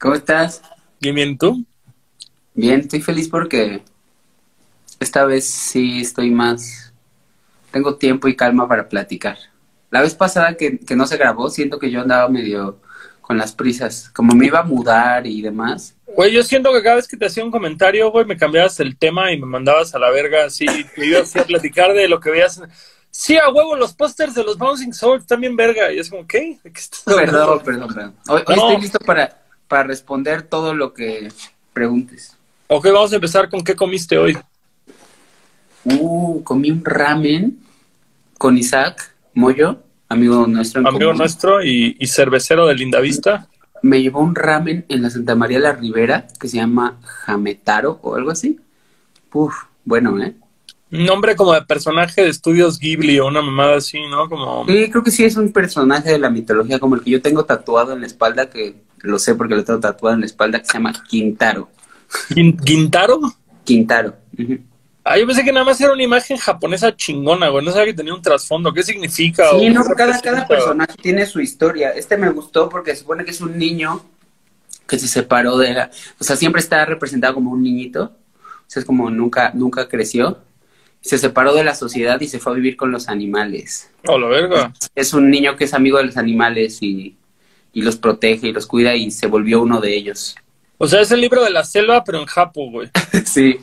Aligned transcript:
¿Cómo 0.00 0.14
estás? 0.14 0.62
Bien, 0.98 1.14
bien, 1.14 1.36
¿tú? 1.38 1.64
Bien, 2.54 2.80
estoy 2.80 3.02
feliz 3.02 3.28
porque 3.28 3.82
esta 4.98 5.24
vez 5.24 5.44
sí 5.44 6.00
estoy 6.00 6.30
más... 6.30 6.92
Tengo 7.70 7.94
tiempo 7.96 8.26
y 8.26 8.34
calma 8.34 8.66
para 8.66 8.88
platicar. 8.88 9.36
La 9.90 10.00
vez 10.00 10.14
pasada 10.14 10.56
que, 10.56 10.78
que 10.78 10.96
no 10.96 11.06
se 11.06 11.16
grabó, 11.16 11.50
siento 11.50 11.78
que 11.78 11.90
yo 11.90 12.00
andaba 12.00 12.28
medio 12.28 12.80
con 13.20 13.36
las 13.38 13.52
prisas. 13.52 14.10
Como 14.10 14.34
me 14.34 14.46
iba 14.46 14.60
a 14.60 14.64
mudar 14.64 15.26
y 15.26 15.40
demás. 15.42 15.94
Güey, 16.16 16.32
yo 16.32 16.42
siento 16.42 16.72
que 16.72 16.82
cada 16.82 16.96
vez 16.96 17.06
que 17.06 17.16
te 17.16 17.26
hacía 17.26 17.44
un 17.44 17.50
comentario, 17.50 18.10
güey, 18.10 18.24
me 18.24 18.36
cambiabas 18.36 18.80
el 18.80 18.96
tema 18.96 19.30
y 19.32 19.38
me 19.38 19.46
mandabas 19.46 19.94
a 19.94 19.98
la 20.00 20.10
verga 20.10 20.46
así. 20.46 20.66
Te 20.96 21.06
ibas 21.06 21.36
a 21.36 21.44
platicar 21.44 21.92
de 21.92 22.08
lo 22.08 22.18
que 22.18 22.30
veías. 22.30 22.60
Sí, 23.10 23.36
a 23.36 23.48
huevo, 23.50 23.76
los 23.76 23.92
pósters 23.92 24.34
de 24.34 24.42
los 24.42 24.58
Bouncing 24.58 24.92
Souls 24.92 25.26
también 25.26 25.54
verga. 25.54 25.92
Y 25.92 25.98
es 26.00 26.10
como, 26.10 26.26
¿qué? 26.26 26.58
¿De 26.64 26.72
qué 26.72 26.80
estás 26.80 27.06
hablando? 27.06 27.30
Perdón, 27.32 27.62
perdón, 27.64 27.94
perdón. 27.94 28.14
Hoy, 28.28 28.42
hoy 28.46 28.56
No. 28.56 28.68
estoy 28.68 28.82
listo 28.82 28.98
para, 29.00 29.39
para 29.70 29.84
responder 29.84 30.42
todo 30.42 30.74
lo 30.74 30.92
que 30.94 31.28
preguntes. 31.72 32.36
Ok, 32.66 32.86
vamos 32.86 33.12
a 33.12 33.14
empezar 33.14 33.48
con 33.48 33.62
qué 33.62 33.76
comiste 33.76 34.18
hoy. 34.18 34.36
Uh, 35.84 36.42
comí 36.42 36.72
un 36.72 36.84
ramen 36.84 37.56
con 38.36 38.58
Isaac 38.58 39.14
Moyo, 39.32 39.78
amigo 40.08 40.44
nuestro. 40.48 40.80
en 40.80 40.88
Amigo 40.88 41.04
común. 41.10 41.18
nuestro 41.18 41.62
y, 41.62 41.96
y 42.00 42.06
cervecero 42.08 42.66
de 42.66 42.74
Lindavista. 42.74 43.46
Me 43.82 44.02
llevó 44.02 44.20
un 44.20 44.34
ramen 44.34 44.84
en 44.88 45.02
la 45.02 45.10
Santa 45.10 45.36
María 45.36 45.60
la 45.60 45.72
Ribera 45.72 46.26
que 46.40 46.48
se 46.48 46.56
llama 46.56 46.98
Jametaro 47.04 48.00
o 48.02 48.16
algo 48.16 48.32
así. 48.32 48.58
Uf, 49.32 49.54
bueno, 49.84 50.20
¿eh? 50.20 50.34
Un 50.90 51.04
nombre 51.06 51.36
como 51.36 51.52
de 51.54 51.62
personaje 51.62 52.22
de 52.24 52.28
estudios 52.28 52.80
Ghibli 52.80 53.20
o 53.20 53.28
una 53.28 53.40
mamada 53.40 53.76
así, 53.76 53.98
¿no? 54.10 54.28
Como... 54.28 54.66
Sí, 54.66 54.90
creo 54.90 55.04
que 55.04 55.12
sí 55.12 55.24
es 55.24 55.36
un 55.36 55.52
personaje 55.52 56.10
de 56.10 56.18
la 56.18 56.28
mitología 56.28 56.80
como 56.80 56.96
el 56.96 57.02
que 57.02 57.10
yo 57.10 57.22
tengo 57.22 57.44
tatuado 57.44 57.92
en 57.92 58.00
la 58.00 58.08
espalda, 58.08 58.50
que 58.50 58.74
lo 59.02 59.18
sé 59.18 59.34
porque 59.34 59.54
lo 59.54 59.64
tengo 59.64 59.80
tatuado 59.80 60.14
en 60.14 60.20
la 60.20 60.26
espalda, 60.26 60.58
que 60.58 60.66
se 60.66 60.74
llama 60.74 60.92
Quintaro. 61.08 61.70
Quintaro. 63.64 64.16
ujú. 64.38 64.58
Ah, 65.02 65.18
yo 65.18 65.26
pensé 65.26 65.42
que 65.42 65.52
nada 65.52 65.64
más 65.64 65.80
era 65.80 65.92
una 65.92 66.02
imagen 66.02 66.36
japonesa 66.36 66.94
chingona, 66.94 67.48
güey. 67.48 67.64
No 67.64 67.70
sabía 67.72 67.86
que 67.86 67.94
tenía 67.94 68.14
un 68.14 68.20
trasfondo. 68.20 68.72
¿Qué 68.72 68.82
significa? 68.82 69.44
Sí, 69.50 69.68
o 69.68 69.72
no, 69.72 69.82
cada, 69.96 70.20
cada 70.20 70.46
personaje 70.46 70.94
tiene 71.00 71.24
su 71.24 71.40
historia. 71.40 71.90
Este 71.90 72.18
me 72.18 72.30
gustó 72.30 72.68
porque 72.68 72.92
se 72.92 72.98
supone 73.00 73.24
que 73.24 73.30
es 73.30 73.40
un 73.40 73.56
niño 73.56 74.04
que 74.86 74.98
se 74.98 75.08
separó 75.08 75.56
de 75.56 75.72
la... 75.72 75.90
O 76.18 76.24
sea, 76.24 76.36
siempre 76.36 76.60
está 76.60 76.84
representado 76.84 77.34
como 77.34 77.50
un 77.50 77.62
niñito. 77.62 78.12
O 78.44 78.64
sea, 78.66 78.80
es 78.80 78.86
como 78.86 79.08
nunca, 79.10 79.52
nunca 79.54 79.88
creció. 79.88 80.38
Se 81.00 81.16
separó 81.16 81.54
de 81.54 81.64
la 81.64 81.74
sociedad 81.74 82.20
y 82.20 82.28
se 82.28 82.38
fue 82.38 82.52
a 82.52 82.56
vivir 82.56 82.76
con 82.76 82.92
los 82.92 83.08
animales. 83.08 83.90
Oh, 84.06 84.18
la 84.18 84.28
verga. 84.28 84.74
Es 84.94 85.14
un 85.14 85.30
niño 85.30 85.56
que 85.56 85.64
es 85.64 85.72
amigo 85.72 85.96
de 85.96 86.04
los 86.04 86.18
animales 86.18 86.82
y, 86.82 87.16
y 87.72 87.82
los 87.82 87.96
protege 87.96 88.48
y 88.48 88.52
los 88.52 88.66
cuida 88.66 88.94
y 88.96 89.10
se 89.10 89.26
volvió 89.26 89.60
uno 89.62 89.80
de 89.80 89.94
ellos. 89.94 90.34
O 90.78 90.86
sea, 90.88 91.00
es 91.00 91.10
el 91.10 91.20
libro 91.20 91.44
de 91.44 91.50
la 91.50 91.64
selva, 91.64 92.02
pero 92.04 92.18
en 92.20 92.26
Japo, 92.26 92.70
güey. 92.70 92.88
sí, 93.26 93.58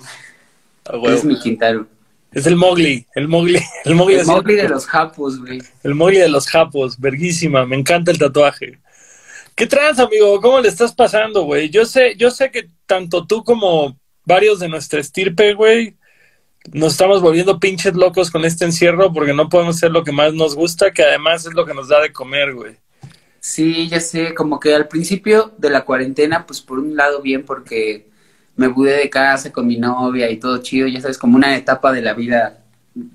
Ah, 0.86 0.96
güey. 0.98 1.16
es 1.16 1.24
mi 1.26 1.38
Quintaro. 1.40 1.88
Es 2.32 2.46
el 2.46 2.56
Mowgli, 2.56 3.06
el 3.16 3.28
Mowgli, 3.28 3.60
el 3.86 3.96
Mowgli, 3.96 4.14
El 4.16 4.20
asiático. 4.22 4.42
Mowgli 4.44 4.56
de 4.56 4.70
los 4.70 4.86
japos, 4.86 5.40
güey. 5.40 5.62
el 5.84 5.96
Mowgli 5.96 6.18
de 6.20 6.30
los 6.30 6.48
japos, 6.48 7.00
verguísima, 7.00 7.66
me 7.66 7.76
encanta 7.78 8.12
el 8.12 8.20
tatuaje. 8.20 8.80
¿Qué 9.56 9.66
trans, 9.66 9.98
amigo? 10.00 10.40
¿Cómo 10.40 10.60
le 10.60 10.68
estás 10.70 10.94
pasando, 10.94 11.44
güey? 11.44 11.70
Yo 11.70 11.86
sé, 11.86 12.16
yo 12.16 12.30
sé 12.30 12.52
que 12.52 12.70
tanto 12.86 13.26
tú 13.26 13.44
como 13.44 13.98
varios 14.24 14.60
de 14.60 14.70
nuestra 14.70 15.00
estirpe, 15.00 15.54
güey, 15.56 15.96
nos 16.74 16.92
estamos 16.94 17.22
volviendo 17.22 17.60
pinches 17.60 17.96
locos 17.96 18.30
con 18.30 18.46
este 18.46 18.66
encierro 18.66 19.12
porque 19.12 19.34
no 19.34 19.50
podemos 19.50 19.78
hacer 19.78 19.92
lo 19.92 20.04
que 20.04 20.12
más 20.12 20.34
nos 20.34 20.54
gusta, 20.54 20.92
que 20.92 21.02
además 21.04 21.46
es 21.46 21.54
lo 21.54 21.66
que 21.66 21.74
nos 21.74 21.88
da 21.88 22.02
de 22.02 22.14
comer, 22.14 22.54
güey. 22.54 22.76
Sí, 23.50 23.88
ya 23.88 24.02
sé, 24.02 24.34
como 24.34 24.60
que 24.60 24.76
al 24.76 24.90
principio 24.90 25.54
de 25.58 25.70
la 25.70 25.86
cuarentena, 25.86 26.46
pues 26.46 26.60
por 26.60 26.80
un 26.80 26.98
lado 26.98 27.22
bien 27.22 27.46
porque 27.46 28.10
me 28.58 28.68
mudé 28.68 28.98
de 28.98 29.10
casa 29.10 29.54
con 29.54 29.66
mi 29.66 29.78
novia 29.78 30.30
y 30.30 30.38
todo 30.38 30.58
chido, 30.58 30.86
ya 30.88 31.00
sabes, 31.00 31.18
como 31.18 31.38
una 31.38 31.56
etapa 31.56 31.94
de 31.94 32.02
la 32.02 32.14
vida 32.14 32.62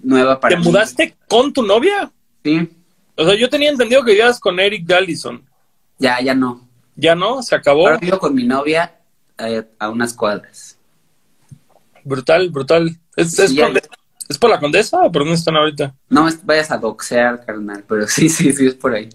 nueva 0.03 0.41
para 0.41 0.55
¿Te 0.55 0.59
mí. 0.61 0.65
mudaste 0.65 1.15
con 1.29 1.53
tu 1.53 1.63
novia? 1.63 2.11
Sí, 2.43 2.67
O 3.15 3.27
sea, 3.27 3.35
yo 3.35 3.51
tenía 3.51 3.69
entendido 3.69 4.03
que 4.05 4.13
vivías 4.13 4.41
con 4.41 4.59
Eric 4.59 4.87
Gallison. 4.87 5.45
ya, 5.99 6.19
ya 6.23 6.35
no. 6.35 6.67
¿Ya 6.97 7.15
no? 7.15 7.43
¿Se 7.43 7.55
acabó? 7.55 7.87
Ahora 7.89 7.99
vivo 7.99 8.19
con 8.19 8.35
mi 8.35 8.45
novia 8.45 8.91
eh, 9.37 9.63
a 9.79 9.91
unas 9.91 10.15
cuadras. 10.15 10.79
Brutal, 12.05 12.49
brutal. 12.49 12.97
¿Es, 13.17 13.37
ya-? 13.55 13.71
¿Es 14.33 14.39
por 14.39 14.49
la 14.51 14.59
condesa 14.59 14.99
o 15.03 15.13
por 15.13 15.23
dónde 15.23 15.35
están 15.35 15.57
ahorita? 15.57 15.95
No 16.09 16.27
vayas 16.45 16.71
a 16.71 16.79
doxear, 16.79 17.45
carnal, 17.45 17.85
pero 17.87 18.07
sí, 18.09 18.29
sí, 18.31 18.51
sí, 18.53 18.67
es 18.67 18.75
por 18.75 18.95
ahí. 18.95 19.11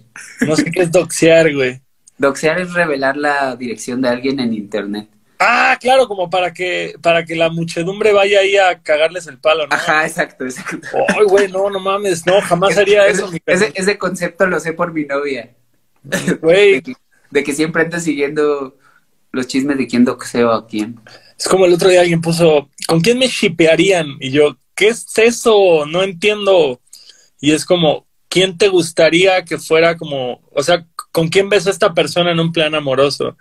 No 0.48 0.56
sé 0.56 0.66
qué 0.72 0.84
es 0.84 0.92
doxear, 0.92 1.52
güey. 1.54 1.82
Doxear 2.20 2.60
es 2.60 2.74
revelar 2.74 3.18
la 3.18 3.56
dirección 3.56 4.00
de 4.02 4.10
alguien 4.10 4.40
en 4.40 4.54
internet. 4.54 5.10
Ah, 5.40 5.76
claro, 5.80 6.08
como 6.08 6.30
para 6.30 6.54
que 6.54 6.96
para 7.02 7.26
que 7.26 7.36
la 7.36 7.50
muchedumbre 7.50 8.12
vaya 8.12 8.40
ahí 8.42 8.58
a 8.58 8.80
cagarles 8.82 9.26
el 9.28 9.40
palo, 9.40 9.66
¿no? 9.68 9.74
Ajá, 9.76 10.06
exacto, 10.06 10.46
exacto. 10.46 10.88
Ay, 11.16 11.26
güey, 11.26 11.52
no, 11.52 11.70
no 11.70 11.80
mames, 11.80 12.26
no, 12.26 12.40
jamás 12.42 12.78
haría 12.78 13.06
Ese- 13.08 13.22
eso, 13.22 13.32
mi 13.32 13.38
ese, 13.46 13.66
carnal. 13.66 13.72
ese 13.76 13.98
concepto 13.98 14.46
lo 14.48 14.60
sé 14.60 14.74
por 14.74 14.94
mi 14.94 15.06
novia. 15.06 15.56
Güey, 16.42 16.74
De 16.76 16.82
que, 16.84 16.94
de 17.32 17.44
que 17.44 17.54
siempre 17.54 17.84
anda 17.84 18.00
siguiendo 18.00 18.78
los 19.32 19.48
chismes 19.48 19.78
de 19.78 19.88
quién 19.88 20.06
doxeo 20.06 20.52
a 20.52 20.66
quién. 20.68 21.00
es 21.38 21.48
como 21.48 21.66
el 21.66 21.74
otro 21.74 21.90
día 21.90 22.02
alguien 22.02 22.22
puso, 22.22 22.70
¿con 22.88 23.02
quién 23.02 23.20
me 23.20 23.28
shipearían? 23.28 24.08
Y 24.20 24.32
yo, 24.32 24.58
¿qué 24.78 24.90
es 24.90 25.06
eso? 25.18 25.86
No 25.86 26.04
entiendo. 26.04 26.80
Y 27.42 27.52
es 27.52 27.66
como, 27.66 28.08
¿quién 28.30 28.58
te 28.58 28.70
gustaría 28.70 29.44
que 29.44 29.58
fuera 29.58 29.98
como, 29.98 30.42
o 30.54 30.64
sea, 30.64 30.86
¿con 31.12 31.28
quién 31.28 31.50
ves 31.50 31.68
a 31.68 31.72
esta 31.72 31.94
persona 31.94 32.32
en 32.32 32.40
un 32.40 32.54
plan 32.54 32.74
amoroso? 32.76 33.36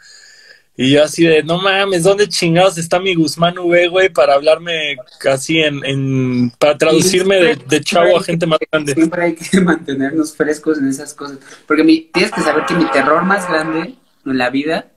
Y 0.78 0.92
yo 0.92 1.04
así 1.04 1.24
de, 1.24 1.42
no 1.42 1.58
mames, 1.58 2.02
¿dónde 2.02 2.28
chingados 2.28 2.76
está 2.76 3.00
mi 3.00 3.14
Guzmán 3.14 3.56
V, 3.58 3.88
güey, 3.88 4.10
para 4.10 4.34
hablarme 4.34 4.96
así 5.30 5.58
en, 5.58 5.82
en 5.84 6.50
para 6.58 6.76
traducirme 6.76 7.36
de, 7.36 7.56
de 7.56 7.80
chavo 7.80 8.18
a 8.18 8.22
gente 8.22 8.46
más 8.46 8.58
grande? 8.70 8.92
Siempre 8.92 9.24
hay 9.24 9.34
que 9.34 9.60
mantenernos 9.62 10.34
frescos 10.34 10.78
en 10.78 10.88
esas 10.88 11.14
cosas. 11.14 11.38
Porque 11.66 11.82
mi, 11.82 12.10
tienes 12.12 12.30
que 12.30 12.42
saber 12.42 12.66
que 12.66 12.74
mi 12.74 12.84
terror 12.90 13.24
más 13.24 13.48
grande 13.48 13.94
en 14.26 14.38
la 14.38 14.50
vida 14.50 14.92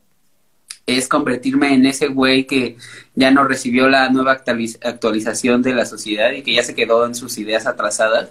es 0.86 1.08
convertirme 1.08 1.74
en 1.74 1.86
ese 1.86 2.08
güey 2.08 2.46
que 2.48 2.78
ya 3.16 3.32
no 3.32 3.44
recibió 3.44 3.90
la 3.90 4.10
nueva 4.10 4.34
actualiz- 4.44 4.80
actualización 4.84 5.62
de 5.62 5.74
la 5.74 5.86
sociedad 5.86 6.32
y 6.32 6.42
que 6.42 6.54
ya 6.56 6.64
se 6.64 6.76
quedó 6.76 7.06
en 7.06 7.14
sus 7.16 7.38
ideas 7.38 7.66
atrasadas. 7.68 8.30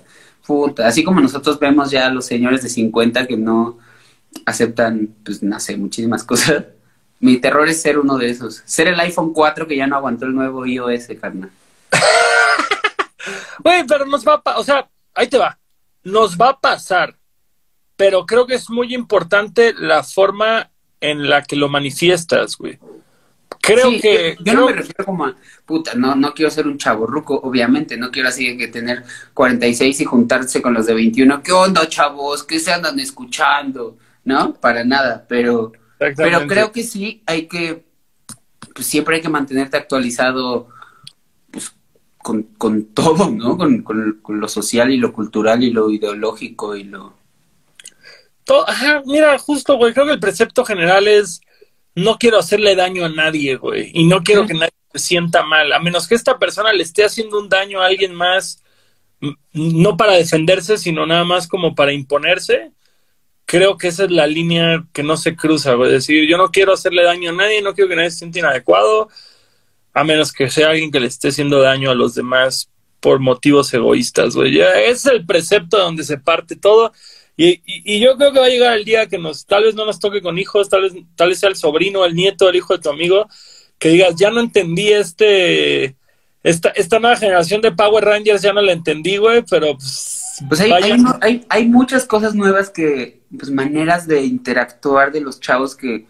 Así 0.85 1.05
como 1.05 1.21
nosotros 1.21 1.59
vemos 1.59 1.91
ya 1.91 2.07
a 2.07 2.11
los 2.11 2.25
señores 2.27 2.63
de 2.63 2.69
50 2.71 3.27
que 3.27 3.37
no 3.37 3.79
aceptan, 4.47 5.15
pues 5.25 5.43
no 5.43 5.61
sé, 5.61 5.77
muchísimas 5.77 6.25
cosas. 6.25 6.65
Mi 7.21 7.37
terror 7.39 7.69
es 7.69 7.83
ser 7.83 7.99
uno 7.99 8.17
de 8.17 8.31
esos. 8.31 8.63
Ser 8.65 8.89
el 8.89 8.99
iPhone 9.01 9.33
4 9.33 9.67
que 9.67 9.77
ya 9.77 9.87
no 9.87 9.97
aguantó 9.97 10.25
el 10.25 10.35
nuevo 10.35 10.65
iOS, 10.65 11.09
carnal. 11.21 11.51
Güey, 13.63 13.85
pero 13.87 14.07
nos 14.07 14.27
va 14.27 14.35
a 14.35 14.43
pa- 14.43 14.59
o 14.59 14.65
sea, 14.65 14.89
ahí 15.15 15.27
te 15.29 15.37
va. 15.39 15.59
Nos 16.05 16.37
va 16.39 16.51
a 16.51 16.61
pasar. 16.61 17.17
Pero 17.97 18.25
creo 18.25 18.47
que 18.47 18.55
es 18.55 18.71
muy 18.71 18.95
importante 18.95 19.75
la 19.77 20.03
forma 20.05 20.71
en 21.01 21.29
la 21.29 21.43
que 21.43 21.57
lo 21.57 21.69
manifiestas, 21.69 22.57
güey. 22.57 22.79
Creo 23.61 23.91
Sí, 23.91 24.01
que. 24.01 24.37
yo, 24.39 24.45
yo 24.45 24.55
no 24.55 24.67
me 24.67 24.73
refiero 24.73 25.05
como 25.05 25.27
a, 25.27 25.37
puta, 25.67 25.95
no, 25.95 26.15
no 26.15 26.33
quiero 26.35 26.51
ser 26.51 26.67
un 26.67 26.79
chaborruco, 26.79 27.35
obviamente, 27.41 27.97
no 27.97 28.11
quiero 28.11 28.29
así 28.29 28.57
que 28.57 28.69
tener 28.69 29.05
46 29.35 30.01
y 30.01 30.05
juntarse 30.05 30.63
con 30.63 30.75
los 30.75 30.87
de 30.87 30.95
21. 30.95 31.43
¿Qué 31.43 31.53
onda, 31.53 31.89
chavos? 31.89 32.45
¿Qué 32.45 32.61
se 32.61 32.73
andan 32.73 32.99
escuchando? 33.01 33.99
¿No? 34.25 34.55
Para 34.55 34.85
nada, 34.85 35.27
pero, 35.29 35.73
pero 36.17 36.47
creo 36.47 36.73
que 36.73 36.83
sí 36.83 37.23
hay 37.27 37.47
que, 37.49 37.85
pues 38.75 38.87
siempre 38.87 39.17
hay 39.17 39.23
que 39.23 39.29
mantenerte 39.29 39.77
actualizado, 39.77 40.69
pues, 41.51 41.75
con, 42.19 42.43
con 42.59 42.87
todo, 42.95 43.31
¿no? 43.31 43.57
Con, 43.59 43.83
con, 43.83 44.21
con 44.23 44.41
lo 44.41 44.49
social 44.49 44.91
y 44.93 44.99
lo 44.99 45.13
cultural 45.13 45.63
y 45.65 45.71
lo 45.71 45.91
ideológico 45.91 46.77
y 46.77 46.85
lo... 46.85 47.15
Ajá, 48.67 49.03
mira, 49.07 49.39
justo, 49.39 49.77
güey, 49.77 49.93
creo 49.93 50.07
que 50.07 50.13
el 50.13 50.21
precepto 50.21 50.65
general 50.65 51.07
es 51.09 51.41
no 51.95 52.17
quiero 52.19 52.39
hacerle 52.39 52.77
daño 52.77 53.05
a 53.05 53.09
nadie, 53.09 53.57
güey, 53.57 53.91
y 53.93 54.07
no 54.07 54.23
quiero 54.23 54.47
que 54.47 54.55
nadie 54.55 54.73
se 54.93 54.99
sienta 55.01 55.43
mal, 55.43 55.73
a 55.73 55.81
menos 55.81 56.07
que 56.07 56.15
esta 56.15 56.39
persona 56.39 56.73
le 56.73 56.83
esté 56.83 57.05
haciendo 57.05 57.39
un 57.39 57.49
daño 57.49 57.81
a 57.83 57.87
alguien 57.87 58.15
más, 58.15 58.63
m- 59.21 59.35
no 59.53 59.97
para 59.97 60.13
defenderse, 60.15 60.79
sino 60.79 61.07
nada 61.07 61.25
más 61.25 61.49
como 61.49 61.75
para 61.75 61.93
imponerse. 61.93 62.71
Creo 63.47 63.79
que 63.79 63.89
esa 63.89 64.05
es 64.05 64.11
la 64.11 64.27
línea 64.27 64.85
que 64.93 65.03
no 65.03 65.17
se 65.17 65.35
cruza, 65.35 65.75
güey. 65.75 65.89
Es 65.89 66.07
decir, 66.07 66.29
yo 66.29 66.37
no 66.37 66.51
quiero 66.51 66.75
hacerle 66.75 67.03
daño 67.03 67.31
a 67.31 67.35
nadie, 67.35 67.63
no 67.63 67.75
quiero 67.75 67.89
que 67.89 67.97
nadie 67.97 68.11
se 68.11 68.19
sienta 68.19 68.39
inadecuado, 68.41 69.09
a 69.95 70.05
menos 70.05 70.33
que 70.33 70.51
sea 70.51 70.69
alguien 70.71 70.91
que 70.91 71.01
le 71.01 71.07
esté 71.09 71.29
haciendo 71.29 71.61
daño 71.61 71.91
a 71.91 71.95
los 71.95 72.15
demás 72.15 72.71
por 73.01 73.21
motivos 73.21 73.73
egoístas, 73.75 74.37
güey. 74.37 74.61
Es 74.61 75.07
el 75.07 75.25
precepto 75.27 75.79
donde 75.79 76.05
se 76.05 76.19
parte 76.19 76.57
todo. 76.57 76.93
Y, 77.41 77.51
y- 77.65 77.95
y 77.97 78.01
yo 78.01 78.17
creo 78.17 78.33
que 78.33 78.41
va 78.41 78.47
a 78.47 78.51
llegar 78.51 78.77
el 78.77 78.85
día 78.85 79.07
que 79.07 79.17
nos, 79.17 79.47
tal 79.47 79.63
vez 79.63 79.75
no 79.77 79.87
nos 79.87 80.01
toque 80.01 80.21
con 80.21 80.39
hijos, 80.39 80.69
tal 80.69 80.83
vez, 80.83 80.93
tal 81.15 81.29
vez 81.29 81.39
sea 81.39 81.49
el 81.49 81.55
sobrino, 81.57 82.05
el 82.05 82.15
nieto, 82.15 82.49
el 82.49 82.57
hijo 82.57 82.75
de 82.77 82.83
tu 82.83 82.91
amigo, 82.91 83.29
que 83.79 83.91
digas, 83.91 84.17
ya 84.17 84.31
no 84.33 84.41
entendí 84.41 84.89
este, 84.89 85.95
esta, 86.43 86.71
esta 86.71 86.99
nueva 86.99 87.17
generación 87.17 87.61
de 87.63 87.71
Power 87.71 88.05
Rangers, 88.05 88.43
ya 88.43 88.53
no 88.53 88.61
la 88.61 88.73
entendí, 88.73 89.19
güey, 89.19 89.45
pero 89.49 89.75
pues, 89.77 90.43
Pues 90.49 90.61
hay, 90.61 90.73
hay, 90.73 90.99
no- 90.99 91.17
hay, 91.21 91.47
hay 91.49 91.67
muchas 91.67 92.05
cosas 92.07 92.35
nuevas 92.35 92.71
que, 92.71 93.21
pues 93.39 93.53
maneras 93.53 94.09
de 94.09 94.25
interactuar 94.25 95.13
de 95.13 95.21
los 95.21 95.39
chavos 95.39 95.77
que 95.77 96.07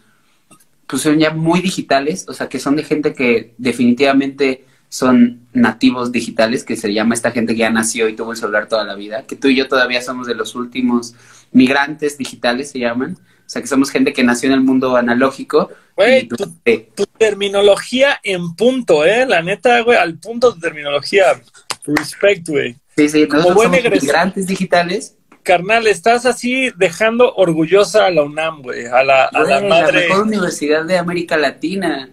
pues 0.87 1.03
son 1.03 1.19
ya 1.19 1.31
muy 1.31 1.61
digitales, 1.61 2.25
o 2.29 2.33
sea, 2.33 2.49
que 2.49 2.59
son 2.59 2.75
de 2.75 2.85
gente 2.85 3.13
que 3.13 3.53
definitivamente 3.59 4.65
son 4.89 5.47
nativos 5.53 6.13
digitales, 6.13 6.65
que 6.65 6.77
se 6.77 6.93
llama 6.93 7.15
esta 7.15 7.31
gente 7.31 7.53
que 7.53 7.61
ya 7.61 7.71
nació 7.71 8.09
y 8.09 8.17
tuvo 8.17 8.33
el 8.33 8.39
celular 8.39 8.69
toda 8.69 8.85
la 8.85 8.95
vida, 8.95 9.25
que 9.27 9.37
tú 9.37 9.49
y 9.49 9.57
yo 9.57 9.69
todavía 9.69 10.01
somos 10.01 10.27
de 10.27 10.35
los 10.35 10.55
últimos 10.55 11.15
migrantes 11.53 12.17
digitales, 12.19 12.71
se 12.71 12.79
llaman. 12.79 13.19
O 13.49 13.51
sea, 13.51 13.63
que 13.63 13.69
somos 13.69 13.91
gente 13.91 14.13
que 14.13 14.23
nació 14.23 14.49
en 14.49 14.55
el 14.55 14.61
mundo 14.61 14.95
analógico. 14.97 15.71
Güey, 15.97 16.29
tu, 16.29 16.37
tu, 16.37 17.07
terminología 17.17 18.21
en 18.23 18.55
punto, 18.55 19.07
¿eh? 19.07 19.25
La 19.27 19.41
neta, 19.41 19.81
güey, 19.81 19.97
al 19.97 20.19
punto 20.19 20.53
de 20.53 20.61
terminología. 20.61 21.41
Respect, 21.87 22.49
güey. 22.49 22.77
Sí, 22.95 23.09
sí, 23.09 23.27
Como 23.27 23.45
somos 23.45 23.71
migrantes 23.71 24.47
digitales. 24.47 25.17
Carnal, 25.43 25.87
estás 25.87 26.27
así 26.27 26.71
dejando 26.77 27.35
orgullosa 27.37 28.05
a 28.05 28.11
la 28.11 28.23
UNAM, 28.23 28.61
güey, 28.61 28.85
a 28.85 29.03
la, 29.03 29.25
a 29.25 29.41
la 29.41 29.63
madre. 29.63 30.03
La 30.03 30.09
mejor 30.09 30.27
universidad 30.27 30.85
de 30.85 30.99
América 30.99 31.39
Latina. 31.39 32.11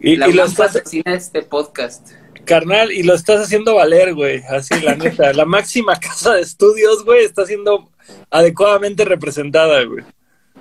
Y, 0.00 0.16
la 0.16 0.28
y 0.28 0.32
UNAM 0.32 0.46
estás... 0.48 0.80
este 0.92 1.42
podcast. 1.42 2.12
Carnal, 2.44 2.92
y 2.92 3.02
lo 3.02 3.14
estás 3.14 3.40
haciendo 3.40 3.74
valer, 3.74 4.14
güey. 4.14 4.42
Así, 4.48 4.80
la 4.80 4.94
neta. 4.94 5.32
la 5.32 5.44
máxima 5.44 5.96
casa 5.98 6.34
de 6.34 6.42
estudios, 6.42 7.04
güey, 7.04 7.24
está 7.24 7.44
siendo 7.44 7.90
adecuadamente 8.30 9.04
representada, 9.04 9.82
güey. 9.84 10.04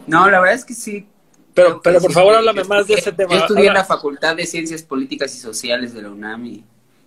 No, 0.08 0.30
la 0.30 0.40
verdad 0.40 0.56
es 0.56 0.66
que 0.66 0.74
sí. 0.74 1.08
Pero, 1.54 1.82
pero 1.82 2.02
por 2.02 2.12
favor, 2.12 2.36
háblame 2.36 2.64
más 2.66 2.88
de 2.88 2.96
ese 2.96 3.14
tema. 3.14 3.34
Yo 3.34 3.40
estudié 3.40 3.68
en 3.68 3.76
la 3.76 3.86
Facultad 3.86 4.36
de 4.36 4.46
Ciencias 4.46 4.84
Políticas 4.84 5.34
y 5.36 5.40
Sociales 5.40 5.94
de 5.94 6.02
la 6.02 6.10
UNAM 6.10 6.46
y 6.46 6.64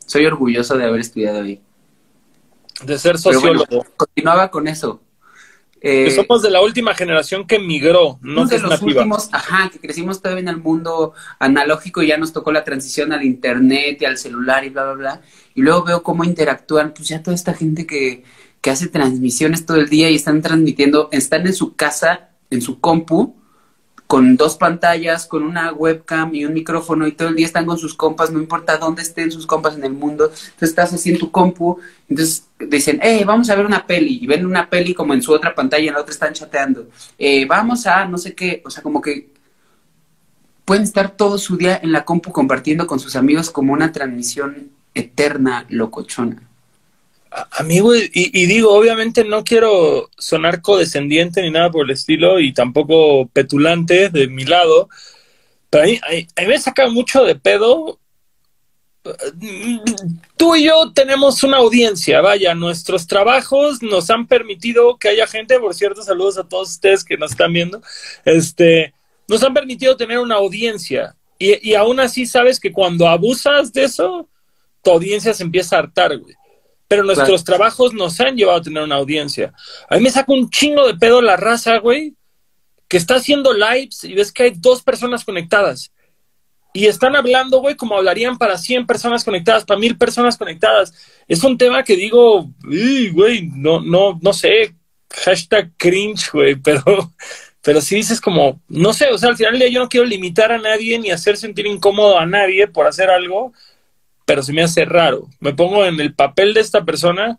soy 0.07 0.25
orgulloso 0.25 0.79
de 0.79 0.85
haber 0.85 1.01
estudiado 1.01 1.43
ahí. 1.43 1.61
De 2.83 2.99
ser 2.99 3.19
sociólogo. 3.19 3.85
continuaba 3.97 4.51
con 4.51 4.67
eso. 4.69 5.03
Eh, 5.81 6.11
somos 6.11 6.43
de 6.43 6.51
la 6.51 6.61
última 6.61 6.95
generación 6.95 7.47
que 7.47 7.59
migró, 7.59 8.19
no 8.21 8.47
de 8.47 8.59
los 8.59 8.83
últimos, 8.83 9.29
ajá, 9.33 9.71
que 9.71 9.79
crecimos 9.79 10.21
todavía 10.21 10.43
en 10.43 10.49
el 10.49 10.57
mundo 10.57 11.13
analógico 11.39 12.03
y 12.03 12.09
ya 12.09 12.17
nos 12.17 12.33
tocó 12.33 12.51
la 12.51 12.65
transición 12.65 13.13
al 13.13 13.25
internet 13.25 13.99
y 14.01 14.05
al 14.05 14.19
celular 14.19 14.65
y 14.65 14.71
bla, 14.71 14.85
bla, 14.85 14.95
bla. 14.95 15.21
Y 15.55 15.63
luego 15.63 15.85
veo 15.85 16.03
cómo 16.03 16.25
interactúan, 16.25 16.93
pues 16.95 17.09
ya 17.09 17.23
toda 17.23 17.35
esta 17.35 17.55
gente 17.55 17.87
que, 17.87 18.25
que 18.61 18.71
hace 18.71 18.89
transmisiones 18.89 19.67
todo 19.67 19.77
el 19.77 19.89
día 19.89 20.11
y 20.11 20.17
están 20.17 20.43
transmitiendo, 20.43 21.09
están 21.13 21.47
en 21.47 21.55
su 21.55 21.77
casa 21.77 22.29
en 22.51 22.63
su 22.63 22.81
compu 22.81 23.37
con 24.09 24.39
dos 24.39 24.57
pantallas, 24.57 25.27
con 25.27 25.43
una 25.43 25.71
webcam 25.71 26.35
y 26.35 26.47
un 26.47 26.55
micrófono 26.55 27.07
y 27.07 27.13
todo 27.13 27.29
el 27.29 27.37
día 27.37 27.45
están 27.45 27.67
con 27.67 27.77
sus 27.77 27.95
compas, 27.95 28.31
no 28.31 28.41
importa 28.41 28.79
dónde 28.79 29.03
estén 29.03 29.31
sus 29.31 29.47
compas 29.47 29.77
en 29.77 29.85
el 29.85 29.93
mundo, 29.93 30.25
entonces 30.25 30.71
estás 30.71 30.95
así 30.95 31.11
en 31.11 31.19
tu 31.19 31.31
compu, 31.31 31.79
entonces 32.09 32.47
dicen, 32.59 32.99
hey, 33.03 33.23
vamos 33.27 33.51
a 33.51 33.55
ver 33.55 33.67
una 33.67 33.87
peli, 33.87 34.19
y 34.23 34.27
ven 34.27 34.47
una 34.47 34.71
peli 34.71 34.95
como 34.95 35.13
en 35.13 35.21
su 35.23 35.31
otra 35.31 35.55
pantalla 35.55 35.89
en 35.89 35.95
la 35.95 36.01
otra 36.01 36.13
están 36.13 36.33
chateando, 36.33 36.89
eh, 37.19 37.45
vamos 37.45 37.87
a 37.87 38.07
no 38.07 38.17
sé 38.17 38.35
qué, 38.35 38.63
o 38.65 38.71
sea, 38.71 38.83
como 38.83 39.03
que 39.03 39.29
pueden 40.65 40.85
estar 40.85 41.11
todo 41.11 41.37
su 41.37 41.59
día 41.59 41.79
en 41.83 41.93
la 41.93 42.07
compu 42.07 42.33
compartiendo 42.33 42.87
con 42.87 42.99
sus 42.99 43.15
amigos 43.15 43.51
como 43.51 43.75
una 43.75 43.93
transmisión 43.93 44.71
eterna 44.95 45.67
locochona. 45.69 46.48
Amigo, 47.31 47.95
y, 47.95 48.47
digo, 48.47 48.73
obviamente 48.73 49.23
no 49.23 49.45
quiero 49.45 50.09
sonar 50.17 50.63
codescendiente 50.63 51.43
ni 51.43 51.51
nada 51.51 51.71
por 51.71 51.85
el 51.85 51.91
estilo 51.91 52.41
y 52.41 52.55
tampoco 52.55 53.29
petulante 53.29 54.09
de 54.09 54.29
mi 54.29 54.45
lado, 54.45 54.89
pero 55.69 55.85
a 55.85 55.87
mí, 55.87 56.01
a 56.03 56.41
mí 56.41 56.47
me 56.47 56.59
saca 56.59 56.89
mucho 56.89 57.25
de 57.25 57.35
pedo. 57.35 57.99
Tú 60.37 60.57
y 60.57 60.65
yo 60.65 60.93
tenemos 60.93 61.43
una 61.43 61.59
audiencia, 61.59 62.23
vaya, 62.23 62.55
nuestros 62.55 63.07
trabajos 63.07 63.83
nos 63.83 64.09
han 64.09 64.27
permitido 64.27 64.97
que 64.97 65.09
haya 65.09 65.27
gente, 65.27 65.61
por 65.61 65.75
cierto, 65.75 66.03
saludos 66.03 66.39
a 66.39 66.49
todos 66.49 66.71
ustedes 66.71 67.05
que 67.05 67.19
nos 67.19 67.33
están 67.33 67.53
viendo, 67.53 67.83
este, 68.25 68.95
nos 69.29 69.43
han 69.43 69.53
permitido 69.53 69.97
tener 69.99 70.19
una 70.19 70.37
audiencia 70.37 71.15
y, 71.39 71.71
y 71.71 71.75
aún 71.75 72.01
así 72.01 72.25
sabes 72.25 72.59
que 72.59 72.73
cuando 72.73 73.07
abusas 73.07 73.73
de 73.73 73.85
eso, 73.85 74.29
tu 74.83 74.91
audiencia 74.93 75.35
se 75.35 75.43
empieza 75.43 75.77
a 75.77 75.81
hartar, 75.81 76.17
güey 76.17 76.38
pero 76.89 77.05
nuestros 77.05 77.45
trabajos 77.45 77.93
nos 77.93 78.19
han 78.21 78.35
llevado 78.35 78.59
a 78.59 78.63
tener 78.63 78.83
una 78.83 78.97
audiencia. 78.97 79.53
A 79.91 79.97
mí 79.97 80.03
me 80.03 80.11
saca 80.11 80.33
un 80.33 80.49
chingo 80.49 80.87
de 80.87 80.95
pedo 80.95 81.21
la 81.21 81.37
raza, 81.37 81.77
güey, 81.79 82.15
que 82.89 82.97
está 82.97 83.17
haciendo 83.17 83.53
lives 83.53 84.05
y 84.05 84.15
ves 84.15 84.33
que 84.33 84.45
hay 84.45 84.53
dos 84.57 84.83
personas 84.83 85.25
conectadas. 85.25 85.93
Y 86.73 86.87
están 86.87 87.15
hablando, 87.15 87.61
güey, 87.61 87.77
como 87.77 87.97
hablarían 87.97 88.39
para 88.39 88.57
100 88.57 88.87
personas 88.87 89.25
conectadas, 89.25 89.65
para 89.65 89.81
mil 89.81 89.99
personas 89.99 90.37
conectadas. 90.39 90.95
Es 91.27 91.45
un 91.45 91.59
tema 91.59 91.83
que 91.83 91.97
digo, 91.97 92.51
güey, 93.13 93.49
no, 93.55 93.81
no, 93.81 94.19
no 94.23 94.33
sé, 94.33 94.75
hashtag 95.25 95.71
cringe, 95.77 96.31
güey, 96.33 96.55
pero, 96.63 97.13
pero 97.63 97.81
si 97.83 97.97
dices 97.97 98.21
como, 98.21 98.63
no 98.69 98.95
sé, 98.95 99.09
o 99.11 99.19
sea, 99.19 99.31
al 99.31 99.37
final 99.37 99.53
del 99.53 99.61
día 99.61 99.71
yo 99.71 99.81
no 99.81 99.89
quiero 99.89 100.07
limitar 100.07 100.53
a 100.53 100.59
nadie 100.59 100.99
ni 100.99 101.11
hacer 101.11 101.37
sentir 101.37 101.67
incómodo 101.67 102.19
a 102.19 102.25
nadie 102.27 102.67
por 102.67 102.87
hacer 102.87 103.11
algo 103.11 103.53
pero 104.29 104.43
se 104.43 104.53
me 104.53 104.63
hace 104.63 104.85
raro. 104.85 105.27
Me 105.41 105.55
pongo 105.55 105.87
en 105.87 105.99
el 106.01 106.15
papel 106.15 106.53
de 106.53 106.61
esta 106.61 106.85
persona 106.85 107.39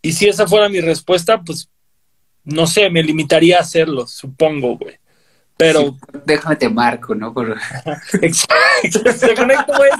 y 0.00 0.12
si 0.12 0.28
esa 0.28 0.46
fuera 0.46 0.68
mi 0.68 0.80
respuesta, 0.80 1.42
pues 1.42 1.68
no 2.44 2.68
sé, 2.68 2.88
me 2.90 3.02
limitaría 3.02 3.58
a 3.58 3.62
hacerlo, 3.62 4.06
supongo, 4.06 4.78
güey. 4.78 5.00
Pero. 5.56 5.96
déjame 6.24 6.54
te 6.54 6.68
marco, 6.68 7.16
¿no? 7.16 7.34
Exacto. 8.22 9.12
Se 9.18 9.34
conecta, 9.34 9.76
güey. 9.76 9.90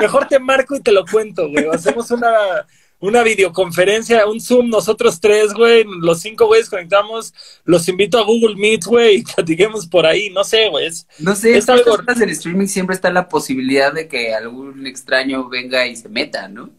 Mejor 0.00 0.26
te 0.26 0.40
marco 0.40 0.74
y 0.74 0.80
te 0.80 0.90
lo 0.90 1.06
cuento, 1.06 1.48
güey. 1.48 1.68
Hacemos 1.72 2.10
una, 2.10 2.66
una 3.00 3.22
videoconferencia, 3.22 4.26
un 4.26 4.40
Zoom, 4.40 4.70
nosotros 4.70 5.20
tres, 5.20 5.52
güey, 5.52 5.84
los 6.00 6.20
cinco 6.20 6.46
güeyes 6.46 6.70
conectamos, 6.70 7.34
los 7.64 7.86
invito 7.88 8.18
a 8.18 8.24
Google 8.24 8.56
Meet, 8.56 8.84
güey, 8.84 9.16
y 9.16 9.22
platiquemos 9.22 9.86
por 9.86 10.06
ahí, 10.06 10.30
no 10.30 10.42
sé, 10.44 10.68
güey. 10.70 10.88
No 11.18 11.34
sé, 11.34 11.56
es 11.56 11.68
algo... 11.68 11.98
en 12.06 12.28
streaming 12.30 12.66
siempre 12.66 12.94
está 12.94 13.10
la 13.10 13.28
posibilidad 13.28 13.92
de 13.92 14.08
que 14.08 14.34
algún 14.34 14.86
extraño 14.86 15.48
venga 15.48 15.86
y 15.86 15.96
se 15.96 16.08
meta, 16.08 16.48
¿no? 16.48 16.70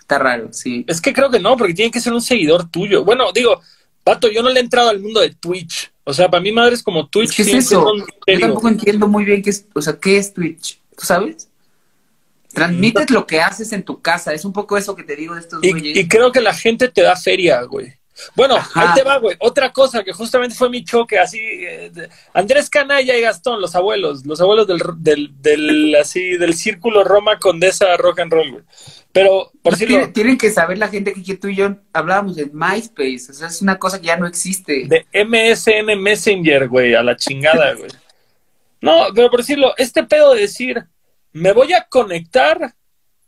Está 0.00 0.18
raro, 0.18 0.52
sí. 0.52 0.84
Es 0.86 1.00
que 1.00 1.12
creo 1.12 1.30
que 1.30 1.40
no, 1.40 1.56
porque 1.56 1.74
tiene 1.74 1.90
que 1.90 2.00
ser 2.00 2.12
un 2.12 2.22
seguidor 2.22 2.70
tuyo. 2.70 3.04
Bueno, 3.04 3.32
digo, 3.32 3.60
Pato, 4.02 4.30
yo 4.30 4.42
no 4.42 4.50
le 4.50 4.60
he 4.60 4.62
entrado 4.62 4.90
al 4.90 5.00
mundo 5.00 5.20
de 5.20 5.30
Twitch. 5.30 5.90
O 6.04 6.12
sea, 6.12 6.30
para 6.30 6.42
mí 6.42 6.52
madre 6.52 6.74
es 6.74 6.82
como 6.82 7.08
Twitch. 7.08 7.34
¿Qué 7.34 7.42
es 7.42 7.54
eso? 7.54 7.86
Yo 8.26 8.38
tampoco 8.38 8.68
entiendo 8.68 9.08
muy 9.08 9.24
bien 9.24 9.42
qué 9.42 9.48
es, 9.48 9.66
o 9.74 9.80
sea, 9.80 9.98
qué 9.98 10.18
es 10.18 10.34
Twitch. 10.34 10.78
¿Tú 10.96 11.06
sabes? 11.06 11.48
Transmites 12.54 13.10
lo 13.10 13.26
que 13.26 13.40
haces 13.40 13.72
en 13.72 13.82
tu 13.82 14.00
casa. 14.00 14.32
Es 14.32 14.44
un 14.44 14.52
poco 14.52 14.76
eso 14.76 14.94
que 14.94 15.02
te 15.02 15.16
digo 15.16 15.34
de 15.34 15.40
estos 15.40 15.62
y, 15.62 15.98
Y 15.98 16.08
creo 16.08 16.32
que 16.32 16.40
la 16.40 16.54
gente 16.54 16.88
te 16.88 17.02
da 17.02 17.16
feria, 17.16 17.62
güey. 17.62 17.94
Bueno, 18.36 18.56
ahí 18.74 18.88
te 18.94 19.02
va, 19.02 19.18
güey. 19.18 19.36
Otra 19.40 19.72
cosa 19.72 20.04
que 20.04 20.12
justamente 20.12 20.54
fue 20.54 20.70
mi 20.70 20.84
choque, 20.84 21.18
así, 21.18 21.38
eh, 21.40 21.90
Andrés 22.32 22.70
Canalla 22.70 23.16
y 23.16 23.20
Gastón, 23.20 23.60
los 23.60 23.74
abuelos, 23.74 24.24
los 24.24 24.40
abuelos 24.40 24.68
del, 24.68 24.80
del, 24.98 25.30
del, 25.42 25.96
así, 25.96 26.36
del 26.36 26.54
círculo 26.54 27.02
Roma 27.02 27.38
Condesa 27.38 27.96
Rock 27.96 28.20
and 28.20 28.32
Roll, 28.32 28.50
güey. 28.52 28.64
Pero, 29.10 29.50
por 29.62 29.76
si 29.76 29.86
tienen, 29.86 30.12
tienen, 30.12 30.38
que 30.38 30.50
saber 30.50 30.78
la 30.78 30.88
gente 30.88 31.12
que, 31.12 31.36
tú 31.36 31.48
y 31.48 31.56
yo 31.56 31.76
hablábamos 31.92 32.36
de 32.36 32.50
MySpace, 32.52 33.30
o 33.30 33.32
sea, 33.32 33.48
es 33.48 33.62
una 33.62 33.78
cosa 33.78 34.00
que 34.00 34.08
ya 34.08 34.16
no 34.16 34.26
existe. 34.26 34.86
De 34.86 35.06
MSN 35.24 36.00
Messenger, 36.00 36.68
güey, 36.68 36.94
a 36.94 37.02
la 37.02 37.16
chingada, 37.16 37.74
güey. 37.74 37.90
No, 38.80 39.06
pero 39.14 39.30
por 39.30 39.40
decirlo, 39.40 39.72
este 39.76 40.04
pedo 40.04 40.34
de 40.34 40.42
decir, 40.42 40.84
me 41.34 41.52
voy 41.52 41.72
a 41.72 41.84
conectar 41.90 42.74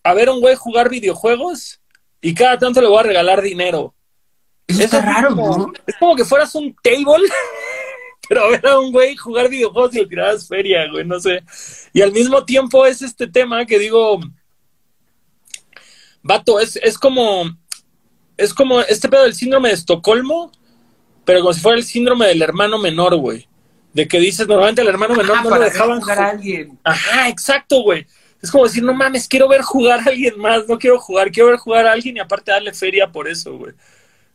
a 0.03 0.15
ver 0.15 0.29
a 0.29 0.33
un 0.33 0.41
güey 0.41 0.55
jugar 0.55 0.89
videojuegos 0.89 1.81
y 2.21 2.33
cada 2.35 2.57
tanto 2.57 2.81
le 2.81 2.87
voy 2.87 3.01
a 3.01 3.03
regalar 3.03 3.43
dinero. 3.43 3.95
Eso 4.69 4.85
es 4.85 5.05
raro, 5.05 5.31
¿no? 5.31 5.73
Es 5.87 5.97
como 5.97 6.15
que 6.15 6.25
fueras 6.25 6.55
un 6.55 6.75
table, 6.83 7.29
pero 8.29 8.45
a 8.45 8.51
ver 8.51 8.67
a 8.67 8.79
un 8.79 8.93
güey 8.93 9.17
jugar 9.17 9.49
videojuegos 9.49 9.95
y 9.95 9.99
le 9.99 10.07
tiraras 10.07 10.47
feria, 10.47 10.89
güey, 10.89 11.05
no 11.05 11.19
sé. 11.19 11.43
Y 11.93 12.01
al 12.01 12.13
mismo 12.13 12.45
tiempo 12.45 12.87
es 12.87 13.03
este 13.03 13.27
tema 13.27 13.67
que 13.67 13.79
digo, 13.79 14.21
vato, 16.23 16.61
es, 16.61 16.77
es 16.77 16.97
como, 16.97 17.45
es 18.37 18.55
como 18.55 18.81
este 18.83 19.09
pedo 19.09 19.25
del 19.25 19.35
síndrome 19.35 19.71
de 19.71 19.75
Estocolmo, 19.75 20.53
pero 21.25 21.41
como 21.41 21.53
si 21.53 21.61
fuera 21.61 21.77
el 21.77 21.85
síndrome 21.85 22.29
del 22.29 22.43
hermano 22.43 22.79
menor, 22.79 23.17
güey 23.17 23.49
de 23.97 24.07
que 24.07 24.21
dices, 24.21 24.47
normalmente 24.47 24.83
al 24.83 24.89
hermano 24.89 25.15
menor 25.15 25.43
no 25.43 25.49
lo 25.49 25.59
dejaban 25.59 26.03
jugar 26.03 26.19
a 26.19 26.29
alguien. 26.29 26.79
Ajá, 26.85 27.31
exacto, 27.31 27.81
güey. 27.81 28.07
Es 28.43 28.51
como 28.51 28.65
decir, 28.65 28.83
no 28.83 28.93
mames, 28.93 29.27
quiero 29.27 29.49
ver 29.49 29.63
jugar 29.63 30.01
a 30.01 30.11
alguien 30.11 30.39
más, 30.39 30.69
no 30.69 30.79
quiero 30.79 31.01
jugar, 31.01 31.31
quiero 31.33 31.49
ver 31.49 31.57
jugar 31.57 31.87
a 31.87 31.93
alguien 31.93 32.15
y 32.15 32.21
aparte 32.21 32.51
darle 32.51 32.75
feria 32.75 33.11
por 33.11 33.27
eso, 33.27 33.57
güey. 33.57 33.73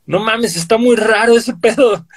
No 0.07 0.19
mames, 0.19 0.55
está 0.55 0.79
muy 0.79 0.95
raro 0.95 1.37
ese 1.37 1.53
pedo. 1.53 2.07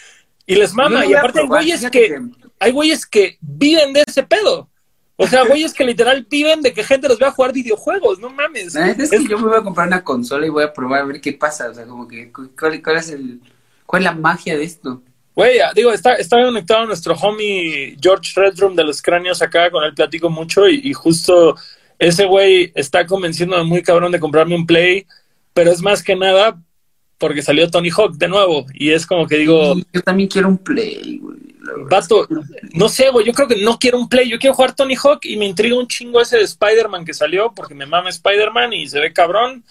Y 0.46 0.54
les 0.54 0.72
mama, 0.72 1.04
y 1.04 1.12
aparte 1.12 1.40
hay 1.40 1.46
güeyes 1.46 1.90
que, 1.90 2.18
hay 2.58 2.72
güeyes 2.72 3.04
que 3.04 3.36
viven 3.42 3.92
de 3.92 4.04
ese 4.06 4.22
pedo. 4.22 4.70
O 5.16 5.26
sea, 5.26 5.44
güeyes 5.44 5.74
que 5.74 5.84
literal 5.84 6.26
viven 6.30 6.62
de 6.62 6.72
que 6.72 6.82
gente 6.82 7.08
los 7.08 7.18
vea 7.18 7.30
jugar 7.30 7.52
videojuegos, 7.52 8.20
no 8.20 8.30
mames. 8.30 8.74
es, 8.74 9.10
que 9.10 9.28
yo 9.28 9.38
me 9.38 9.48
voy 9.48 9.58
a 9.58 9.62
comprar 9.62 9.86
una 9.86 10.02
consola 10.02 10.46
y 10.46 10.48
voy 10.48 10.64
a 10.64 10.72
probar 10.72 11.02
a 11.02 11.04
ver 11.04 11.20
qué 11.20 11.34
pasa. 11.34 11.68
O 11.68 11.74
sea, 11.74 11.84
como 11.84 12.08
que, 12.08 12.32
¿cuál, 12.32 12.82
cuál 12.82 12.96
es 12.96 13.10
el, 13.10 13.42
cuál 13.84 14.00
es 14.00 14.04
la 14.04 14.14
magia 14.14 14.56
de 14.56 14.64
esto? 14.64 15.02
Güey, 15.34 15.58
digo, 15.74 15.92
está, 15.92 16.14
está 16.14 16.42
conectado 16.42 16.86
nuestro 16.86 17.14
homie 17.14 17.96
George 18.00 18.32
Redrum 18.36 18.76
de 18.76 18.84
los 18.84 19.02
cráneos 19.02 19.42
acá, 19.42 19.70
con 19.70 19.82
él 19.82 19.94
platico 19.94 20.30
mucho 20.30 20.68
y, 20.68 20.92
justo 20.92 21.56
ese 21.98 22.24
güey 22.24 22.72
está 22.74 23.06
convenciéndome 23.06 23.64
muy 23.64 23.82
cabrón 23.82 24.12
de 24.12 24.20
comprarme 24.20 24.54
un 24.54 24.66
Play, 24.66 25.06
pero 25.52 25.72
es 25.72 25.80
más 25.80 26.02
que 26.02 26.14
nada 26.14 26.60
porque 27.18 27.42
salió 27.42 27.68
Tony 27.70 27.90
Hawk 27.90 28.16
de 28.16 28.28
nuevo 28.28 28.66
y 28.74 28.90
es 28.90 29.06
como 29.06 29.26
que 29.26 29.38
digo... 29.38 29.74
Yo 29.92 30.02
también 30.02 30.28
quiero 30.28 30.48
un 30.48 30.58
Play, 30.58 31.18
güey. 31.18 31.38
Vato, 31.90 32.28
no 32.72 32.88
sé, 32.88 33.10
güey, 33.10 33.26
yo 33.26 33.32
creo 33.32 33.48
que 33.48 33.62
no 33.62 33.78
quiero 33.78 33.98
un 33.98 34.08
Play, 34.08 34.28
yo 34.28 34.38
quiero 34.38 34.54
jugar 34.54 34.76
Tony 34.76 34.94
Hawk 34.94 35.20
y 35.24 35.36
me 35.36 35.46
intriga 35.46 35.76
un 35.76 35.88
chingo 35.88 36.20
ese 36.20 36.36
de 36.36 36.44
Spider-Man 36.44 37.04
que 37.04 37.14
salió 37.14 37.52
porque 37.54 37.74
me 37.74 37.86
mama 37.86 38.10
Spider-Man 38.10 38.72
y 38.72 38.88
se 38.88 39.00
ve 39.00 39.12
cabrón. 39.12 39.64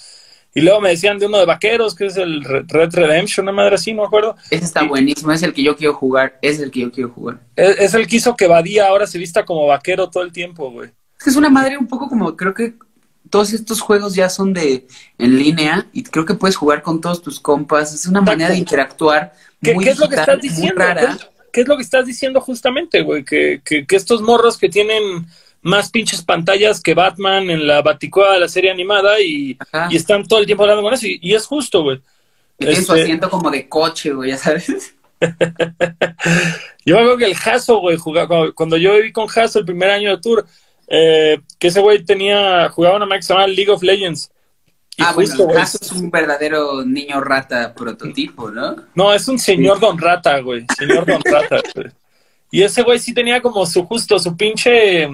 Y 0.56 0.62
luego 0.62 0.82
me 0.82 0.90
decían 0.90 1.18
de 1.18 1.26
uno 1.26 1.40
de 1.40 1.46
vaqueros, 1.46 1.96
que 1.96 2.06
es 2.06 2.18
el 2.18 2.44
Red 2.44 2.94
Redemption, 2.94 3.46
una 3.46 3.52
madre 3.52 3.76
así, 3.76 3.94
no 3.94 4.04
me 4.04 4.08
acuerdo. 4.08 4.36
Ese 4.52 4.66
está 4.66 4.84
buenísimo, 4.84 5.32
es 5.32 5.42
el 5.42 5.54
que 5.54 5.64
yo 5.64 5.76
quiero 5.76 5.96
jugar, 5.96 6.38
es 6.42 6.60
el 6.60 6.70
que 6.70 6.82
yo 6.82 6.92
quiero 6.92 7.10
jugar. 7.10 7.40
Es, 7.56 7.94
el 7.96 8.08
que 8.08 8.18
hizo 8.18 8.36
que 8.36 8.48
Badía 8.48 8.88
ahora 8.88 9.08
se 9.08 9.18
vista 9.18 9.46
como 9.46 9.66
vaquero 9.66 10.10
todo 10.10 10.24
el 10.24 10.32
tiempo, 10.32 10.70
güey. 10.70 10.90
Es 11.18 11.24
que 11.24 11.30
es 11.32 11.36
una 11.36 11.50
madre 11.50 11.78
un 11.78 11.88
poco 11.88 12.08
como, 12.08 12.36
creo 12.36 12.54
que 12.54 12.76
todos 13.30 13.52
estos 13.52 13.82
juegos 13.82 14.14
ya 14.14 14.30
son 14.30 14.54
de 14.54 14.86
en 15.18 15.40
línea 15.40 15.88
y 15.92 16.04
creo 16.04 16.26
que 16.26 16.36
puedes 16.36 16.56
jugar 16.56 16.84
con 16.84 17.02
todos 17.02 17.24
tus 17.24 17.40
compas. 17.40 17.92
Es 17.92 18.06
una 18.06 18.22
manera 18.22 18.52
de 18.52 18.58
interactuar. 18.58 19.34
¿Qué, 19.60 19.76
¿qué 19.76 19.90
es 19.90 19.98
lo 19.98 20.08
que 20.08 20.18
estás 20.18 20.40
diciendo? 20.40 20.84
¿Qué, 21.52 21.62
es 21.62 21.68
lo 21.68 21.76
que 21.76 21.84
estás 21.84 22.06
diciendo 22.06 22.42
justamente, 22.42 23.02
güey? 23.02 23.24
Que, 23.24 23.62
que, 23.66 23.88
que 23.88 23.96
estos 23.96 24.22
morros 24.22 24.58
que 24.58 24.70
tienen 24.70 25.26
más 25.63 25.89
pinches 25.89 26.22
pantallas 26.22 26.82
que 26.82 26.93
Batman 26.93 27.50
en 27.50 27.65
la 27.65 27.82
Baticoa 27.82 28.34
de 28.34 28.41
la 28.41 28.50
serie 28.50 28.70
animada 28.70 29.20
y, 29.22 29.58
y, 29.89 29.96
están 29.96 30.27
todo 30.27 30.39
el 30.39 30.46
tiempo 30.46 30.63
hablando 30.63 30.84
con 30.84 30.93
eso. 30.93 31.08
Y, 31.08 31.34
es 31.34 31.46
justo, 31.46 31.84
güey. 31.84 32.01
Y 32.60 32.65
tiene 32.65 32.75
su 32.75 32.93
este 32.93 33.03
asiento 33.03 33.29
como 33.29 33.50
de 33.50 33.67
coche, 33.67 34.12
güey, 34.12 34.32
ya 34.32 34.38
sabes. 34.38 34.67
yo 36.86 36.98
creo 36.98 37.17
que 37.17 37.25
el 37.25 37.36
Hasso, 37.36 37.79
güey, 37.79 37.98
cuando, 37.98 38.53
cuando, 38.53 38.77
yo 38.77 38.96
viví 38.96 39.13
con 39.13 39.27
Hasso 39.34 39.60
el 39.60 39.65
primer 39.65 39.89
año 39.89 40.12
de 40.12 40.22
tour, 40.22 40.46
eh, 40.88 41.39
que 41.58 41.67
ese 41.67 41.79
güey 41.79 42.03
tenía, 42.03 42.70
jugaba 42.70 42.98
una 42.98 43.05
máquina 43.05 43.20
que 43.20 43.24
se 43.24 43.34
llamaba 43.34 43.48
League 43.48 43.72
of 43.72 43.84
Legends. 43.84 44.32
Y 44.98 45.01
ah, 45.01 45.13
justo, 45.13 45.46
bueno, 45.46 45.62
Hasso 45.62 45.77
es 45.82 45.91
un 45.93 46.12
verdadero 46.12 46.84
niño 46.84 47.22
rata 47.22 47.74
prototipo, 47.74 48.51
¿no? 48.51 48.75
No, 48.93 49.13
es 49.13 49.27
un 49.29 49.39
señor 49.39 49.79
don 49.79 49.98
rata, 49.98 50.39
güey. 50.41 50.65
Señor 50.77 51.05
don 51.05 51.22
rata, 51.24 51.62
güey. 51.74 51.88
Y 52.51 52.62
ese 52.62 52.84
güey 52.84 53.00
sí 53.00 53.13
tenía 53.13 53.41
como 53.41 53.65
su 53.65 53.84
justo, 53.86 54.20
su 54.20 54.38
pinche 54.38 55.10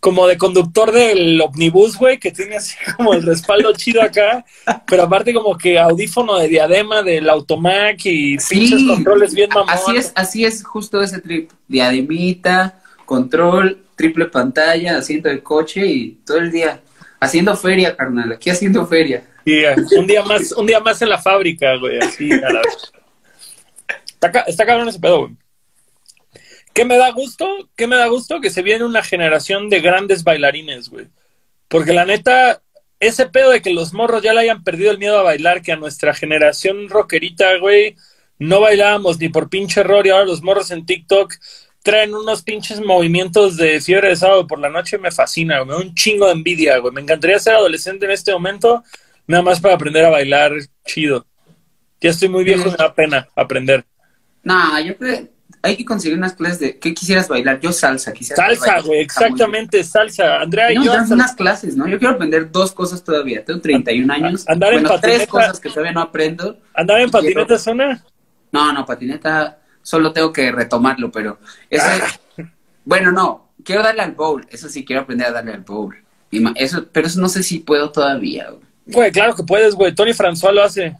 como 0.00 0.28
de 0.28 0.38
conductor 0.38 0.92
del 0.92 1.40
omnibus, 1.40 1.96
güey, 1.96 2.18
que 2.18 2.30
tiene 2.30 2.56
así 2.56 2.76
como 2.96 3.14
el 3.14 3.22
respaldo 3.22 3.72
chido 3.72 4.02
acá, 4.02 4.44
pero 4.86 5.04
aparte 5.04 5.34
como 5.34 5.56
que 5.56 5.78
audífono 5.78 6.38
de 6.38 6.48
diadema 6.48 7.02
del 7.02 7.28
Automac 7.28 8.00
y 8.04 8.36
pinches 8.38 8.84
controles 8.86 9.34
bien 9.34 9.50
mamón. 9.50 9.70
Así 9.70 9.96
es, 9.96 10.12
así 10.14 10.44
es 10.44 10.64
justo 10.64 11.02
ese 11.02 11.20
trip. 11.20 11.50
Diademita, 11.66 12.80
control, 13.04 13.84
triple 13.96 14.26
pantalla, 14.26 14.98
asiento 14.98 15.28
de 15.28 15.42
coche 15.42 15.86
y 15.86 16.10
todo 16.24 16.38
el 16.38 16.52
día 16.52 16.80
haciendo 17.20 17.56
feria, 17.56 17.96
carnal, 17.96 18.32
aquí 18.32 18.50
haciendo 18.50 18.86
feria. 18.86 19.24
Sí, 19.44 19.62
un 19.96 20.06
día 20.06 20.22
más, 20.22 20.52
un 20.52 20.66
día 20.66 20.78
más 20.78 21.00
en 21.02 21.08
la 21.08 21.18
fábrica, 21.18 21.76
güey, 21.76 21.98
así 21.98 22.30
a 22.32 22.52
la... 22.52 22.60
Está, 24.20 24.40
está 24.40 24.66
cabrón 24.66 24.88
ese 24.88 25.00
pedo, 25.00 25.20
güey. 25.20 25.36
¿Qué 26.78 26.84
me 26.84 26.96
da 26.96 27.10
gusto? 27.10 27.68
¿Qué 27.74 27.88
me 27.88 27.96
da 27.96 28.06
gusto? 28.06 28.40
Que 28.40 28.50
se 28.50 28.62
viene 28.62 28.84
una 28.84 29.02
generación 29.02 29.68
de 29.68 29.80
grandes 29.80 30.22
bailarines, 30.22 30.90
güey. 30.90 31.08
Porque 31.66 31.92
la 31.92 32.04
neta, 32.04 32.62
ese 33.00 33.26
pedo 33.26 33.50
de 33.50 33.60
que 33.60 33.72
los 33.72 33.92
morros 33.92 34.22
ya 34.22 34.32
le 34.32 34.42
hayan 34.42 34.62
perdido 34.62 34.92
el 34.92 34.98
miedo 34.98 35.18
a 35.18 35.24
bailar, 35.24 35.60
que 35.60 35.72
a 35.72 35.76
nuestra 35.76 36.14
generación 36.14 36.88
rockerita, 36.88 37.56
güey, 37.56 37.96
no 38.38 38.60
bailábamos 38.60 39.18
ni 39.18 39.28
por 39.28 39.48
pinche 39.48 39.80
error 39.80 40.06
y 40.06 40.10
ahora 40.10 40.26
los 40.26 40.40
morros 40.40 40.70
en 40.70 40.86
TikTok 40.86 41.34
traen 41.82 42.14
unos 42.14 42.42
pinches 42.42 42.80
movimientos 42.80 43.56
de 43.56 43.80
fiebre 43.80 44.10
de 44.10 44.16
sábado 44.16 44.46
por 44.46 44.60
la 44.60 44.70
noche, 44.70 44.98
me 44.98 45.10
fascina, 45.10 45.64
Me 45.64 45.72
da 45.72 45.78
un 45.78 45.96
chingo 45.96 46.26
de 46.26 46.32
envidia, 46.34 46.78
güey. 46.78 46.94
Me 46.94 47.00
encantaría 47.00 47.40
ser 47.40 47.54
adolescente 47.54 48.04
en 48.04 48.12
este 48.12 48.32
momento, 48.32 48.84
nada 49.26 49.42
más 49.42 49.60
para 49.60 49.74
aprender 49.74 50.04
a 50.04 50.10
bailar 50.10 50.52
chido. 50.86 51.26
Ya 52.00 52.10
estoy 52.10 52.28
muy 52.28 52.44
viejo, 52.44 52.70
me 52.70 52.76
da 52.76 52.94
pena 52.94 53.28
aprender. 53.34 53.84
No, 54.44 54.78
yo 54.78 54.96
creo 54.96 55.37
hay 55.62 55.76
que 55.76 55.84
conseguir 55.84 56.16
unas 56.16 56.34
clases 56.34 56.60
de 56.60 56.78
¿qué 56.78 56.94
quisieras 56.94 57.28
bailar? 57.28 57.60
Yo 57.60 57.72
salsa, 57.72 58.12
quisiera 58.12 58.46
Salsa, 58.46 58.80
güey, 58.80 59.00
exactamente, 59.00 59.82
salsa. 59.82 60.40
Andrea, 60.40 60.72
yo 60.72 60.92
unas 61.10 61.34
clases, 61.34 61.76
¿no? 61.76 61.88
Yo 61.88 61.98
quiero 61.98 62.14
aprender 62.14 62.50
dos 62.50 62.72
cosas 62.72 63.02
todavía. 63.02 63.44
Tengo 63.44 63.60
31 63.60 64.12
años. 64.12 64.48
Andar 64.48 64.74
en 64.74 64.84
patineta. 64.84 65.00
tres 65.00 65.26
cosas 65.26 65.60
que 65.60 65.68
todavía 65.68 65.92
no 65.92 66.00
aprendo. 66.00 66.58
¿Andar 66.74 67.00
en 67.00 67.10
patineta 67.10 67.58
zona? 67.58 68.04
No, 68.52 68.72
no, 68.72 68.86
patineta 68.86 69.58
solo 69.82 70.12
tengo 70.12 70.32
que 70.32 70.52
retomarlo, 70.52 71.10
pero 71.10 71.38
ah. 71.80 72.08
bueno, 72.84 73.10
no, 73.10 73.52
quiero 73.64 73.82
darle 73.82 74.02
al 74.02 74.12
bowl, 74.12 74.46
eso 74.50 74.68
sí 74.68 74.84
quiero 74.84 75.02
aprender 75.02 75.28
a 75.28 75.32
darle 75.32 75.52
al 75.52 75.62
bowl. 75.62 75.96
Eso, 76.56 76.86
pero 76.92 77.06
eso 77.06 77.20
no 77.20 77.28
sé 77.28 77.42
si 77.42 77.60
puedo 77.60 77.90
todavía. 77.90 78.50
Güey, 78.84 79.10
claro 79.12 79.34
que 79.34 79.42
puedes, 79.44 79.74
güey. 79.74 79.94
Tony 79.94 80.12
François 80.12 80.52
lo 80.52 80.62
hace. 80.62 80.94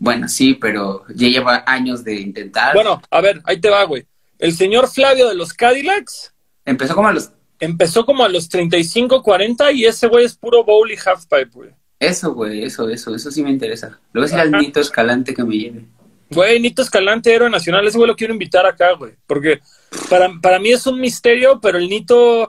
Bueno, 0.00 0.28
sí, 0.28 0.54
pero 0.54 1.04
ya 1.14 1.28
lleva 1.28 1.62
años 1.66 2.02
de 2.02 2.14
intentar. 2.14 2.74
Bueno, 2.74 3.02
a 3.10 3.20
ver, 3.20 3.42
ahí 3.44 3.60
te 3.60 3.68
va, 3.68 3.84
güey. 3.84 4.06
El 4.38 4.54
señor 4.54 4.88
Flavio 4.88 5.28
de 5.28 5.34
los 5.34 5.52
Cadillacs. 5.52 6.32
Empezó 6.64 6.94
como 6.94 7.08
a 7.08 7.12
los. 7.12 7.30
Empezó 7.60 8.06
como 8.06 8.24
a 8.24 8.28
los 8.30 8.48
35, 8.48 9.22
40 9.22 9.72
y 9.72 9.84
ese 9.84 10.06
güey 10.06 10.24
es 10.24 10.34
puro 10.34 10.64
bowl 10.64 10.90
y 10.90 10.96
halfpipe, 10.96 11.50
güey. 11.52 11.70
Eso, 11.98 12.32
güey, 12.32 12.64
eso, 12.64 12.88
eso, 12.88 13.14
eso 13.14 13.30
sí 13.30 13.42
me 13.42 13.50
interesa. 13.50 14.00
Luego 14.14 14.24
es 14.24 14.32
el 14.32 14.50
Nito 14.50 14.80
Escalante 14.80 15.34
que 15.34 15.44
me 15.44 15.54
lleve. 15.54 15.84
Güey, 16.30 16.58
Nito 16.60 16.80
Escalante, 16.80 17.34
héroe 17.34 17.50
nacional, 17.50 17.86
ese 17.86 17.98
güey 17.98 18.08
lo 18.08 18.16
quiero 18.16 18.32
invitar 18.32 18.64
acá, 18.64 18.92
güey. 18.94 19.12
Porque 19.26 19.60
para, 20.08 20.30
para 20.40 20.58
mí 20.58 20.70
es 20.70 20.86
un 20.86 20.98
misterio, 20.98 21.60
pero 21.60 21.76
el 21.76 21.90
Nito 21.90 22.48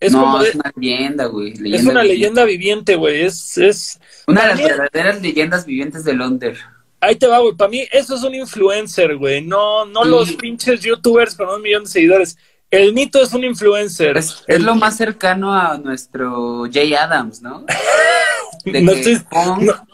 es 0.00 0.12
no, 0.12 0.42
es 0.42 0.56
una 0.56 0.72
leyenda, 0.74 1.26
güey. 1.26 1.54
es 1.72 1.84
una 1.84 2.02
leyenda 2.02 2.44
viviente, 2.44 2.96
güey. 2.96 3.22
Es, 3.22 3.56
es... 3.58 4.00
Una 4.26 4.42
de 4.42 4.48
las 4.48 4.58
verdaderas 4.58 5.22
leyendas 5.22 5.66
vivientes 5.66 6.02
de 6.02 6.14
Londres. 6.14 6.58
Ahí 7.00 7.16
te 7.16 7.26
va, 7.26 7.38
güey. 7.38 7.54
Para 7.54 7.70
mí, 7.70 7.86
eso 7.90 8.14
es 8.14 8.22
un 8.22 8.34
influencer, 8.34 9.16
güey. 9.16 9.40
No, 9.42 9.86
no 9.86 10.04
los 10.04 10.32
pinches 10.34 10.80
youtubers 10.80 11.34
con 11.34 11.48
un 11.48 11.62
millón 11.62 11.84
de 11.84 11.90
seguidores. 11.90 12.36
El 12.70 12.94
Nito 12.94 13.20
es 13.20 13.32
un 13.32 13.42
influencer. 13.42 14.16
Es, 14.16 14.44
lo 14.46 14.74
más 14.74 14.96
cercano 14.96 15.52
a 15.52 15.76
nuestro 15.78 16.64
Jay 16.70 16.94
Adams, 16.94 17.42
¿no? 17.42 17.64
De 18.64 18.82
no 18.82 18.92
estoy, 18.92 19.18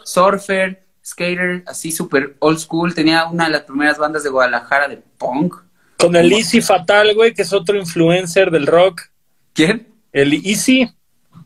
surfer, 0.03 0.85
skater, 1.05 1.63
así 1.67 1.93
súper 1.93 2.35
old 2.41 2.59
school. 2.59 2.93
Tenía 2.93 3.27
una 3.27 3.45
de 3.45 3.51
las 3.51 3.63
primeras 3.63 3.97
bandas 3.97 4.25
de 4.25 4.31
Guadalajara 4.31 4.89
de 4.89 4.97
punk. 4.97 5.55
Con 5.99 6.17
el 6.17 6.33
Easy 6.33 6.61
Fatal, 6.61 7.15
güey, 7.15 7.33
que 7.33 7.43
es 7.43 7.53
otro 7.53 7.79
influencer 7.79 8.51
del 8.51 8.67
rock. 8.67 9.03
¿Quién? 9.53 9.87
El 10.13 10.33
Easy. 10.35 10.91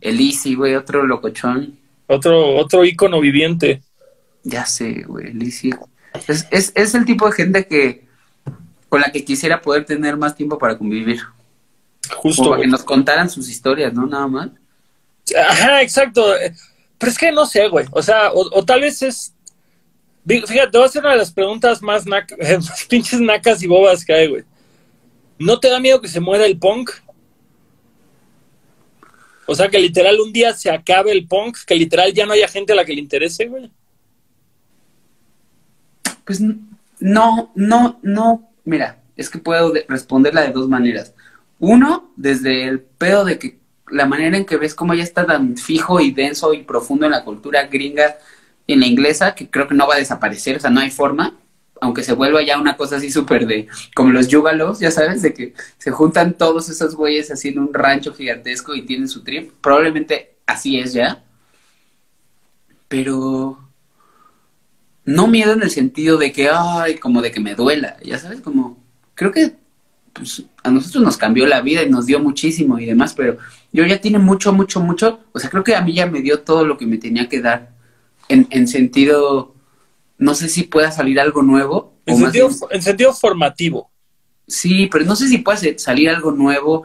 El 0.00 0.19
Easy, 0.19 0.55
güey, 0.55 0.75
otro 0.75 1.05
locochón. 1.05 1.79
Otro, 2.07 2.57
otro 2.57 2.85
ícono 2.85 3.21
viviente. 3.21 3.83
Ya 4.43 4.67
sé, 4.67 5.05
güey, 5.07 5.33
Lizzie. 5.33 5.77
Es, 6.27 6.47
es, 6.51 6.73
es 6.75 6.95
el 6.95 7.05
tipo 7.05 7.27
de 7.27 7.33
gente 7.33 7.67
que 7.67 8.09
con 8.91 9.01
la 9.01 9.13
que 9.13 9.25
quisiera 9.25 9.63
poder 9.63 9.87
tener 9.87 10.17
más 10.17 10.35
tiempo 10.35 10.59
para 10.59 10.77
convivir. 10.77 11.21
Justo. 12.17 12.51
para 12.51 12.63
que 12.63 12.69
nos 12.69 12.83
contaran 12.83 13.31
sus 13.31 13.49
historias, 13.49 13.95
¿no? 13.95 14.07
Nada 14.07 14.27
más. 14.27 14.51
Ajá, 15.49 15.81
exacto. 15.81 16.35
Pero 16.99 17.13
es 17.13 17.17
que 17.17 17.31
no 17.31 17.47
sé, 17.47 17.69
güey. 17.69 17.87
O 17.93 18.03
sea, 18.03 18.33
o, 18.33 18.65
tal 18.65 18.81
vez 18.81 19.01
es. 19.03 19.33
Fíjate, 20.27 20.73
te 20.73 20.79
voy 20.79 20.85
a 20.85 20.87
hacer 20.87 21.03
una 21.03 21.13
de 21.13 21.19
las 21.19 21.33
preguntas 21.33 21.81
más, 21.81 22.05
más 22.07 22.27
pinches 22.89 23.21
nacas 23.21 23.63
y 23.63 23.69
bobas 23.69 24.05
que 24.05 24.13
hay, 24.13 24.29
güey. 24.29 24.45
¿No 25.39 25.59
te 25.59 25.71
da 25.71 25.81
miedo 25.81 26.01
que 26.01 26.09
se 26.09 26.21
muera 26.21 26.45
el 26.45 26.59
punk? 26.59 26.91
O 29.47 29.55
sea, 29.55 29.69
que 29.69 29.79
literal 29.79 30.21
un 30.21 30.33
día 30.33 30.53
se 30.55 30.71
acabe 30.71 31.13
el 31.13 31.27
punk, 31.27 31.59
que 31.67 31.75
literal 31.75 32.13
ya 32.13 32.27
no 32.27 32.33
haya 32.33 32.49
gente 32.49 32.73
a 32.73 32.77
la 32.77 32.85
que 32.85 32.93
le 32.93 33.01
interese, 33.01 33.47
güey. 33.47 33.71
Pues 36.31 36.41
no, 37.01 37.51
no, 37.57 37.99
no, 38.03 38.53
mira, 38.65 39.01
es 39.17 39.29
que 39.29 39.41
puedo 39.41 39.73
responderla 39.89 40.43
de 40.43 40.53
dos 40.53 40.69
maneras. 40.69 41.13
Uno, 41.59 42.13
desde 42.15 42.69
el 42.69 42.79
pedo 42.79 43.25
de 43.25 43.37
que 43.37 43.59
la 43.89 44.07
manera 44.07 44.37
en 44.37 44.47
que 44.47 44.57
ves 44.57 44.77
cómo 44.77 44.95
ya 44.95 45.03
está 45.03 45.27
tan 45.27 45.57
fijo 45.57 45.99
y 45.99 46.13
denso 46.13 46.55
y 46.55 46.63
profundo 46.63 47.07
en 47.07 47.11
la 47.11 47.25
cultura 47.25 47.67
gringa 47.67 48.17
en 48.69 48.79
la 48.79 48.87
inglesa, 48.87 49.35
que 49.35 49.51
creo 49.51 49.67
que 49.67 49.75
no 49.75 49.89
va 49.89 49.97
a 49.97 49.99
desaparecer, 49.99 50.59
o 50.59 50.61
sea, 50.61 50.71
no 50.71 50.79
hay 50.79 50.93
forma, 50.93 51.37
aunque 51.81 52.05
se 52.05 52.13
vuelva 52.13 52.45
ya 52.45 52.61
una 52.61 52.77
cosa 52.77 52.99
así 52.99 53.11
súper 53.11 53.49
de, 53.49 53.67
como 53.97 54.13
los 54.13 54.29
yugalos, 54.29 54.79
ya 54.79 54.93
sabes, 54.93 55.23
de 55.23 55.35
que 55.35 55.55
se 55.79 55.91
juntan 55.91 56.35
todos 56.35 56.69
esos 56.69 56.95
güeyes 56.95 57.33
haciendo 57.33 57.61
un 57.61 57.75
rancho 57.75 58.15
gigantesco 58.15 58.77
y 58.77 58.83
tienen 58.83 59.09
su 59.09 59.25
trip, 59.25 59.51
probablemente 59.61 60.37
así 60.47 60.79
es 60.79 60.93
ya, 60.93 61.25
pero 62.87 63.70
no 65.04 65.26
miedo 65.26 65.52
en 65.52 65.62
el 65.62 65.71
sentido 65.71 66.19
de 66.19 66.33
que, 66.33 66.49
ay, 66.52 66.97
como 66.97 67.23
de 67.23 67.30
que 67.30 67.40
me 67.40 67.54
duela, 67.54 67.97
ya 68.04 68.19
sabes, 68.19 68.40
como, 68.40 68.78
creo 69.14 69.33
que 69.33 69.54
pues, 70.12 70.45
a 70.62 70.71
nosotros 70.71 71.02
nos 71.02 71.16
cambió 71.16 71.47
la 71.47 71.61
vida 71.61 71.83
y 71.83 71.90
nos 71.90 72.07
dio 72.07 72.21
muchísimo 72.21 72.78
y 72.78 72.87
demás, 72.87 73.14
pero 73.14 73.38
yo 73.73 73.85
ya 73.87 74.00
tiene 74.00 74.19
mucho, 74.19 74.52
mucho, 74.52 74.80
mucho, 74.80 75.21
o 75.33 75.38
sea, 75.38 75.50
creo 75.50 75.64
que 75.64 75.75
a 75.75 75.83
mí 75.83 75.95
ya 75.95 76.07
me 76.07 76.21
dio 76.21 76.40
todo 76.40 76.64
lo 76.64 76.76
que 76.76 76.87
me 76.87 76.99
tenía 76.99 77.28
que 77.28 77.40
dar, 77.40 77.71
en, 78.28 78.47
en 78.50 78.69
sentido, 78.69 79.54
no 80.19 80.35
sé 80.35 80.49
si 80.49 80.62
pueda 80.62 80.92
salir 80.92 81.19
algo 81.19 81.42
nuevo. 81.42 81.95
En, 82.07 82.16
sentido, 82.16 82.49
en 82.71 82.83
sentido 82.83 83.12
formativo. 83.12 83.90
Sí, 84.47 84.88
pero 84.90 85.04
no 85.04 85.16
sé 85.16 85.28
si 85.28 85.38
puede 85.38 85.78
salir 85.78 86.11
algo 86.11 86.30
nuevo, 86.33 86.85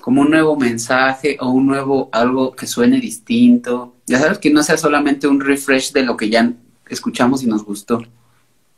como 0.00 0.22
un 0.22 0.30
nuevo 0.30 0.56
mensaje 0.56 1.36
o 1.40 1.50
un 1.50 1.66
nuevo 1.66 2.08
algo 2.12 2.52
que 2.52 2.66
suene 2.66 3.00
distinto. 3.00 3.96
Ya 4.06 4.18
sabes, 4.18 4.38
que 4.38 4.50
no 4.50 4.62
sea 4.62 4.76
solamente 4.76 5.28
un 5.28 5.40
refresh 5.40 5.92
de 5.92 6.02
lo 6.02 6.16
que 6.16 6.28
ya 6.28 6.52
escuchamos 6.90 7.42
y 7.42 7.46
nos 7.46 7.64
gustó. 7.64 8.02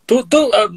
Tú, 0.07 0.27
tú, 0.27 0.51
ah, 0.53 0.69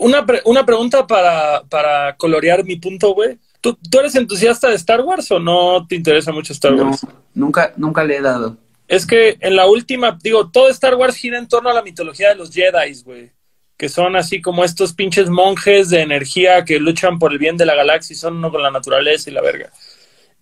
una, 0.00 0.26
una 0.44 0.66
pregunta 0.66 1.06
para, 1.06 1.62
para 1.68 2.16
colorear 2.16 2.64
mi 2.64 2.76
punto, 2.76 3.14
güey. 3.14 3.38
¿Tú, 3.60 3.78
¿Tú, 3.90 4.00
eres 4.00 4.14
entusiasta 4.16 4.68
de 4.68 4.74
Star 4.74 5.00
Wars 5.02 5.30
o 5.30 5.38
no 5.38 5.86
te 5.86 5.94
interesa 5.94 6.32
mucho 6.32 6.52
Star 6.52 6.74
Wars? 6.74 7.04
No, 7.04 7.10
nunca, 7.34 7.72
nunca 7.76 8.04
le 8.04 8.16
he 8.16 8.20
dado. 8.20 8.56
Es 8.88 9.06
que 9.06 9.38
en 9.40 9.56
la 9.56 9.66
última, 9.66 10.18
digo, 10.22 10.50
todo 10.50 10.68
Star 10.68 10.96
Wars 10.96 11.16
gira 11.16 11.38
en 11.38 11.48
torno 11.48 11.70
a 11.70 11.74
la 11.74 11.82
mitología 11.82 12.30
de 12.30 12.34
los 12.34 12.52
Jedi, 12.52 13.02
güey. 13.04 13.30
Que 13.76 13.88
son 13.88 14.16
así 14.16 14.40
como 14.42 14.64
estos 14.64 14.92
pinches 14.92 15.30
monjes 15.30 15.88
de 15.88 16.02
energía 16.02 16.64
que 16.64 16.78
luchan 16.78 17.18
por 17.18 17.32
el 17.32 17.38
bien 17.38 17.56
de 17.56 17.66
la 17.66 17.74
galaxia 17.74 18.14
y 18.14 18.16
son 18.16 18.36
uno 18.36 18.50
con 18.50 18.62
la 18.62 18.70
naturaleza 18.70 19.30
y 19.30 19.32
la 19.32 19.40
verga. 19.40 19.72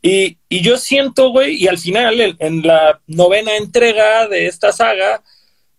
Y, 0.03 0.39
y 0.49 0.63
yo 0.63 0.79
siento, 0.79 1.31
güey, 1.31 1.63
y 1.63 1.69
al 1.69 1.79
final, 1.79 2.37
en 2.39 2.67
la 2.67 3.01
novena 3.07 3.57
entrega 3.57 4.27
de 4.29 4.47
esta 4.47 4.73
saga, 4.73 5.23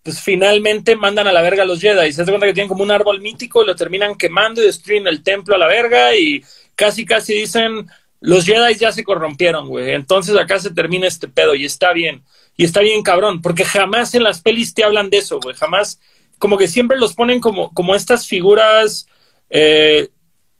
pues 0.02 0.20
finalmente 0.20 0.96
mandan 0.96 1.26
a 1.28 1.32
la 1.32 1.42
verga 1.42 1.62
a 1.62 1.66
los 1.66 1.80
Jedi. 1.80 2.08
Y 2.08 2.12
se 2.12 2.22
hace 2.22 2.30
cuenta 2.30 2.46
que 2.46 2.54
tienen 2.54 2.68
como 2.68 2.82
un 2.82 2.90
árbol 2.90 3.20
mítico, 3.20 3.64
lo 3.64 3.76
terminan 3.76 4.16
quemando 4.16 4.62
y 4.62 4.66
destruyen 4.66 5.06
el 5.06 5.22
templo 5.22 5.54
a 5.54 5.58
la 5.58 5.66
verga 5.66 6.16
y 6.16 6.42
casi, 6.74 7.04
casi 7.04 7.34
dicen, 7.34 7.86
los 8.20 8.44
Jedi 8.44 8.74
ya 8.74 8.92
se 8.92 9.04
corrompieron, 9.04 9.68
güey. 9.68 9.92
Entonces 9.92 10.36
acá 10.36 10.58
se 10.58 10.70
termina 10.70 11.06
este 11.06 11.28
pedo 11.28 11.54
y 11.54 11.64
está 11.64 11.92
bien. 11.92 12.22
Y 12.56 12.64
está 12.64 12.80
bien 12.80 13.02
cabrón, 13.02 13.42
porque 13.42 13.64
jamás 13.64 14.14
en 14.14 14.24
las 14.24 14.40
pelis 14.40 14.74
te 14.74 14.84
hablan 14.84 15.10
de 15.10 15.18
eso, 15.18 15.40
güey. 15.40 15.56
Jamás, 15.56 16.00
como 16.38 16.58
que 16.58 16.68
siempre 16.68 16.98
los 16.98 17.14
ponen 17.14 17.40
como, 17.40 17.72
como 17.72 17.94
estas 17.94 18.26
figuras, 18.26 19.06
eh, 19.50 20.08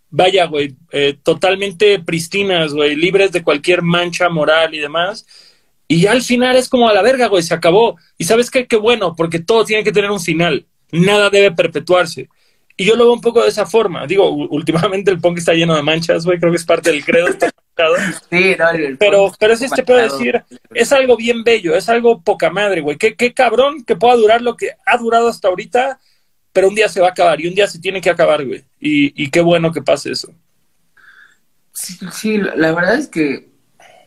vaya, 0.09 0.47
güey, 0.47 0.77
eh, 0.93 1.17
totalmente 1.23 1.99
pristinas, 1.99 2.73
güey, 2.73 2.95
libres 2.95 3.33
de 3.33 3.43
cualquier 3.43 3.83
mancha 3.83 4.29
moral 4.29 4.75
y 4.75 4.79
demás. 4.79 5.27
Y 5.93 6.01
ya 6.01 6.13
al 6.13 6.23
final 6.23 6.57
es 6.57 6.71
como 6.71 6.89
a 6.89 6.95
la 6.95 7.03
verga, 7.03 7.27
güey, 7.27 7.43
se 7.43 7.53
acabó. 7.53 7.99
Y 8.17 8.25
sabes 8.25 8.51
qué, 8.51 8.67
qué 8.67 8.77
bueno, 8.77 9.15
porque 9.15 9.41
todo 9.41 9.67
tiene 9.67 9.85
que 9.85 9.93
tener 9.93 10.11
un 10.11 10.21
final. 10.21 10.65
Nada 10.91 11.29
debe 11.29 11.53
perpetuarse. 11.53 12.31
Y 12.79 12.87
yo 12.87 12.97
lo 12.97 13.05
veo 13.05 13.13
un 13.13 13.21
poco 13.21 13.43
de 13.43 13.51
esa 13.51 13.67
forma. 13.67 14.07
Digo, 14.07 14.31
últimamente 14.31 15.11
el 15.11 15.21
punk 15.21 15.37
está 15.37 15.53
lleno 15.53 15.77
de 15.77 15.83
manchas, 15.83 16.25
güey, 16.25 16.39
creo 16.39 16.51
que 16.51 16.57
es 16.57 16.65
parte 16.65 16.91
del 16.91 17.05
credo. 17.05 17.27
sí, 18.31 18.57
no, 18.59 18.71
el 18.71 18.97
pero, 18.97 19.31
pero 19.39 19.53
es 19.53 19.61
este 19.61 19.83
puedo 19.83 20.01
decir, 20.01 20.43
es 20.73 20.93
algo 20.95 21.15
bien 21.15 21.45
bello, 21.45 21.77
es 21.77 21.91
algo 21.91 22.23
poca 22.23 22.49
madre, 22.49 22.81
güey. 22.81 22.97
Qué, 22.97 23.15
qué 23.15 23.35
cabrón 23.35 23.85
que 23.85 23.95
pueda 23.95 24.17
durar 24.17 24.41
lo 24.41 24.57
que 24.57 24.71
ha 24.87 24.97
durado 24.97 25.29
hasta 25.29 25.49
ahorita, 25.49 26.01
pero 26.55 26.69
un 26.69 26.75
día 26.75 26.89
se 26.89 27.03
va 27.03 27.09
a 27.09 27.11
acabar 27.11 27.39
y 27.39 27.49
un 27.49 27.55
día 27.55 27.67
se 27.67 27.79
tiene 27.79 28.01
que 28.01 28.09
acabar, 28.09 28.47
güey. 28.47 28.65
Y, 28.81 29.25
y 29.25 29.29
qué 29.29 29.43
bueno 29.43 29.71
que 29.73 29.83
pase 29.83 30.11
eso. 30.11 30.33
Sí, 31.75 31.99
sí, 32.11 32.39
la 32.39 32.73
verdad 32.73 32.95
es 32.95 33.09
que 33.09 33.53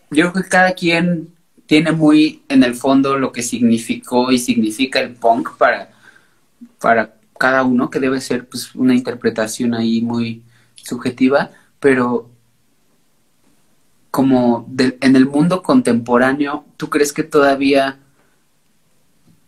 yo 0.09 0.31
creo 0.31 0.43
que 0.43 0.49
cada 0.49 0.73
quien 0.73 1.34
tiene 1.65 1.91
muy 1.91 2.43
en 2.49 2.63
el 2.63 2.75
fondo 2.75 3.17
lo 3.17 3.31
que 3.31 3.41
significó 3.41 4.31
y 4.31 4.39
significa 4.39 4.99
el 4.99 5.13
punk 5.13 5.57
para, 5.57 5.91
para 6.79 7.15
cada 7.37 7.63
uno, 7.63 7.89
que 7.89 7.99
debe 7.99 8.21
ser 8.21 8.47
pues 8.47 8.73
una 8.75 8.93
interpretación 8.93 9.73
ahí 9.73 10.01
muy 10.01 10.43
subjetiva, 10.75 11.51
pero 11.79 12.29
como 14.11 14.65
en 14.77 15.15
el 15.15 15.25
mundo 15.25 15.61
contemporáneo, 15.61 16.63
¿tú 16.77 16.89
crees 16.89 17.11
que 17.11 17.23
todavía 17.23 17.99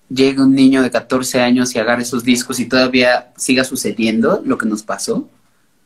llegue 0.10 0.42
un 0.42 0.54
niño 0.54 0.82
de 0.82 0.92
14 0.92 1.40
años 1.42 1.74
y 1.74 1.80
agarre 1.80 2.02
esos 2.02 2.24
discos 2.24 2.60
y 2.60 2.66
todavía 2.66 3.32
siga 3.38 3.64
sucediendo 3.64 4.42
lo 4.44 4.58
que 4.58 4.66
nos 4.66 4.84
pasó? 4.84 5.30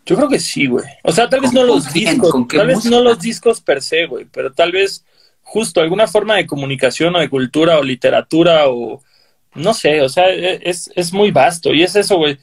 Yo 0.06 0.16
creo 0.16 0.30
que 0.30 0.40
sí, 0.40 0.66
güey. 0.66 0.86
O 1.04 1.12
sea, 1.12 1.30
tal 1.30 1.42
vez 1.42 1.54
no 1.54 1.64
los 1.64 1.94
discos, 1.94 2.34
tal 2.48 2.68
vez 2.68 2.86
no 2.86 3.02
los 3.02 3.20
discos 3.20 3.62
per 3.62 3.84
se, 3.84 4.08
güey, 4.08 4.26
pero 4.26 4.52
tal 4.52 4.72
vez 4.72 5.06
justo 5.52 5.82
alguna 5.82 6.08
forma 6.08 6.38
de 6.38 6.48
comunicación 6.48 7.14
o 7.14 7.20
de 7.20 7.30
cultura 7.30 7.78
o 7.78 7.84
literatura 7.84 8.70
o 8.70 9.02
no 9.54 9.74
sé, 9.74 10.02
o 10.02 10.08
sea, 10.08 10.30
e, 10.30 10.62
es, 10.64 10.90
es 10.96 11.12
muy 11.12 11.32
vasto 11.32 11.74
y 11.74 11.84
es 11.84 11.94
eso, 11.98 12.16
güey. 12.16 12.38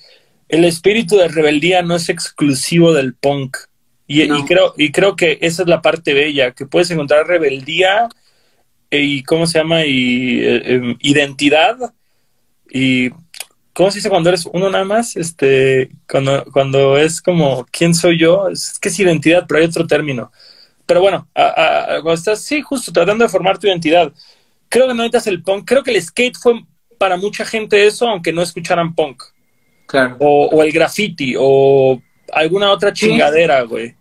El 0.46 0.64
espíritu 0.66 1.16
de 1.16 1.28
rebeldía 1.28 1.80
no 1.80 1.96
es 1.96 2.11
exclusivo 2.11 2.92
del 2.92 3.14
punk. 3.14 3.56
Y, 4.06 4.22
y, 4.22 4.44
creo, 4.44 4.74
y 4.76 4.92
creo 4.92 5.16
que 5.16 5.38
esa 5.40 5.62
es 5.62 5.68
la 5.68 5.80
parte 5.80 6.12
bella, 6.12 6.52
que 6.52 6.66
puedes 6.66 6.90
encontrar 6.90 7.26
rebeldía 7.26 8.09
y, 8.90 9.22
¿cómo 9.22 9.46
se 9.46 9.59
llama? 9.59 9.87
Y 9.87 10.40
eh, 10.40 10.74
em, 10.74 10.96
identidad. 11.00 11.76
Y, 12.70 13.11
¿cómo 13.72 13.90
se 13.90 13.98
dice 13.98 14.11
cuando 14.11 14.28
eres 14.28 14.46
uno 14.52 14.68
nada 14.68 14.85
más? 14.85 15.16
Este, 15.16 15.90
cuando, 16.11 16.44
cuando 16.52 16.98
es 16.98 17.22
como, 17.22 17.66
¿quién 17.70 17.94
soy 17.94 18.18
yo? 18.18 18.48
Es 18.48 18.78
que 18.78 18.90
es 18.90 18.98
identidad, 18.98 19.46
pero 19.48 19.61
hay 19.61 19.66
otro 19.66 19.87
término. 19.87 20.30
Pero 20.88 21.03
bueno, 21.03 21.29
cuando 21.35 22.14
estás, 22.14 22.42
sí, 22.42 22.62
justo 22.62 22.90
tratando 22.90 23.22
de 23.22 23.29
formar 23.29 23.59
tu 23.59 23.66
identidad. 23.66 24.11
Creo 24.70 24.87
que 24.88 24.94
no 24.94 25.03
necesitas 25.03 25.27
el 25.27 25.42
punk. 25.42 25.68
Creo 25.68 25.83
que 25.83 25.94
el 25.94 26.03
skate 26.03 26.38
fue 26.38 26.62
para 26.96 27.18
mucha 27.18 27.44
gente 27.44 27.87
eso, 27.87 28.09
aunque 28.09 28.33
no 28.33 28.40
escucharan 28.40 28.94
punk. 28.94 29.22
Claro. 29.87 30.16
O, 30.18 30.62
el 30.62 30.72
graffiti, 30.72 31.35
o 31.38 32.01
alguna 32.33 32.70
otra 32.70 32.90
chingadera, 32.94 33.61
güey. 33.64 33.96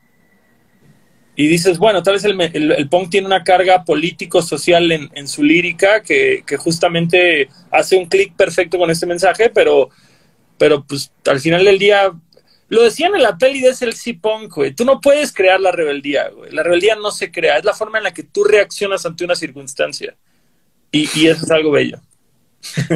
Y 1.36 1.48
dices, 1.48 1.78
bueno, 1.78 2.02
tal 2.02 2.14
vez 2.14 2.24
el, 2.24 2.40
el, 2.40 2.88
punk 2.88 3.10
tiene 3.10 3.28
una 3.28 3.44
carga 3.44 3.84
político-social 3.84 4.90
en, 4.90 5.10
en, 5.14 5.28
su 5.28 5.44
lírica 5.44 6.02
que, 6.02 6.42
que 6.48 6.56
justamente 6.56 7.50
hace 7.70 7.98
un 7.98 8.06
clic 8.06 8.34
perfecto 8.38 8.78
con 8.78 8.90
este 8.90 9.06
mensaje, 9.06 9.50
pero, 9.50 9.90
pero 10.58 10.86
pues 10.86 11.12
al 11.26 11.42
final 11.42 11.66
del 11.66 11.80
día 11.80 12.14
lo 12.70 12.84
decían 12.84 13.16
en 13.16 13.24
la 13.24 13.38
peli 13.38 13.62
de 13.62 13.74
SLC 13.74 14.20
Punk, 14.20 14.54
güey. 14.54 14.74
Tú 14.74 14.84
no 14.84 15.00
puedes 15.00 15.32
crear 15.32 15.60
la 15.60 15.72
rebeldía, 15.72 16.30
güey. 16.30 16.52
La 16.52 16.64
rebeldía 16.64 16.96
no 16.96 17.12
se 17.12 17.32
crea. 17.32 17.58
Es 17.58 17.66
la 17.66 17.74
forma 17.74 17.98
en 17.98 18.04
la 18.04 18.14
que 18.14 18.24
tú 18.24 18.44
reaccionas 18.44 19.06
ante 19.06 19.24
una 19.24 19.36
circunstancia. 19.36 20.16
Y, 20.92 21.10
y 21.16 21.28
eso 21.28 21.46
es 21.46 21.52
algo 21.52 21.72
bello. 21.72 22.00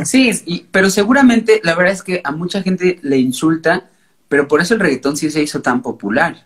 Sí, 0.03 0.67
pero 0.71 0.89
seguramente 0.89 1.62
la 1.63 1.75
verdad 1.75 1.93
es 1.93 2.03
que 2.03 2.19
a 2.23 2.31
mucha 2.31 2.62
gente 2.62 2.99
le 3.03 3.17
insulta, 3.17 3.89
pero 4.27 4.47
por 4.47 4.60
eso 4.60 4.73
el 4.73 4.79
reggaetón 4.79 5.15
sí 5.15 5.31
se 5.31 5.41
hizo 5.41 5.62
tan 5.62 5.81
popular. 5.81 6.45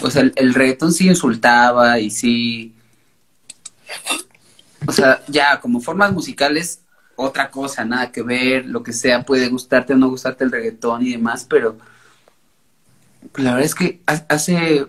O 0.00 0.10
sea, 0.10 0.22
el, 0.22 0.32
el 0.36 0.54
reggaetón 0.54 0.92
sí 0.92 1.06
insultaba 1.06 2.00
y 2.00 2.10
sí... 2.10 2.74
O 4.86 4.90
sea, 4.90 5.22
ya 5.28 5.60
como 5.60 5.80
formas 5.80 6.12
musicales 6.12 6.80
otra 7.14 7.50
cosa, 7.50 7.84
nada 7.84 8.10
que 8.10 8.22
ver, 8.22 8.66
lo 8.66 8.82
que 8.82 8.92
sea, 8.92 9.22
puede 9.22 9.48
gustarte 9.48 9.92
o 9.92 9.96
no 9.96 10.08
gustarte 10.08 10.44
el 10.44 10.50
reggaetón 10.50 11.06
y 11.06 11.12
demás, 11.12 11.46
pero 11.48 11.76
la 13.36 13.54
verdad 13.54 13.66
es 13.66 13.74
que 13.74 14.00
hace 14.06 14.86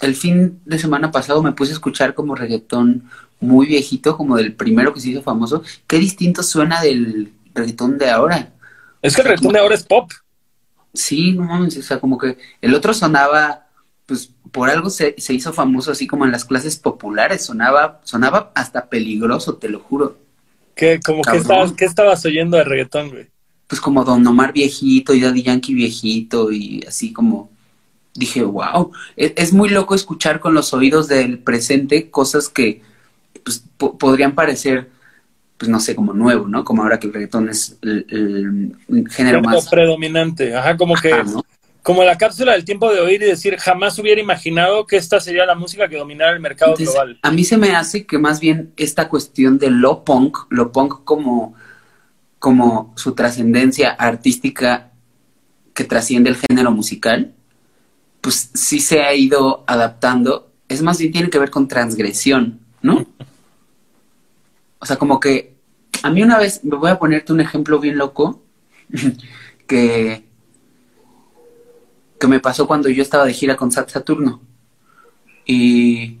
el 0.00 0.16
fin 0.16 0.60
de 0.64 0.78
semana 0.78 1.10
pasado 1.10 1.42
me 1.42 1.52
puse 1.52 1.72
a 1.72 1.74
escuchar 1.74 2.14
como 2.14 2.34
reggaetón 2.34 3.04
muy 3.40 3.66
viejito, 3.66 4.16
como 4.16 4.36
del 4.36 4.54
primero 4.54 4.92
que 4.92 5.00
se 5.00 5.10
hizo 5.10 5.22
famoso. 5.22 5.62
Qué 5.86 5.98
distinto 5.98 6.42
suena 6.42 6.80
del 6.82 7.32
reggaetón 7.54 7.98
de 7.98 8.10
ahora. 8.10 8.52
Es 9.00 9.14
que 9.14 9.22
el 9.22 9.28
reggaetón 9.28 9.52
de 9.52 9.58
ahora 9.60 9.74
es 9.74 9.84
pop. 9.84 10.10
Sí, 10.94 11.32
no 11.32 11.44
mames, 11.44 11.76
o 11.78 11.82
sea, 11.82 12.00
como 12.00 12.18
que 12.18 12.36
el 12.60 12.74
otro 12.74 12.92
sonaba, 12.92 13.66
pues 14.06 14.30
por 14.50 14.68
algo 14.68 14.90
se, 14.90 15.14
se 15.18 15.32
hizo 15.32 15.52
famoso 15.52 15.92
así 15.92 16.06
como 16.06 16.24
en 16.26 16.32
las 16.32 16.44
clases 16.44 16.76
populares, 16.76 17.44
sonaba, 17.44 18.00
sonaba 18.04 18.52
hasta 18.54 18.88
peligroso, 18.88 19.54
te 19.54 19.68
lo 19.68 19.80
juro. 19.80 20.18
¿Qué, 20.74 21.00
como 21.04 21.22
que 21.22 21.36
estabas, 21.36 21.72
¿Qué 21.72 21.84
estabas 21.84 22.24
oyendo 22.24 22.56
de 22.56 22.64
reggaetón, 22.64 23.10
güey? 23.10 23.28
Pues 23.66 23.80
como 23.80 24.04
Don 24.04 24.26
Omar 24.26 24.52
viejito 24.52 25.14
y 25.14 25.20
Daddy 25.20 25.42
Yankee 25.42 25.74
viejito 25.74 26.52
y 26.52 26.84
así 26.86 27.12
como 27.12 27.51
dije, 28.14 28.42
wow, 28.42 28.92
e-, 29.16 29.34
es, 29.36 29.52
muy 29.52 29.68
loco 29.68 29.94
escuchar 29.94 30.40
con 30.40 30.54
los 30.54 30.72
oídos 30.72 31.08
del 31.08 31.38
presente 31.38 32.10
cosas 32.10 32.48
que 32.48 32.82
pues, 33.44 33.64
podrían 33.76 34.34
parecer, 34.34 34.90
pues 35.56 35.70
no 35.70 35.80
sé, 35.80 35.94
como 35.94 36.12
nuevo, 36.12 36.48
¿no? 36.48 36.64
Como 36.64 36.82
ahora 36.82 36.98
que 36.98 37.06
el 37.06 37.12
reggaetón 37.14 37.48
es 37.48 37.78
el, 37.82 38.76
género 39.10 39.40
más... 39.42 39.68
predominante, 39.68 40.54
ajá, 40.54 40.76
como 40.76 40.94
que... 40.94 41.12
Como 41.82 42.04
la 42.04 42.16
cápsula 42.16 42.52
del 42.52 42.64
tiempo 42.64 42.92
de 42.92 43.00
oír 43.00 43.20
y 43.22 43.26
decir, 43.26 43.56
jamás 43.56 43.98
hubiera 43.98 44.20
imaginado 44.20 44.86
que 44.86 44.96
esta 44.96 45.18
sería 45.18 45.44
la 45.44 45.56
música 45.56 45.88
que 45.88 45.96
dominara 45.96 46.30
el 46.30 46.38
mercado 46.38 46.76
global. 46.76 47.18
A 47.22 47.32
mí 47.32 47.42
se 47.42 47.56
me 47.56 47.74
hace 47.74 48.06
que 48.06 48.18
más 48.18 48.38
bien 48.38 48.72
esta 48.76 49.08
cuestión 49.08 49.58
de 49.58 49.68
lo 49.68 50.04
punk, 50.04 50.38
lo 50.48 50.70
punk 50.70 51.02
como, 51.02 51.56
como 52.38 52.94
su 52.96 53.16
trascendencia 53.16 53.90
artística 53.90 54.92
que 55.74 55.82
trasciende 55.82 56.30
el 56.30 56.36
género 56.36 56.70
musical, 56.70 57.34
pues 58.22 58.50
sí 58.54 58.80
se 58.80 59.02
ha 59.02 59.12
ido 59.12 59.64
adaptando. 59.66 60.50
Es 60.68 60.80
más 60.80 60.98
bien 60.98 61.12
tiene 61.12 61.28
que 61.28 61.38
ver 61.38 61.50
con 61.50 61.68
transgresión, 61.68 62.60
¿no? 62.80 63.06
O 64.78 64.86
sea, 64.86 64.96
como 64.96 65.20
que 65.20 65.52
a 66.02 66.08
mí 66.08 66.22
una 66.22 66.38
vez, 66.38 66.64
me 66.64 66.76
voy 66.76 66.90
a 66.90 66.98
ponerte 66.98 67.34
un 67.34 67.42
ejemplo 67.42 67.78
bien 67.78 67.98
loco, 67.98 68.42
que 69.66 70.24
que 72.22 72.28
me 72.28 72.38
pasó 72.38 72.68
cuando 72.68 72.88
yo 72.88 73.02
estaba 73.02 73.24
de 73.24 73.34
gira 73.34 73.56
con 73.56 73.72
Sat 73.72 73.90
Saturno. 73.90 74.40
Y, 75.44 76.18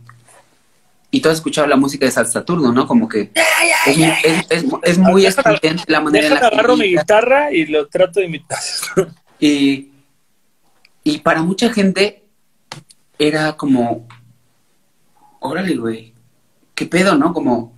y 1.12 1.20
tú 1.20 1.28
has 1.28 1.36
escuchado 1.36 1.68
la 1.68 1.76
música 1.76 2.04
de 2.04 2.10
Sat 2.10 2.26
Saturno, 2.26 2.72
¿no? 2.72 2.88
Como 2.88 3.08
que 3.08 3.30
es, 4.82 4.98
muy 4.98 5.26
estridente 5.26 5.84
la 5.86 6.00
manera 6.00 6.26
en 6.26 6.34
la 6.34 6.40
que... 6.40 6.46
agarro 6.46 6.76
mi 6.76 6.88
guitarra 6.88 7.52
y 7.52 7.66
lo 7.66 7.86
trato 7.86 8.18
de 8.18 8.26
imitar. 8.26 8.58
y, 9.38 9.91
y 11.04 11.18
para 11.18 11.42
mucha 11.42 11.72
gente 11.72 12.24
era 13.18 13.56
como, 13.56 14.06
órale, 15.40 15.76
güey, 15.76 16.14
qué 16.74 16.86
pedo, 16.86 17.16
¿no? 17.16 17.32
Como 17.32 17.72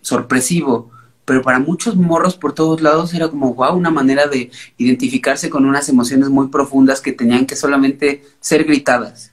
sorpresivo. 0.00 0.90
pero 1.24 1.42
para 1.42 1.58
muchos 1.58 1.96
morros 1.96 2.36
por 2.36 2.52
todos 2.54 2.80
lados 2.80 3.12
era 3.12 3.28
como, 3.28 3.52
wow, 3.54 3.74
una 3.76 3.90
manera 3.90 4.28
de 4.28 4.52
identificarse 4.78 5.50
con 5.50 5.66
unas 5.66 5.88
emociones 5.88 6.28
muy 6.28 6.48
profundas 6.48 7.00
que 7.00 7.12
tenían 7.12 7.46
que 7.46 7.56
solamente 7.56 8.24
ser 8.38 8.62
gritadas, 8.64 9.32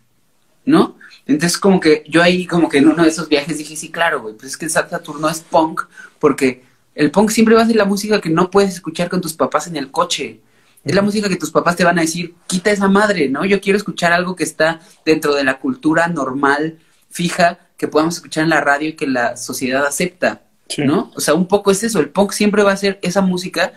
¿no? 0.66 0.98
Entonces 1.28 1.60
como 1.60 1.80
que 1.80 2.04
yo 2.10 2.24
ahí 2.24 2.48
como 2.48 2.68
que 2.68 2.80
en 2.80 2.88
uno 2.88 3.04
de 3.04 3.10
esos 3.10 3.30
viajes 3.30 3.60
dije, 3.60 3.76
sí, 3.76 3.92
claro, 3.92 4.22
güey, 4.22 4.34
pues 4.36 4.54
es 4.54 4.58
que 4.58 4.68
Saturno 4.70 5.30
es 5.30 5.42
punk, 5.42 5.82
porque 6.20 6.64
el 6.96 7.12
punk 7.12 7.30
siempre 7.30 7.56
va 7.56 7.62
a 7.62 7.68
ser 7.68 7.76
la 7.76 7.86
música 7.86 8.20
que 8.20 8.30
no 8.30 8.50
puedes 8.50 8.74
escuchar 8.74 9.10
con 9.10 9.22
tus 9.22 9.34
papás 9.34 9.68
en 9.68 9.76
el 9.76 9.92
coche. 9.92 10.42
Es 10.84 10.96
la 10.96 11.02
música 11.02 11.30
que 11.30 11.38
tus 11.38 11.52
papás 11.52 11.76
te 11.76 11.84
van 11.84 11.98
a 11.98 12.02
decir, 12.02 12.36
quita 12.48 12.72
esa 12.72 12.88
madre, 12.88 13.30
¿no? 13.30 13.46
Yo 13.46 13.62
quiero 13.62 13.78
escuchar 13.78 14.12
algo 14.12 14.36
que 14.36 14.44
está 14.44 14.82
dentro 15.06 15.34
de 15.34 15.44
la 15.44 15.60
cultura 15.60 16.08
normal, 16.08 16.80
fija, 17.10 17.60
que 17.78 17.88
podamos 17.88 18.16
escuchar 18.16 18.44
en 18.44 18.50
la 18.50 18.62
radio 18.62 18.90
y 18.90 18.94
que 18.94 19.08
la 19.08 19.38
sociedad 19.38 19.86
acepta, 19.86 20.42
¿no? 20.78 21.12
O 21.16 21.22
sea, 21.22 21.34
un 21.34 21.48
poco 21.48 21.72
es 21.72 21.84
eso, 21.84 22.00
el 22.00 22.10
punk 22.10 22.32
siempre 22.32 22.64
va 22.64 22.74
a 22.74 22.78
ser 22.78 23.00
esa 23.02 23.22
música 23.22 23.74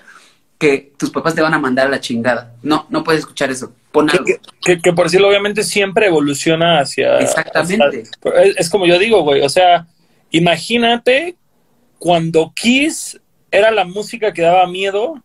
que 0.58 0.92
tus 0.96 1.10
papás 1.10 1.34
te 1.34 1.42
van 1.42 1.54
a 1.54 1.58
mandar 1.58 1.86
a 1.86 1.90
la 1.90 2.00
chingada. 2.00 2.54
No, 2.62 2.86
no 2.88 3.04
puedes 3.04 3.20
escuchar 3.20 3.50
eso. 3.50 3.72
Pon 3.92 4.10
algo. 4.10 4.24
Que, 4.62 4.80
que, 4.80 4.92
por 4.92 5.06
decirlo, 5.06 5.28
obviamente 5.28 5.62
siempre 5.62 6.06
evoluciona 6.06 6.80
hacia... 6.80 7.18
Exactamente. 7.18 8.04
es, 8.56 8.70
como 8.70 8.86
yo 8.86 8.98
digo, 8.98 9.22
güey, 9.22 9.42
o 9.42 9.48
sea, 9.48 9.86
imagínate 10.30 11.36
cuando 11.98 12.52
Kiss 12.54 13.20
era 13.50 13.70
la 13.70 13.84
música 13.84 14.32
que 14.32 14.42
daba 14.42 14.66
miedo, 14.66 15.22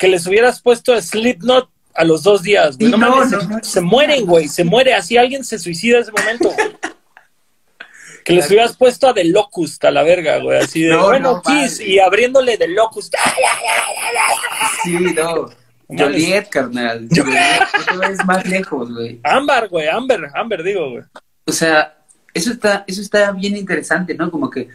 que 0.00 0.08
les 0.08 0.26
hubieras 0.26 0.62
puesto 0.62 0.98
Slipknot 0.98 1.68
a 1.94 2.04
los 2.04 2.22
dos 2.22 2.42
días, 2.42 2.78
güey. 2.78 2.90
No, 2.90 3.22
se, 3.62 3.82
mueren, 3.82 4.24
güey, 4.24 4.48
se 4.48 4.64
muere. 4.64 4.94
Así 4.94 5.18
alguien 5.18 5.44
se 5.44 5.58
suicida 5.58 5.98
en 5.98 6.02
ese 6.04 6.12
momento, 6.12 6.50
Que 8.24 8.32
les 8.34 8.48
hubieras 8.48 8.76
puesto 8.76 9.08
a 9.08 9.14
The 9.14 9.24
Locust 9.24 9.84
a 9.84 9.90
la 9.90 10.02
verga, 10.02 10.38
güey. 10.38 10.58
Así 10.58 10.82
de, 10.82 10.96
bueno, 10.96 11.42
Kiss, 11.42 11.80
y 11.80 11.98
abriéndole 11.98 12.56
The 12.56 12.68
Locust. 12.68 13.14
Sí, 14.84 14.92
no. 14.92 15.50
Joliet, 15.88 16.48
carnal. 16.48 17.06
Joliet, 17.14 18.10
es 18.10 18.24
más 18.24 18.46
lejos, 18.46 18.90
güey. 18.94 19.20
Amber, 19.22 19.68
güey, 19.68 19.88
Amber, 19.88 20.30
Amber, 20.34 20.62
digo, 20.62 20.90
güey. 20.92 21.02
O 21.44 21.52
sea, 21.52 21.98
eso 22.32 22.52
está, 22.52 22.84
eso 22.86 23.02
está 23.02 23.32
bien 23.32 23.54
interesante, 23.54 24.14
¿no? 24.14 24.30
Como 24.30 24.48
que, 24.48 24.68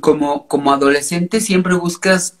como, 0.00 0.48
como 0.48 0.72
adolescente 0.72 1.40
siempre 1.40 1.74
buscas 1.74 2.38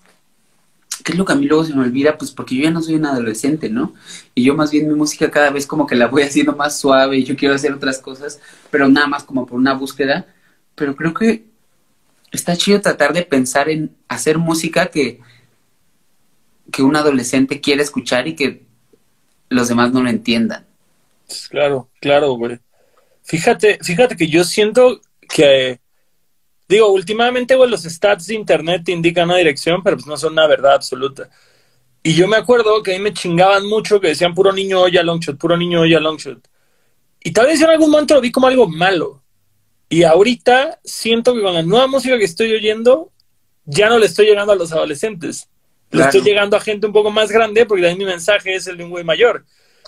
¿qué 1.04 1.12
es 1.12 1.18
lo 1.18 1.24
que 1.24 1.34
a 1.34 1.36
mí 1.36 1.46
luego 1.46 1.64
se 1.64 1.74
me 1.74 1.82
olvida? 1.82 2.18
Pues 2.18 2.32
porque 2.32 2.56
yo 2.56 2.64
ya 2.64 2.70
no 2.70 2.82
soy 2.82 2.94
un 2.94 3.06
adolescente, 3.06 3.68
¿no? 3.68 3.92
Y 4.34 4.42
yo 4.42 4.54
más 4.54 4.70
bien 4.72 4.88
mi 4.88 4.94
música 4.94 5.30
cada 5.30 5.50
vez 5.50 5.66
como 5.66 5.86
que 5.86 5.94
la 5.94 6.08
voy 6.08 6.22
haciendo 6.24 6.56
más 6.56 6.80
suave 6.80 7.18
y 7.18 7.24
yo 7.24 7.36
quiero 7.36 7.54
hacer 7.54 7.72
otras 7.72 7.98
cosas, 7.98 8.40
pero 8.70 8.88
nada 8.88 9.06
más 9.06 9.22
como 9.22 9.46
por 9.46 9.58
una 9.58 9.74
búsqueda. 9.74 10.26
Pero 10.74 10.96
creo 10.96 11.14
que 11.14 11.44
está 12.32 12.56
chido 12.56 12.80
tratar 12.80 13.12
de 13.12 13.22
pensar 13.22 13.68
en 13.68 13.94
hacer 14.08 14.38
música 14.38 14.86
que, 14.86 15.20
que 16.72 16.82
un 16.82 16.96
adolescente 16.96 17.60
quiere 17.60 17.82
escuchar 17.82 18.26
y 18.26 18.34
que 18.34 18.64
los 19.50 19.68
demás 19.68 19.92
no 19.92 20.02
lo 20.02 20.08
entiendan. 20.08 20.66
Claro, 21.50 21.90
claro, 22.00 22.32
güey. 22.32 22.58
Fíjate, 23.22 23.78
fíjate 23.82 24.16
que 24.16 24.28
yo 24.28 24.42
siento 24.42 25.00
que 25.28 25.80
Digo, 26.68 26.88
últimamente, 26.88 27.54
güey, 27.54 27.70
los 27.70 27.82
stats 27.82 28.26
de 28.26 28.34
internet 28.34 28.82
te 28.84 28.92
indican 28.92 29.26
una 29.28 29.36
dirección, 29.36 29.82
pero 29.82 29.96
pues 29.96 30.06
no 30.06 30.16
son 30.16 30.32
una 30.32 30.46
verdad 30.46 30.74
absoluta. 30.74 31.28
Y 32.02 32.14
yo 32.14 32.28
me 32.28 32.36
acuerdo 32.36 32.82
que 32.82 32.94
a 32.94 32.98
mí 32.98 33.02
me 33.02 33.12
chingaban 33.12 33.66
mucho 33.66 34.00
que 34.00 34.08
decían 34.08 34.34
puro 34.34 34.52
niño 34.52 34.80
oye 34.80 34.98
a 34.98 35.02
longshot, 35.02 35.38
puro 35.38 35.56
niño 35.56 35.80
oye 35.80 35.96
a 35.96 36.00
longshot. 36.00 36.46
Y 37.22 37.32
tal 37.32 37.46
vez 37.46 37.60
en 37.60 37.70
algún 37.70 37.90
momento 37.90 38.14
lo 38.14 38.20
vi 38.20 38.30
como 38.30 38.46
algo 38.46 38.68
malo. 38.68 39.22
Y 39.88 40.02
ahorita 40.02 40.80
siento 40.84 41.34
que 41.34 41.40
con 41.40 41.54
la 41.54 41.62
nueva 41.62 41.86
música 41.86 42.18
que 42.18 42.24
estoy 42.24 42.52
oyendo, 42.52 43.10
ya 43.64 43.88
no 43.88 43.98
le 43.98 44.06
estoy 44.06 44.26
llegando 44.26 44.52
a 44.52 44.56
los 44.56 44.72
adolescentes. 44.72 45.48
Le 45.90 46.02
estoy 46.02 46.22
llegando 46.22 46.56
a 46.56 46.60
gente 46.60 46.86
un 46.86 46.92
poco 46.92 47.10
más 47.10 47.30
grande 47.30 47.66
porque 47.66 47.82
también 47.82 47.98
mi 47.98 48.04
mensaje 48.04 48.54
es 48.54 48.66
el 48.66 48.76
de 48.76 48.84
un 48.84 48.90
güey 48.90 49.04
mayor. 49.04 49.44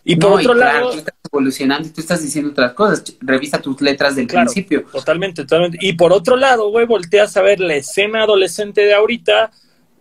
Y 0.09 0.15
por 0.15 0.39
otro 0.39 0.55
lado. 0.55 0.93
Tú 0.93 0.99
estás 0.99 1.15
evolucionando 1.25 1.89
y 1.89 1.91
tú 1.91 2.01
estás 2.01 2.23
diciendo 2.23 2.53
otras 2.53 2.75
cosas. 2.75 3.03
Revisa 3.21 3.61
tus 3.61 3.81
letras 3.81 4.15
del 4.15 4.29
principio. 4.29 4.85
Totalmente, 4.85 5.43
totalmente. 5.43 5.79
Y 5.81 5.95
por 5.95 6.13
otro 6.13 6.37
lado, 6.37 6.71
güey, 6.71 6.87
volteas 6.87 7.37
a 7.37 7.43
ver 7.43 7.59
la 7.59 7.75
escena 7.75 8.23
adolescente 8.23 8.83
de 8.83 8.95
ahorita, 8.95 9.51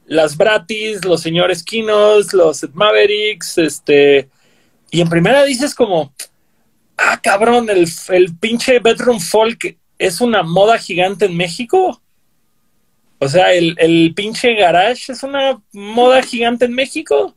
las 0.05 0.37
Bratis, 0.37 1.03
los 1.03 1.21
señores 1.21 1.63
Kinos, 1.63 2.35
los 2.35 2.67
Mavericks, 2.75 3.57
este. 3.57 4.29
Y 4.91 5.01
en 5.01 5.09
primera 5.09 5.43
dices 5.43 5.73
como. 5.73 6.13
Ah, 6.97 7.19
cabrón, 7.21 7.67
el, 7.71 7.87
el 8.09 8.37
pinche 8.37 8.77
bedroom 8.77 9.19
folk 9.19 9.75
es 9.97 10.21
una 10.21 10.43
moda 10.43 10.77
gigante 10.77 11.25
en 11.25 11.35
México. 11.35 11.99
O 13.17 13.27
sea, 13.27 13.53
el, 13.53 13.75
el 13.79 14.13
pinche 14.15 14.53
garage 14.53 15.11
es 15.11 15.23
una 15.23 15.59
moda 15.73 16.21
gigante 16.21 16.65
en 16.65 16.73
México. 16.73 17.35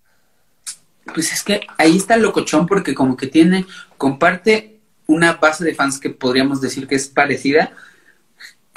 Pues 1.15 1.33
es 1.33 1.43
que 1.43 1.61
ahí 1.79 1.97
está 1.97 2.15
el 2.15 2.23
locochón 2.23 2.67
porque 2.67 2.95
como 2.95 3.17
que 3.17 3.27
tiene, 3.27 3.67
comparte 3.97 4.79
una 5.07 5.35
base 5.35 5.65
de 5.65 5.75
fans 5.75 5.99
que 5.99 6.11
podríamos 6.11 6.61
decir 6.61 6.87
que 6.87 6.95
es 6.95 7.09
parecida, 7.09 7.73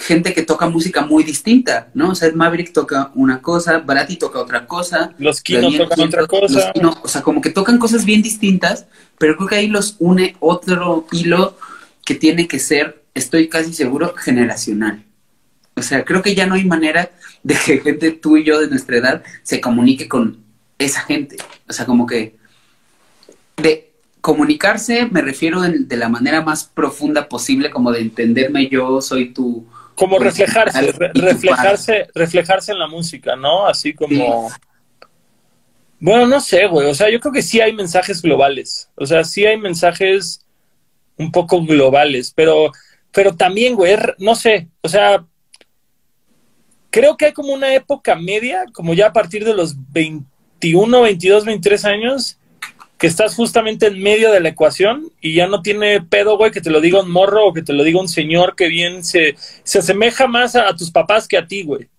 gente 0.02 0.34
que 0.34 0.42
toca 0.42 0.68
música 0.68 1.06
muy 1.06 1.24
distinta, 1.24 1.90
¿no? 1.94 2.10
O 2.10 2.16
sea, 2.16 2.32
Maverick 2.34 2.74
toca 2.74 3.12
una 3.14 3.42
cosa, 3.42 3.80
Barati 3.80 4.18
toca 4.18 4.40
otra 4.40 4.66
cosa. 4.66 5.14
Los 5.20 5.42
Kino 5.42 5.70
tocan 5.78 6.00
otra 6.00 6.28
cosa. 6.28 6.74
o 7.04 7.08
sea, 7.08 7.22
como 7.22 7.42
que 7.42 7.52
tocan 7.52 7.78
cosas 7.78 8.04
bien 8.04 8.22
distintas, 8.22 8.88
pero 9.18 9.36
creo 9.38 9.48
que 9.48 9.56
ahí 9.56 9.68
los 9.68 9.96
une 10.00 10.36
otro 10.40 11.06
hilo 11.12 11.58
que 12.04 12.16
tiene 12.16 12.48
que 12.48 12.60
ser, 12.60 13.04
estoy 13.14 13.48
casi 13.48 13.74
seguro, 13.74 14.16
generacional. 14.16 15.06
O 15.76 15.84
sea, 15.84 16.04
creo 16.04 16.22
que 16.22 16.36
ya 16.36 16.48
no 16.48 16.56
hay 16.56 16.66
manera 16.66 17.12
de 17.44 17.56
que 17.56 17.80
gente, 17.80 18.12
tú 18.12 18.38
y 18.38 18.44
yo 18.44 18.60
de 18.60 18.68
nuestra 18.68 18.98
edad, 18.98 19.24
se 19.44 19.62
comunique 19.62 20.08
con 20.08 20.44
esa 20.86 21.02
gente. 21.02 21.38
O 21.68 21.74
sea, 21.74 21.86
como 21.86 22.06
que 22.06 22.36
de 23.58 23.92
comunicarse 24.22 25.08
me 25.08 25.22
refiero 25.22 25.62
de, 25.62 25.98
la 25.98 26.10
manera 26.10 26.42
más 26.42 26.64
profunda 26.64 27.28
posible, 27.28 27.72
como 27.72 27.92
de 27.92 28.02
entenderme 28.02 28.68
yo, 28.68 29.02
soy 29.02 29.34
tu... 29.34 29.66
Como 29.96 30.18
pues, 30.18 30.38
reflejarse, 30.38 30.92
reflejarse, 31.14 32.08
reflejarse 32.16 32.72
en 32.72 32.80
la 32.80 32.88
música, 32.88 33.36
¿no? 33.36 33.68
Así 33.68 33.94
como... 33.94 34.50
Bueno, 36.00 36.26
no 36.26 36.40
sé, 36.40 36.66
güey. 36.66 36.90
O 36.90 36.96
sea, 36.96 37.12
yo 37.12 37.20
creo 37.20 37.32
que 37.32 37.44
sí 37.44 37.62
hay 37.62 37.74
mensajes 37.74 38.22
globales. 38.22 38.90
O 38.96 39.06
sea, 39.06 39.24
sí 39.24 39.46
hay 39.46 39.58
mensajes 39.58 40.44
un 41.18 41.32
poco 41.32 41.64
globales, 41.64 42.34
pero, 42.36 42.72
pero 43.12 43.36
también, 43.36 43.76
güey, 43.76 43.96
no 44.18 44.34
sé. 44.34 44.68
O 44.82 44.90
sea, 44.90 45.24
creo 46.90 47.18
que 47.18 47.26
hay 47.26 47.34
como 47.34 47.54
una 47.54 47.74
época 47.76 48.16
media, 48.16 48.66
como 48.74 48.96
ya 48.96 49.08
a 49.08 49.14
partir 49.14 49.46
de 49.46 49.54
los 49.54 49.76
20 49.92 50.31
21, 50.62 51.02
22, 51.02 51.46
23 51.46 51.86
años 51.86 52.38
que 53.00 53.08
estás 53.08 53.34
justamente 53.34 53.88
en 53.88 54.02
medio 54.02 54.32
de 54.32 54.40
la 54.40 54.50
ecuación 54.50 55.12
y 55.20 55.34
ya 55.34 55.48
no 55.48 55.64
tiene 55.64 56.02
pedo, 56.02 56.38
güey, 56.38 56.52
que 56.52 56.62
te 56.62 56.70
lo 56.70 56.80
diga 56.80 57.02
un 57.02 57.10
morro 57.10 57.48
o 57.48 57.54
que 57.54 57.64
te 57.64 57.74
lo 57.74 57.84
diga 57.84 58.00
un 58.00 58.08
señor 58.08 58.56
que 58.56 58.68
bien 58.68 59.04
se, 59.04 59.36
se 59.64 59.80
asemeja 59.80 60.28
más 60.28 60.56
a, 60.56 60.76
tus 60.76 60.92
papás 60.92 61.28
que 61.28 61.36
a 61.36 61.48
ti, 61.48 61.64
güey. 61.64 61.90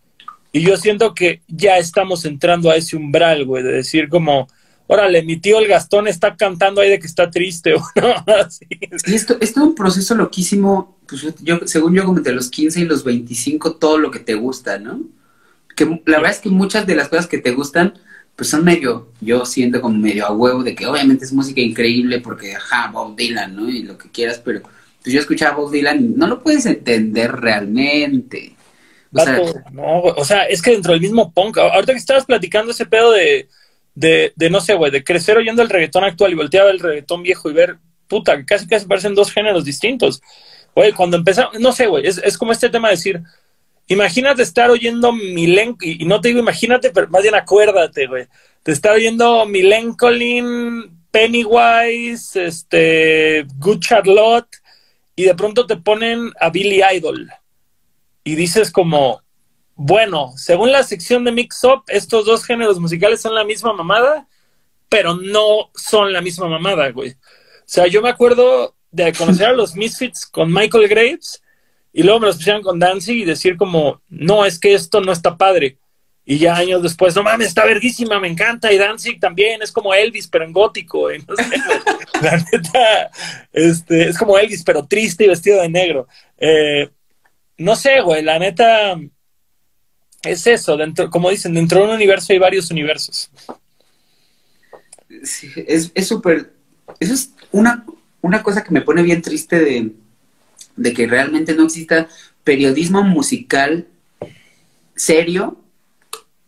Y 0.52 0.60
yo 0.60 0.76
siento 0.76 1.12
que 1.12 1.42
ya 1.48 1.78
estamos 1.78 2.24
entrando 2.24 2.70
a 2.70 2.76
ese 2.76 2.96
umbral, 2.96 3.44
güey, 3.46 3.64
de 3.64 3.72
decir 3.72 4.08
como, 4.08 4.46
órale, 4.86 5.22
mi 5.22 5.38
tío 5.38 5.58
el 5.58 5.66
Gastón 5.66 6.06
está 6.06 6.36
cantando 6.36 6.80
ahí 6.80 6.90
de 6.90 7.00
que 7.00 7.08
está 7.08 7.28
triste, 7.28 7.74
o 7.74 7.82
no, 7.96 8.34
así. 8.34 8.66
esto, 9.06 9.36
es 9.40 9.56
un 9.56 9.74
proceso 9.74 10.14
loquísimo, 10.14 10.98
pues 11.08 11.22
yo, 11.42 11.58
según 11.64 11.94
yo, 11.94 12.04
como 12.04 12.18
entre 12.18 12.34
los 12.34 12.48
15 12.48 12.78
y 12.78 12.84
los 12.84 13.02
25, 13.02 13.74
todo 13.74 13.98
lo 13.98 14.12
que 14.12 14.20
te 14.20 14.34
gusta, 14.34 14.78
¿no? 14.78 15.00
Que 15.74 15.84
la 16.06 16.18
verdad 16.18 16.30
es 16.30 16.38
que 16.38 16.48
muchas 16.48 16.86
de 16.86 16.94
las 16.94 17.08
cosas 17.08 17.26
que 17.26 17.38
te 17.38 17.50
gustan 17.50 17.94
pues 18.36 18.48
son 18.48 18.64
medio, 18.64 19.08
yo 19.20 19.44
siento 19.44 19.80
como 19.80 19.98
medio 19.98 20.26
a 20.26 20.32
huevo 20.32 20.62
de 20.62 20.74
que 20.74 20.86
obviamente 20.86 21.24
es 21.24 21.32
música 21.32 21.60
increíble 21.60 22.20
porque, 22.20 22.54
ajá, 22.54 22.90
Bob 22.90 23.14
Dylan, 23.14 23.54
¿no? 23.54 23.68
Y 23.68 23.82
lo 23.82 23.98
que 23.98 24.10
quieras, 24.10 24.40
pero 24.44 24.62
pues 24.62 25.12
yo 25.12 25.20
escuchaba 25.20 25.52
a 25.52 25.56
Bob 25.56 25.70
Dylan 25.70 26.04
y 26.04 26.08
no 26.08 26.26
lo 26.26 26.42
puedes 26.42 26.64
entender 26.66 27.32
realmente. 27.32 28.54
O 29.14 29.20
sea, 29.20 29.40
no, 29.72 30.00
o 30.00 30.24
sea, 30.24 30.44
es 30.44 30.62
que 30.62 30.70
dentro 30.70 30.92
del 30.92 31.02
mismo 31.02 31.32
punk, 31.32 31.58
ahorita 31.58 31.92
que 31.92 31.98
estabas 31.98 32.24
platicando 32.24 32.72
ese 32.72 32.86
pedo 32.86 33.12
de, 33.12 33.48
de, 33.94 34.32
de 34.34 34.50
no 34.50 34.60
sé, 34.60 34.74
güey, 34.74 34.90
de 34.90 35.04
crecer 35.04 35.36
oyendo 35.36 35.60
el 35.60 35.68
reggaetón 35.68 36.04
actual 36.04 36.32
y 36.32 36.36
voltear 36.36 36.68
el 36.68 36.80
reggaetón 36.80 37.22
viejo 37.22 37.50
y 37.50 37.52
ver, 37.52 37.76
puta, 38.08 38.42
casi 38.46 38.66
casi 38.66 38.86
parecen 38.86 39.14
dos 39.14 39.30
géneros 39.30 39.64
distintos. 39.64 40.22
Güey, 40.74 40.92
cuando 40.92 41.18
empezamos, 41.18 41.60
no 41.60 41.72
sé, 41.72 41.86
güey, 41.86 42.06
es, 42.06 42.18
es 42.18 42.38
como 42.38 42.52
este 42.52 42.70
tema 42.70 42.88
de 42.88 42.94
decir, 42.94 43.22
Imagínate 43.88 44.42
estar 44.42 44.70
oyendo 44.70 45.12
Milen, 45.12 45.76
y 45.80 46.04
no 46.04 46.20
te 46.20 46.28
digo 46.28 46.40
imagínate, 46.40 46.90
pero 46.90 47.08
más 47.08 47.22
bien 47.22 47.34
acuérdate, 47.34 48.06
güey. 48.06 48.26
Te 48.62 48.72
está 48.72 48.92
oyendo 48.92 49.44
Milen 49.46 49.94
Colin, 49.94 51.02
Pennywise, 51.10 52.46
este, 52.46 53.44
Good 53.58 53.80
Charlotte, 53.80 54.56
y 55.14 55.24
de 55.24 55.34
pronto 55.34 55.66
te 55.66 55.76
ponen 55.76 56.32
a 56.40 56.50
Billy 56.50 56.80
Idol. 56.94 57.30
Y 58.24 58.34
dices 58.34 58.70
como, 58.70 59.22
bueno, 59.74 60.32
según 60.36 60.72
la 60.72 60.82
sección 60.84 61.24
de 61.24 61.32
Mix 61.32 61.62
Up, 61.64 61.82
estos 61.88 62.24
dos 62.24 62.44
géneros 62.44 62.78
musicales 62.78 63.20
son 63.20 63.34
la 63.34 63.44
misma 63.44 63.72
mamada, 63.72 64.26
pero 64.88 65.14
no 65.14 65.70
son 65.74 66.12
la 66.12 66.20
misma 66.20 66.48
mamada, 66.48 66.90
güey. 66.90 67.10
O 67.10 67.64
sea, 67.66 67.86
yo 67.86 68.00
me 68.00 68.10
acuerdo 68.10 68.74
de 68.90 69.12
conocer 69.12 69.48
a 69.48 69.52
los 69.52 69.74
Misfits 69.74 70.26
con 70.26 70.52
Michael 70.52 70.88
Graves 70.88 71.42
y 71.92 72.02
luego 72.02 72.20
me 72.20 72.26
los 72.26 72.36
pusieron 72.36 72.62
con 72.62 72.78
Danzig 72.78 73.16
y 73.18 73.24
decir 73.24 73.56
como, 73.56 74.00
no, 74.08 74.44
es 74.44 74.58
que 74.58 74.72
esto 74.74 75.00
no 75.00 75.12
está 75.12 75.36
padre. 75.36 75.76
Y 76.24 76.38
ya 76.38 76.56
años 76.56 76.82
después, 76.82 77.14
no 77.16 77.22
mames, 77.22 77.48
está 77.48 77.64
verguísima, 77.64 78.20
me 78.20 78.28
encanta. 78.28 78.72
Y 78.72 78.78
Danzig 78.78 79.18
también, 79.20 79.60
es 79.60 79.72
como 79.72 79.92
Elvis, 79.92 80.28
pero 80.28 80.44
en 80.44 80.52
gótico. 80.52 81.10
la 82.22 82.36
neta, 82.52 83.10
este, 83.52 84.08
es 84.08 84.16
como 84.16 84.38
Elvis, 84.38 84.62
pero 84.62 84.86
triste 84.86 85.24
y 85.24 85.28
vestido 85.28 85.60
de 85.60 85.68
negro. 85.68 86.06
Eh, 86.38 86.88
no 87.58 87.76
sé, 87.76 88.00
güey, 88.00 88.22
la 88.22 88.38
neta 88.38 88.98
es 90.22 90.46
eso, 90.46 90.76
dentro, 90.76 91.10
como 91.10 91.28
dicen, 91.28 91.52
dentro 91.54 91.80
de 91.80 91.88
un 91.88 91.94
universo 91.94 92.32
hay 92.32 92.38
varios 92.38 92.70
universos. 92.70 93.30
Sí, 95.24 95.52
es 95.66 95.92
súper, 96.06 96.52
eso 96.98 97.12
es 97.12 97.32
una, 97.50 97.84
una 98.20 98.42
cosa 98.42 98.64
que 98.64 98.70
me 98.70 98.80
pone 98.80 99.02
bien 99.02 99.20
triste 99.20 99.58
de, 99.58 99.92
de 100.76 100.92
que 100.92 101.06
realmente 101.06 101.54
no 101.54 101.64
exista 101.64 102.08
periodismo 102.44 103.02
musical 103.02 103.86
serio 104.94 105.58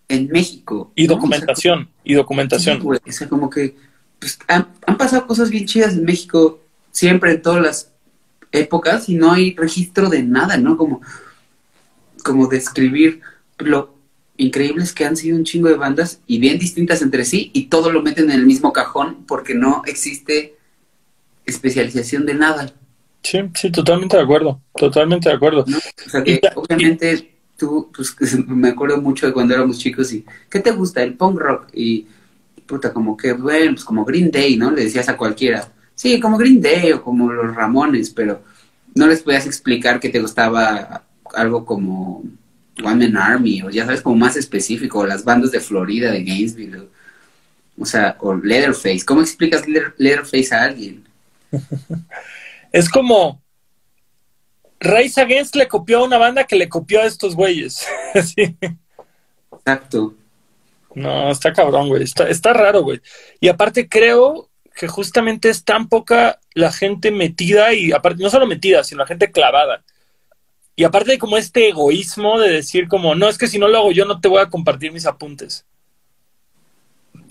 en 0.08 0.28
México. 0.28 0.92
Y 0.94 1.06
documentación, 1.06 1.88
y 2.04 2.14
documentación. 2.14 2.82
o 2.84 3.12
sea, 3.12 3.28
como 3.28 3.50
que 3.50 3.76
pues, 4.18 4.38
han, 4.48 4.66
pasado 4.96 5.26
cosas 5.26 5.50
bien 5.50 5.66
chidas 5.66 5.94
en 5.94 6.04
México, 6.04 6.60
siempre 6.90 7.32
en 7.32 7.42
todas 7.42 7.62
las 7.62 7.90
épocas, 8.52 9.08
y 9.08 9.14
no 9.14 9.32
hay 9.32 9.54
registro 9.54 10.08
de 10.08 10.22
nada, 10.22 10.56
¿no? 10.56 10.76
Como, 10.76 11.00
como 12.22 12.46
describir 12.46 13.20
lo 13.58 13.94
increíbles 14.36 14.92
que 14.92 15.04
han 15.04 15.16
sido 15.16 15.36
un 15.36 15.44
chingo 15.44 15.68
de 15.68 15.76
bandas 15.76 16.20
y 16.26 16.38
bien 16.38 16.58
distintas 16.58 17.02
entre 17.02 17.24
sí, 17.24 17.50
y 17.52 17.66
todo 17.66 17.90
lo 17.90 18.02
meten 18.02 18.30
en 18.30 18.38
el 18.38 18.46
mismo 18.46 18.72
cajón 18.72 19.24
porque 19.26 19.54
no 19.54 19.82
existe 19.86 20.56
especialización 21.46 22.26
de 22.26 22.34
nada. 22.34 22.72
Sí, 23.24 23.38
sí, 23.54 23.72
totalmente 23.72 24.18
de 24.18 24.22
acuerdo, 24.22 24.60
totalmente 24.76 25.30
de 25.30 25.34
acuerdo. 25.34 25.64
O 26.06 26.10
sea 26.10 26.22
que 26.22 26.40
obviamente 26.54 27.34
tú, 27.56 27.90
pues 27.96 28.14
me 28.46 28.68
acuerdo 28.68 29.00
mucho 29.00 29.26
de 29.26 29.32
cuando 29.32 29.54
éramos 29.54 29.78
chicos 29.78 30.12
y, 30.12 30.24
¿qué 30.50 30.60
te 30.60 30.72
gusta? 30.72 31.02
El 31.02 31.14
punk 31.14 31.38
rock 31.38 31.68
y, 31.72 32.06
puta, 32.66 32.92
como 32.92 33.16
que, 33.16 33.32
bueno, 33.32 33.72
pues 33.72 33.84
como 33.84 34.04
Green 34.04 34.30
Day, 34.30 34.58
¿no? 34.58 34.70
Le 34.70 34.84
decías 34.84 35.08
a 35.08 35.16
cualquiera, 35.16 35.66
sí, 35.94 36.20
como 36.20 36.36
Green 36.36 36.60
Day 36.60 36.92
o 36.92 37.02
como 37.02 37.32
los 37.32 37.54
Ramones, 37.54 38.10
pero 38.10 38.42
no 38.94 39.06
les 39.06 39.22
podías 39.22 39.46
explicar 39.46 39.98
que 39.98 40.10
te 40.10 40.20
gustaba 40.20 41.02
algo 41.34 41.64
como 41.64 42.22
One 42.82 43.08
Man 43.08 43.16
Army 43.16 43.62
o 43.62 43.70
ya 43.70 43.86
sabes, 43.86 44.02
como 44.02 44.16
más 44.16 44.36
específico, 44.36 44.98
o 44.98 45.06
las 45.06 45.24
bandas 45.24 45.50
de 45.50 45.60
Florida, 45.60 46.12
de 46.12 46.24
Gainesville, 46.24 46.88
o, 47.78 47.86
sea, 47.86 48.18
o 48.20 48.34
Leatherface. 48.34 49.04
¿Cómo 49.06 49.22
explicas 49.22 49.64
Leatherface 49.66 50.54
a 50.54 50.64
alguien? 50.64 51.04
es 52.74 52.88
como 52.88 53.40
Race 54.80 55.20
Against 55.20 55.54
le 55.54 55.68
copió 55.68 56.00
a 56.00 56.04
una 56.04 56.18
banda 56.18 56.42
que 56.42 56.56
le 56.56 56.68
copió 56.68 57.00
a 57.00 57.04
estos 57.04 57.36
güeyes. 57.36 57.86
Exacto. 59.52 60.14
No, 60.92 61.30
está 61.30 61.52
cabrón, 61.52 61.86
güey. 61.88 62.02
Está, 62.02 62.28
está 62.28 62.52
raro, 62.52 62.82
güey. 62.82 63.00
Y 63.38 63.46
aparte 63.46 63.88
creo 63.88 64.50
que 64.74 64.88
justamente 64.88 65.50
es 65.50 65.62
tan 65.62 65.88
poca 65.88 66.40
la 66.52 66.72
gente 66.72 67.12
metida 67.12 67.72
y 67.74 67.92
aparte, 67.92 68.24
no 68.24 68.28
solo 68.28 68.44
metida, 68.44 68.82
sino 68.82 69.02
la 69.02 69.06
gente 69.06 69.30
clavada. 69.30 69.84
Y 70.74 70.82
aparte 70.82 71.12
de 71.12 71.18
como 71.18 71.36
este 71.36 71.68
egoísmo 71.68 72.40
de 72.40 72.50
decir 72.50 72.88
como, 72.88 73.14
no, 73.14 73.28
es 73.28 73.38
que 73.38 73.46
si 73.46 73.60
no 73.60 73.68
lo 73.68 73.78
hago 73.78 73.92
yo 73.92 74.04
no 74.04 74.20
te 74.20 74.26
voy 74.26 74.40
a 74.40 74.50
compartir 74.50 74.90
mis 74.90 75.06
apuntes. 75.06 75.64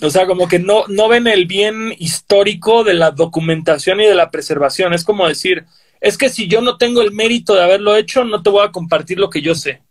O 0.04 0.10
sea, 0.10 0.28
como 0.28 0.48
que 0.48 0.60
no, 0.60 0.84
no 0.88 1.08
ven 1.08 1.28
el 1.28 1.46
bien 1.46 1.94
histórico 1.98 2.84
de 2.84 2.94
la 2.94 3.12
documentación 3.12 4.02
y 4.02 4.06
de 4.06 4.16
la 4.16 4.30
preservación. 4.32 4.94
Es 4.94 5.04
como 5.04 5.28
decir, 5.28 5.66
es 6.02 6.18
que 6.18 6.30
si 6.30 6.48
yo 6.48 6.62
no 6.62 6.78
tengo 6.78 7.02
el 7.02 7.12
mérito 7.12 7.54
de 7.56 7.64
haberlo 7.64 7.96
hecho, 7.96 8.26
no 8.26 8.44
te 8.44 8.50
voy 8.50 8.66
a 8.66 8.72
compartir 8.72 9.18
lo 9.18 9.30
que 9.30 9.42
yo 9.42 9.56
sé. 9.56 9.82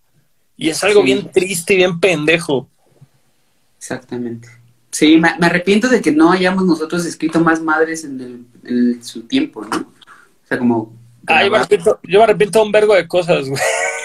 Y 0.56 0.68
es 0.68 0.84
algo 0.84 1.02
bien 1.02 1.30
triste 1.32 1.74
y 1.74 1.78
bien 1.78 1.98
pendejo. 1.98 2.68
Exactamente. 3.78 4.48
Sí, 4.90 5.16
me, 5.16 5.28
arrepiento 5.28 5.88
de 5.88 6.02
que 6.02 6.12
no 6.12 6.30
hayamos 6.30 6.66
nosotros 6.66 7.06
escrito 7.06 7.40
más 7.40 7.62
madres 7.62 8.04
en, 8.04 8.46
su 9.02 9.22
tiempo, 9.22 9.64
¿no? 9.64 9.78
O 9.78 10.46
sea, 10.46 10.58
como... 10.58 10.94
Ah, 11.26 11.42
yo, 11.44 11.50
me 11.50 11.56
arrepiento, 11.56 11.98
yo 12.02 12.18
me 12.18 12.24
arrepiento 12.24 12.62
un 12.62 12.72
vergo 12.72 12.94
de 12.94 13.08
cosas, 13.08 13.48
güey. 13.48 13.62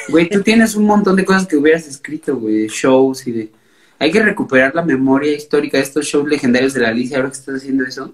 Güey, 0.08 0.30
tú 0.30 0.42
tienes 0.42 0.76
un 0.76 0.86
montón 0.86 1.18
de 1.18 1.26
cosas 1.26 1.46
que 1.46 1.58
hubieras 1.58 1.86
escrito, 1.86 2.38
güey, 2.38 2.68
shows 2.68 3.28
y 3.28 3.32
de... 3.34 3.52
Hay 4.00 4.12
que 4.12 4.22
recuperar 4.22 4.76
la 4.76 4.84
memoria 4.84 5.34
histórica 5.34 5.78
de 5.78 5.84
estos 5.84 6.06
shows 6.06 6.28
legendarios 6.28 6.74
de 6.74 6.82
la 6.82 6.90
Alicia, 6.90 7.18
ahora 7.18 7.30
que 7.30 7.38
estás 7.38 7.56
haciendo 7.56 7.86
eso, 7.86 8.14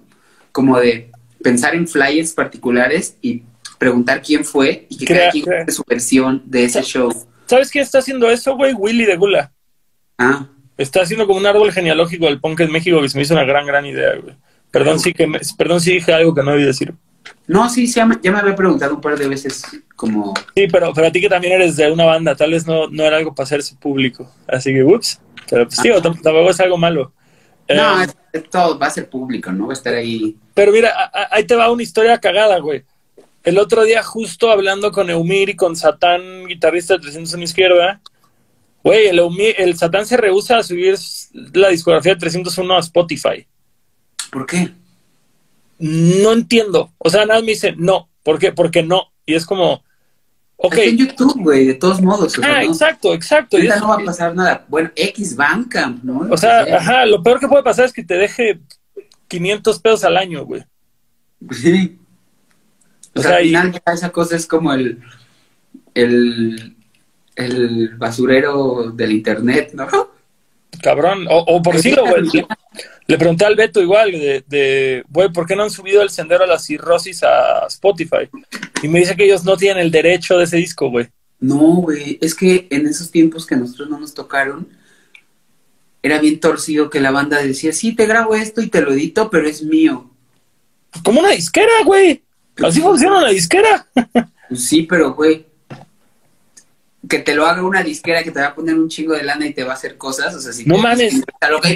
como 0.52 0.78
de 0.78 1.10
pensar 1.42 1.74
en 1.74 1.86
flyers 1.86 2.32
particulares 2.32 3.16
y 3.20 3.42
preguntar 3.78 4.22
quién 4.22 4.44
fue 4.44 4.86
y 4.88 4.96
que 4.96 5.04
cada 5.04 5.30
quien 5.30 5.44
su 5.70 5.84
versión 5.86 6.42
de 6.46 6.64
ese 6.64 6.82
show. 6.82 7.12
¿Sabes 7.46 7.70
quién 7.70 7.82
está 7.82 7.98
haciendo 7.98 8.30
eso, 8.30 8.56
güey? 8.56 8.72
Willy 8.72 9.04
de 9.04 9.16
Gula. 9.16 9.52
Ah. 10.16 10.48
Está 10.78 11.02
haciendo 11.02 11.26
como 11.26 11.38
un 11.38 11.46
árbol 11.46 11.70
genealógico 11.70 12.24
del 12.24 12.40
punk 12.40 12.60
en 12.60 12.72
México 12.72 13.00
que 13.00 13.08
se 13.08 13.18
me 13.18 13.22
hizo 13.22 13.34
una 13.34 13.44
gran, 13.44 13.66
gran 13.66 13.84
idea, 13.84 14.14
güey. 14.16 14.34
Perdón, 14.70 14.98
sí 14.98 15.12
que 15.12 15.30
perdón 15.56 15.80
si 15.80 15.92
dije 15.92 16.12
algo 16.12 16.34
que 16.34 16.42
no 16.42 16.52
debí 16.52 16.64
decir. 16.64 16.94
No, 17.46 17.68
sí, 17.68 17.86
ya 17.86 18.06
me, 18.06 18.18
ya 18.22 18.32
me 18.32 18.38
había 18.38 18.56
preguntado 18.56 18.94
un 18.94 19.00
par 19.00 19.18
de 19.18 19.28
veces 19.28 19.62
como... 19.94 20.34
Sí, 20.56 20.66
pero, 20.72 20.92
pero 20.94 21.06
a 21.06 21.12
ti 21.12 21.20
que 21.20 21.28
también 21.28 21.52
eres 21.54 21.76
de 21.76 21.92
una 21.92 22.04
banda, 22.04 22.34
tal 22.34 22.50
vez 22.50 22.66
no, 22.66 22.88
no 22.88 23.04
era 23.04 23.18
algo 23.18 23.34
para 23.34 23.44
hacerse 23.44 23.76
público. 23.76 24.30
Así 24.48 24.72
que, 24.72 24.82
ups. 24.82 25.20
Pero 25.48 25.66
pues, 25.66 25.76
sí, 25.76 25.90
ah. 25.90 26.00
tampoco 26.00 26.50
es 26.50 26.60
algo 26.60 26.76
malo. 26.76 27.12
No, 27.68 28.02
eh, 28.02 28.40
todo 28.50 28.78
va 28.78 28.86
a 28.86 28.90
ser 28.90 29.08
público, 29.08 29.50
¿no? 29.52 29.66
Va 29.66 29.72
a 29.72 29.76
estar 29.76 29.94
ahí. 29.94 30.36
Pero 30.52 30.72
mira, 30.72 31.10
ahí 31.30 31.44
te 31.44 31.56
va 31.56 31.70
una 31.70 31.82
historia 31.82 32.18
cagada, 32.18 32.58
güey. 32.58 32.84
El 33.42 33.58
otro 33.58 33.84
día, 33.84 34.02
justo 34.02 34.50
hablando 34.50 34.90
con 34.90 35.10
Eumir 35.10 35.50
y 35.50 35.56
con 35.56 35.76
Satán, 35.76 36.46
guitarrista 36.46 36.94
de 36.94 37.00
300 37.00 37.34
en 37.34 37.42
izquierda, 37.42 38.00
güey, 38.82 39.06
el, 39.06 39.20
el 39.58 39.76
Satán 39.76 40.06
se 40.06 40.16
rehúsa 40.16 40.58
a 40.58 40.62
subir 40.62 40.96
la 41.52 41.68
discografía 41.68 42.14
de 42.14 42.20
301 42.20 42.74
a 42.74 42.80
Spotify. 42.80 43.46
¿Por 44.30 44.46
qué? 44.46 44.70
No 45.78 46.32
entiendo. 46.32 46.92
O 46.98 47.10
sea, 47.10 47.26
nada 47.26 47.40
me 47.40 47.48
dice, 47.48 47.74
no. 47.76 48.08
¿Por 48.22 48.38
qué? 48.38 48.52
Porque 48.52 48.82
no. 48.82 49.12
Y 49.26 49.34
es 49.34 49.44
como, 49.44 49.82
ok. 50.56 50.74
en 50.78 50.98
YouTube, 50.98 51.42
güey, 51.42 51.66
de 51.66 51.74
todos 51.74 52.00
modos. 52.00 52.38
ah, 52.42 52.62
exacto, 52.62 53.14
exacto. 53.14 53.56
Ahorita 53.56 53.80
no 53.80 53.88
va 53.88 53.94
a 53.96 54.04
pasar 54.04 54.34
nada. 54.34 54.64
Bueno, 54.68 54.90
X 54.94 55.36
Bandcamp, 55.36 56.02
¿no? 56.04 56.28
O 56.30 56.36
sea, 56.36 56.62
ajá, 56.76 57.06
lo 57.06 57.22
peor 57.22 57.40
que 57.40 57.48
puede 57.48 57.62
pasar 57.62 57.86
es 57.86 57.92
que 57.92 58.04
te 58.04 58.14
deje 58.14 58.60
500 59.28 59.78
pesos 59.80 60.04
al 60.04 60.16
año, 60.16 60.44
güey. 60.44 60.64
Sí. 61.50 61.98
O, 63.14 63.22
sea, 63.22 63.36
al 63.36 63.44
final 63.44 63.82
esa 63.92 64.10
cosa 64.10 64.36
es 64.36 64.46
como 64.46 64.72
el, 64.72 65.00
el, 65.94 66.76
el 67.36 67.88
basurero 67.96 68.90
del 68.90 69.12
internet, 69.12 69.72
¿no? 69.74 69.86
Cabrón, 70.82 71.26
o, 71.28 71.62
por 71.62 71.78
sí 71.78 71.92
lo, 71.92 72.06
güey. 72.06 72.22
Le 73.06 73.18
pregunté 73.18 73.44
al 73.44 73.54
Beto 73.54 73.82
igual, 73.82 74.12
de, 74.12 74.44
de, 74.46 75.04
güey, 75.10 75.30
¿por 75.30 75.46
qué 75.46 75.54
no 75.54 75.64
han 75.64 75.70
subido 75.70 76.00
el 76.00 76.08
sendero 76.08 76.44
a 76.44 76.46
la 76.46 76.58
cirrosis 76.58 77.22
a 77.22 77.66
Spotify? 77.66 78.28
Y 78.82 78.88
me 78.88 79.00
dice 79.00 79.14
que 79.14 79.24
ellos 79.24 79.44
no 79.44 79.56
tienen 79.56 79.84
el 79.84 79.90
derecho 79.90 80.38
de 80.38 80.44
ese 80.44 80.56
disco, 80.56 80.88
güey. 80.88 81.08
No, 81.38 81.58
güey, 81.58 82.18
es 82.22 82.34
que 82.34 82.66
en 82.70 82.86
esos 82.86 83.10
tiempos 83.10 83.44
que 83.46 83.54
a 83.54 83.58
nosotros 83.58 83.90
no 83.90 84.00
nos 84.00 84.14
tocaron, 84.14 84.66
era 86.02 86.18
bien 86.18 86.40
torcido 86.40 86.88
que 86.88 87.00
la 87.00 87.10
banda 87.10 87.42
decía, 87.42 87.72
sí, 87.72 87.94
te 87.94 88.06
grabo 88.06 88.34
esto 88.34 88.62
y 88.62 88.68
te 88.68 88.80
lo 88.80 88.92
edito, 88.92 89.28
pero 89.30 89.46
es 89.46 89.62
mío. 89.62 90.10
Como 91.02 91.20
una 91.20 91.30
disquera, 91.30 91.72
güey. 91.84 92.22
Así 92.62 92.80
funciona 92.80 93.20
la 93.20 93.30
disquera. 93.30 93.86
Pues 94.46 94.66
sí, 94.66 94.82
pero 94.82 95.14
güey, 95.14 95.46
que 97.08 97.18
te 97.18 97.34
lo 97.34 97.46
haga 97.46 97.62
una 97.62 97.82
disquera 97.82 98.22
que 98.22 98.30
te 98.30 98.40
va 98.40 98.48
a 98.48 98.54
poner 98.54 98.74
un 98.74 98.88
chingo 98.88 99.14
de 99.14 99.22
lana 99.22 99.46
y 99.46 99.52
te 99.52 99.64
va 99.64 99.72
a 99.72 99.76
hacer 99.76 99.96
cosas, 99.96 100.34
o 100.34 100.40
sea, 100.40 100.52
si 100.52 100.64
no 100.64 100.78
mames. 100.78 101.22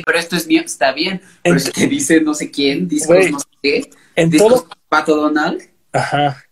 pero 0.04 0.18
esto 0.18 0.36
es 0.36 0.46
mío, 0.46 0.62
está 0.64 0.92
bien. 0.92 1.20
Pero 1.42 1.58
si 1.58 1.70
te 1.70 1.86
dice 1.86 2.20
no 2.20 2.34
sé 2.34 2.50
quién, 2.50 2.88
discos 2.88 3.30
no 3.30 3.40
sé 3.40 3.46
qué, 3.62 3.90
en 4.16 4.30
todo... 4.30 4.66
Pato 4.88 5.16
Donald. 5.16 5.62
Ajá. 5.92 6.42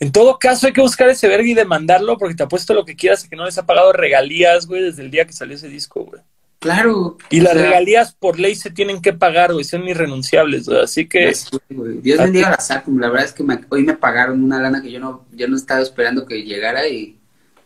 En 0.00 0.10
todo 0.12 0.38
caso 0.38 0.66
hay 0.66 0.72
que 0.72 0.80
buscar 0.80 1.08
ese 1.08 1.28
verga 1.28 1.46
y 1.46 1.54
demandarlo 1.54 2.18
porque 2.18 2.34
te 2.34 2.42
apuesto 2.42 2.74
lo 2.74 2.84
que 2.84 2.96
quieras 2.96 3.28
que 3.28 3.36
no 3.36 3.44
les 3.44 3.58
ha 3.58 3.66
pagado 3.66 3.92
regalías, 3.92 4.66
güey, 4.66 4.82
desde 4.82 5.02
el 5.02 5.10
día 5.10 5.26
que 5.26 5.32
salió 5.32 5.54
ese 5.54 5.68
disco, 5.68 6.04
güey. 6.04 6.22
Claro. 6.58 7.18
Y 7.28 7.40
las 7.40 7.54
regalías 7.54 8.14
por 8.14 8.40
ley 8.40 8.54
se 8.54 8.70
tienen 8.70 9.02
que 9.02 9.12
pagar, 9.12 9.52
güey, 9.52 9.64
son 9.64 9.86
irrenunciables, 9.86 10.66
güey. 10.66 10.80
Así 10.80 11.06
que. 11.06 11.34
Dios 11.68 12.18
bendiga 12.18 12.50
la 12.50 12.60
SACUM. 12.60 12.98
La 12.98 13.10
verdad 13.10 13.26
es 13.26 13.32
que 13.32 13.44
hoy 13.68 13.82
me 13.84 13.94
pagaron 13.94 14.42
una 14.42 14.58
lana 14.58 14.80
que 14.80 14.90
yo 14.90 14.98
no, 14.98 15.26
yo 15.32 15.46
no 15.46 15.56
estaba 15.56 15.82
esperando 15.82 16.24
que 16.24 16.42
llegara 16.42 16.88
y 16.88 17.18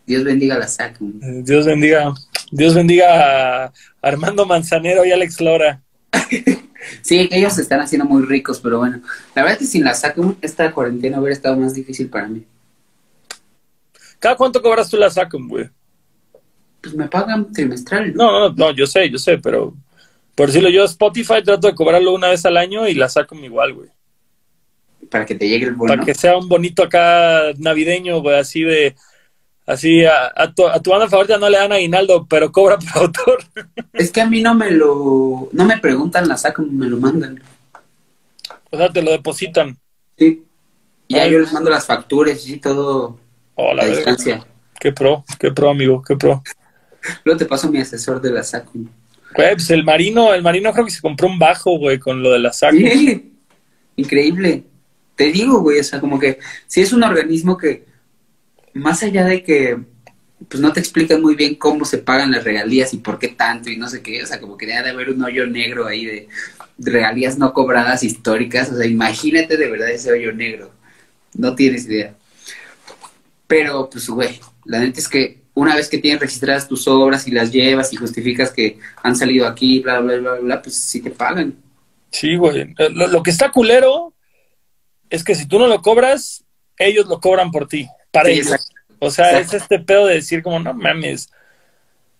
Dios 0.09 0.23
bendiga 0.23 0.57
la 0.57 0.67
SACUM. 0.67 1.43
Dios 1.43 1.67
bendiga, 1.67 2.13
Dios 2.51 2.73
bendiga 2.73 3.65
a 3.65 3.73
Armando 4.01 4.45
Manzanero 4.45 5.05
y 5.05 5.11
Alex 5.11 5.39
Lora. 5.39 5.81
sí, 7.01 7.29
ellos 7.31 7.53
se 7.53 7.61
están 7.61 7.79
haciendo 7.79 8.05
muy 8.05 8.23
ricos, 8.23 8.59
pero 8.59 8.79
bueno. 8.79 9.01
La 9.35 9.43
verdad 9.43 9.53
es 9.53 9.59
que 9.59 9.71
sin 9.71 9.83
la 9.83 9.93
SACUM 9.93 10.35
esta 10.41 10.71
cuarentena 10.71 11.19
hubiera 11.19 11.35
estado 11.35 11.55
más 11.57 11.75
difícil 11.75 12.09
para 12.09 12.27
mí. 12.27 12.43
¿Cada 14.17 14.35
cuánto 14.35 14.61
cobras 14.63 14.89
tú 14.89 14.97
la 14.97 15.11
SACUM, 15.11 15.47
güey? 15.47 15.69
pues 16.81 16.95
me 16.95 17.07
pagan 17.07 17.51
trimestral. 17.51 18.13
No, 18.15 18.31
no, 18.31 18.55
no, 18.55 18.71
yo 18.71 18.87
sé, 18.87 19.09
yo 19.09 19.19
sé, 19.19 19.37
pero 19.37 19.75
por 20.33 20.47
decirlo 20.47 20.69
yo, 20.69 20.85
Spotify 20.85 21.43
trato 21.43 21.67
de 21.67 21.75
cobrarlo 21.75 22.15
una 22.15 22.29
vez 22.29 22.45
al 22.47 22.57
año 22.57 22.87
y 22.87 22.95
la 22.95 23.09
saco 23.09 23.35
igual, 23.35 23.73
güey. 23.73 23.89
Para 25.11 25.25
que 25.25 25.35
te 25.35 25.47
llegue 25.47 25.67
el 25.67 25.75
bono. 25.75 25.93
Para 25.93 26.03
que 26.03 26.15
sea 26.15 26.35
un 26.35 26.47
bonito 26.47 26.81
acá 26.81 27.51
navideño, 27.57 28.21
güey, 28.21 28.39
así 28.39 28.63
de 28.63 28.95
Así, 29.69 30.03
a, 30.03 30.31
a, 30.35 30.51
tu, 30.51 30.65
a 30.67 30.81
tu 30.81 30.89
banda 30.89 31.07
favorita 31.07 31.37
no 31.37 31.47
le 31.47 31.59
dan 31.59 31.71
aguinaldo, 31.71 32.25
pero 32.27 32.51
cobra 32.51 32.79
por 32.79 33.03
autor. 33.03 33.43
Es 33.93 34.09
que 34.11 34.19
a 34.19 34.25
mí 34.25 34.41
no 34.41 34.55
me 34.55 34.71
lo, 34.71 35.47
no 35.51 35.63
me 35.65 35.77
preguntan 35.77 36.27
la 36.27 36.37
saco, 36.37 36.63
me 36.63 36.87
lo 36.87 36.97
mandan. 36.97 37.39
O 38.71 38.77
sea, 38.77 38.89
te 38.91 39.03
lo 39.03 39.11
depositan. 39.11 39.77
Sí. 40.17 40.43
Y 41.07 41.13
ya 41.13 41.27
yo 41.27 41.37
les 41.37 41.53
mando 41.53 41.69
las 41.69 41.85
facturas 41.85 42.47
y 42.47 42.57
todo 42.57 43.19
Oh, 43.53 43.73
la 43.75 43.83
a 43.83 43.85
verga. 43.85 43.97
distancia. 43.97 44.47
Qué 44.79 44.91
pro, 44.91 45.23
qué 45.39 45.51
pro, 45.51 45.69
amigo, 45.69 46.01
qué 46.01 46.15
pro. 46.15 46.41
Luego 47.23 47.37
te 47.37 47.45
paso 47.45 47.69
mi 47.69 47.79
asesor 47.79 48.19
de 48.21 48.31
la 48.31 48.41
saco. 48.41 48.71
Güey, 49.35 49.53
pues 49.53 49.69
el 49.69 49.83
marino, 49.83 50.33
el 50.33 50.41
marino 50.41 50.73
creo 50.73 50.85
que 50.85 50.91
se 50.91 51.01
compró 51.01 51.27
un 51.27 51.37
bajo, 51.37 51.77
güey, 51.77 51.99
con 51.99 52.23
lo 52.23 52.31
de 52.31 52.39
la 52.39 52.51
saco. 52.53 52.75
Sí, 52.75 53.33
increíble. 53.97 54.63
Te 55.15 55.25
digo, 55.31 55.59
güey, 55.59 55.79
o 55.79 55.83
sea, 55.83 55.99
como 55.99 56.17
que 56.17 56.39
si 56.65 56.81
es 56.81 56.91
un 56.91 57.03
organismo 57.03 57.55
que, 57.55 57.85
más 58.73 59.03
allá 59.03 59.25
de 59.25 59.43
que, 59.43 59.77
pues 60.47 60.61
no 60.61 60.71
te 60.73 60.79
explican 60.79 61.21
muy 61.21 61.35
bien 61.35 61.55
cómo 61.55 61.85
se 61.85 61.97
pagan 61.97 62.31
las 62.31 62.43
regalías 62.43 62.93
y 62.93 62.97
por 62.97 63.19
qué 63.19 63.29
tanto 63.29 63.69
y 63.69 63.77
no 63.77 63.89
sé 63.89 64.01
qué, 64.01 64.23
o 64.23 64.25
sea, 64.25 64.39
como 64.39 64.57
que 64.57 64.65
debe 64.65 64.83
de 64.83 64.89
haber 64.89 65.09
un 65.09 65.23
hoyo 65.23 65.45
negro 65.47 65.85
ahí 65.87 66.05
de, 66.05 66.27
de 66.77 66.91
regalías 66.91 67.37
no 67.37 67.53
cobradas 67.53 68.03
históricas, 68.03 68.71
o 68.71 68.77
sea, 68.77 68.85
imagínate 68.85 69.57
de 69.57 69.69
verdad 69.69 69.89
ese 69.89 70.11
hoyo 70.11 70.31
negro. 70.31 70.71
No 71.33 71.55
tienes 71.55 71.85
idea. 71.85 72.15
Pero, 73.47 73.89
pues, 73.89 74.09
güey, 74.09 74.39
la 74.65 74.79
neta 74.79 74.99
es 74.99 75.07
que 75.07 75.39
una 75.53 75.75
vez 75.75 75.89
que 75.89 75.97
tienes 75.97 76.21
registradas 76.21 76.67
tus 76.67 76.87
obras 76.87 77.27
y 77.27 77.31
las 77.31 77.51
llevas 77.51 77.91
y 77.91 77.97
justificas 77.97 78.51
que 78.51 78.79
han 79.03 79.15
salido 79.15 79.47
aquí, 79.47 79.79
bla, 79.79 79.99
bla, 79.99 80.17
bla, 80.17 80.35
bla, 80.35 80.61
pues 80.61 80.75
sí 80.75 81.01
te 81.01 81.11
pagan. 81.11 81.55
Sí, 82.11 82.35
güey. 82.35 82.73
Eh, 82.77 82.89
Lo, 82.91 83.07
lo 83.07 83.21
que 83.23 83.31
está 83.31 83.51
culero 83.51 84.13
es 85.09 85.23
que 85.23 85.35
si 85.35 85.47
tú 85.47 85.59
no 85.59 85.67
lo 85.67 85.81
cobras, 85.81 86.45
ellos 86.77 87.07
lo 87.07 87.19
cobran 87.19 87.51
por 87.51 87.67
ti, 87.67 87.87
para 88.11 88.29
Sí, 88.29 88.39
ellos. 88.39 88.71
O 88.99 89.11
sea, 89.11 89.31
Exacto. 89.39 89.55
es 89.57 89.61
este 89.63 89.79
pedo 89.79 90.05
de 90.07 90.15
decir 90.15 90.43
como, 90.43 90.59
no 90.59 90.73
mames. 90.73 91.29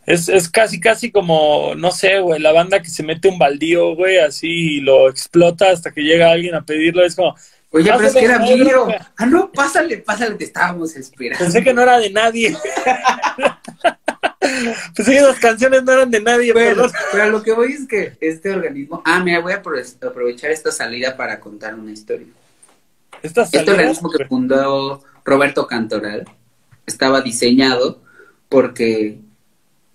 Es, 0.05 0.27
es 0.29 0.49
casi, 0.49 0.79
casi 0.79 1.11
como, 1.11 1.75
no 1.75 1.91
sé, 1.91 2.19
güey, 2.19 2.39
la 2.39 2.51
banda 2.51 2.81
que 2.81 2.89
se 2.89 3.03
mete 3.03 3.27
un 3.27 3.37
baldío, 3.37 3.95
güey, 3.95 4.17
así 4.17 4.47
y 4.77 4.81
lo 4.81 5.09
explota 5.09 5.69
hasta 5.69 5.91
que 5.91 6.01
llega 6.01 6.31
alguien 6.31 6.55
a 6.55 6.63
pedirlo. 6.65 7.03
Es 7.03 7.15
como, 7.15 7.35
Oye, 7.71 7.91
pero 7.95 8.07
es 8.07 8.13
que 8.15 8.25
era 8.25 8.39
mío. 8.39 8.87
Ah, 9.17 9.25
no, 9.27 9.51
pásale, 9.51 9.97
pásale, 9.99 10.33
te 10.35 10.45
estábamos 10.45 10.95
esperando. 10.95 11.43
pensé 11.43 11.63
que 11.63 11.73
no 11.73 11.83
era 11.83 11.99
de 11.99 12.09
nadie. 12.09 12.57
pensé 14.95 15.11
que 15.11 15.17
esas 15.17 15.39
canciones 15.39 15.83
no 15.83 15.91
eran 15.93 16.09
de 16.09 16.21
nadie, 16.21 16.53
Pero, 16.53 16.75
perdón. 16.83 16.91
pero 17.11 17.23
a 17.23 17.27
lo 17.27 17.43
que 17.43 17.53
voy 17.53 17.73
es 17.73 17.87
que 17.87 18.13
este 18.21 18.51
organismo. 18.51 19.01
Ah, 19.05 19.19
mira, 19.23 19.39
voy 19.39 19.53
a 19.53 19.61
apro- 19.61 20.07
aprovechar 20.07 20.51
esta 20.51 20.71
salida 20.71 21.15
para 21.15 21.39
contar 21.39 21.75
una 21.75 21.91
historia. 21.91 22.27
Estas 23.21 23.45
Este 23.47 23.57
salidas, 23.59 23.77
organismo 23.77 24.09
que 24.11 24.25
fundó 24.25 25.03
Roberto 25.29 25.67
Cantoral 25.67 26.25
estaba 26.85 27.21
diseñado 27.21 28.01
porque 28.49 29.19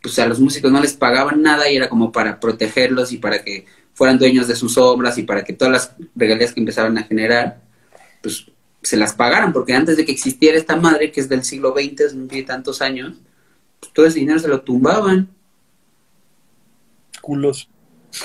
pues 0.03 0.19
a 0.19 0.27
los 0.27 0.39
músicos 0.39 0.71
no 0.71 0.81
les 0.81 0.95
pagaban 0.95 1.43
nada 1.43 1.69
y 1.69 1.77
era 1.77 1.89
como 1.89 2.13
para 2.13 2.39
protegerlos 2.39 3.13
y 3.13 3.19
para 3.19 3.43
que 3.43 3.67
fueran 3.95 4.19
dueños 4.19 4.47
de 4.49 4.57
sus 4.57 4.77
obras 4.77 5.19
y 5.19 5.23
para 5.23 5.45
que 5.45 5.53
todas 5.53 5.73
las 5.73 5.97
regalías 6.15 6.53
que 6.53 6.61
empezaban 6.61 6.97
a 6.99 7.05
generar 7.05 7.63
pues 8.23 8.47
se 8.83 8.97
las 8.97 9.15
pagaran 9.15 9.53
porque 9.53 9.75
antes 9.75 9.97
de 9.97 10.05
que 10.05 10.13
existiera 10.13 10.59
esta 10.59 10.77
madre 10.77 11.11
que 11.11 11.21
es 11.21 11.29
del 11.29 11.43
siglo 11.43 11.75
XX, 11.75 12.15
no 12.15 12.27
tiene 12.27 12.47
tantos 12.47 12.83
años, 12.83 13.17
pues 13.81 13.93
todo 13.93 14.07
ese 14.07 14.21
dinero 14.21 14.39
se 14.39 14.49
lo 14.49 14.61
tumbaban. 14.61 15.29
culos. 17.21 17.69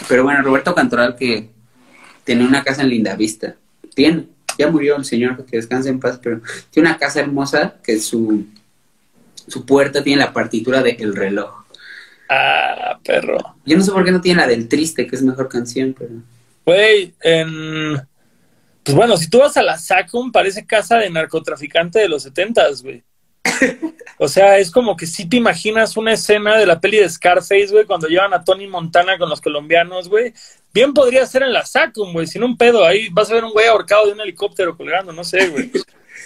Pero 0.07 0.23
bueno, 0.23 0.43
Roberto 0.43 0.75
Cantoral 0.75 1.15
que 1.15 1.49
tiene 2.23 2.45
una 2.45 2.63
casa 2.63 2.81
en 2.83 2.89
Lindavista, 2.89 3.55
tiene, 3.95 4.27
ya 4.59 4.69
murió 4.69 4.97
el 4.97 5.05
señor, 5.05 5.45
que 5.45 5.57
descanse 5.57 5.89
en 5.89 5.99
paz, 5.99 6.19
pero 6.21 6.41
tiene 6.69 6.89
una 6.89 6.97
casa 6.97 7.21
hermosa 7.21 7.75
que 7.81 7.99
su, 7.99 8.45
su 9.47 9.65
puerta 9.65 10.03
tiene 10.03 10.21
la 10.21 10.33
partitura 10.33 10.83
de 10.83 10.91
El 10.91 11.15
reloj. 11.15 11.63
Ah, 12.29 12.99
perro. 13.03 13.37
Yo 13.65 13.77
no 13.77 13.83
sé 13.83 13.91
por 13.91 14.03
qué 14.03 14.11
no 14.11 14.21
tiene 14.21 14.41
la 14.41 14.47
del 14.47 14.67
triste, 14.67 15.07
que 15.07 15.15
es 15.15 15.23
mejor 15.23 15.49
canción, 15.49 15.95
pero... 15.97 16.11
Güey, 16.65 17.13
en... 17.21 18.07
Pues 18.83 18.95
bueno, 18.95 19.17
si 19.17 19.29
tú 19.29 19.39
vas 19.39 19.55
a 19.57 19.63
la 19.63 19.77
SACUM, 19.77 20.31
parece 20.31 20.65
casa 20.65 20.97
de 20.97 21.09
narcotraficante 21.09 21.99
de 21.99 22.09
los 22.09 22.23
setentas, 22.23 22.83
güey. 22.83 23.03
O 24.21 24.27
sea, 24.27 24.57
es 24.57 24.69
como 24.69 24.97
que 24.97 25.07
si 25.07 25.29
te 25.29 25.37
imaginas 25.37 25.95
una 25.95 26.11
escena 26.11 26.57
de 26.57 26.65
la 26.65 26.81
peli 26.81 26.97
de 26.97 27.09
Scarface, 27.09 27.67
güey, 27.71 27.85
cuando 27.85 28.09
llevan 28.09 28.33
a 28.33 28.43
Tony 28.43 28.67
Montana 28.67 29.17
con 29.17 29.29
los 29.29 29.39
colombianos, 29.39 30.09
güey. 30.09 30.33
Bien 30.73 30.93
podría 30.93 31.25
ser 31.25 31.43
en 31.43 31.53
la 31.53 31.65
SACUM, 31.65 32.13
güey, 32.13 32.27
sin 32.27 32.43
un 32.43 32.57
pedo. 32.57 32.85
Ahí 32.85 33.09
vas 33.09 33.29
a 33.31 33.33
ver 33.33 33.43
un 33.43 33.51
güey 33.51 33.67
ahorcado 33.67 34.05
de 34.07 34.13
un 34.13 34.21
helicóptero 34.21 34.77
colgando, 34.77 35.11
no 35.11 35.23
sé, 35.23 35.47
güey. 35.47 35.71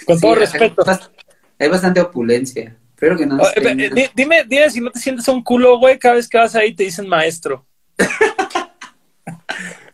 Con 0.06 0.18
Sí, 0.18 0.22
todo 0.22 0.36
respeto. 0.36 0.84
Hay 1.60 1.70
bastante 1.70 2.02
opulencia. 2.02 2.76
Espero 2.94 3.18
que 3.18 3.26
no 3.26 3.38
eh, 3.56 3.90
di- 3.94 4.10
dime, 4.16 4.44
dime 4.48 4.70
si 4.70 4.80
no 4.82 4.92
te 4.92 5.00
sientes 5.00 5.28
un 5.28 5.44
culo, 5.44 5.78
güey, 5.78 5.98
cada 6.00 6.16
vez 6.16 6.28
que 6.28 6.38
vas 6.38 6.56
ahí 6.56 6.74
te 6.74 6.84
dicen 6.84 7.08
maestro. 7.08 7.66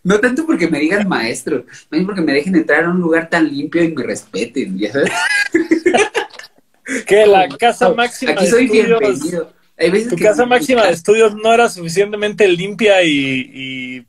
No 0.01 0.17
tanto 0.19 0.45
porque 0.45 0.67
me 0.69 0.79
digan 0.79 1.07
maestro, 1.09 1.65
es 1.91 2.05
porque 2.05 2.21
me 2.21 2.31
dejen 2.31 2.55
entrar 2.55 2.85
a 2.85 2.89
un 2.89 2.99
lugar 3.01 3.29
tan 3.29 3.47
limpio 3.53 3.83
y 3.83 3.93
me 3.93 4.01
respeten, 4.03 4.79
¿ya 4.79 4.93
sabes? 4.93 5.11
Que 7.05 7.27
la 7.27 7.47
casa 7.49 7.89
máxima 7.93 8.31
Aquí 8.31 8.45
de 8.45 8.49
soy 8.49 8.63
estudios... 8.65 8.99
bienvenido. 8.99 9.53
Hay 9.77 9.89
veces 9.91 10.09
Tu 10.09 10.15
que- 10.15 10.23
casa 10.23 10.45
máxima 10.45 10.87
de 10.87 10.93
estudios 10.93 11.35
no 11.35 11.53
era 11.53 11.69
suficientemente 11.69 12.47
limpia 12.47 13.03
y, 13.03 13.11
y 13.53 14.07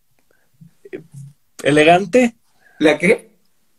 elegante. 1.63 2.37
¿La 2.79 2.99
qué? 2.99 3.31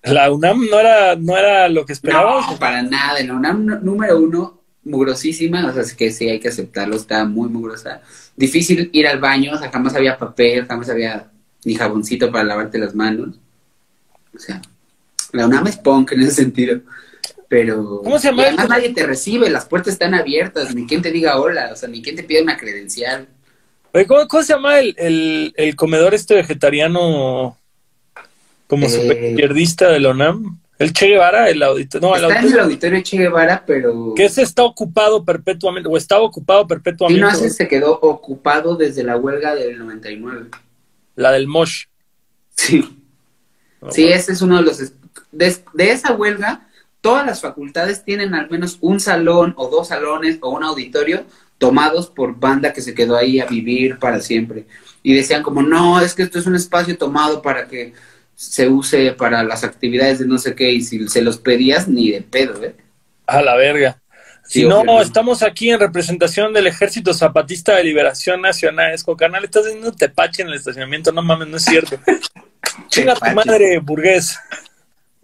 La 0.03 0.31
UNAM 0.31 0.67
no 0.69 0.79
era, 0.79 1.15
no 1.15 1.37
era 1.37 1.69
lo 1.69 1.85
que 1.85 1.93
esperabas. 1.93 2.49
No, 2.49 2.57
para 2.57 2.81
nada. 2.81 3.21
La 3.23 3.33
UNAM 3.33 3.83
número 3.83 4.17
uno, 4.17 4.61
mugrosísima, 4.83 5.67
o 5.67 5.73
sea, 5.73 5.83
es 5.83 5.93
que 5.93 6.11
sí 6.11 6.27
hay 6.27 6.39
que 6.39 6.47
aceptarlo, 6.47 6.95
está 6.95 7.25
muy 7.25 7.49
mugrosa. 7.49 8.01
Difícil 8.35 8.89
ir 8.93 9.07
al 9.07 9.19
baño, 9.19 9.53
o 9.53 9.57
sea, 9.57 9.69
jamás 9.69 9.95
había 9.95 10.17
papel, 10.17 10.65
jamás 10.65 10.89
había 10.89 11.29
ni 11.63 11.75
jaboncito 11.75 12.31
para 12.31 12.43
lavarte 12.43 12.79
las 12.79 12.95
manos. 12.95 13.35
O 14.33 14.39
sea, 14.39 14.61
la 15.33 15.45
UNAM 15.45 15.67
es 15.67 15.77
punk 15.77 16.13
en 16.13 16.21
ese 16.21 16.31
sentido. 16.31 16.81
Pero 17.47 18.01
¿Cómo 18.01 18.17
se 18.17 18.29
llama 18.29 18.43
además 18.43 18.69
nadie 18.69 18.93
te 18.93 19.05
recibe, 19.05 19.49
las 19.49 19.65
puertas 19.65 19.93
están 19.93 20.13
abiertas, 20.13 20.73
ni 20.73 20.87
quien 20.87 21.01
te 21.01 21.11
diga 21.11 21.37
hola, 21.39 21.69
o 21.73 21.75
sea, 21.75 21.89
ni 21.89 22.01
quien 22.01 22.15
te 22.15 22.23
pide 22.23 22.41
una 22.41 22.57
credencial. 22.57 23.27
¿cómo, 24.07 24.25
cómo 24.27 24.41
se 24.41 24.53
llama 24.53 24.79
el, 24.79 24.95
el, 24.97 25.53
el 25.57 25.75
comedor 25.75 26.13
este 26.13 26.33
vegetariano 26.33 27.57
como 28.71 28.85
Eh. 28.85 28.89
super 28.89 29.23
izquierdista 29.23 29.89
de 29.89 29.99
la 29.99 30.09
UNAM? 30.11 30.57
El 30.79 30.93
Che 30.93 31.07
Guevara, 31.07 31.49
el 31.49 31.61
auditor. 31.61 32.01
No, 32.01 32.15
el 32.15 32.23
Está 32.23 32.39
en 32.39 32.39
el 32.39 32.43
auditor. 32.45 32.61
auditorio 32.61 33.01
Che 33.03 33.17
Guevara, 33.17 33.63
pero 33.67 34.13
Que 34.15 34.25
ese 34.25 34.41
está 34.41 34.63
ocupado 34.63 35.23
perpetuamente, 35.25 35.87
o 35.89 35.97
estaba 35.97 36.23
ocupado 36.23 36.61
y 36.63 36.67
perpetuamente. 36.67 37.21
no 37.21 37.27
hace 37.27 37.49
se 37.49 37.67
quedó 37.67 37.99
ocupado 38.01 38.75
desde 38.77 39.03
la 39.03 39.17
huelga 39.17 39.53
del 39.53 39.77
99. 39.77 40.47
La 41.15 41.31
del 41.33 41.47
Mosh. 41.47 41.83
Sí. 42.55 42.97
No, 43.81 43.91
Sí, 43.91 44.07
ese 44.07 44.31
es 44.31 44.41
uno 44.41 44.57
de 44.57 44.63
los... 44.63 44.93
de 45.31 45.91
esa 45.91 46.13
huelga, 46.13 46.67
todas 47.01 47.25
las 47.25 47.41
facultades 47.41 48.03
tienen 48.05 48.33
al 48.33 48.49
menos 48.49 48.77
un 48.81 48.99
salón 48.99 49.53
o 49.57 49.69
dos 49.69 49.89
salones 49.89 50.37
o 50.41 50.49
un 50.49 50.63
auditorio 50.63 51.25
tomados 51.57 52.07
por 52.07 52.39
banda 52.39 52.73
que 52.73 52.81
se 52.81 52.93
quedó 52.95 53.17
ahí 53.17 53.39
a 53.39 53.45
vivir 53.45 53.99
para 53.99 54.19
siempre. 54.19 54.65
Y 55.03 55.13
decían 55.13 55.43
como, 55.43 55.61
no, 55.61 55.99
es 56.01 56.15
que 56.15 56.23
esto 56.23 56.39
es 56.39 56.47
un 56.47 56.55
espacio 56.55 56.97
tomado 56.97 57.41
para 57.43 57.67
que 57.67 57.93
se 58.41 58.67
use 58.67 59.11
para 59.11 59.43
las 59.43 59.63
actividades 59.63 60.17
de 60.17 60.25
no 60.25 60.39
sé 60.39 60.55
qué, 60.55 60.71
y 60.71 60.81
si 60.81 61.07
se 61.07 61.21
los 61.21 61.37
pedías, 61.37 61.87
ni 61.87 62.09
de 62.09 62.21
pedo, 62.23 62.63
¿eh? 62.63 62.75
A 63.27 63.39
la 63.43 63.55
verga. 63.55 64.01
Sí, 64.47 64.61
Si 64.61 64.67
no, 64.67 64.79
obviamente. 64.79 65.03
estamos 65.03 65.43
aquí 65.43 65.69
en 65.69 65.79
representación 65.79 66.51
del 66.51 66.65
Ejército 66.65 67.13
Zapatista 67.13 67.75
de 67.75 67.83
Liberación 67.83 68.41
Nacional. 68.41 68.93
Es 68.93 69.03
como, 69.03 69.15
carnal, 69.15 69.43
estás 69.43 69.67
haciendo 69.67 69.91
tepache 69.91 70.41
en 70.41 70.47
el 70.47 70.55
estacionamiento. 70.55 71.11
No 71.11 71.21
mames, 71.21 71.49
no 71.49 71.57
es 71.57 71.65
cierto. 71.65 71.99
Chinga 72.87 73.13
tu 73.13 73.31
madre, 73.31 73.77
burgués. 73.77 74.35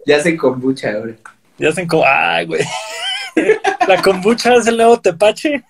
Ya 0.06 0.18
hacen 0.18 0.36
kombucha 0.36 0.92
ahora. 0.92 1.14
Ya 1.58 1.70
hacen 1.70 1.88
como, 1.88 2.04
ay, 2.06 2.46
güey. 2.46 2.62
La 3.88 4.00
kombucha 4.00 4.54
es 4.54 4.68
el 4.68 4.76
nuevo 4.76 5.00
tepache. 5.00 5.64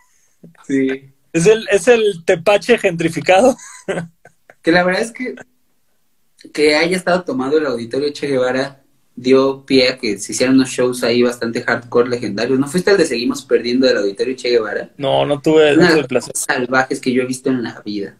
Sí. 0.66 1.10
Es 1.32 1.46
el, 1.46 1.66
es 1.70 1.88
el 1.88 2.22
tepache 2.26 2.76
gentrificado. 2.76 3.56
Que 4.60 4.70
la 4.70 4.84
verdad 4.84 5.00
es 5.00 5.12
que 5.12 5.34
que 6.52 6.76
haya 6.76 6.96
estado 6.96 7.22
tomado 7.22 7.58
el 7.58 7.66
auditorio 7.66 8.12
Che 8.12 8.26
Guevara 8.26 8.80
dio 9.16 9.64
pie 9.66 9.88
a 9.88 9.98
que 9.98 10.18
se 10.18 10.32
hicieran 10.32 10.54
unos 10.54 10.70
shows 10.70 11.02
ahí 11.02 11.22
bastante 11.22 11.62
hardcore 11.62 12.08
legendarios. 12.08 12.58
¿No 12.58 12.68
fuiste 12.68 12.92
el 12.92 12.96
de 12.96 13.06
Seguimos 13.06 13.42
Perdiendo 13.44 13.86
del 13.86 13.98
auditorio 13.98 14.36
Che 14.36 14.50
Guevara? 14.50 14.90
No, 14.96 15.26
no 15.26 15.40
tuve, 15.40 15.76
no 15.76 15.86
tuve 15.88 15.96
las 15.96 16.06
placer. 16.06 16.36
salvajes 16.36 17.00
que 17.00 17.12
yo 17.12 17.22
he 17.22 17.26
visto 17.26 17.50
en 17.50 17.62
la 17.62 17.80
vida. 17.84 18.16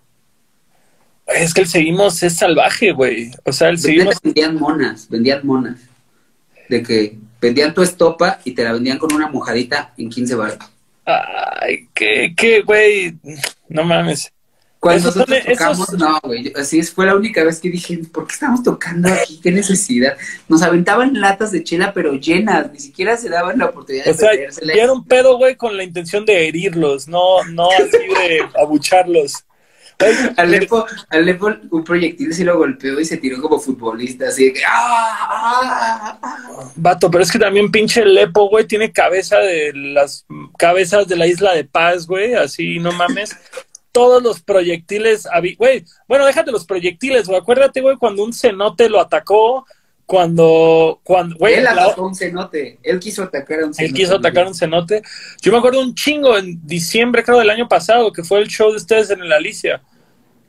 Es 1.27 1.53
que 1.53 1.61
el 1.61 1.69
seguimos 1.69 2.23
es 2.23 2.37
salvaje, 2.37 2.93
güey. 2.93 3.31
O 3.45 3.53
sea, 3.53 3.69
el 3.69 3.75
Neta, 3.77 3.87
seguimos. 3.87 4.17
Vendían 4.23 4.57
monas, 4.57 5.09
vendían 5.09 5.47
monas. 5.47 5.79
De 6.69 6.83
que 6.83 7.19
vendían 7.41 7.75
tu 7.75 7.83
estopa 7.83 8.41
y 8.45 8.53
te 8.53 8.65
la 8.65 8.73
vendían 8.73 8.99
con 8.99 9.13
una 9.15 9.29
mojadita 9.29 9.93
en 9.99 10.09
15 10.09 10.35
baros. 10.35 10.59
Ay, 11.05 11.89
qué, 11.95 12.35
qué, 12.37 12.63
güey. 12.63 13.15
No 13.69 13.85
mames. 13.85 14.33
Cuando 14.81 15.07
nosotros 15.07 15.39
tocamos, 15.45 15.93
no, 15.95 16.21
güey, 16.23 16.53
así 16.55 16.81
fue 16.83 17.07
la 17.07 17.17
única 17.17 17.43
vez 17.43 17.59
que 17.59 17.69
dije, 17.69 17.99
¿por 18.13 18.29
qué 18.29 18.35
estamos 18.35 18.63
tocando 18.63 19.09
aquí? 19.09 19.41
¿Qué 19.43 19.51
necesidad? 19.51 20.17
Nos 20.49 20.63
aventaban 20.63 21.21
latas 21.21 21.51
de 21.51 21.65
chela, 21.65 21.93
pero 21.93 22.15
llenas, 22.15 22.71
ni 22.73 22.79
siquiera 22.79 23.17
se 23.17 23.29
daban 23.29 23.59
la 23.59 23.67
oportunidad 23.67 24.05
de 24.05 24.11
o 24.13 24.15
sea, 24.15 24.31
era 24.33 24.93
un 24.93 25.05
pedo, 25.05 25.37
güey, 25.37 25.57
con 25.57 25.77
la 25.77 25.83
intención 25.83 26.25
de 26.25 26.47
herirlos, 26.47 27.09
no, 27.09 27.43
no 27.45 27.69
así 27.73 27.91
de 27.91 28.49
abucharlos. 28.57 29.45
Alepo, 30.37 30.87
Alepo, 31.11 31.53
un 31.71 31.83
proyectil 31.83 32.33
se 32.33 32.45
lo 32.45 32.57
golpeó 32.57 33.01
y 33.01 33.05
se 33.05 33.17
tiró 33.17 33.43
como 33.43 33.59
futbolista, 33.59 34.29
así 34.29 34.45
de 34.45 34.53
que 34.53 34.61
¡ah! 34.65 36.17
Vato, 36.77 37.11
pero 37.11 37.25
es 37.25 37.33
que 37.33 37.39
también 37.41 37.73
pinche 37.73 38.05
Lepo, 38.05 38.49
güey, 38.49 38.65
tiene 38.65 38.93
cabeza 38.93 39.39
de 39.39 39.73
las 39.75 40.25
cabezas 40.57 41.09
de 41.09 41.17
la 41.17 41.27
isla 41.27 41.53
de 41.53 41.65
Paz, 41.65 42.07
güey, 42.07 42.35
así, 42.35 42.79
no 42.79 42.93
mames 42.93 43.37
todos 43.99 44.23
los 44.23 44.41
proyectiles, 44.41 45.27
güey, 45.59 45.85
bueno, 46.07 46.25
déjate 46.25 46.53
los 46.53 46.65
proyectiles, 46.65 47.27
güey, 47.27 47.41
acuérdate, 47.41 47.81
güey, 47.81 47.97
cuando 47.97 48.23
un 48.23 48.33
cenote 48.33 48.89
lo 48.89 49.01
atacó, 49.01 49.67
cuando, 50.07 51.01
cuando, 51.03 51.35
güey. 51.35 51.55
Él 51.55 51.67
atacó 51.67 52.07
un 52.07 52.15
cenote, 52.15 52.79
él 52.85 53.01
quiso 53.01 53.25
atacar 53.25 53.59
a 53.59 53.67
un 53.67 53.75
cenote. 53.75 53.91
Él 53.91 53.93
quiso 53.93 54.15
atacar 54.15 54.45
a 54.45 54.49
un 54.51 54.55
cenote. 54.55 55.03
Yo 55.43 55.51
me 55.51 55.59
acuerdo 55.59 55.81
un 55.81 55.97
chingo 55.97 56.39
en 56.39 56.65
diciembre, 56.65 57.25
creo, 57.25 57.41
del 57.41 57.51
año 57.51 57.67
pasado, 57.67 58.13
que 58.13 58.23
fue 58.23 58.39
el 58.39 58.47
show 58.47 58.71
de 58.71 58.77
ustedes 58.77 59.11
en 59.11 59.21
el 59.21 59.33
Alicia, 59.33 59.83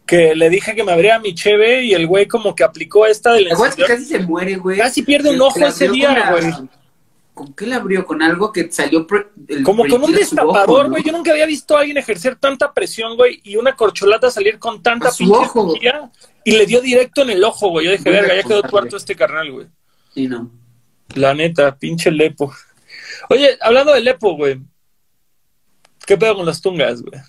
que 0.06 0.36
le 0.36 0.52
dije 0.52 0.76
que 0.76 0.84
me 0.84 0.92
abría 0.92 1.18
mi 1.18 1.34
cheve 1.34 1.86
y 1.86 1.96
el 1.96 2.06
güey 2.06 2.28
como 2.28 2.54
que 2.54 2.64
aplicó 2.64 3.08
esta 3.08 3.34
del... 3.34 3.50
casi 3.88 4.06
se 4.06 4.20
muere, 4.20 4.58
güey. 4.58 4.78
Casi 4.78 5.02
pierde 5.02 5.32
un 5.32 5.42
ojo 5.42 5.60
ese 5.66 5.90
día, 5.90 6.30
güey. 6.30 6.54
¿Con 7.40 7.54
qué 7.54 7.66
le 7.66 7.76
abrió? 7.76 8.06
¿Con 8.06 8.22
algo 8.22 8.52
que 8.52 8.70
salió? 8.70 9.08
Como 9.64 9.88
con 9.88 10.04
un 10.04 10.12
destapador, 10.12 10.90
güey. 10.90 11.02
Yo 11.04 11.14
nunca 11.14 11.32
había 11.32 11.46
visto 11.46 11.78
a 11.78 11.80
alguien 11.80 11.96
ejercer 11.96 12.36
tanta 12.36 12.74
presión, 12.74 13.16
güey, 13.16 13.40
y 13.46 13.56
una 13.56 13.78
corcholata 13.78 14.30
salir 14.30 14.60
con 14.60 14.84
tanta 14.84 15.10
pinche 15.10 15.34
ojo. 15.34 15.74
y 16.44 16.52
le 16.52 16.66
dio 16.66 16.82
directo 16.82 17.22
en 17.22 17.30
el 17.30 17.42
ojo, 17.46 17.70
güey. 17.70 17.86
Yo 17.86 17.94
dije, 17.94 18.10
verga, 18.10 18.36
ya 18.36 18.44
quedó 18.44 18.62
tuerto 18.64 18.98
este 18.98 19.16
carnal, 19.16 19.54
güey. 19.54 19.68
Sí, 20.14 20.28
no. 20.28 20.52
La 21.16 21.34
neta, 21.34 21.78
pinche 21.78 22.12
Lepo. 22.12 22.54
Oye, 23.30 23.58
hablando 23.62 23.94
de 23.94 24.02
Lepo, 24.02 24.36
güey. 24.36 24.60
¿Qué 26.06 26.18
pedo 26.18 26.36
con 26.36 26.46
las 26.46 26.60
tungas, 26.60 27.02
güey? 27.02 27.22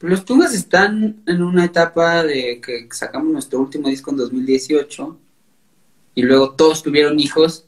Los 0.00 0.24
tungas 0.24 0.54
están 0.54 1.22
en 1.24 1.40
una 1.40 1.66
etapa 1.66 2.24
de 2.24 2.60
que 2.60 2.88
sacamos 2.90 3.32
nuestro 3.32 3.60
último 3.60 3.88
disco 3.90 4.10
en 4.10 4.16
2018 4.16 5.20
y 6.16 6.22
luego 6.22 6.50
todos 6.56 6.82
tuvieron 6.82 7.20
hijos. 7.20 7.66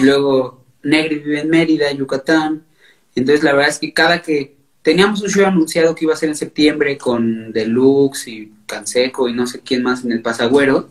Y 0.00 0.02
luego 0.02 0.57
Negri 0.82 1.18
vive 1.18 1.40
en 1.40 1.50
Mérida, 1.50 1.92
Yucatán. 1.92 2.64
Entonces 3.14 3.42
la 3.42 3.52
verdad 3.52 3.70
es 3.70 3.78
que 3.78 3.92
cada 3.92 4.22
que 4.22 4.56
teníamos 4.82 5.20
un 5.22 5.28
show 5.28 5.46
anunciado 5.46 5.94
que 5.94 6.04
iba 6.04 6.14
a 6.14 6.16
ser 6.16 6.28
en 6.28 6.36
septiembre 6.36 6.96
con 6.96 7.52
Deluxe 7.52 8.28
y 8.28 8.52
Canseco 8.66 9.28
y 9.28 9.32
no 9.32 9.46
sé 9.46 9.60
quién 9.60 9.82
más 9.82 10.04
en 10.04 10.12
el 10.12 10.22
Pasagüero, 10.22 10.90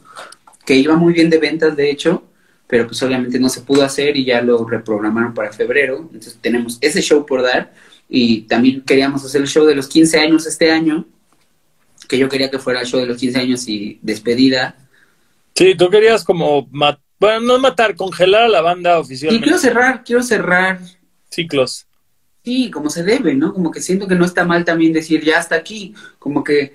que 0.66 0.76
iba 0.76 0.96
muy 0.96 1.14
bien 1.14 1.30
de 1.30 1.38
ventas 1.38 1.76
de 1.76 1.90
hecho, 1.90 2.24
pero 2.68 2.86
pues 2.86 3.02
obviamente 3.02 3.40
no 3.40 3.50
se 3.50 3.62
pudo 3.62 3.84
hacer 3.84 4.18
y 4.18 4.26
ya 4.26 4.42
lo 4.42 4.68
reprogramaron 4.68 5.34
para 5.34 5.54
febrero. 5.54 6.00
Entonces 6.14 6.38
tenemos 6.42 6.78
ese 6.82 7.02
show 7.02 7.26
por 7.26 7.42
dar 7.42 7.74
y 8.10 8.42
también 8.42 8.82
queríamos 8.82 9.24
hacer 9.24 9.42
el 9.42 9.48
show 9.48 9.66
de 9.66 9.76
los 9.76 9.88
15 9.88 10.20
años 10.20 10.46
este 10.46 10.72
año, 10.72 11.06
que 12.08 12.18
yo 12.18 12.30
quería 12.30 12.52
que 12.52 12.60
fuera 12.60 12.82
el 12.82 12.88
show 12.88 13.00
de 13.00 13.08
los 13.08 13.18
15 13.18 13.40
años 13.40 13.68
y 13.68 14.00
despedida. 14.02 14.76
Sí, 15.56 15.76
tú 15.76 15.90
querías 15.90 16.24
como 16.24 16.68
bueno, 17.20 17.42
no 17.42 17.60
matar, 17.60 17.96
congelar 17.96 18.44
a 18.44 18.48
la 18.48 18.62
banda 18.62 19.00
oficialmente. 19.00 19.40
Y 19.40 19.44
quiero 19.44 19.58
cerrar, 19.58 20.04
quiero 20.04 20.24
cerrar. 20.24 20.80
Ciclos. 21.30 21.88
Sí, 22.44 22.72
como 22.72 22.90
se 22.90 23.04
debe, 23.04 23.34
¿no? 23.34 23.54
Como 23.54 23.72
que 23.72 23.82
siento 23.82 24.08
que 24.08 24.16
no 24.16 24.26
está 24.26 24.46
mal 24.46 24.64
también 24.64 24.94
decir 24.94 25.24
ya 25.24 25.40
hasta 25.40 25.56
aquí. 25.56 25.94
Como 26.20 26.44
que 26.44 26.74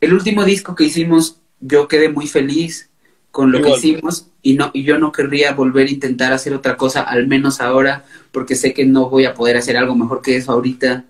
el 0.00 0.14
último 0.14 0.44
disco 0.44 0.74
que 0.74 0.84
hicimos, 0.84 1.36
yo 1.60 1.88
quedé 1.88 2.08
muy 2.08 2.26
feliz 2.26 2.90
con 3.30 3.50
lo 3.50 3.62
que 3.62 3.70
hicimos 3.70 4.28
y 4.42 4.54
no 4.54 4.70
y 4.74 4.84
yo 4.84 4.98
no 4.98 5.10
querría 5.10 5.52
volver 5.52 5.88
a 5.88 5.90
intentar 5.90 6.32
hacer 6.32 6.52
otra 6.54 6.76
cosa, 6.76 7.02
al 7.02 7.26
menos 7.26 7.60
ahora, 7.60 8.04
porque 8.30 8.54
sé 8.54 8.74
que 8.74 8.84
no 8.84 9.08
voy 9.08 9.24
a 9.24 9.34
poder 9.34 9.56
hacer 9.56 9.76
algo 9.76 9.94
mejor 9.94 10.20
que 10.22 10.36
eso 10.36 10.52
ahorita 10.52 11.06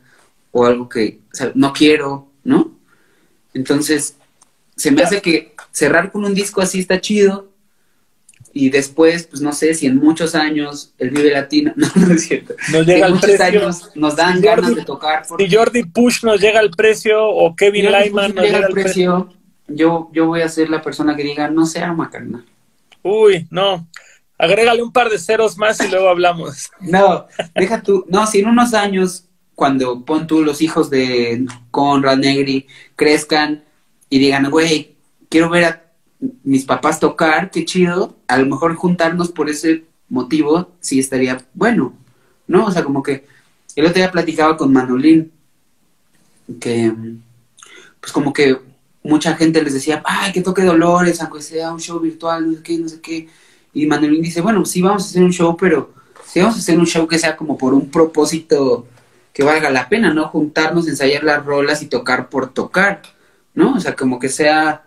o 0.53 0.65
algo 0.67 0.89
que 0.89 1.21
no 1.55 1.73
quiero, 1.73 2.29
¿no? 2.45 2.73
Entonces, 3.55 4.17
se 4.77 4.91
me 4.91 5.03
hace 5.03 5.21
que 5.21 5.55
cerrar 5.73 6.13
con 6.13 6.25
un 6.25 6.35
disco 6.35 6.61
así 6.61 6.79
está 6.79 7.01
chido, 7.01 7.52
y 8.55 8.71
después, 8.71 9.27
pues 9.27 9.41
no 9.41 9.53
sé 9.53 9.75
si 9.75 9.87
en 9.87 9.97
muchos 9.97 10.35
años 10.35 10.93
el 10.99 11.11
Vive 11.11 11.31
Latino, 11.31 11.73
no, 11.77 11.89
no 11.95 12.15
es 12.15 12.27
cierto, 12.27 12.55
nos 12.71 12.87
llega 12.87 13.07
al 13.07 13.19
precio, 13.19 13.45
años 13.45 13.91
nos 13.95 14.17
dan 14.17 14.41
ganas 14.41 14.75
de 14.75 14.85
tocar. 14.85 15.25
Si 15.25 15.51
Jordi 15.51 15.85
Push 15.85 16.25
nos 16.25 16.41
llega 16.41 16.61
al 16.61 16.71
precio 16.71 17.27
o 17.27 17.55
Kevin 17.57 17.91
Lyman 17.91 18.35
nos 18.35 18.45
llega 18.45 18.59
al 18.59 18.73
precio, 18.73 19.29
yo, 19.69 20.11
yo 20.13 20.27
voy 20.27 20.43
a 20.43 20.49
ser 20.49 20.71
la 20.71 20.83
persona 20.83 21.17
que 21.17 21.23
diga, 21.23 21.49
no 21.49 21.67
se 21.67 21.81
arma, 21.81 22.11
carnal. 22.11 22.45
Uy, 23.03 23.47
no. 23.51 23.87
Agrégale 24.39 24.83
un 24.83 24.93
par 24.93 25.09
de 25.09 25.19
ceros 25.19 25.57
más 25.57 25.81
y 25.81 25.89
luego 25.89 26.09
hablamos. 26.09 26.71
No, 26.81 27.27
deja 27.55 27.83
tú. 27.83 28.05
No, 28.09 28.27
si 28.27 28.41
en 28.41 28.49
unos 28.49 28.75
años, 28.75 29.27
cuando 29.55 30.05
pon 30.05 30.27
tú 30.27 30.43
los 30.43 30.61
hijos 30.63 30.91
de 30.91 31.47
Conrad 31.71 32.19
Negri 32.19 32.67
crezcan 32.97 33.65
y 34.09 34.19
digan, 34.19 34.51
güey, 34.51 34.97
quiero 35.29 35.49
ver 35.49 35.65
a 35.65 35.83
mis 36.45 36.65
papás 36.65 37.01
tocar, 37.01 37.51
qué 37.51 37.65
chido, 37.65 38.17
a 38.29 38.39
lo 38.39 38.47
mejor 38.47 38.75
juntarnos 38.77 39.31
por 39.31 39.51
ese 39.51 39.85
motivo 40.09 40.71
sí 40.81 41.01
estaría 41.01 41.45
bueno, 41.55 41.95
¿no? 42.47 42.67
O 42.67 42.71
sea, 42.71 42.85
como 42.85 43.03
que 43.03 43.27
el 43.75 43.87
otro 43.87 43.97
día 43.97 44.13
platicaba 44.13 44.57
con 44.57 44.73
Manolín, 44.73 45.33
que 46.61 46.93
pues 48.01 48.13
como 48.13 48.33
que 48.33 48.59
mucha 49.03 49.35
gente 49.35 49.63
les 49.63 49.75
decía, 49.75 50.03
ay, 50.05 50.33
que 50.33 50.43
toque 50.43 50.63
Dolores, 50.63 51.21
aunque 51.21 51.43
sea 51.43 51.73
un 51.73 51.81
show 51.81 51.99
virtual, 51.99 52.47
no 52.47 52.57
sé 52.57 52.63
qué, 52.63 52.79
no 52.79 52.89
sé 52.89 53.01
qué. 53.01 53.29
Y 53.73 53.87
Manolín 53.87 54.23
dice, 54.23 54.41
bueno, 54.41 54.65
sí 54.65 54.83
vamos 54.83 55.05
a 55.05 55.07
hacer 55.07 55.23
un 55.23 55.33
show, 55.33 55.57
pero 55.57 55.93
sí 56.27 56.41
vamos 56.41 56.57
a 56.57 56.59
hacer 56.59 56.79
un 56.79 56.87
show 56.87 57.07
que 57.09 57.19
sea 57.19 57.37
como 57.37 57.57
por 57.57 57.75
un 57.75 57.91
propósito 57.91 58.87
que 59.33 59.43
valga 59.43 59.71
la 59.71 59.89
pena, 59.89 60.13
¿no? 60.13 60.29
Juntarnos, 60.29 60.87
ensayar 60.87 61.25
las 61.25 61.45
rolas 61.45 61.83
y 61.83 61.87
tocar 61.87 62.29
por 62.29 62.53
tocar, 62.53 63.03
¿no? 63.55 63.75
O 63.75 63.81
sea, 63.81 63.97
como 63.97 64.19
que 64.19 64.29
sea 64.29 64.85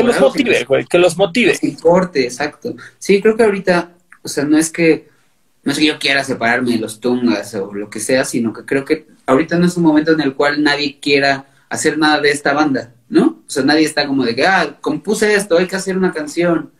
que 0.00 0.06
los 0.06 0.20
motive, 0.20 0.64
güey, 0.64 0.84
que 0.84 0.98
los 0.98 1.16
motive. 1.16 1.58
Que 1.58 1.66
importe, 1.68 2.24
exacto. 2.24 2.74
Sí, 2.98 3.20
creo 3.20 3.36
que 3.36 3.44
ahorita, 3.44 3.92
o 4.22 4.28
sea, 4.28 4.44
no 4.44 4.58
es 4.58 4.70
que 4.70 5.08
no 5.62 5.72
es 5.72 5.78
que 5.78 5.86
yo 5.86 5.98
quiera 5.98 6.24
separarme 6.24 6.72
de 6.72 6.78
los 6.78 7.00
tungas 7.00 7.54
o 7.54 7.72
lo 7.74 7.90
que 7.90 8.00
sea, 8.00 8.24
sino 8.24 8.52
que 8.52 8.64
creo 8.64 8.84
que 8.84 9.06
ahorita 9.26 9.58
no 9.58 9.66
es 9.66 9.76
un 9.76 9.82
momento 9.82 10.12
en 10.12 10.20
el 10.20 10.34
cual 10.34 10.62
nadie 10.62 10.98
quiera 11.00 11.46
hacer 11.68 11.98
nada 11.98 12.20
de 12.20 12.30
esta 12.30 12.52
banda, 12.52 12.94
¿no? 13.08 13.42
O 13.46 13.50
sea, 13.50 13.62
nadie 13.62 13.84
está 13.84 14.06
como 14.06 14.24
de 14.24 14.34
que, 14.34 14.46
ah, 14.46 14.78
compuse 14.80 15.34
esto, 15.34 15.58
hay 15.58 15.66
que 15.66 15.76
hacer 15.76 15.98
una 15.98 16.12
canción, 16.12 16.70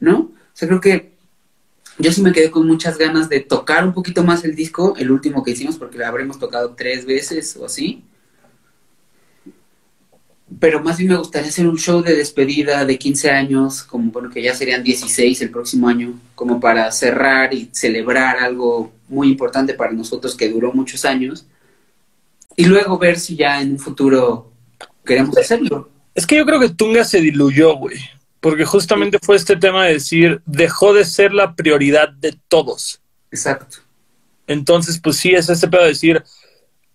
¿no? 0.00 0.18
O 0.18 0.34
sea, 0.52 0.66
creo 0.66 0.80
que 0.80 1.12
yo 1.98 2.12
sí 2.12 2.20
me 2.20 2.32
quedé 2.32 2.50
con 2.50 2.66
muchas 2.66 2.98
ganas 2.98 3.28
de 3.28 3.40
tocar 3.40 3.86
un 3.86 3.94
poquito 3.94 4.24
más 4.24 4.44
el 4.44 4.54
disco, 4.54 4.94
el 4.98 5.10
último 5.10 5.44
que 5.44 5.52
hicimos, 5.52 5.76
porque 5.78 5.98
lo 5.98 6.06
habremos 6.06 6.38
tocado 6.38 6.74
tres 6.74 7.06
veces 7.06 7.56
o 7.56 7.64
así 7.64 8.04
pero 10.60 10.82
más 10.82 10.98
bien 10.98 11.10
me 11.10 11.16
gustaría 11.16 11.48
hacer 11.48 11.66
un 11.66 11.78
show 11.78 12.02
de 12.02 12.14
despedida 12.14 12.84
de 12.84 12.98
15 12.98 13.30
años, 13.30 13.82
como 13.82 14.10
bueno, 14.12 14.30
que 14.30 14.42
ya 14.42 14.54
serían 14.54 14.82
16 14.82 15.42
el 15.42 15.50
próximo 15.50 15.88
año, 15.88 16.18
como 16.34 16.60
para 16.60 16.90
cerrar 16.92 17.52
y 17.52 17.68
celebrar 17.72 18.38
algo 18.38 18.92
muy 19.08 19.28
importante 19.28 19.74
para 19.74 19.92
nosotros 19.92 20.36
que 20.36 20.48
duró 20.48 20.72
muchos 20.72 21.04
años, 21.04 21.46
y 22.56 22.64
luego 22.64 22.98
ver 22.98 23.18
si 23.18 23.36
ya 23.36 23.60
en 23.60 23.72
un 23.72 23.78
futuro 23.78 24.52
queremos 25.04 25.36
hacerlo. 25.36 25.90
Es 26.14 26.26
que 26.26 26.36
yo 26.36 26.46
creo 26.46 26.60
que 26.60 26.70
Tunga 26.70 27.04
se 27.04 27.20
diluyó, 27.20 27.76
güey, 27.76 27.98
porque 28.40 28.64
justamente 28.64 29.18
fue 29.20 29.36
este 29.36 29.56
tema 29.56 29.86
de 29.86 29.94
decir, 29.94 30.40
dejó 30.46 30.94
de 30.94 31.04
ser 31.04 31.32
la 31.32 31.54
prioridad 31.54 32.08
de 32.08 32.34
todos. 32.48 33.00
Exacto. 33.30 33.78
Entonces, 34.46 35.00
pues 35.02 35.16
sí, 35.16 35.32
es 35.32 35.48
ese 35.48 35.66
pedo 35.68 35.82
de 35.82 35.88
decir, 35.88 36.22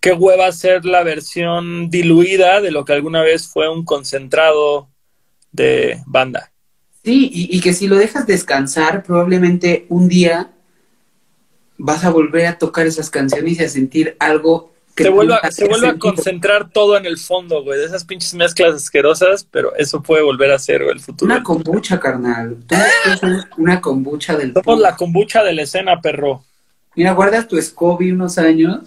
qué 0.02 0.12
hueva 0.12 0.50
ser 0.50 0.84
la 0.84 1.04
versión 1.04 1.88
diluida 1.88 2.60
de 2.60 2.72
lo 2.72 2.84
que 2.84 2.92
alguna 2.92 3.22
vez 3.22 3.46
fue 3.46 3.70
un 3.70 3.84
concentrado 3.84 4.88
de 5.52 6.02
banda. 6.06 6.50
Sí, 7.04 7.30
y, 7.32 7.60
que 7.60 7.72
si 7.72 7.86
lo 7.86 7.96
dejas 7.96 8.26
descansar, 8.26 9.04
probablemente 9.04 9.86
un 9.88 10.08
día 10.08 10.50
vas 11.78 12.04
a 12.04 12.10
volver 12.10 12.46
a 12.46 12.58
tocar 12.58 12.86
esas 12.86 13.10
canciones 13.10 13.58
y 13.58 13.64
a 13.64 13.68
sentir 13.68 14.16
algo 14.18 14.72
que 14.96 15.04
se 15.04 15.08
vuelve, 15.08 15.34
se 15.50 15.68
vuelve 15.68 15.88
a 15.88 15.98
concentrar 15.98 16.70
todo 16.70 16.96
en 16.96 17.06
el 17.06 17.16
fondo, 17.16 17.62
güey, 17.62 17.78
de 17.78 17.86
esas 17.86 18.04
pinches 18.04 18.34
mezclas 18.34 18.74
asquerosas, 18.74 19.46
pero 19.50 19.74
eso 19.76 20.02
puede 20.02 20.22
volver 20.22 20.50
a 20.50 20.58
ser 20.58 20.82
el 20.82 21.00
futuro. 21.00 21.32
Una 21.32 21.44
kombucha, 21.44 21.98
carnal. 21.98 22.58
una 23.56 23.80
kombucha 23.80 24.36
del. 24.36 24.52
Somos 24.52 24.80
la 24.80 24.96
kombucha 24.96 25.44
de 25.44 25.54
la 25.54 25.62
escena, 25.62 26.00
perro. 26.00 26.44
Mira, 26.96 27.12
guardas 27.12 27.48
tu 27.48 27.60
Scoby 27.60 28.12
unos 28.12 28.38
años 28.38 28.80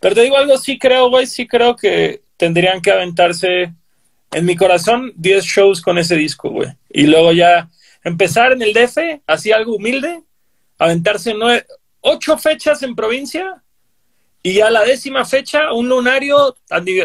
pero 0.00 0.14
te 0.14 0.22
digo 0.22 0.36
algo, 0.36 0.56
sí 0.58 0.78
creo, 0.78 1.10
güey, 1.10 1.26
sí 1.26 1.46
creo 1.46 1.76
que 1.76 2.22
tendrían 2.36 2.80
que 2.80 2.90
aventarse, 2.90 3.72
en 4.32 4.44
mi 4.46 4.56
corazón, 4.56 5.12
10 5.16 5.44
shows 5.44 5.80
con 5.82 5.98
ese 5.98 6.16
disco, 6.16 6.50
güey. 6.50 6.68
Y 6.88 7.06
luego 7.06 7.32
ya 7.32 7.68
empezar 8.02 8.52
en 8.52 8.62
el 8.62 8.72
DF, 8.72 9.22
así 9.26 9.52
algo 9.52 9.76
humilde, 9.76 10.22
aventarse 10.78 11.34
nueve, 11.34 11.66
ocho 12.00 12.38
fechas 12.38 12.82
en 12.82 12.96
provincia 12.96 13.62
Y 14.42 14.60
a 14.60 14.70
la 14.70 14.84
décima 14.84 15.26
fecha, 15.26 15.72
un 15.74 15.88
lunario, 15.88 16.56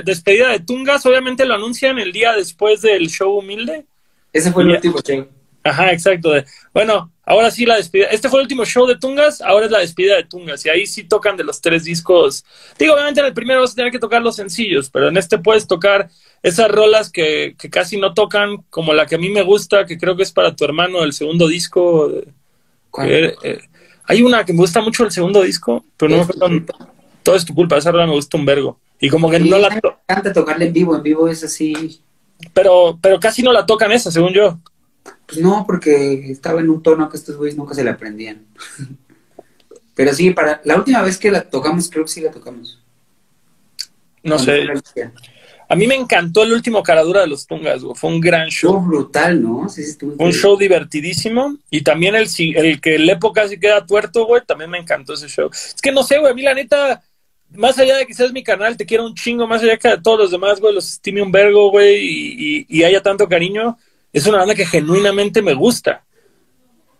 despedida 0.05 0.49
de 0.51 0.61
Tungas, 0.61 1.05
obviamente 1.05 1.45
lo 1.45 1.55
anuncian 1.55 1.99
el 1.99 2.13
día 2.13 2.31
después 2.31 2.81
del 2.81 3.09
show 3.09 3.37
humilde. 3.37 3.85
Ese 4.31 4.53
fue 4.53 4.63
el 4.63 4.69
último 4.69 4.99
show. 5.01 5.27
Ajá, 5.65 5.91
exacto. 5.91 6.31
Bueno, 6.75 7.11
ahora 7.23 7.49
sí 7.49 7.65
la 7.65 7.77
despedida. 7.77 8.05
Este 8.11 8.29
fue 8.29 8.39
el 8.39 8.43
último 8.43 8.65
show 8.65 8.85
de 8.85 8.99
Tungas, 8.99 9.41
ahora 9.41 9.65
es 9.65 9.71
la 9.71 9.79
despedida 9.79 10.15
de 10.15 10.23
Tungas. 10.23 10.63
Y 10.63 10.69
ahí 10.69 10.85
sí 10.85 11.05
tocan 11.05 11.35
de 11.35 11.43
los 11.43 11.59
tres 11.59 11.83
discos. 11.83 12.45
Digo, 12.77 12.93
obviamente 12.93 13.19
en 13.19 13.25
el 13.25 13.33
primero 13.33 13.61
vas 13.61 13.71
a 13.71 13.75
tener 13.75 13.91
que 13.91 13.97
tocar 13.97 14.21
los 14.21 14.35
sencillos, 14.35 14.91
pero 14.91 15.07
en 15.07 15.17
este 15.17 15.39
puedes 15.39 15.65
tocar 15.65 16.07
esas 16.43 16.69
rolas 16.69 17.11
que, 17.11 17.55
que 17.57 17.71
casi 17.71 17.97
no 17.97 18.13
tocan, 18.13 18.57
como 18.69 18.93
la 18.93 19.07
que 19.07 19.15
a 19.15 19.17
mí 19.17 19.29
me 19.29 19.41
gusta, 19.41 19.87
que 19.87 19.97
creo 19.97 20.15
que 20.15 20.21
es 20.21 20.31
para 20.31 20.55
tu 20.55 20.65
hermano, 20.65 21.03
el 21.03 21.13
segundo 21.13 21.47
disco. 21.47 22.11
¿Cuál? 22.91 23.09
Eh, 23.11 23.59
hay 24.03 24.21
una 24.21 24.45
que 24.45 24.53
me 24.53 24.59
gusta 24.59 24.81
mucho 24.81 25.03
el 25.03 25.11
segundo 25.11 25.41
disco, 25.41 25.83
pero 25.97 26.11
no 26.11 26.17
me 26.17 26.23
acuerdo. 26.23 26.75
Todo 27.23 27.35
es 27.35 27.43
tu 27.43 27.55
culpa, 27.55 27.77
esa 27.77 27.91
rola 27.91 28.05
me 28.05 28.13
gusta 28.13 28.37
un 28.37 28.45
vergo. 28.45 28.79
Y 28.99 29.09
como 29.09 29.31
que 29.31 29.39
no 29.39 29.57
la... 29.57 29.71
Me 29.71 29.77
encanta 29.77 30.31
tocarla 30.31 30.65
en 30.65 30.73
vivo, 30.73 30.95
en 30.95 31.01
vivo 31.01 31.27
es 31.27 31.43
así... 31.43 31.99
Pero, 32.53 32.99
pero 33.01 33.19
casi 33.19 33.41
no 33.41 33.51
la 33.51 33.65
tocan 33.65 33.91
esa, 33.91 34.11
según 34.11 34.31
yo. 34.31 34.59
Pues 35.25 35.39
no, 35.39 35.65
porque 35.65 36.31
estaba 36.31 36.61
en 36.61 36.69
un 36.69 36.83
tono 36.83 37.09
que 37.09 37.17
estos 37.17 37.35
güeyes 37.35 37.57
nunca 37.57 37.73
se 37.73 37.83
la 37.83 37.91
aprendían. 37.91 38.45
pero 39.95 40.13
sí, 40.13 40.31
para 40.31 40.61
la 40.65 40.75
última 40.75 41.01
vez 41.01 41.17
que 41.17 41.31
la 41.31 41.41
tocamos, 41.41 41.89
creo 41.89 42.05
que 42.05 42.11
sí 42.11 42.21
la 42.21 42.31
tocamos. 42.31 42.79
No 44.23 44.39
sé. 44.39 44.67
A 45.67 45.75
mí 45.75 45.87
me 45.87 45.95
encantó 45.95 46.43
el 46.43 46.53
último 46.53 46.83
Caradura 46.83 47.21
de 47.21 47.27
los 47.27 47.47
Tungas, 47.47 47.83
güey. 47.83 47.95
Fue 47.95 48.09
un 48.09 48.21
gran 48.21 48.49
show. 48.49 48.73
Fue 48.73 48.87
brutal, 48.87 49.41
¿no? 49.41 49.67
Sí, 49.67 49.83
un 50.17 50.31
show 50.31 50.57
divertidísimo. 50.57 51.57
Y 51.71 51.81
también 51.81 52.15
el, 52.15 52.27
el 52.55 52.81
que 52.81 52.95
el 52.95 53.09
época 53.09 53.47
sí 53.47 53.59
queda 53.59 53.85
tuerto, 53.85 54.25
güey, 54.25 54.43
también 54.45 54.69
me 54.69 54.77
encantó 54.77 55.13
ese 55.13 55.27
show. 55.27 55.49
Es 55.51 55.81
que 55.81 55.91
no 55.91 56.03
sé, 56.03 56.19
güey, 56.19 56.31
a 56.31 56.35
mí 56.35 56.43
la 56.43 56.53
neta, 56.53 57.03
más 57.51 57.79
allá 57.79 57.97
de 57.97 58.05
que 58.05 58.13
seas 58.13 58.31
mi 58.31 58.43
canal, 58.43 58.77
te 58.77 58.85
quiero 58.85 59.05
un 59.05 59.15
chingo, 59.15 59.47
más 59.47 59.63
allá 59.63 59.77
que 59.77 59.89
de 59.89 60.01
todos 60.01 60.19
los 60.19 60.31
demás, 60.31 60.59
güey, 60.59 60.73
los 60.73 60.87
estime 60.87 61.21
un 61.21 61.31
vergo, 61.31 61.71
güey, 61.71 61.97
y, 61.97 62.65
y, 62.69 62.83
haya 62.83 63.01
tanto 63.01 63.27
cariño, 63.27 63.77
es 64.15 64.25
una 64.27 64.37
banda 64.37 64.55
que 64.55 64.65
genuinamente 64.65 65.41
me 65.41 65.53
gusta. 65.53 66.05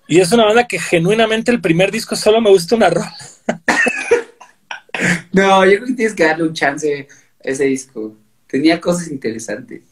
Y 0.05 0.19
es 0.19 0.33
una 0.33 0.43
banda 0.43 0.67
que 0.67 0.77
genuinamente 0.77 1.49
el 1.49 1.61
primer 1.61 1.89
disco 1.89 2.13
solo 2.13 2.41
me 2.41 2.49
gusta 2.49 2.75
una 2.75 2.89
rola. 2.89 3.15
no, 5.31 5.63
yo 5.65 5.77
creo 5.77 5.85
que 5.85 5.93
tienes 5.93 6.13
que 6.13 6.25
darle 6.25 6.43
un 6.43 6.53
chance 6.53 7.07
a 7.41 7.49
ese 7.49 7.63
disco. 7.63 8.17
Tenía 8.47 8.81
cosas 8.81 9.07
interesantes. 9.07 9.83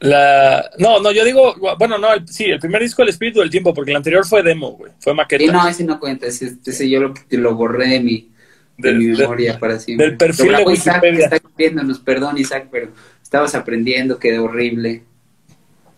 La... 0.00 0.70
No, 0.78 1.00
no, 1.00 1.10
yo 1.10 1.24
digo, 1.24 1.56
bueno, 1.78 1.96
no, 1.96 2.08
sí, 2.26 2.44
el 2.44 2.60
primer 2.60 2.82
disco 2.82 3.02
El 3.02 3.08
Espíritu 3.08 3.40
del 3.40 3.48
Tiempo, 3.48 3.72
porque 3.72 3.92
el 3.92 3.96
anterior 3.96 4.26
fue 4.26 4.42
demo, 4.42 4.72
güey, 4.72 4.92
fue 4.98 5.14
maqueta. 5.14 5.42
Y 5.42 5.46
no, 5.46 5.66
ese 5.66 5.84
no 5.84 5.98
cuenta, 5.98 6.26
ese, 6.26 6.56
ese 6.66 6.90
yo 6.90 7.00
lo, 7.00 7.14
lo 7.30 7.54
borré 7.54 7.88
de 7.88 8.00
mi, 8.00 8.30
de 8.76 8.92
mi 8.92 9.06
memoria 9.06 9.58
para 9.58 9.78
siempre. 9.78 10.08
Del 10.08 10.16
perfil 10.18 10.54
de 10.54 10.64
Wikipedia. 10.64 11.26
Isaac, 11.28 11.42
está 11.56 12.04
perdón 12.04 12.36
Isaac, 12.36 12.68
pero 12.70 12.90
estabas 13.22 13.54
aprendiendo, 13.54 14.18
quedó 14.18 14.44
horrible. 14.44 15.04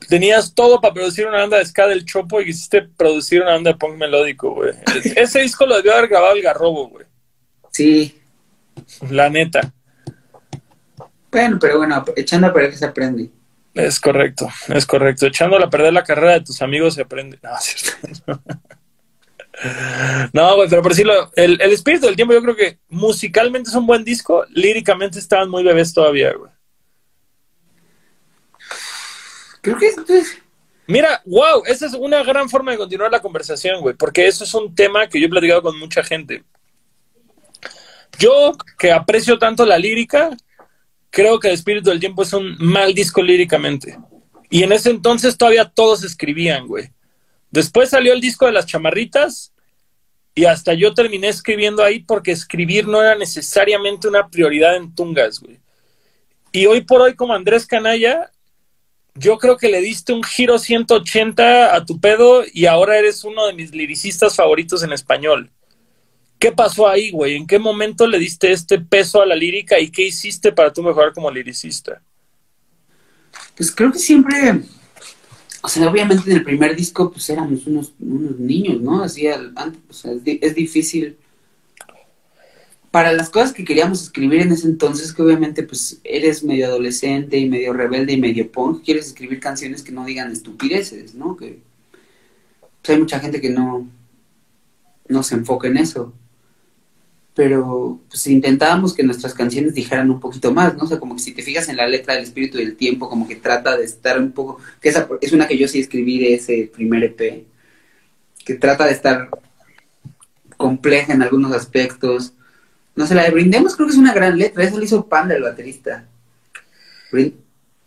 Tenías 0.08 0.54
todo 0.54 0.80
para 0.80 0.94
producir 0.94 1.26
una 1.26 1.38
banda 1.38 1.58
de 1.58 1.66
ska 1.66 1.86
del 1.86 2.04
Chopo 2.04 2.40
y 2.40 2.46
quisiste 2.46 2.82
producir 2.82 3.42
una 3.42 3.52
banda 3.52 3.72
de 3.72 3.78
punk 3.78 3.96
melódico, 3.96 4.54
güey. 4.54 4.72
ese 5.16 5.40
disco 5.40 5.66
lo 5.66 5.76
debió 5.76 5.94
haber 5.94 6.08
grabado 6.08 6.34
el 6.34 6.42
Garrobo, 6.42 6.88
güey. 6.88 7.06
Sí. 7.70 8.20
La 9.10 9.28
neta. 9.28 9.72
Bueno, 11.30 11.58
pero 11.60 11.78
bueno, 11.78 12.04
echando 12.16 12.46
a 12.46 12.52
perder 12.52 12.76
se 12.76 12.84
aprende. 12.84 13.30
Es 13.74 13.98
correcto, 13.98 14.48
es 14.68 14.86
correcto. 14.86 15.26
Echando 15.26 15.56
a 15.56 15.70
perder 15.70 15.92
la 15.92 16.04
carrera 16.04 16.34
de 16.34 16.42
tus 16.42 16.62
amigos 16.62 16.94
se 16.94 17.02
aprende. 17.02 17.38
No, 17.42 17.50
cierto. 17.60 18.40
No, 20.32 20.56
güey, 20.56 20.68
pero 20.68 20.82
por 20.82 20.90
decirlo, 20.90 21.30
el, 21.36 21.60
el, 21.60 21.70
espíritu 21.70 22.06
del 22.06 22.16
tiempo 22.16 22.34
yo 22.34 22.42
creo 22.42 22.56
que 22.56 22.80
musicalmente 22.88 23.70
es 23.70 23.76
un 23.76 23.86
buen 23.86 24.02
disco, 24.02 24.44
líricamente 24.50 25.20
estaban 25.20 25.48
muy 25.48 25.62
bebés 25.62 25.94
todavía, 25.94 26.32
güey. 26.32 26.50
Creo 29.64 29.78
que. 29.78 29.90
Mira, 30.86 31.22
wow, 31.24 31.62
esa 31.64 31.86
es 31.86 31.94
una 31.94 32.22
gran 32.22 32.50
forma 32.50 32.72
de 32.72 32.76
continuar 32.76 33.10
la 33.10 33.22
conversación, 33.22 33.80
güey, 33.80 33.96
porque 33.96 34.26
eso 34.26 34.44
es 34.44 34.52
un 34.52 34.74
tema 34.74 35.08
que 35.08 35.18
yo 35.18 35.26
he 35.26 35.30
platicado 35.30 35.62
con 35.62 35.78
mucha 35.78 36.04
gente. 36.04 36.44
Yo, 38.18 38.52
que 38.78 38.92
aprecio 38.92 39.38
tanto 39.38 39.64
la 39.64 39.78
lírica, 39.78 40.36
creo 41.08 41.40
que 41.40 41.48
El 41.48 41.54
Espíritu 41.54 41.88
del 41.88 41.98
Tiempo 41.98 42.22
es 42.22 42.34
un 42.34 42.56
mal 42.58 42.92
disco 42.92 43.22
líricamente. 43.22 43.98
Y 44.50 44.62
en 44.62 44.72
ese 44.72 44.90
entonces 44.90 45.38
todavía 45.38 45.64
todos 45.64 46.04
escribían, 46.04 46.66
güey. 46.66 46.90
Después 47.50 47.88
salió 47.88 48.12
el 48.12 48.20
disco 48.20 48.44
de 48.44 48.52
las 48.52 48.66
chamarritas 48.66 49.54
y 50.34 50.44
hasta 50.44 50.74
yo 50.74 50.92
terminé 50.92 51.28
escribiendo 51.28 51.82
ahí 51.82 52.00
porque 52.00 52.32
escribir 52.32 52.86
no 52.86 53.00
era 53.00 53.14
necesariamente 53.14 54.08
una 54.08 54.28
prioridad 54.28 54.76
en 54.76 54.94
Tungas, 54.94 55.40
güey. 55.40 55.58
Y 56.52 56.66
hoy 56.66 56.82
por 56.82 57.00
hoy, 57.00 57.14
como 57.14 57.32
Andrés 57.32 57.66
Canalla, 57.66 58.30
yo 59.14 59.38
creo 59.38 59.56
que 59.56 59.68
le 59.68 59.80
diste 59.80 60.12
un 60.12 60.22
giro 60.22 60.58
180 60.58 61.74
a 61.74 61.84
tu 61.84 62.00
pedo 62.00 62.42
y 62.52 62.66
ahora 62.66 62.98
eres 62.98 63.24
uno 63.24 63.46
de 63.46 63.54
mis 63.54 63.72
liricistas 63.72 64.36
favoritos 64.36 64.82
en 64.82 64.92
español. 64.92 65.50
¿Qué 66.38 66.52
pasó 66.52 66.88
ahí, 66.88 67.10
güey? 67.10 67.36
¿En 67.36 67.46
qué 67.46 67.58
momento 67.58 68.06
le 68.06 68.18
diste 68.18 68.52
este 68.52 68.78
peso 68.78 69.22
a 69.22 69.26
la 69.26 69.34
lírica 69.34 69.78
y 69.80 69.90
qué 69.90 70.02
hiciste 70.02 70.52
para 70.52 70.72
tú 70.72 70.82
mejorar 70.82 71.12
como 71.12 71.30
liricista? 71.30 72.02
Pues 73.56 73.74
creo 73.74 73.92
que 73.92 73.98
siempre 73.98 74.62
o 75.64 75.68
sea, 75.68 75.88
obviamente 75.88 76.30
en 76.30 76.36
el 76.36 76.44
primer 76.44 76.76
disco 76.76 77.10
pues 77.10 77.30
éramos 77.30 77.66
unos, 77.66 77.94
unos 77.98 78.38
niños, 78.38 78.82
¿no? 78.82 79.02
Así, 79.02 79.26
antes, 79.26 79.80
o 79.88 79.92
sea, 79.94 80.12
es, 80.26 80.54
difícil. 80.54 81.16
Para 82.94 83.12
las 83.12 83.28
cosas 83.28 83.52
que 83.52 83.64
queríamos 83.64 84.04
escribir 84.04 84.42
en 84.42 84.52
ese 84.52 84.68
entonces, 84.68 85.12
que 85.12 85.20
obviamente 85.20 85.64
pues 85.64 86.00
eres 86.04 86.44
medio 86.44 86.66
adolescente 86.66 87.36
y 87.36 87.48
medio 87.48 87.72
rebelde 87.72 88.12
y 88.12 88.20
medio 88.20 88.52
punk, 88.52 88.84
quieres 88.84 89.08
escribir 89.08 89.40
canciones 89.40 89.82
que 89.82 89.90
no 89.90 90.04
digan 90.04 90.30
estupideces, 90.30 91.12
¿no? 91.16 91.36
Que 91.36 91.58
pues, 92.60 92.90
hay 92.90 92.98
mucha 93.00 93.18
gente 93.18 93.40
que 93.40 93.50
no, 93.50 93.88
no 95.08 95.22
se 95.24 95.34
enfoca 95.34 95.66
en 95.66 95.78
eso 95.78 96.12
pero 97.34 98.00
pues 98.08 98.28
intentábamos 98.28 98.94
que 98.94 99.02
nuestras 99.02 99.34
canciones 99.34 99.74
dijeran 99.74 100.08
un 100.08 100.20
poquito 100.20 100.52
más, 100.52 100.76
¿no? 100.76 100.84
O 100.84 100.86
sea, 100.86 101.00
como 101.00 101.16
que 101.16 101.22
si 101.22 101.32
te 101.32 101.42
fijas 101.42 101.68
en 101.68 101.76
la 101.76 101.88
letra 101.88 102.14
del 102.14 102.22
espíritu 102.22 102.58
del 102.58 102.76
tiempo, 102.76 103.08
como 103.08 103.26
que 103.26 103.34
trata 103.34 103.76
de 103.76 103.84
estar 103.84 104.20
un 104.20 104.30
poco, 104.30 104.58
que 104.80 104.90
esa 104.90 105.08
es 105.20 105.32
una 105.32 105.48
que 105.48 105.58
yo 105.58 105.66
sí 105.66 105.80
escribí 105.80 106.20
de 106.20 106.34
ese 106.34 106.70
primer 106.72 107.02
EP, 107.02 107.44
que 108.44 108.54
trata 108.54 108.86
de 108.86 108.92
estar 108.92 109.30
compleja 110.56 111.12
en 111.12 111.22
algunos 111.22 111.52
aspectos. 111.52 112.34
No 112.96 113.06
sé, 113.06 113.14
la 113.14 113.24
de 113.24 113.30
Brindemos 113.30 113.74
creo 113.74 113.88
que 113.88 113.92
es 113.92 113.98
una 113.98 114.14
gran 114.14 114.38
letra, 114.38 114.64
eso 114.64 114.78
lo 114.78 114.84
hizo 114.84 115.08
Panda, 115.08 115.34
el 115.34 115.42
baterista. 115.42 116.06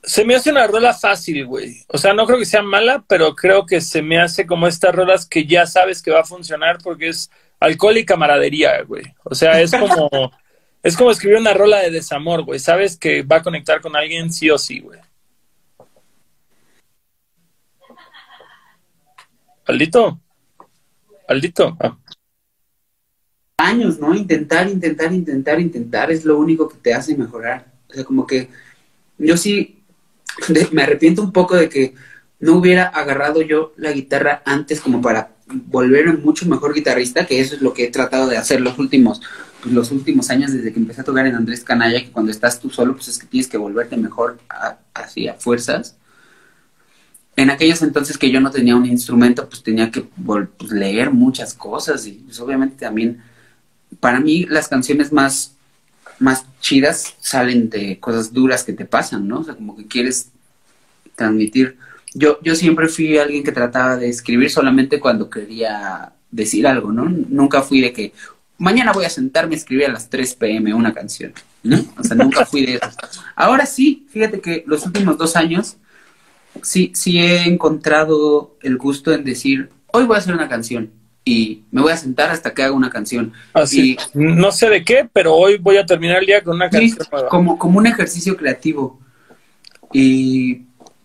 Se 0.04 0.26
me 0.26 0.36
hace 0.36 0.52
una 0.52 0.68
rola 0.68 0.94
fácil, 0.94 1.46
güey. 1.46 1.84
O 1.88 1.98
sea, 1.98 2.14
no 2.14 2.26
creo 2.26 2.40
que 2.40 2.46
sea 2.46 2.62
mala, 2.62 3.04
pero 3.08 3.36
creo 3.36 3.66
que 3.66 3.82
se 3.82 4.02
me 4.02 4.20
hace 4.20 4.46
como 4.46 4.68
estas 4.68 4.94
rolas 4.94 5.26
que 5.26 5.46
ya 5.46 5.66
sabes 5.66 6.02
que 6.02 6.12
va 6.12 6.22
a 6.22 6.26
funcionar 6.26 6.78
porque 6.84 7.10
es 7.10 7.30
alcohol 7.60 7.98
y 7.98 8.06
camaradería, 8.06 8.82
güey. 8.84 9.04
O 9.24 9.36
sea, 9.36 9.60
es 9.62 9.72
como, 9.72 10.10
es 10.84 10.96
como 10.96 11.12
escribir 11.12 11.38
una 11.38 11.54
rola 11.54 11.80
de 11.80 11.92
desamor, 11.92 12.44
güey. 12.44 12.60
Sabes 12.60 12.98
que 12.98 13.24
va 13.24 13.38
a 13.38 13.44
conectar 13.44 13.82
con 13.82 13.96
alguien 13.96 14.32
sí 14.32 14.50
o 14.50 14.58
sí, 14.58 14.80
güey. 14.80 15.00
Aldito. 19.66 20.20
Aldito. 21.28 21.78
Ah. 21.80 21.98
Años, 23.58 24.00
¿no? 24.00 24.14
Intentar, 24.14 24.70
intentar, 24.70 25.12
intentar, 25.12 25.60
intentar 25.60 26.12
es 26.12 26.26
lo 26.26 26.38
único 26.38 26.70
que 26.70 26.78
te 26.78 26.94
hace 26.94 27.18
mejorar. 27.18 27.74
O 27.90 27.94
sea, 27.94 28.04
como 28.04 28.28
que 28.28 28.50
yo 29.18 29.36
sí 29.36 29.82
me 30.72 30.84
arrepiento 30.84 31.24
un 31.24 31.32
poco 31.32 31.56
de 31.56 31.68
que 31.68 31.96
no 32.40 32.56
hubiera 32.56 32.86
agarrado 32.86 33.42
yo 33.42 33.74
la 33.78 33.92
guitarra 33.92 34.44
antes 34.46 34.80
como 34.80 35.02
para 35.02 35.32
volverme 35.48 36.14
mucho 36.18 36.46
mejor 36.48 36.74
guitarrista, 36.74 37.26
que 37.26 37.40
eso 37.40 37.56
es 37.56 37.62
lo 37.62 37.74
que 37.74 37.86
he 37.86 37.92
tratado 37.92 38.28
de 38.28 38.38
hacer 38.38 38.62
los 38.62 38.78
últimos, 38.78 39.22
pues, 39.62 39.74
los 39.74 39.92
últimos 39.92 40.30
años 40.30 40.54
desde 40.54 40.72
que 40.72 40.80
empecé 40.80 41.02
a 41.02 41.06
tocar 41.06 41.26
en 41.26 41.36
Andrés 41.36 41.64
Canalla, 41.64 42.02
que 42.02 42.12
cuando 42.12 42.32
estás 42.32 42.60
tú 42.60 42.70
solo, 42.70 42.94
pues 42.94 43.08
es 43.08 43.18
que 43.18 43.28
tienes 43.28 43.48
que 43.48 43.58
volverte 43.58 43.98
mejor 43.98 44.38
así 44.94 45.28
a 45.28 45.34
fuerzas. 45.34 45.98
En 47.36 47.50
aquellos 47.50 47.82
entonces 47.82 48.18
que 48.18 48.32
yo 48.32 48.40
no 48.42 48.52
tenía 48.52 48.76
un 48.76 48.86
instrumento, 48.86 49.48
pues 49.48 49.64
tenía 49.64 49.90
que 49.90 50.02
pues, 50.02 50.72
leer 50.72 51.12
muchas 51.12 51.54
cosas 51.54 52.06
y 52.06 52.14
pues, 52.14 52.40
obviamente 52.40 52.86
también, 52.86 53.24
para 54.00 54.20
mí 54.20 54.46
las 54.46 54.68
canciones 54.68 55.12
más, 55.12 55.56
más 56.20 56.46
chidas 56.62 57.16
salen 57.20 57.70
de 57.70 58.00
cosas 58.00 58.34
duras 58.34 58.64
que 58.64 58.74
te 58.74 58.86
pasan, 58.86 59.28
¿no? 59.28 59.40
O 59.40 59.44
sea, 59.44 59.56
como 59.56 59.76
que 59.76 59.88
quieres 59.88 60.30
transmitir 61.16 61.78
yo, 62.18 62.40
yo 62.42 62.56
siempre 62.56 62.88
fui 62.88 63.18
alguien 63.18 63.44
que 63.44 63.52
trataba 63.52 63.96
de 63.96 64.10
escribir 64.10 64.50
solamente 64.50 65.00
cuando 65.00 65.30
quería 65.30 66.14
decir 66.32 66.66
algo, 66.66 66.92
¿no? 66.92 67.06
Nunca 67.08 67.62
fui 67.62 67.82
de 67.82 67.94
que 67.94 68.14
mañana 68.58 68.92
voy 68.92 69.06
a 69.06 69.10
sentarme 69.10 69.54
a 69.54 69.58
escribir 69.58 69.86
a 69.86 69.92
las 69.92 70.10
3 70.10 70.36
pm 70.36 70.74
una 70.74 70.94
canción, 70.94 71.34
¿no? 71.64 71.78
O 71.98 72.04
sea, 72.04 72.16
nunca 72.16 72.46
fui 72.46 72.66
de 72.66 72.76
eso. 72.76 72.90
Ahora 73.36 73.68
sí, 73.68 74.08
fíjate 74.10 74.42
que 74.42 74.64
los 74.66 74.86
últimos 74.86 75.18
dos 75.18 75.36
años 75.36 75.78
sí, 76.64 76.92
sí 76.96 77.20
he 77.20 77.44
encontrado 77.44 78.58
el 78.62 78.78
gusto 78.78 79.14
en 79.14 79.24
decir, 79.24 79.70
hoy 79.88 80.06
voy 80.06 80.16
a 80.16 80.20
hacer 80.20 80.34
una 80.34 80.50
canción. 80.50 80.90
Y 81.28 81.66
me 81.72 81.82
voy 81.82 81.92
a 81.92 81.98
sentar 81.98 82.32
hasta 82.32 82.54
que 82.54 82.64
haga 82.64 82.72
una 82.72 82.90
canción. 82.90 83.34
Así. 83.54 83.98
no 84.14 84.50
sé 84.54 84.70
de 84.70 84.86
qué, 84.86 85.10
pero 85.12 85.36
hoy 85.36 85.58
voy 85.58 85.76
a 85.76 85.86
terminar 85.86 86.20
el 86.20 86.26
día 86.26 86.42
con 86.42 86.56
una 86.56 86.70
canción 86.70 87.06
Como, 87.30 87.58
como 87.58 87.80
un 87.80 87.86
ejercicio 87.86 88.38
creativo. 88.38 89.02
Y 89.92 90.62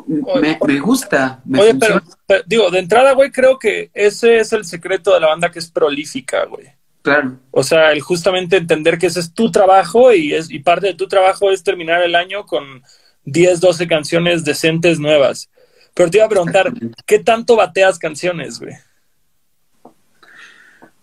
me, 0.06 0.78
gusta. 0.78 1.40
oye, 1.58 1.74
pero, 1.74 2.00
digo, 2.46 2.70
de 2.70 2.78
entrada, 2.78 3.14
güey, 3.14 3.32
creo 3.32 3.58
que 3.58 3.90
ese 3.94 4.38
es 4.38 4.52
el 4.52 4.64
secreto 4.64 5.12
de 5.12 5.20
la 5.20 5.26
banda 5.26 5.50
que 5.50 5.58
es 5.58 5.68
prolífica, 5.68 6.44
güey. 6.44 6.68
Claro. 7.02 7.38
O 7.50 7.64
sea, 7.64 7.90
el 7.90 8.00
justamente 8.00 8.56
entender 8.56 8.98
que 8.98 9.06
ese 9.06 9.18
es 9.18 9.34
tu 9.34 9.50
trabajo 9.50 10.12
y, 10.12 10.34
es, 10.34 10.52
y 10.52 10.60
parte 10.60 10.86
de 10.86 10.94
tu 10.94 11.08
trabajo 11.08 11.50
es 11.50 11.64
terminar 11.64 12.00
el 12.02 12.14
año 12.14 12.46
con 12.46 12.84
10, 13.24 13.60
12 13.60 13.88
canciones 13.88 14.44
decentes 14.44 15.00
nuevas. 15.00 15.50
Pero 15.94 16.10
te 16.10 16.18
iba 16.18 16.26
a 16.26 16.30
preguntar, 16.30 16.72
¿qué 17.06 17.18
tanto 17.18 17.56
bateas 17.56 17.98
canciones, 17.98 18.60
güey? 18.60 18.74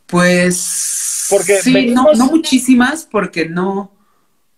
Pues. 0.10 1.28
Porque 1.30 1.62
sí, 1.62 1.88
no, 1.88 2.14
no, 2.14 2.26
muchísimas, 2.28 3.08
porque 3.10 3.48
no. 3.48 3.92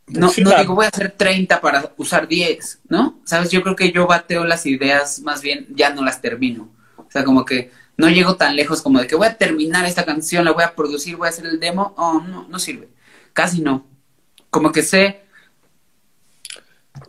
No, 0.07 0.29
no 0.43 0.57
digo, 0.57 0.75
voy 0.75 0.85
a 0.85 0.89
hacer 0.89 1.11
30 1.11 1.61
para 1.61 1.93
usar 1.95 2.27
10, 2.27 2.81
¿no? 2.89 3.21
Sabes, 3.23 3.49
yo 3.49 3.61
creo 3.61 3.77
que 3.77 3.93
yo 3.93 4.07
bateo 4.07 4.43
las 4.43 4.65
ideas, 4.65 5.21
más 5.21 5.41
bien 5.41 5.67
ya 5.69 5.93
no 5.93 6.03
las 6.03 6.21
termino. 6.21 6.69
O 6.97 7.07
sea, 7.09 7.23
como 7.23 7.45
que 7.45 7.71
no 7.95 8.09
llego 8.09 8.35
tan 8.35 8.57
lejos 8.57 8.81
como 8.81 8.99
de 8.99 9.07
que 9.07 9.15
voy 9.15 9.27
a 9.27 9.37
terminar 9.37 9.85
esta 9.85 10.03
canción, 10.03 10.43
la 10.43 10.51
voy 10.51 10.63
a 10.63 10.75
producir, 10.75 11.15
voy 11.15 11.27
a 11.27 11.29
hacer 11.29 11.45
el 11.45 11.59
demo. 11.59 11.93
Oh, 11.97 12.19
no, 12.19 12.45
no 12.49 12.59
sirve. 12.59 12.89
Casi 13.31 13.61
no. 13.61 13.85
Como 14.49 14.71
que 14.71 14.83
sé. 14.83 15.21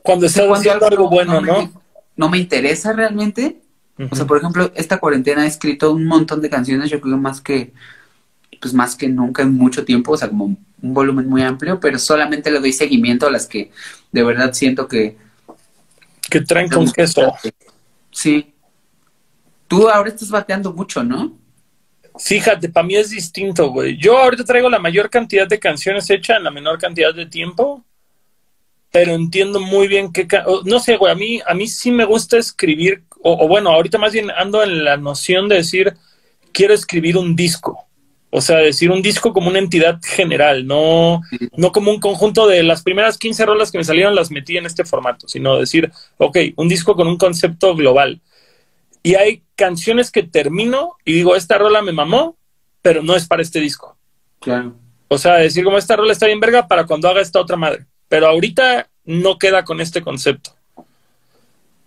Cuando 0.02 0.26
estás 0.26 0.46
haciendo 0.48 0.86
algo 0.86 1.08
bueno, 1.08 1.40
¿no? 1.40 1.82
no 2.16 2.28
me 2.28 2.38
interesa 2.38 2.92
realmente. 2.92 3.62
O 4.10 4.16
sea, 4.16 4.26
por 4.26 4.38
ejemplo, 4.38 4.72
esta 4.74 4.98
cuarentena 4.98 5.44
he 5.44 5.48
escrito 5.48 5.92
un 5.92 6.06
montón 6.06 6.40
de 6.40 6.50
canciones, 6.50 6.90
yo 6.90 7.00
creo 7.00 7.16
más 7.18 7.40
que, 7.40 7.72
pues 8.62 8.72
más 8.72 8.96
que 8.96 9.08
nunca 9.08 9.42
en 9.42 9.52
mucho 9.54 9.84
tiempo, 9.84 10.12
o 10.12 10.16
sea, 10.16 10.28
como 10.28 10.44
un 10.44 10.94
volumen 10.94 11.28
muy 11.28 11.42
amplio, 11.42 11.78
pero 11.78 11.98
solamente 11.98 12.50
le 12.50 12.60
doy 12.60 12.72
seguimiento 12.72 13.26
a 13.26 13.30
las 13.30 13.46
que 13.46 13.70
de 14.10 14.22
verdad 14.22 14.54
siento 14.54 14.88
que... 14.88 15.18
Que 16.30 16.40
traen 16.40 16.70
con 16.70 16.90
queso. 16.90 17.34
Sí. 18.10 18.54
Tú 19.68 19.88
ahora 19.88 20.08
estás 20.08 20.30
bateando 20.30 20.72
mucho, 20.72 21.02
¿no? 21.02 21.36
Fíjate, 22.18 22.68
para 22.68 22.86
mí 22.86 22.94
es 22.94 23.10
distinto, 23.10 23.70
güey. 23.70 23.98
Yo 23.98 24.16
ahorita 24.16 24.44
traigo 24.44 24.70
la 24.70 24.78
mayor 24.78 25.10
cantidad 25.10 25.46
de 25.46 25.58
canciones 25.58 26.08
hechas 26.08 26.38
en 26.38 26.44
la 26.44 26.50
menor 26.50 26.78
cantidad 26.78 27.12
de 27.12 27.26
tiempo 27.26 27.84
pero 28.92 29.14
entiendo 29.14 29.58
muy 29.58 29.88
bien 29.88 30.12
que, 30.12 30.28
no 30.66 30.78
sé, 30.78 30.98
güey, 30.98 31.10
a 31.10 31.16
mí, 31.16 31.40
a 31.46 31.54
mí 31.54 31.66
sí 31.66 31.90
me 31.90 32.04
gusta 32.04 32.36
escribir, 32.36 33.02
o, 33.22 33.48
bueno, 33.48 33.70
ahorita 33.70 33.96
más 33.96 34.12
bien 34.12 34.30
ando 34.30 34.62
en 34.62 34.84
la 34.84 34.98
noción 34.98 35.48
de 35.48 35.56
decir, 35.56 35.94
quiero 36.52 36.74
escribir 36.74 37.16
un 37.16 37.34
disco. 37.34 37.86
O 38.34 38.40
sea, 38.40 38.56
decir 38.58 38.90
un 38.90 39.02
disco 39.02 39.32
como 39.32 39.48
una 39.48 39.58
entidad 39.58 40.00
general, 40.02 40.66
no, 40.66 41.20
no 41.56 41.70
como 41.70 41.90
un 41.90 42.00
conjunto 42.00 42.46
de 42.46 42.62
las 42.62 42.82
primeras 42.82 43.18
15 43.18 43.44
rolas 43.44 43.70
que 43.70 43.78
me 43.78 43.84
salieron 43.84 44.14
las 44.14 44.30
metí 44.30 44.56
en 44.56 44.64
este 44.64 44.84
formato, 44.84 45.28
sino 45.28 45.58
decir, 45.58 45.92
ok, 46.16 46.38
un 46.56 46.68
disco 46.68 46.96
con 46.96 47.08
un 47.08 47.18
concepto 47.18 47.76
global. 47.76 48.20
Y 49.02 49.16
hay 49.16 49.42
canciones 49.54 50.10
que 50.10 50.22
termino 50.22 50.96
y 51.04 51.12
digo, 51.12 51.36
esta 51.36 51.58
rola 51.58 51.82
me 51.82 51.92
mamó, 51.92 52.36
pero 52.80 53.02
no 53.02 53.16
es 53.16 53.26
para 53.26 53.42
este 53.42 53.60
disco. 53.60 53.96
Claro. 54.40 54.74
O 55.08 55.18
sea, 55.18 55.34
decir 55.34 55.62
como 55.62 55.76
esta 55.76 55.96
rola 55.96 56.12
está 56.12 56.26
bien 56.26 56.40
verga 56.40 56.66
para 56.66 56.86
cuando 56.86 57.08
haga 57.08 57.20
esta 57.20 57.38
otra 57.38 57.56
madre 57.56 57.86
pero 58.12 58.26
ahorita 58.26 58.90
no 59.06 59.38
queda 59.38 59.64
con 59.64 59.80
este 59.80 60.02
concepto. 60.02 60.54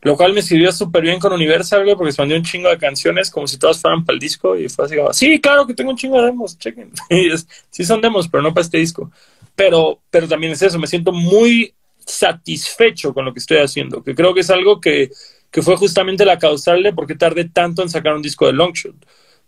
Lo 0.05 0.15
cual 0.15 0.33
me 0.33 0.43
sirvió 0.43 0.71
súper 0.71 1.01
bien 1.01 1.19
con 1.19 1.33
Universal, 1.33 1.83
güey, 1.83 1.95
porque 1.95 2.11
se 2.11 2.21
mandó 2.21 2.35
un 2.35 2.43
chingo 2.43 2.69
de 2.69 2.77
canciones 2.77 3.31
como 3.31 3.47
si 3.47 3.57
todas 3.57 3.81
fueran 3.81 4.05
para 4.05 4.13
el 4.13 4.19
disco 4.19 4.55
y 4.55 4.69
fue 4.69 4.85
así 4.85 4.95
como, 4.95 5.11
sí, 5.11 5.41
claro 5.41 5.65
que 5.65 5.73
tengo 5.73 5.89
un 5.89 5.97
chingo 5.97 6.19
de 6.19 6.27
demos, 6.27 6.59
chequen. 6.59 6.91
sí 7.71 7.83
son 7.83 8.01
demos, 8.01 8.27
pero 8.27 8.43
no 8.43 8.53
para 8.53 8.61
este 8.61 8.77
disco. 8.77 9.09
Pero, 9.55 10.01
pero 10.11 10.27
también 10.27 10.53
es 10.53 10.61
eso, 10.61 10.77
me 10.77 10.85
siento 10.85 11.11
muy 11.11 11.73
satisfecho 12.05 13.15
con 13.15 13.25
lo 13.25 13.33
que 13.33 13.39
estoy 13.39 13.57
haciendo, 13.57 14.03
que 14.03 14.13
creo 14.13 14.31
que 14.35 14.41
es 14.41 14.49
algo 14.51 14.79
que, 14.79 15.09
que 15.49 15.63
fue 15.63 15.75
justamente 15.75 16.23
la 16.23 16.37
causal 16.37 16.83
de 16.83 16.93
por 16.93 17.07
qué 17.07 17.15
tardé 17.15 17.45
tanto 17.45 17.81
en 17.81 17.89
sacar 17.89 18.13
un 18.13 18.21
disco 18.21 18.45
de 18.45 18.53
Longshot. 18.53 18.95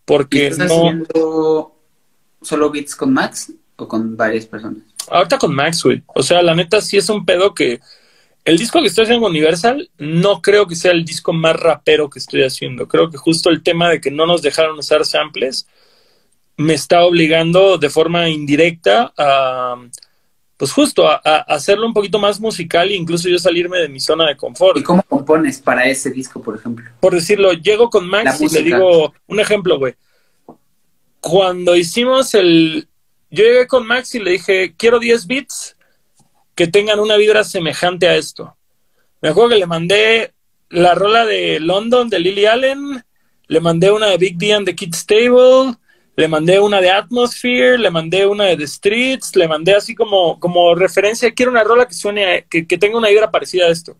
Porque 0.05 0.47
¿Estás 0.47 0.69
no... 0.69 0.87
haciendo 0.87 1.75
solo 2.41 2.71
beats 2.71 2.95
con 2.95 3.13
Max 3.13 3.53
o 3.75 3.87
con 3.87 4.17
varias 4.17 4.47
personas? 4.47 4.81
ahorita 5.07 5.37
con 5.37 5.53
Max, 5.53 5.83
güey. 5.83 6.01
O 6.07 6.23
sea, 6.23 6.41
la 6.41 6.55
neta 6.55 6.81
sí 6.81 6.97
es 6.97 7.09
un 7.09 7.25
pedo 7.25 7.53
que 7.53 7.79
el 8.47 8.57
disco 8.57 8.79
que 8.79 8.87
estoy 8.87 9.03
haciendo 9.03 9.23
con 9.23 9.31
Universal 9.31 9.89
no 9.97 10.41
creo 10.41 10.67
que 10.67 10.77
sea 10.77 10.93
el 10.93 11.03
disco 11.03 11.33
más 11.33 11.53
rapero 11.57 12.09
que 12.09 12.19
estoy 12.19 12.43
haciendo. 12.43 12.87
Creo 12.87 13.09
que 13.09 13.17
justo 13.17 13.49
el 13.49 13.61
tema 13.61 13.89
de 13.89 13.99
que 13.99 14.09
no 14.09 14.25
nos 14.25 14.41
dejaron 14.41 14.79
usar 14.79 15.05
samples 15.05 15.67
me 16.55 16.73
está 16.73 17.03
obligando 17.03 17.77
de 17.77 17.89
forma 17.89 18.29
indirecta 18.29 19.11
a, 19.17 19.75
pues 20.55 20.71
justo, 20.71 21.09
a, 21.09 21.17
hacerlo 21.45 21.87
un 21.87 21.93
poquito 21.93 22.19
más 22.19 22.39
musical 22.39 22.89
e 22.89 22.95
incluso 22.95 23.27
yo 23.27 23.37
salirme 23.37 23.79
de 23.79 23.89
mi 23.89 23.99
zona 23.99 24.25
de 24.25 24.37
confort. 24.37 24.77
¿Y 24.77 24.83
cómo 24.83 25.03
compones 25.03 25.59
para 25.59 25.85
ese 25.85 26.09
disco, 26.09 26.41
por 26.41 26.55
ejemplo? 26.55 26.89
Por 27.01 27.15
decirlo, 27.15 27.51
llego 27.51 27.89
con 27.89 28.07
Max 28.07 28.39
y 28.39 28.47
le 28.47 28.63
digo, 28.63 29.13
un 29.27 29.41
ejemplo, 29.41 29.77
güey. 29.77 29.95
Cuando 31.19 31.75
hicimos 31.75 32.33
el, 32.33 32.87
yo 33.29 33.43
llegué 33.43 33.67
con 33.67 33.85
Max 33.85 34.15
y 34.15 34.19
le 34.19 34.31
dije, 34.31 34.73
quiero 34.77 34.99
10 34.99 35.27
bits 35.27 35.76
que 36.57 36.67
tengan 36.67 36.99
una 36.99 37.15
vibra 37.15 37.45
semejante 37.45 38.09
a 38.09 38.17
esto. 38.17 38.57
Me 39.21 39.29
acuerdo 39.29 39.51
que 39.51 39.59
le 39.59 39.65
mandé 39.67 40.33
la 40.69 40.93
rola 40.95 41.25
de 41.25 41.59
London 41.61 42.09
de 42.09 42.19
Lily 42.19 42.45
Allen, 42.47 43.05
le 43.47 43.59
mandé 43.61 43.91
una 43.91 44.07
de 44.07 44.17
Big 44.17 44.37
D 44.37 44.53
and 44.53 44.65
the 44.65 44.75
Kids 44.75 45.05
Table, 45.05 45.75
le 46.15 46.27
mandé 46.27 46.59
una 46.59 46.81
de 46.81 46.91
Atmosphere, 46.91 47.77
le 47.77 47.89
mandé 47.89 48.25
una 48.25 48.45
de 48.45 48.57
The 48.57 48.67
Streets, 48.67 49.35
le 49.35 49.47
mandé 49.47 49.75
así 49.75 49.95
como, 49.95 50.39
como 50.39 50.75
referencia, 50.75 51.31
quiero 51.31 51.51
una 51.51 51.63
rola 51.63 51.87
que 51.87 51.93
suene, 51.93 52.45
que, 52.49 52.67
que 52.67 52.77
tenga 52.77 52.97
una 52.97 53.09
vibra 53.09 53.31
parecida 53.31 53.67
a 53.67 53.69
esto. 53.69 53.95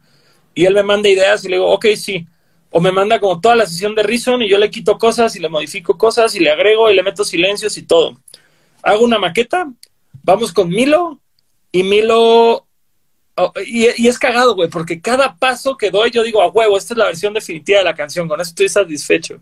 Y 0.54 0.66
él 0.66 0.74
me 0.74 0.84
manda 0.84 1.08
ideas 1.08 1.46
y 1.46 1.50
le 1.50 1.58
digo, 1.58 1.72
ok, 1.72 1.86
sí. 1.96 2.28
O 2.72 2.82
me 2.82 2.92
manda 2.92 3.20
como 3.20 3.40
toda 3.40 3.56
la 3.56 3.66
sesión 3.66 3.96
de 3.96 4.04
Reason 4.04 4.42
y 4.42 4.50
yo 4.50 4.58
le 4.58 4.70
quito 4.70 4.98
cosas 4.98 5.36
y 5.36 5.40
le 5.40 5.48
modifico 5.48 5.98
cosas 5.98 6.36
y 6.36 6.40
le 6.40 6.50
agrego 6.52 6.92
y 6.92 6.96
le 6.96 7.04
meto 7.04 7.24
silencios 7.24 7.78
y 7.78 7.84
todo 7.84 8.18
hago 8.88 9.04
una 9.04 9.20
maqueta, 9.20 9.68
vamos 10.24 10.54
con 10.54 10.70
Milo 10.70 11.20
y 11.78 11.84
Milo... 11.84 12.66
Oh, 13.40 13.54
y, 13.64 13.86
es 13.86 14.18
cagado, 14.18 14.56
güey, 14.56 14.68
porque 14.68 15.00
cada 15.00 15.36
paso 15.36 15.78
que 15.78 15.92
doy 15.92 16.10
yo 16.10 16.24
digo, 16.24 16.42
a 16.42 16.48
huevo, 16.48 16.76
esta 16.76 16.96
es 16.96 16.98
la 16.98 17.06
versión 17.06 17.36
definitiva 17.36 17.78
de 17.78 17.86
la 17.86 17.94
canción, 17.94 18.28
con 18.28 18.42
eso 18.42 18.50
estoy 18.50 18.68
satisfecho. 18.68 19.42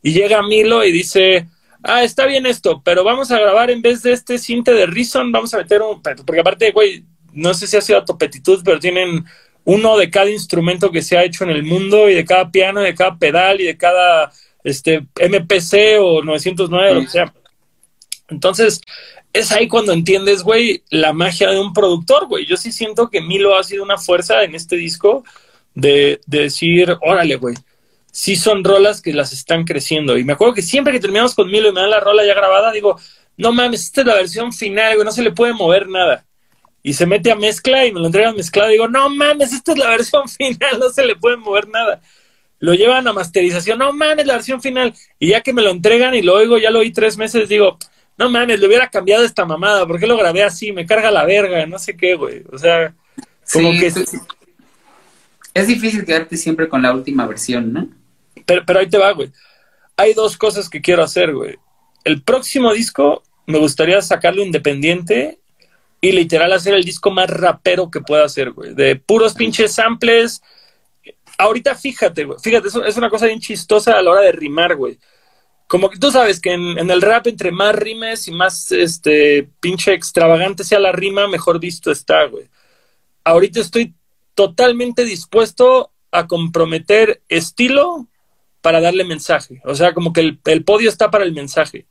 Y 0.00 0.12
llega 0.12 0.42
Milo 0.42 0.84
y 0.84 0.92
dice, 0.92 1.48
ah, 1.82 2.04
está 2.04 2.24
bien 2.26 2.46
esto, 2.46 2.80
pero 2.84 3.02
vamos 3.02 3.32
a 3.32 3.40
grabar 3.40 3.72
en 3.72 3.82
vez 3.82 4.00
de 4.04 4.12
este 4.12 4.38
cinte 4.38 4.72
de 4.72 4.86
Reason, 4.86 5.32
vamos 5.32 5.52
a 5.54 5.58
meter 5.58 5.82
un... 5.82 6.00
Porque 6.00 6.40
aparte, 6.40 6.70
güey, 6.70 7.04
no 7.32 7.52
sé 7.52 7.66
si 7.66 7.76
ha 7.76 7.80
sido 7.80 7.98
a 7.98 8.04
topetitud, 8.04 8.62
pero 8.64 8.78
tienen 8.78 9.24
uno 9.64 9.98
de 9.98 10.08
cada 10.08 10.30
instrumento 10.30 10.92
que 10.92 11.02
se 11.02 11.18
ha 11.18 11.24
hecho 11.24 11.42
en 11.42 11.50
el 11.50 11.64
mundo 11.64 12.08
y 12.08 12.14
de 12.14 12.24
cada 12.24 12.48
piano, 12.52 12.80
de 12.80 12.94
cada 12.94 13.18
pedal 13.18 13.60
y 13.60 13.64
de 13.64 13.76
cada 13.76 14.30
este 14.62 15.04
MPC 15.16 15.98
o 16.00 16.22
909 16.22 16.90
o 16.90 16.94
lo 16.94 17.00
que 17.00 17.08
sea. 17.08 17.34
Entonces, 18.28 18.80
es 19.32 19.50
ahí 19.52 19.68
cuando 19.68 19.92
entiendes, 19.92 20.42
güey, 20.42 20.82
la 20.90 21.12
magia 21.12 21.50
de 21.50 21.60
un 21.60 21.72
productor, 21.72 22.26
güey. 22.26 22.46
Yo 22.46 22.56
sí 22.56 22.70
siento 22.70 23.08
que 23.08 23.20
Milo 23.20 23.56
ha 23.56 23.64
sido 23.64 23.82
una 23.82 23.96
fuerza 23.98 24.42
en 24.42 24.54
este 24.54 24.76
disco 24.76 25.24
de, 25.74 26.20
decir, 26.26 26.96
órale, 27.00 27.36
güey, 27.36 27.54
sí 28.10 28.36
son 28.36 28.62
rolas 28.62 29.00
que 29.00 29.12
las 29.12 29.32
están 29.32 29.64
creciendo. 29.64 30.18
Y 30.18 30.24
me 30.24 30.34
acuerdo 30.34 30.54
que 30.54 30.62
siempre 30.62 30.92
que 30.92 31.00
terminamos 31.00 31.34
con 31.34 31.50
Milo 31.50 31.68
y 31.68 31.72
me 31.72 31.80
dan 31.80 31.90
la 31.90 32.00
rola 32.00 32.26
ya 32.26 32.34
grabada, 32.34 32.72
digo, 32.72 32.98
no 33.36 33.52
mames, 33.52 33.84
esta 33.84 34.02
es 34.02 34.06
la 34.06 34.14
versión 34.14 34.52
final, 34.52 34.94
güey, 34.94 35.04
no 35.04 35.12
se 35.12 35.22
le 35.22 35.32
puede 35.32 35.54
mover 35.54 35.88
nada. 35.88 36.26
Y 36.82 36.94
se 36.94 37.06
mete 37.06 37.30
a 37.30 37.36
mezcla 37.36 37.86
y 37.86 37.92
me 37.92 38.00
lo 38.00 38.06
entregan 38.06 38.36
mezclado. 38.36 38.70
Digo, 38.70 38.88
no 38.88 39.08
mames, 39.08 39.52
esta 39.52 39.72
es 39.72 39.78
la 39.78 39.88
versión 39.88 40.28
final, 40.28 40.78
no 40.78 40.90
se 40.90 41.06
le 41.06 41.16
puede 41.16 41.36
mover 41.36 41.68
nada. 41.68 42.02
Lo 42.58 42.74
llevan 42.74 43.08
a 43.08 43.12
masterización, 43.12 43.78
no 43.78 43.92
mames, 43.92 44.26
la 44.26 44.34
versión 44.34 44.60
final. 44.60 44.94
Y 45.18 45.28
ya 45.28 45.40
que 45.40 45.52
me 45.52 45.62
lo 45.62 45.70
entregan 45.70 46.14
y 46.14 46.22
lo 46.22 46.34
oigo, 46.34 46.58
ya 46.58 46.70
lo 46.70 46.80
oí 46.80 46.92
tres 46.92 47.16
meses, 47.16 47.48
digo, 47.48 47.78
no 48.18 48.30
mames, 48.30 48.60
le 48.60 48.66
hubiera 48.66 48.88
cambiado 48.88 49.24
esta 49.24 49.44
mamada, 49.44 49.86
¿por 49.86 49.98
qué 49.98 50.06
lo 50.06 50.16
grabé 50.16 50.42
así? 50.42 50.72
Me 50.72 50.86
carga 50.86 51.10
la 51.10 51.24
verga, 51.24 51.66
no 51.66 51.78
sé 51.78 51.96
qué, 51.96 52.14
güey. 52.14 52.42
O 52.52 52.58
sea, 52.58 52.94
como 53.52 53.70
que... 53.72 53.92
Es 55.54 55.66
difícil 55.66 56.04
quedarte 56.04 56.36
siempre 56.36 56.68
con 56.68 56.82
la 56.82 56.92
última 56.92 57.26
versión, 57.26 57.72
¿no? 57.72 57.88
Pero, 58.46 58.62
pero 58.66 58.78
ahí 58.78 58.88
te 58.88 58.98
va, 58.98 59.12
güey. 59.12 59.30
Hay 59.96 60.14
dos 60.14 60.36
cosas 60.36 60.68
que 60.68 60.80
quiero 60.80 61.02
hacer, 61.02 61.34
güey. 61.34 61.56
El 62.04 62.22
próximo 62.22 62.72
disco 62.72 63.22
me 63.46 63.58
gustaría 63.58 64.00
sacarlo 64.00 64.42
independiente 64.42 65.38
y 66.00 66.12
literal 66.12 66.52
hacer 66.52 66.74
el 66.74 66.84
disco 66.84 67.10
más 67.10 67.28
rapero 67.28 67.90
que 67.90 68.00
pueda 68.00 68.24
hacer, 68.24 68.52
güey. 68.52 68.74
De 68.74 68.96
puros 68.96 69.34
pinches 69.34 69.74
samples. 69.74 70.42
Ahorita 71.38 71.74
fíjate, 71.74 72.24
güey. 72.24 72.38
Fíjate, 72.42 72.68
es 72.68 72.96
una 72.96 73.10
cosa 73.10 73.26
bien 73.26 73.40
chistosa 73.40 73.98
a 73.98 74.02
la 74.02 74.10
hora 74.10 74.22
de 74.22 74.32
rimar, 74.32 74.74
güey 74.74 74.98
como 75.72 75.88
que 75.88 75.98
tú 75.98 76.10
sabes 76.10 76.38
que 76.38 76.52
en, 76.52 76.90
el 76.90 77.00
rap 77.00 77.28
entre 77.28 77.50
más 77.50 77.74
rimes 77.74 78.28
y 78.28 78.30
más 78.30 78.70
este 78.72 79.48
pinche 79.58 79.94
extravagante 79.94 80.64
sea 80.64 80.78
la 80.78 80.92
rima, 80.92 81.28
mejor 81.28 81.58
visto 81.58 81.90
está, 81.90 82.26
güey. 82.26 82.44
Ahorita 83.24 83.60
estoy 83.60 83.94
totalmente 84.34 85.06
dispuesto 85.06 85.90
a 86.10 86.26
comprometer 86.26 87.22
estilo 87.26 88.06
para 88.60 88.82
darle 88.82 89.04
mensaje. 89.04 89.62
O 89.64 89.74
sea, 89.74 89.94
como 89.94 90.12
que 90.12 90.36
el, 90.44 90.64
podio 90.64 90.90
está 90.90 91.10
para 91.10 91.24
el 91.24 91.32
mensaje. 91.32 91.86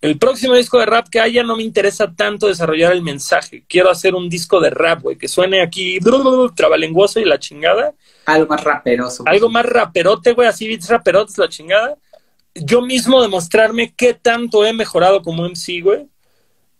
el 0.00 0.16
próximo 0.16 0.54
disco 0.54 0.78
de 0.78 0.86
rap 0.86 1.08
que 1.10 1.20
haya 1.20 1.42
no 1.42 1.54
me 1.54 1.64
interesa 1.64 2.10
tanto 2.16 2.46
desarrollar 2.46 2.92
el 2.92 3.02
mensaje. 3.02 3.62
Quiero 3.68 3.90
hacer 3.90 4.14
un 4.14 4.30
disco 4.30 4.58
de 4.58 4.70
rap, 4.70 5.02
güey, 5.02 5.18
que 5.18 5.28
suene 5.28 5.60
aquí 5.60 5.98
trabalenguoso 6.56 7.20
y 7.20 7.26
la 7.26 7.38
chingada. 7.38 7.92
Algo 8.24 8.46
más 8.46 8.64
raperoso. 8.64 9.24
Algo 9.26 9.50
más 9.50 9.66
raperote, 9.66 10.32
güey, 10.32 10.48
así 10.48 10.66
beats 10.66 10.88
raperotes, 10.88 11.36
la 11.36 11.50
chingada. 11.50 11.98
Yo 12.54 12.82
mismo 12.82 13.22
demostrarme 13.22 13.94
qué 13.96 14.14
tanto 14.14 14.64
he 14.64 14.72
mejorado 14.72 15.22
como 15.22 15.44
MC, 15.44 15.80
güey. 15.82 16.06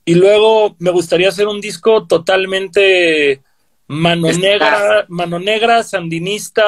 Y 0.05 0.14
luego 0.14 0.75
me 0.79 0.91
gustaría 0.91 1.29
hacer 1.29 1.47
un 1.47 1.61
disco 1.61 2.07
totalmente 2.07 3.41
mano 3.87 4.33
negra, 4.33 5.05
mano 5.09 5.39
negra, 5.39 5.83
sandinista, 5.83 6.62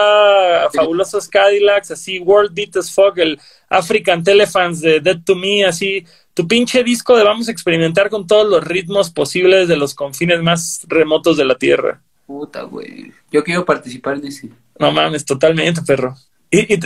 fabulosos 0.73 1.29
Cadillacs, 1.29 1.91
así, 1.91 2.21
World 2.21 2.55
Beat 2.55 2.77
as 2.77 2.93
Fuck, 2.93 3.19
el 3.19 3.41
African 3.69 4.23
Telephants 4.23 4.81
de 4.81 5.01
Dead 5.01 5.19
to 5.25 5.35
Me, 5.35 5.65
así, 5.65 6.05
tu 6.35 6.47
pinche 6.47 6.85
disco 6.85 7.17
de 7.17 7.25
vamos 7.25 7.49
a 7.49 7.53
experimentar 7.53 8.11
con 8.11 8.27
todos 8.27 8.49
los 8.49 8.63
ritmos 8.63 9.11
posibles 9.11 9.69
de 9.69 9.77
los 9.77 9.95
confines 9.95 10.43
más 10.43 10.85
remotos 10.87 11.37
de 11.37 11.45
la 11.45 11.57
Tierra. 11.57 12.03
Puta, 12.27 12.63
güey. 12.63 13.13
Yo 13.31 13.43
quiero 13.43 13.65
participar 13.65 14.17
en 14.17 14.27
ese. 14.27 14.51
No 14.79 14.93
mames, 14.93 15.25
totalmente, 15.25 15.83
perro. 15.83 16.17
Y, 16.51 16.79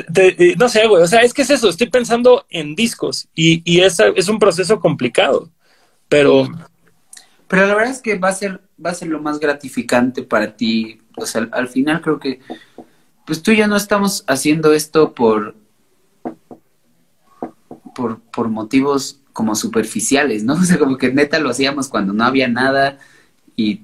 no 0.57 0.69
sé, 0.69 0.87
güey, 0.87 1.03
o 1.03 1.07
sea, 1.07 1.21
es 1.21 1.35
que 1.35 1.43
es 1.43 1.51
eso, 1.51 1.69
estoy 1.69 1.89
pensando 1.91 2.47
en 2.49 2.75
discos 2.75 3.29
y, 3.35 3.63
y 3.71 3.81
es, 3.81 3.99
es 4.17 4.29
un 4.29 4.39
proceso 4.39 4.81
complicado, 4.81 5.51
pero... 6.09 6.49
Pero 7.49 7.67
la 7.67 7.75
verdad 7.75 7.93
es 7.93 8.03
que 8.03 8.19
va 8.19 8.29
a 8.29 8.35
ser, 8.35 8.61
va 8.85 8.91
a 8.91 8.95
ser 8.95 9.09
lo 9.09 9.21
más 9.23 9.41
gratificante 9.41 10.23
para 10.23 10.55
ti. 10.55 11.01
O 11.17 11.25
sea, 11.25 11.49
al 11.53 11.69
final 11.69 12.03
creo 12.03 12.21
que, 12.21 12.41
pues 13.27 13.43
tú 13.43 13.53
ya 13.53 13.67
no 13.67 13.77
estamos 13.77 14.23
haciendo 14.27 14.73
esto 14.75 15.15
por, 15.15 15.55
por, 17.95 18.21
por 18.21 18.49
motivos 18.49 19.21
como 19.33 19.55
superficiales, 19.55 20.45
¿no? 20.45 20.55
O 20.61 20.63
sea, 20.63 20.79
como 20.79 20.99
que 20.99 21.13
neta 21.13 21.39
lo 21.39 21.51
hacíamos 21.51 21.89
cuando 21.89 22.13
no 22.13 22.25
había 22.25 22.49
nada 22.49 22.99
y 23.57 23.83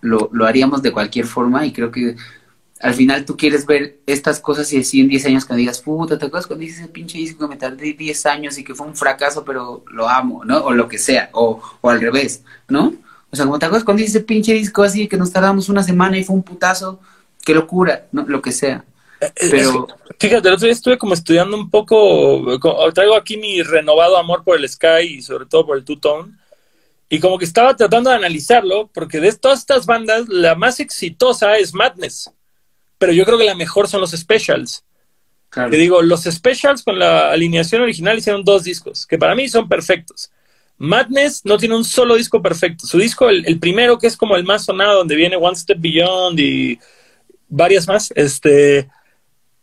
lo, 0.00 0.30
lo 0.32 0.46
haríamos 0.46 0.82
de 0.82 0.92
cualquier 0.92 1.26
forma 1.26 1.66
y 1.66 1.72
creo 1.72 1.90
que 1.90 2.16
al 2.80 2.94
final 2.94 3.24
tú 3.24 3.36
quieres 3.36 3.64
ver 3.66 3.98
estas 4.06 4.40
cosas 4.40 4.72
y 4.72 4.78
así 4.78 5.00
en 5.00 5.08
10 5.08 5.26
años 5.26 5.44
cuando 5.44 5.60
digas, 5.60 5.80
puta, 5.80 6.18
¿te 6.18 6.26
acuerdas 6.26 6.46
cuando 6.46 6.64
dices 6.64 6.80
ese 6.80 6.88
pinche 6.88 7.18
disco 7.18 7.40
que 7.40 7.54
me 7.54 7.56
tardé 7.56 7.94
10 7.94 8.26
años 8.26 8.58
y 8.58 8.64
que 8.64 8.74
fue 8.74 8.86
un 8.86 8.96
fracaso, 8.96 9.44
pero 9.44 9.84
lo 9.90 10.08
amo, 10.08 10.44
¿no? 10.44 10.58
O 10.58 10.72
lo 10.72 10.88
que 10.88 10.98
sea, 10.98 11.30
o, 11.32 11.62
o 11.80 11.90
al 11.90 12.00
revés, 12.00 12.42
¿no? 12.68 12.94
O 13.30 13.36
sea, 13.36 13.44
como 13.44 13.58
te 13.58 13.66
acuerdas 13.66 13.84
cuando 13.84 14.02
dices 14.02 14.16
ese 14.16 14.24
pinche 14.24 14.52
disco 14.52 14.82
así 14.82 15.08
que 15.08 15.16
nos 15.16 15.32
tardamos 15.32 15.68
una 15.68 15.82
semana 15.82 16.18
y 16.18 16.24
fue 16.24 16.36
un 16.36 16.42
putazo, 16.42 17.00
qué 17.44 17.54
locura, 17.54 18.06
¿no? 18.12 18.24
Lo 18.26 18.42
que 18.42 18.52
sea. 18.52 18.84
Pero... 19.50 19.88
Fíjate, 20.18 20.48
el 20.48 20.54
otro 20.54 20.66
día 20.66 20.72
estuve 20.72 20.98
como 20.98 21.14
estudiando 21.14 21.56
un 21.56 21.68
poco, 21.70 22.58
traigo 22.94 23.16
aquí 23.16 23.36
mi 23.36 23.62
renovado 23.62 24.16
amor 24.16 24.44
por 24.44 24.56
el 24.56 24.68
Sky 24.68 25.02
y 25.02 25.22
sobre 25.22 25.46
todo 25.46 25.66
por 25.66 25.76
el 25.76 25.84
Two 25.84 25.98
Tone, 25.98 26.32
y 27.08 27.20
como 27.20 27.38
que 27.38 27.44
estaba 27.44 27.76
tratando 27.76 28.10
de 28.10 28.16
analizarlo, 28.16 28.88
porque 28.92 29.20
de 29.20 29.32
todas 29.32 29.60
estas 29.60 29.86
bandas, 29.86 30.28
la 30.28 30.54
más 30.54 30.80
exitosa 30.80 31.56
es 31.56 31.74
Madness, 31.74 32.30
pero 32.98 33.12
yo 33.12 33.24
creo 33.24 33.38
que 33.38 33.44
la 33.44 33.54
mejor 33.54 33.88
son 33.88 34.00
los 34.00 34.10
Specials. 34.12 34.84
Claro. 35.48 35.70
Te 35.70 35.76
digo, 35.76 36.02
los 36.02 36.24
Specials 36.24 36.82
con 36.82 36.98
la 36.98 37.30
alineación 37.30 37.82
original 37.82 38.18
hicieron 38.18 38.44
dos 38.44 38.64
discos, 38.64 39.06
que 39.06 39.18
para 39.18 39.34
mí 39.34 39.48
son 39.48 39.68
perfectos. 39.68 40.30
Madness 40.78 41.42
no 41.44 41.56
tiene 41.56 41.74
un 41.74 41.84
solo 41.84 42.16
disco 42.16 42.42
perfecto. 42.42 42.86
Su 42.86 42.98
disco, 42.98 43.30
el, 43.30 43.46
el 43.46 43.58
primero, 43.58 43.98
que 43.98 44.06
es 44.06 44.16
como 44.16 44.36
el 44.36 44.44
más 44.44 44.64
sonado, 44.64 44.98
donde 44.98 45.16
viene 45.16 45.36
One 45.36 45.56
Step 45.56 45.78
Beyond 45.80 46.38
y 46.38 46.78
varias 47.48 47.86
más, 47.86 48.12
este, 48.14 48.88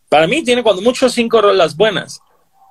para 0.09 0.27
mí 0.27 0.43
tiene 0.43 0.63
cuando 0.63 0.81
mucho 0.81 1.09
cinco 1.09 1.41
rolas 1.41 1.75
buenas, 1.75 2.21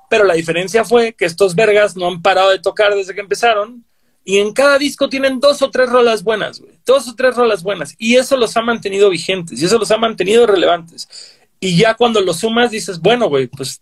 pero 0.09 0.23
la 0.25 0.33
diferencia 0.33 0.85
fue 0.85 1.13
que 1.13 1.25
estos 1.25 1.55
vergas 1.55 1.95
no 1.95 2.07
han 2.07 2.21
parado 2.21 2.49
de 2.49 2.59
tocar 2.59 2.93
desde 2.95 3.13
que 3.13 3.21
empezaron 3.21 3.83
y 4.23 4.37
en 4.37 4.53
cada 4.53 4.77
disco 4.77 5.09
tienen 5.09 5.39
dos 5.39 5.61
o 5.61 5.69
tres 5.69 5.89
rolas 5.89 6.23
buenas, 6.23 6.59
güey, 6.59 6.73
dos 6.85 7.07
o 7.07 7.15
tres 7.15 7.35
rolas 7.35 7.63
buenas 7.63 7.95
y 7.97 8.15
eso 8.15 8.37
los 8.37 8.55
ha 8.57 8.61
mantenido 8.61 9.09
vigentes 9.09 9.61
y 9.61 9.65
eso 9.65 9.77
los 9.77 9.91
ha 9.91 9.97
mantenido 9.97 10.47
relevantes. 10.47 11.07
Y 11.59 11.77
ya 11.77 11.93
cuando 11.93 12.19
los 12.21 12.39
sumas 12.39 12.71
dices, 12.71 12.99
bueno, 12.99 13.29
güey, 13.29 13.47
pues, 13.47 13.81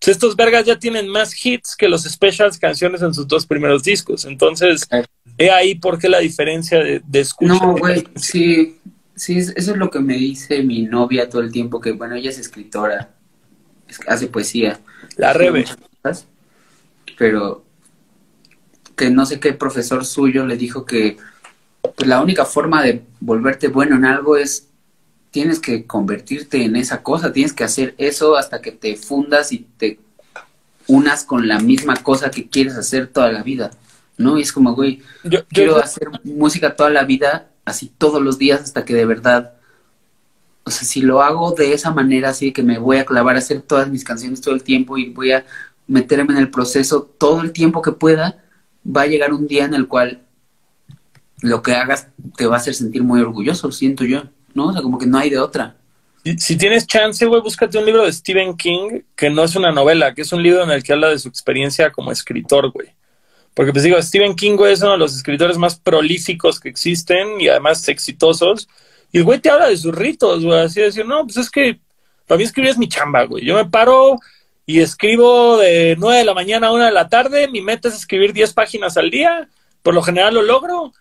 pues 0.00 0.08
estos 0.08 0.34
vergas 0.34 0.64
ya 0.66 0.78
tienen 0.78 1.06
más 1.08 1.34
hits 1.44 1.76
que 1.76 1.88
los 1.88 2.02
specials 2.02 2.58
canciones 2.58 3.02
en 3.02 3.14
sus 3.14 3.28
dos 3.28 3.46
primeros 3.46 3.84
discos. 3.84 4.24
Entonces, 4.24 4.88
he 5.38 5.50
ahí 5.50 5.76
por 5.76 5.98
qué 5.98 6.08
la 6.08 6.18
diferencia 6.18 6.80
de, 6.80 7.00
de 7.06 7.20
escucha. 7.20 7.54
No, 7.54 7.76
güey, 7.76 8.04
sí, 8.16 8.80
Sí, 9.20 9.36
eso 9.36 9.52
es 9.54 9.76
lo 9.76 9.90
que 9.90 10.00
me 10.00 10.14
dice 10.14 10.62
mi 10.62 10.84
novia 10.84 11.28
todo 11.28 11.42
el 11.42 11.52
tiempo, 11.52 11.78
que 11.78 11.92
bueno, 11.92 12.14
ella 12.14 12.30
es 12.30 12.38
escritora, 12.38 13.10
hace 14.06 14.28
poesía. 14.28 14.80
La 15.18 15.34
Rebe. 15.34 15.66
Pero 17.18 17.62
que 19.00 19.08
no 19.08 19.24
sé 19.24 19.40
qué 19.40 19.54
profesor 19.54 20.04
suyo 20.04 20.44
le 20.44 20.58
dijo 20.58 20.84
que 20.84 21.16
pues, 21.80 22.06
la 22.06 22.20
única 22.20 22.44
forma 22.44 22.82
de 22.82 23.02
volverte 23.18 23.68
bueno 23.68 23.96
en 23.96 24.04
algo 24.04 24.36
es 24.36 24.68
tienes 25.30 25.58
que 25.58 25.86
convertirte 25.86 26.64
en 26.64 26.76
esa 26.76 27.02
cosa, 27.02 27.32
tienes 27.32 27.54
que 27.54 27.64
hacer 27.64 27.94
eso 27.96 28.36
hasta 28.36 28.60
que 28.60 28.72
te 28.72 28.96
fundas 28.96 29.52
y 29.52 29.66
te 29.78 30.00
unas 30.86 31.24
con 31.24 31.48
la 31.48 31.60
misma 31.60 31.96
cosa 31.96 32.30
que 32.30 32.50
quieres 32.50 32.76
hacer 32.76 33.06
toda 33.06 33.32
la 33.32 33.42
vida, 33.42 33.70
¿no? 34.18 34.36
Y 34.36 34.42
es 34.42 34.52
como, 34.52 34.74
güey, 34.74 35.00
yo, 35.24 35.46
quiero 35.46 35.78
hacer 35.78 36.08
música 36.22 36.76
toda 36.76 36.90
la 36.90 37.04
vida 37.04 37.48
así 37.64 37.90
todos 37.96 38.20
los 38.20 38.36
días 38.36 38.60
hasta 38.60 38.84
que 38.84 38.92
de 38.92 39.06
verdad, 39.06 39.54
o 40.64 40.70
sea, 40.70 40.86
si 40.86 41.00
lo 41.00 41.22
hago 41.22 41.52
de 41.52 41.72
esa 41.72 41.90
manera, 41.90 42.28
así 42.28 42.52
que 42.52 42.62
me 42.62 42.78
voy 42.78 42.98
a 42.98 43.06
clavar 43.06 43.36
a 43.36 43.38
hacer 43.38 43.62
todas 43.62 43.88
mis 43.88 44.04
canciones 44.04 44.42
todo 44.42 44.54
el 44.54 44.62
tiempo 44.62 44.98
y 44.98 45.08
voy 45.08 45.32
a 45.32 45.46
meterme 45.86 46.34
en 46.34 46.40
el 46.40 46.50
proceso 46.50 47.10
todo 47.16 47.40
el 47.40 47.52
tiempo 47.52 47.80
que 47.80 47.92
pueda, 47.92 48.44
va 48.84 49.02
a 49.02 49.06
llegar 49.06 49.32
un 49.32 49.46
día 49.46 49.64
en 49.64 49.74
el 49.74 49.88
cual 49.88 50.22
lo 51.42 51.62
que 51.62 51.72
hagas 51.72 52.08
te 52.36 52.46
va 52.46 52.56
a 52.56 52.58
hacer 52.58 52.74
sentir 52.74 53.02
muy 53.02 53.20
orgulloso, 53.20 53.70
siento 53.72 54.04
yo, 54.04 54.24
¿no? 54.54 54.68
O 54.68 54.72
sea, 54.72 54.82
como 54.82 54.98
que 54.98 55.06
no 55.06 55.18
hay 55.18 55.30
de 55.30 55.38
otra. 55.38 55.76
Si, 56.36 56.56
tienes 56.56 56.86
chance, 56.86 57.24
güey, 57.24 57.40
búscate 57.40 57.78
un 57.78 57.86
libro 57.86 58.04
de 58.04 58.12
Stephen 58.12 58.54
King, 58.54 59.00
que 59.16 59.30
no 59.30 59.42
es 59.42 59.56
una 59.56 59.72
novela, 59.72 60.14
que 60.14 60.22
es 60.22 60.32
un 60.32 60.42
libro 60.42 60.62
en 60.62 60.70
el 60.70 60.82
que 60.82 60.92
habla 60.92 61.08
de 61.08 61.18
su 61.18 61.28
experiencia 61.28 61.90
como 61.90 62.12
escritor, 62.12 62.70
güey. 62.70 62.88
Porque 63.54 63.72
pues 63.72 63.84
digo, 63.84 64.00
Stephen 64.02 64.36
King 64.36 64.58
es 64.66 64.82
uno 64.82 64.92
de 64.92 64.98
los 64.98 65.16
escritores 65.16 65.56
más 65.56 65.78
prolíficos 65.78 66.60
que 66.60 66.68
existen 66.68 67.40
y 67.40 67.48
además 67.48 67.88
exitosos. 67.88 68.68
Y 69.12 69.18
el 69.18 69.24
güey 69.24 69.40
te 69.40 69.50
habla 69.50 69.68
de 69.68 69.76
sus 69.76 69.94
ritos, 69.94 70.44
güey, 70.44 70.60
así 70.60 70.80
de 70.80 70.86
decir, 70.86 71.06
no, 71.06 71.24
pues 71.24 71.38
es 71.38 71.50
que 71.50 71.80
para 72.26 72.36
mí 72.36 72.44
escribir 72.44 72.70
es 72.70 72.78
mi 72.78 72.88
chamba, 72.88 73.24
güey. 73.24 73.44
Yo 73.44 73.54
me 73.54 73.64
paro 73.64 74.18
y 74.70 74.80
escribo 74.80 75.58
de 75.58 75.96
9 75.98 76.18
de 76.18 76.24
la 76.24 76.32
mañana 76.32 76.68
a 76.68 76.72
1 76.72 76.84
de 76.84 76.92
la 76.92 77.08
tarde, 77.08 77.48
mi 77.48 77.60
meta 77.60 77.88
es 77.88 77.96
escribir 77.96 78.32
10 78.32 78.52
páginas 78.52 78.96
al 78.96 79.10
día, 79.10 79.48
por 79.82 79.94
lo 79.94 80.00
general 80.00 80.34
lo 80.34 80.42
logro. 80.42 80.92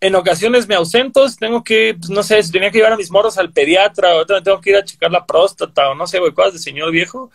En 0.00 0.14
ocasiones 0.14 0.66
me 0.66 0.74
ausento, 0.74 1.26
tengo 1.38 1.62
que, 1.62 1.96
pues, 1.98 2.08
no 2.08 2.22
sé, 2.22 2.42
si 2.42 2.50
tenía 2.50 2.70
que 2.70 2.78
llevar 2.78 2.94
a 2.94 2.96
mis 2.96 3.10
moros 3.10 3.36
al 3.36 3.52
pediatra, 3.52 4.16
o 4.16 4.24
tengo 4.24 4.62
que 4.62 4.70
ir 4.70 4.76
a 4.76 4.84
checar 4.86 5.10
la 5.10 5.26
próstata, 5.26 5.90
o 5.90 5.94
no 5.94 6.06
sé, 6.06 6.18
güey, 6.18 6.32
cosas 6.32 6.54
de 6.54 6.58
señor 6.60 6.90
viejo. 6.92 7.30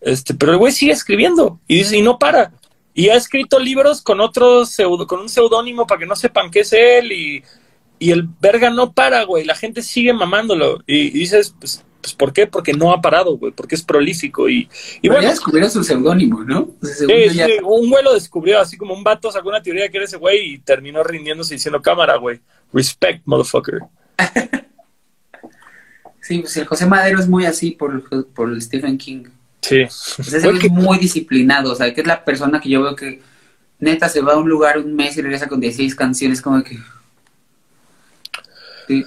Este, 0.00 0.34
pero 0.34 0.50
el 0.50 0.58
güey 0.58 0.72
sigue 0.72 0.90
escribiendo 0.90 1.60
y 1.68 1.76
dice, 1.76 1.96
y 1.96 2.02
no 2.02 2.18
para. 2.18 2.52
Y 2.92 3.10
ha 3.10 3.14
escrito 3.14 3.60
libros 3.60 4.02
con 4.02 4.20
otro 4.20 4.66
pseudo, 4.66 5.06
con 5.06 5.20
un 5.20 5.28
seudónimo 5.28 5.86
para 5.86 6.00
que 6.00 6.06
no 6.06 6.16
sepan 6.16 6.50
qué 6.50 6.60
es 6.60 6.72
él 6.72 7.12
y, 7.12 7.44
el 8.00 8.24
verga 8.40 8.70
no 8.70 8.92
para, 8.92 9.22
güey. 9.22 9.44
La 9.44 9.54
gente 9.54 9.82
sigue 9.82 10.12
mamándolo. 10.12 10.82
Y, 10.88 11.10
dices, 11.10 11.54
pues, 11.56 11.84
pues, 12.00 12.14
¿por 12.14 12.32
qué? 12.32 12.46
Porque 12.46 12.72
no 12.72 12.92
ha 12.92 13.00
parado, 13.00 13.36
güey. 13.36 13.52
Porque 13.52 13.74
es 13.74 13.82
prolífico. 13.82 14.48
Y, 14.48 14.68
y 15.02 15.08
bueno. 15.08 15.22
Ya 15.22 15.30
descubrió 15.30 15.68
su 15.68 15.84
seudónimo, 15.84 16.42
¿no? 16.44 16.70
un 17.64 17.90
güey 17.90 18.04
lo 18.04 18.14
descubrió, 18.14 18.60
así 18.60 18.76
como 18.76 18.94
un 18.94 19.04
vato 19.04 19.30
sacó 19.30 19.48
una 19.48 19.62
teoría 19.62 19.88
que 19.88 19.98
era 19.98 20.06
ese 20.06 20.16
güey 20.16 20.54
y 20.54 20.58
terminó 20.58 21.02
rindiéndose 21.02 21.54
diciendo 21.54 21.82
cámara, 21.82 22.16
güey. 22.16 22.40
Respect, 22.72 23.22
motherfucker. 23.24 23.80
sí, 26.20 26.38
pues 26.38 26.56
el 26.56 26.66
José 26.66 26.86
Madero 26.86 27.18
es 27.18 27.28
muy 27.28 27.44
así 27.46 27.72
por, 27.72 28.26
por 28.32 28.60
Stephen 28.62 28.96
King. 28.96 29.24
Sí. 29.60 29.84
Pues 30.16 30.32
es 30.32 30.70
muy 30.70 30.98
disciplinado, 30.98 31.72
o 31.72 31.74
sea, 31.74 31.92
que 31.92 32.00
es 32.00 32.06
la 32.06 32.24
persona 32.24 32.60
que 32.60 32.70
yo 32.70 32.82
veo 32.82 32.96
que 32.96 33.20
neta 33.78 34.08
se 34.08 34.20
va 34.20 34.34
a 34.34 34.38
un 34.38 34.48
lugar 34.48 34.78
un 34.78 34.94
mes 34.94 35.16
y 35.16 35.22
regresa 35.22 35.48
con 35.48 35.60
16 35.60 35.94
canciones, 35.94 36.40
como 36.40 36.62
que... 36.62 36.78
Sí. 38.86 39.04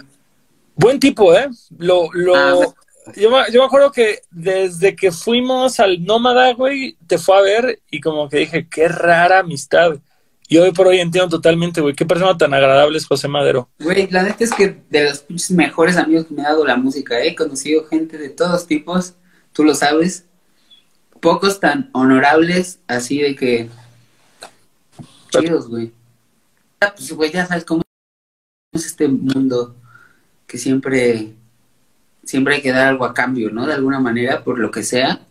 Buen 0.75 0.99
tipo, 0.99 1.33
¿eh? 1.33 1.49
Lo, 1.77 2.09
lo... 2.13 2.35
Ah, 2.35 2.73
yo, 3.15 3.29
yo, 3.51 3.59
me 3.61 3.65
acuerdo 3.65 3.91
que 3.91 4.21
desde 4.31 4.95
que 4.95 5.11
fuimos 5.11 5.79
al 5.79 6.03
Nómada, 6.03 6.53
güey, 6.53 6.97
te 7.07 7.17
fue 7.17 7.37
a 7.37 7.41
ver 7.41 7.81
y 7.89 7.99
como 7.99 8.29
que 8.29 8.39
dije, 8.39 8.67
qué 8.67 8.87
rara 8.87 9.39
amistad. 9.39 9.99
Y 10.47 10.57
hoy 10.57 10.71
por 10.71 10.87
hoy 10.87 10.99
entiendo 10.99 11.29
totalmente, 11.29 11.81
güey, 11.81 11.95
qué 11.95 12.05
persona 12.05 12.37
tan 12.37 12.53
agradable 12.53 12.97
es 12.97 13.05
José 13.05 13.27
Madero. 13.27 13.69
Güey, 13.79 14.09
la 14.11 14.23
neta 14.23 14.43
es 14.43 14.53
que 14.53 14.81
de 14.89 15.09
los 15.09 15.49
mejores 15.51 15.97
amigos 15.97 16.27
que 16.27 16.33
me 16.33 16.43
ha 16.43 16.49
dado 16.49 16.65
la 16.65 16.75
música, 16.75 17.19
¿eh? 17.19 17.29
he 17.29 17.35
conocido 17.35 17.85
gente 17.85 18.17
de 18.17 18.29
todos 18.29 18.67
tipos, 18.67 19.15
tú 19.53 19.63
lo 19.63 19.73
sabes, 19.73 20.25
pocos 21.19 21.59
tan 21.59 21.89
honorables, 21.93 22.79
así 22.87 23.19
de 23.19 23.35
que. 23.35 23.69
Chidos, 25.29 25.69
güey. 25.69 25.91
Ah, 26.81 26.93
pues, 26.95 27.11
güey, 27.13 27.31
ya 27.31 27.47
sabes 27.47 27.65
cómo 27.65 27.81
es 28.73 28.85
este 28.85 29.07
mundo 29.07 29.75
que 30.45 30.57
siempre. 30.57 31.33
Siempre 32.23 32.55
hay 32.55 32.61
que 32.61 32.71
dar 32.71 32.87
algo 32.87 33.05
a 33.05 33.13
cambio, 33.13 33.51
¿no? 33.51 33.65
De 33.67 33.73
alguna 33.73 33.99
manera, 33.99 34.43
por 34.43 34.59
lo 34.59 34.71
que 34.71 34.83
sea. 34.83 35.21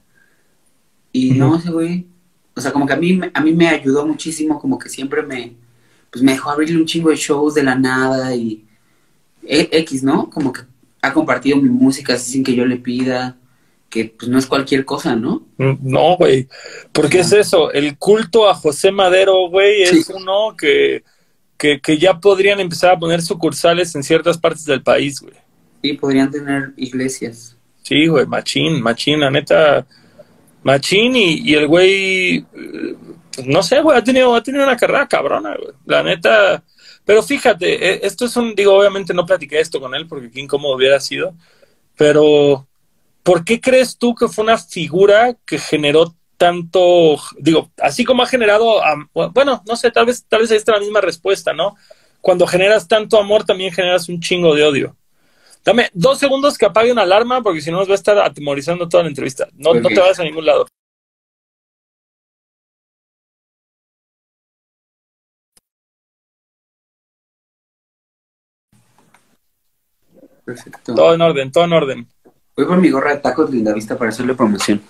Y 1.12 1.32
no, 1.32 1.56
ese 1.56 1.70
güey 1.70 2.06
O 2.54 2.60
sea, 2.60 2.72
como 2.72 2.86
que 2.86 2.94
a 2.94 2.96
mí, 2.96 3.20
a 3.32 3.40
mí 3.40 3.52
me 3.52 3.68
ayudó 3.68 4.06
muchísimo, 4.06 4.58
como 4.58 4.78
que 4.78 4.88
siempre 4.88 5.22
me, 5.22 5.54
pues 6.10 6.22
me 6.22 6.32
dejó 6.32 6.50
abrirle 6.50 6.78
un 6.78 6.86
chingo 6.86 7.10
de 7.10 7.16
shows 7.16 7.54
de 7.54 7.62
la 7.62 7.74
nada 7.74 8.34
y 8.34 8.64
e, 9.42 9.68
X, 9.72 10.02
¿no? 10.02 10.30
Como 10.30 10.52
que 10.52 10.62
ha 11.00 11.12
compartido 11.12 11.56
mi 11.56 11.68
música 11.68 12.14
así 12.14 12.32
sin 12.32 12.44
que 12.44 12.54
yo 12.54 12.64
le 12.64 12.76
pida, 12.76 13.36
que 13.90 14.06
pues 14.06 14.30
no 14.30 14.38
es 14.38 14.46
cualquier 14.46 14.84
cosa, 14.84 15.16
¿no? 15.16 15.46
Mm, 15.58 15.74
no, 15.82 16.16
güey. 16.16 16.48
Porque 16.92 17.20
es 17.20 17.32
eso, 17.32 17.70
el 17.72 17.98
culto 17.98 18.48
a 18.48 18.54
José 18.54 18.90
Madero, 18.90 19.48
güey, 19.48 19.82
es 19.82 20.08
uno 20.08 20.56
que, 20.56 21.04
que, 21.58 21.80
que 21.80 21.98
ya 21.98 22.18
podrían 22.18 22.60
empezar 22.60 22.92
a 22.92 22.98
poner 22.98 23.20
sucursales 23.20 23.94
en 23.94 24.02
ciertas 24.02 24.38
partes 24.38 24.64
del 24.64 24.82
país, 24.82 25.20
güey. 25.20 25.34
Sí, 25.82 25.94
podrían 25.94 26.30
tener 26.30 26.72
iglesias. 26.76 27.56
Sí, 27.82 28.06
güey, 28.06 28.26
machín, 28.26 28.80
machín, 28.80 29.20
la 29.20 29.30
neta, 29.30 29.86
machín 30.62 31.16
y, 31.16 31.40
y 31.40 31.54
el 31.54 31.66
güey, 31.66 32.36
eh, 32.36 32.96
no 33.46 33.62
sé, 33.62 33.80
güey, 33.82 33.98
ha 33.98 34.04
tenido, 34.04 34.34
ha 34.34 34.42
tenido 34.42 34.64
una 34.64 34.76
carrera 34.76 35.08
cabrona, 35.08 35.56
güey. 35.56 35.74
La 35.86 36.02
neta, 36.02 36.62
pero 37.04 37.22
fíjate, 37.22 37.94
eh, 37.94 38.00
esto 38.04 38.26
es 38.26 38.36
un, 38.36 38.54
digo, 38.54 38.78
obviamente 38.78 39.12
no 39.12 39.26
platiqué 39.26 39.58
esto 39.58 39.80
con 39.80 39.94
él 39.94 40.06
porque 40.06 40.30
qué 40.30 40.40
incómodo 40.40 40.76
hubiera 40.76 41.00
sido, 41.00 41.34
pero 41.96 42.68
¿por 43.22 43.44
qué 43.44 43.60
crees 43.60 43.98
tú 43.98 44.14
que 44.14 44.28
fue 44.28 44.44
una 44.44 44.58
figura 44.58 45.36
que 45.44 45.58
generó 45.58 46.14
tanto, 46.36 47.20
digo, 47.38 47.70
así 47.78 48.04
como 48.04 48.22
ha 48.22 48.26
generado, 48.26 48.80
bueno, 49.32 49.62
no 49.66 49.76
sé, 49.76 49.90
tal 49.92 50.06
vez, 50.06 50.24
tal 50.28 50.40
vez 50.40 50.50
ahí 50.50 50.56
está 50.56 50.72
la 50.72 50.80
misma 50.80 51.00
respuesta, 51.00 51.52
¿no? 51.52 51.76
Cuando 52.20 52.46
generas 52.48 52.88
tanto 52.88 53.18
amor, 53.18 53.44
también 53.44 53.72
generas 53.72 54.08
un 54.08 54.20
chingo 54.20 54.54
de 54.54 54.64
odio. 54.64 54.96
Dame 55.64 55.90
dos 55.92 56.18
segundos 56.18 56.58
que 56.58 56.66
apague 56.66 56.90
una 56.90 57.02
alarma 57.02 57.40
porque 57.40 57.60
si 57.60 57.70
no 57.70 57.78
nos 57.78 57.88
va 57.88 57.92
a 57.92 57.94
estar 57.94 58.18
atemorizando 58.18 58.88
toda 58.88 59.04
la 59.04 59.08
entrevista. 59.10 59.48
No, 59.54 59.74
no 59.74 59.88
te 59.88 60.00
vayas 60.00 60.18
a 60.18 60.24
ningún 60.24 60.44
lado. 60.44 60.66
Perfecto. 70.44 70.94
Todo 70.94 71.14
en 71.14 71.20
orden, 71.20 71.52
todo 71.52 71.64
en 71.64 71.72
orden. 71.72 72.08
Voy 72.56 72.66
por 72.66 72.78
mi 72.78 72.90
gorra 72.90 73.14
de 73.14 73.20
tacos 73.20 73.50
linda 73.50 73.72
vista 73.72 73.96
para 73.96 74.10
hacerle 74.10 74.34
promoción. 74.34 74.82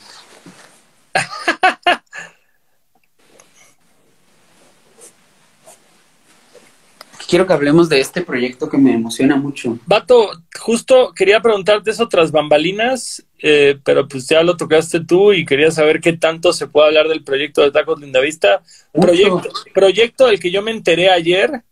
Quiero 7.33 7.47
que 7.47 7.55
hablemos 7.55 7.89
de 7.89 7.99
este 7.99 8.21
proyecto 8.21 8.69
que 8.69 8.77
me 8.77 8.93
emociona 8.93 9.37
mucho. 9.37 9.79
Vato, 9.87 10.33
justo 10.61 11.15
quería 11.17 11.41
preguntarte 11.41 11.91
eso 11.91 12.07
tras 12.07 12.31
bambalinas, 12.31 13.25
eh, 13.39 13.79
pero 13.83 14.07
pues 14.07 14.29
ya 14.29 14.43
lo 14.43 14.55
tocaste 14.55 15.01
tú 15.01 15.33
y 15.33 15.47
quería 15.47 15.71
saber 15.71 16.03
qué 16.03 16.13
tanto 16.13 16.53
se 16.53 16.67
puede 16.67 16.89
hablar 16.89 17.09
del 17.09 17.25
proyecto 17.25 17.63
de 17.63 17.71
Tacos 17.71 17.99
Lindavista. 17.99 18.61
Proyecto, 18.93 19.49
proyecto 19.73 20.27
del 20.27 20.39
que 20.39 20.51
yo 20.51 20.61
me 20.61 20.73
enteré 20.73 21.09
ayer 21.09 21.63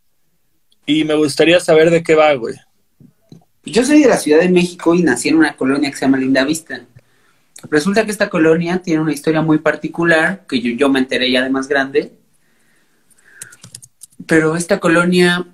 y 0.86 1.04
me 1.04 1.14
gustaría 1.14 1.60
saber 1.60 1.90
de 1.90 2.02
qué 2.02 2.14
va, 2.14 2.32
güey. 2.32 2.54
Yo 3.66 3.84
soy 3.84 4.00
de 4.00 4.08
la 4.08 4.16
Ciudad 4.16 4.40
de 4.40 4.48
México 4.48 4.94
y 4.94 5.02
nací 5.02 5.28
en 5.28 5.36
una 5.36 5.56
colonia 5.56 5.90
que 5.90 5.96
se 5.98 6.06
llama 6.06 6.16
Linda 6.16 6.42
Vista. 6.42 6.86
Resulta 7.70 8.06
que 8.06 8.12
esta 8.12 8.30
colonia 8.30 8.80
tiene 8.80 9.02
una 9.02 9.12
historia 9.12 9.42
muy 9.42 9.58
particular, 9.58 10.46
que 10.48 10.58
yo, 10.58 10.70
yo 10.70 10.88
me 10.88 11.00
enteré 11.00 11.30
ya 11.30 11.42
de 11.42 11.50
más 11.50 11.68
grande. 11.68 12.12
Pero 14.30 14.54
esta 14.54 14.78
colonia 14.78 15.44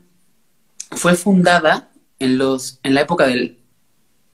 fue 0.90 1.14
fundada 1.14 1.88
en, 2.18 2.36
los, 2.36 2.78
en 2.82 2.92
la 2.92 3.00
época 3.00 3.26
del 3.26 3.56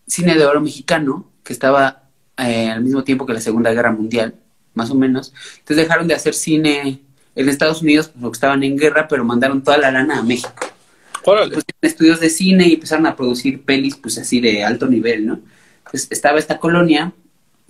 cine 0.08 0.34
de 0.34 0.44
oro 0.44 0.60
mexicano, 0.60 1.30
que 1.44 1.52
estaba 1.52 2.08
eh, 2.38 2.68
al 2.68 2.82
mismo 2.82 3.04
tiempo 3.04 3.24
que 3.24 3.34
la 3.34 3.40
Segunda 3.40 3.72
Guerra 3.72 3.92
Mundial, 3.92 4.34
más 4.74 4.90
o 4.90 4.96
menos. 4.96 5.32
Entonces 5.58 5.76
dejaron 5.76 6.08
de 6.08 6.14
hacer 6.14 6.34
cine 6.34 7.02
en 7.36 7.48
Estados 7.48 7.82
Unidos 7.82 8.10
porque 8.20 8.34
estaban 8.34 8.64
en 8.64 8.76
guerra, 8.76 9.06
pero 9.06 9.24
mandaron 9.24 9.62
toda 9.62 9.78
la 9.78 9.92
lana 9.92 10.18
a 10.18 10.22
México. 10.24 10.66
Pues, 11.24 11.64
estudios 11.80 12.18
de 12.18 12.28
cine 12.28 12.66
y 12.66 12.74
empezaron 12.74 13.06
a 13.06 13.14
producir 13.14 13.62
pelis 13.64 13.94
pues 13.94 14.18
así 14.18 14.40
de 14.40 14.64
alto 14.64 14.88
nivel, 14.88 15.24
¿no? 15.24 15.40
Entonces 15.86 16.08
estaba 16.10 16.40
esta 16.40 16.58
colonia 16.58 17.12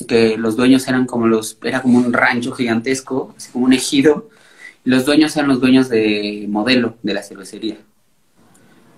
que 0.08 0.38
los 0.38 0.56
dueños 0.56 0.88
eran 0.88 1.04
como 1.04 1.26
los, 1.26 1.58
era 1.62 1.82
como 1.82 1.98
un 1.98 2.14
rancho 2.14 2.52
gigantesco, 2.52 3.34
así 3.36 3.52
como 3.52 3.66
un 3.66 3.74
ejido, 3.74 4.30
los 4.84 5.04
dueños 5.04 5.36
eran 5.36 5.48
los 5.48 5.60
dueños 5.60 5.88
de 5.88 6.46
modelo 6.48 6.96
de 7.02 7.14
la 7.14 7.22
cervecería. 7.22 7.78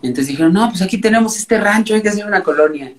entonces 0.03 0.28
dijeron, 0.28 0.53
no, 0.53 0.68
pues 0.68 0.82
aquí 0.82 0.99
tenemos 0.99 1.37
este 1.37 1.59
rancho, 1.61 1.95
hay 1.95 2.03
que 2.03 2.09
hacer 2.09 2.26
una 2.26 2.43
colonia. 2.43 2.93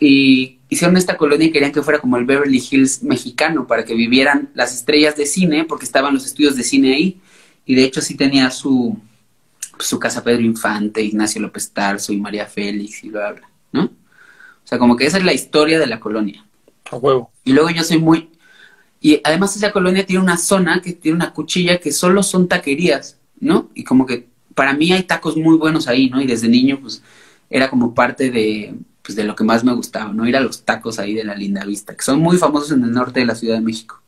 Y 0.00 0.58
hicieron 0.68 0.96
esta 0.96 1.16
colonia 1.16 1.46
y 1.46 1.50
querían 1.50 1.72
que 1.72 1.82
fuera 1.82 1.98
como 1.98 2.16
el 2.16 2.24
Beverly 2.24 2.62
Hills 2.70 3.02
mexicano, 3.02 3.66
para 3.66 3.84
que 3.84 3.94
vivieran 3.94 4.50
las 4.54 4.74
estrellas 4.74 5.16
de 5.16 5.26
cine, 5.26 5.64
porque 5.64 5.84
estaban 5.84 6.14
los 6.14 6.26
estudios 6.26 6.56
de 6.56 6.62
cine 6.62 6.94
ahí. 6.94 7.20
Y 7.66 7.74
de 7.74 7.84
hecho 7.84 8.00
sí 8.00 8.14
tenía 8.14 8.50
su, 8.50 8.96
su 9.78 9.98
casa 9.98 10.22
Pedro 10.22 10.42
Infante, 10.42 11.02
Ignacio 11.02 11.40
López 11.40 11.70
Tarso 11.70 12.12
y 12.12 12.20
María 12.20 12.46
Félix 12.46 13.04
y 13.04 13.10
lo 13.10 13.24
habla, 13.24 13.48
¿no? 13.72 13.84
O 13.84 14.66
sea, 14.68 14.78
como 14.78 14.96
que 14.96 15.06
esa 15.06 15.18
es 15.18 15.24
la 15.24 15.32
historia 15.32 15.78
de 15.78 15.86
la 15.86 15.98
colonia. 16.00 16.44
A 16.90 16.96
huevo. 16.96 17.30
Y 17.44 17.52
luego 17.52 17.70
yo 17.70 17.82
soy 17.82 17.98
muy... 17.98 18.30
Y 19.00 19.20
además 19.22 19.56
esa 19.56 19.72
colonia 19.72 20.04
tiene 20.04 20.22
una 20.22 20.36
zona 20.36 20.80
que 20.82 20.92
tiene 20.92 21.16
una 21.16 21.32
cuchilla 21.32 21.78
que 21.78 21.92
solo 21.92 22.22
son 22.22 22.48
taquerías, 22.48 23.18
¿no? 23.40 23.70
Y 23.74 23.84
como 23.84 24.06
que 24.06 24.26
para 24.54 24.72
mí 24.74 24.92
hay 24.92 25.04
tacos 25.04 25.36
muy 25.36 25.56
buenos 25.56 25.86
ahí, 25.86 26.10
¿no? 26.10 26.20
Y 26.20 26.26
desde 26.26 26.48
niño, 26.48 26.78
pues, 26.80 27.02
era 27.48 27.70
como 27.70 27.94
parte 27.94 28.30
de, 28.30 28.74
pues, 29.02 29.14
de 29.16 29.24
lo 29.24 29.36
que 29.36 29.44
más 29.44 29.62
me 29.62 29.72
gustaba, 29.72 30.12
¿no? 30.12 30.26
Ir 30.26 30.36
a 30.36 30.40
los 30.40 30.64
tacos 30.64 30.98
ahí 30.98 31.14
de 31.14 31.24
la 31.24 31.34
Linda 31.34 31.64
Vista, 31.64 31.94
que 31.96 32.02
son 32.02 32.20
muy 32.20 32.36
famosos 32.38 32.72
en 32.72 32.82
el 32.82 32.92
norte 32.92 33.20
de 33.20 33.26
la 33.26 33.36
Ciudad 33.36 33.54
de 33.54 33.60
México. 33.60 34.02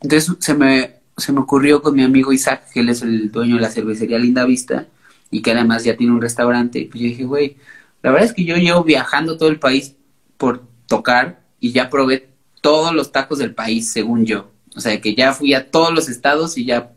Entonces 0.00 0.34
se 0.38 0.54
me, 0.54 0.94
se 1.16 1.32
me 1.32 1.40
ocurrió 1.40 1.82
con 1.82 1.94
mi 1.94 2.02
amigo 2.02 2.32
Isaac, 2.32 2.64
que 2.72 2.80
él 2.80 2.88
es 2.88 3.02
el 3.02 3.30
dueño 3.30 3.56
de 3.56 3.62
la 3.62 3.70
cervecería 3.70 4.18
Linda 4.18 4.44
Vista, 4.46 4.86
y 5.30 5.42
que 5.42 5.52
además 5.52 5.84
ya 5.84 5.96
tiene 5.96 6.14
un 6.14 6.22
restaurante. 6.22 6.88
Pues 6.90 7.02
yo 7.02 7.08
dije, 7.08 7.24
güey, 7.24 7.56
la 8.02 8.10
verdad 8.10 8.26
es 8.26 8.32
que 8.32 8.44
yo 8.44 8.56
llevo 8.56 8.84
viajando 8.84 9.36
todo 9.36 9.50
el 9.50 9.58
país 9.58 9.96
por 10.38 10.62
tocar 10.86 11.42
y 11.60 11.72
ya 11.72 11.90
probé 11.90 12.28
todos 12.60 12.94
los 12.94 13.12
tacos 13.12 13.38
del 13.38 13.54
país, 13.54 13.90
según 13.90 14.24
yo. 14.26 14.50
O 14.74 14.80
sea, 14.80 15.00
que 15.00 15.14
ya 15.14 15.32
fui 15.32 15.54
a 15.54 15.70
todos 15.70 15.92
los 15.92 16.08
estados 16.08 16.56
y 16.58 16.64
ya 16.64 16.92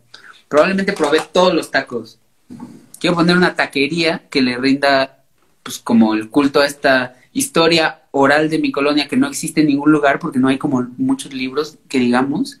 probablemente 0.48 0.92
probé 0.92 1.20
todos 1.32 1.54
los 1.54 1.70
tacos. 1.70 2.18
Quiero 3.00 3.16
poner 3.16 3.36
una 3.36 3.56
taquería 3.56 4.28
que 4.30 4.42
le 4.42 4.56
rinda, 4.56 5.24
pues, 5.62 5.78
como 5.78 6.14
el 6.14 6.30
culto 6.30 6.60
a 6.60 6.66
esta 6.66 7.16
historia 7.32 8.02
oral 8.10 8.50
de 8.50 8.58
mi 8.58 8.70
colonia 8.70 9.08
que 9.08 9.16
no 9.16 9.26
existe 9.26 9.62
en 9.62 9.68
ningún 9.68 9.90
lugar 9.90 10.18
porque 10.18 10.38
no 10.38 10.48
hay 10.48 10.58
como 10.58 10.86
muchos 10.98 11.32
libros 11.32 11.78
que 11.88 11.98
digamos 11.98 12.60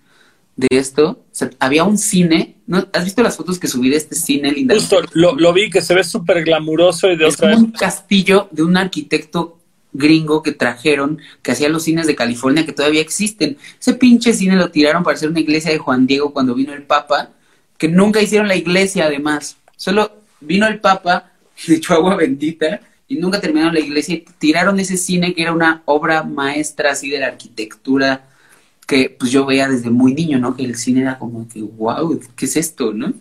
de 0.56 0.68
esto. 0.70 1.24
había 1.58 1.84
un 1.84 1.98
cine. 1.98 2.56
¿no? 2.66 2.86
¿Has 2.92 3.04
visto 3.04 3.22
las 3.22 3.36
fotos 3.36 3.58
que 3.58 3.68
subí 3.68 3.90
de 3.90 3.96
este 3.96 4.16
cine, 4.16 4.50
Linda? 4.50 4.74
Justo, 4.74 5.00
lo, 5.12 5.52
vi, 5.52 5.70
que 5.70 5.82
se 5.82 5.94
ve 5.94 6.04
súper 6.04 6.44
glamuroso 6.44 7.10
y 7.10 7.16
de 7.16 7.28
es 7.28 7.36
como 7.36 7.56
un 7.56 7.72
castillo 7.72 8.48
de 8.50 8.62
un 8.62 8.76
arquitecto 8.76 9.58
gringo 9.92 10.42
que 10.42 10.52
trajeron, 10.52 11.18
que 11.42 11.52
hacía 11.52 11.68
los 11.68 11.84
cines 11.84 12.06
de 12.06 12.14
California 12.14 12.64
que 12.64 12.72
todavía 12.72 13.00
existen. 13.00 13.56
Ese 13.80 13.94
pinche 13.94 14.32
cine 14.32 14.56
lo 14.56 14.70
tiraron 14.70 15.02
para 15.02 15.16
hacer 15.16 15.28
una 15.28 15.40
iglesia 15.40 15.70
de 15.70 15.78
Juan 15.78 16.06
Diego 16.06 16.32
cuando 16.32 16.54
vino 16.54 16.72
el 16.72 16.82
Papa, 16.82 17.30
que 17.78 17.88
nunca 17.88 18.22
hicieron 18.22 18.48
la 18.48 18.56
iglesia 18.56 19.06
además. 19.06 19.56
Solo 19.76 20.12
vino 20.40 20.66
el 20.66 20.80
Papa, 20.80 21.32
le 21.66 21.76
echó 21.76 21.94
agua 21.94 22.16
bendita 22.16 22.80
y 23.08 23.16
nunca 23.16 23.40
terminaron 23.40 23.74
la 23.74 23.80
iglesia 23.80 24.14
y 24.14 24.24
tiraron 24.38 24.80
ese 24.80 24.96
cine 24.96 25.34
que 25.34 25.42
era 25.42 25.52
una 25.52 25.82
obra 25.84 26.22
maestra 26.22 26.92
así 26.92 27.10
de 27.10 27.18
la 27.18 27.26
arquitectura 27.26 28.28
que 28.86 29.10
pues 29.10 29.30
yo 29.30 29.46
veía 29.46 29.68
desde 29.68 29.90
muy 29.90 30.14
niño, 30.14 30.38
¿no? 30.38 30.56
Que 30.56 30.64
el 30.64 30.76
cine 30.76 31.02
era 31.02 31.18
como 31.18 31.48
que, 31.48 31.62
wow, 31.62 32.20
¿qué 32.36 32.46
es 32.46 32.56
esto, 32.56 32.92
no? 32.92 33.12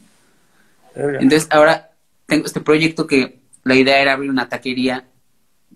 Entonces 0.96 1.48
ahora 1.50 1.92
tengo 2.26 2.46
este 2.46 2.60
proyecto 2.60 3.08
que 3.08 3.40
la 3.64 3.76
idea 3.76 4.02
era 4.02 4.14
abrir 4.14 4.30
una 4.30 4.50
taquería, 4.50 5.06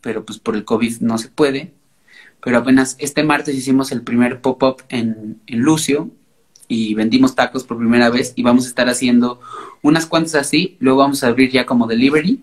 pero 0.02 0.26
pues 0.26 0.40
por 0.40 0.56
el 0.56 0.66
COVID 0.66 1.00
no 1.02 1.18
se 1.18 1.30
puede. 1.30 1.74
Pero 2.44 2.60
apenas 2.60 2.96
este 3.00 3.24
martes 3.24 3.56
hicimos 3.56 3.92
el 3.92 4.02
primer 4.02 4.42
pop-up 4.42 4.84
en, 4.90 5.40
en 5.48 5.60
Lucio 5.60 6.12
y 6.68 6.94
vendimos 6.94 7.36
tacos 7.36 7.64
por 7.64 7.78
primera 7.78 8.10
vez 8.10 8.34
y 8.36 8.44
vamos 8.44 8.66
a 8.66 8.70
estar 8.70 8.90
haciendo 8.90 9.40
unas 9.82 10.06
cuantas 10.06 10.36
así, 10.36 10.78
luego 10.80 11.00
vamos 11.00 11.24
a 11.24 11.28
abrir 11.28 11.52
ya 11.52 11.66
como 11.66 11.88
delivery 11.88 12.42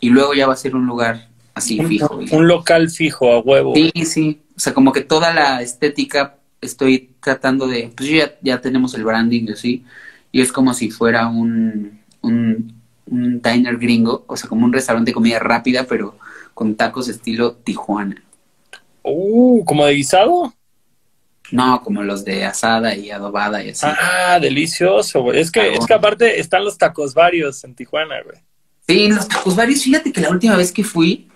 y 0.00 0.10
luego 0.10 0.34
ya 0.34 0.46
va 0.46 0.54
a 0.54 0.56
ser 0.56 0.74
un 0.74 0.86
lugar 0.86 1.28
así 1.54 1.82
fijo. 1.84 2.20
Un 2.32 2.48
local 2.48 2.90
fijo 2.90 3.30
a 3.32 3.40
huevo. 3.40 3.74
Sí, 3.74 3.92
sí, 4.04 4.40
o 4.56 4.60
sea, 4.60 4.74
como 4.74 4.92
que 4.92 5.02
toda 5.02 5.32
la 5.32 5.62
estética 5.62 6.36
estoy 6.60 7.10
tratando 7.20 7.66
de, 7.66 7.92
pues 7.96 8.08
ya, 8.08 8.34
ya 8.42 8.60
tenemos 8.60 8.94
el 8.94 9.04
branding 9.04 9.50
así, 9.50 9.84
y 10.32 10.40
es 10.40 10.52
como 10.52 10.74
si 10.74 10.90
fuera 10.90 11.28
un, 11.28 12.00
un, 12.20 12.74
un 13.06 13.42
diner 13.42 13.78
gringo, 13.78 14.24
o 14.26 14.36
sea, 14.36 14.48
como 14.48 14.64
un 14.66 14.72
restaurante 14.72 15.10
de 15.10 15.14
comida 15.14 15.38
rápida, 15.38 15.86
pero 15.88 16.16
con 16.54 16.74
tacos 16.74 17.08
estilo 17.08 17.52
Tijuana. 17.54 18.22
Uh, 19.02 19.64
¿como 19.64 19.86
de 19.86 19.94
guisado? 19.94 20.54
No, 21.52 21.82
como 21.82 22.02
los 22.02 22.24
de 22.24 22.44
asada 22.44 22.94
y 22.94 23.10
adobada 23.10 23.64
y 23.64 23.70
así. 23.70 23.86
Ah, 23.86 24.38
delicioso, 24.40 25.22
güey. 25.22 25.40
Es 25.40 25.50
que, 25.50 25.74
es 25.74 25.84
que 25.86 25.94
aparte 25.94 26.38
están 26.38 26.64
los 26.64 26.78
tacos 26.78 27.14
varios 27.14 27.64
en 27.64 27.74
Tijuana, 27.74 28.22
güey. 28.22 28.38
Sí, 28.86 29.08
los 29.08 29.26
tacos 29.26 29.56
varios. 29.56 29.82
Fíjate 29.82 30.12
que 30.12 30.20
la 30.20 30.30
última 30.30 30.56
vez 30.56 30.70
que 30.70 30.84
fui, 30.84 31.28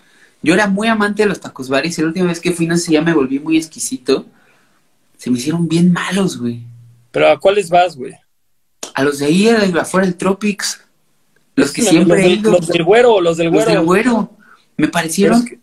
yo 0.43 0.55
era 0.55 0.69
muy 0.69 0.87
amante 0.89 1.23
de 1.23 1.29
los 1.29 1.41
tacos 1.41 1.69
varios 1.69 1.99
y 1.99 2.03
la 2.03 2.09
última 2.09 2.27
vez 2.29 2.39
que 2.41 2.53
fui, 2.53 2.67
no 2.67 2.77
sé, 2.77 2.93
ya 2.93 3.03
me 3.03 3.13
volví 3.15 3.39
muy 3.41 3.57
exquisito 3.57 4.27
se 5.17 5.31
me 5.31 5.39
hicieron 5.39 5.67
bien 5.69 5.91
malos, 5.91 6.39
güey. 6.39 6.61
¿Pero 7.11 7.31
a 7.31 7.41
cuáles 7.41 7.71
vas, 7.71 7.97
güey? 7.97 8.13
A 8.95 9.03
los 9.03 9.21
de 9.21 9.27
ahí, 9.27 9.49
afuera 9.49 10.05
del 10.07 10.17
Tropics. 10.17 10.83
Los 11.57 11.73
que 11.73 11.81
Los 11.81 11.91
siempre 11.91 12.21
he 12.21 12.23
del- 12.29 12.39
ido. 12.41 12.51
Los 12.51 12.67
del 12.67 12.85
güero, 12.85 13.21
los 13.23 13.39
del 13.39 13.47
Los 13.47 13.55
güero. 13.55 13.71
del 13.71 13.81
güero. 13.87 14.31
Me 14.77 14.89
parecieron 14.89 15.47
es 15.47 15.59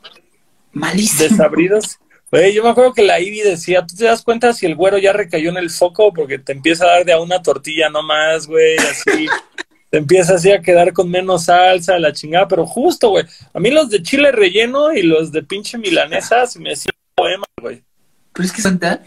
malísimos. 0.71 1.29
Desabridos. 1.31 1.97
Güey, 2.31 2.53
yo 2.53 2.63
me 2.63 2.69
acuerdo 2.69 2.93
que 2.93 3.03
la 3.03 3.19
Ivy 3.19 3.41
decía, 3.41 3.85
¿tú 3.85 3.93
te 3.95 4.05
das 4.05 4.21
cuenta 4.23 4.53
si 4.53 4.65
el 4.65 4.75
güero 4.75 4.97
ya 4.97 5.11
recayó 5.11 5.49
en 5.49 5.57
el 5.57 5.69
foco? 5.69 6.13
Porque 6.13 6.39
te 6.39 6.53
empieza 6.53 6.85
a 6.85 6.91
dar 6.91 7.05
de 7.05 7.11
a 7.11 7.19
una 7.19 7.41
tortilla 7.41 7.89
nomás, 7.89 8.47
güey, 8.47 8.77
así. 8.77 9.27
te 9.89 9.97
empieza 9.97 10.35
así 10.35 10.49
a 10.49 10.61
quedar 10.61 10.93
con 10.93 11.09
menos 11.09 11.45
salsa, 11.45 11.99
la 11.99 12.13
chingada. 12.13 12.47
Pero 12.47 12.65
justo, 12.65 13.09
güey. 13.09 13.25
A 13.53 13.59
mí 13.59 13.69
los 13.69 13.89
de 13.89 14.01
chile 14.01 14.31
relleno 14.31 14.93
y 14.93 15.01
los 15.01 15.33
de 15.33 15.43
pinche 15.43 15.77
milanesa 15.77 16.47
se 16.47 16.59
me 16.59 16.71
hacían 16.71 16.95
poema, 17.15 17.45
güey. 17.61 17.83
Pero 18.31 18.45
es 18.45 18.53
que 18.53 18.61
Santa. 18.61 19.03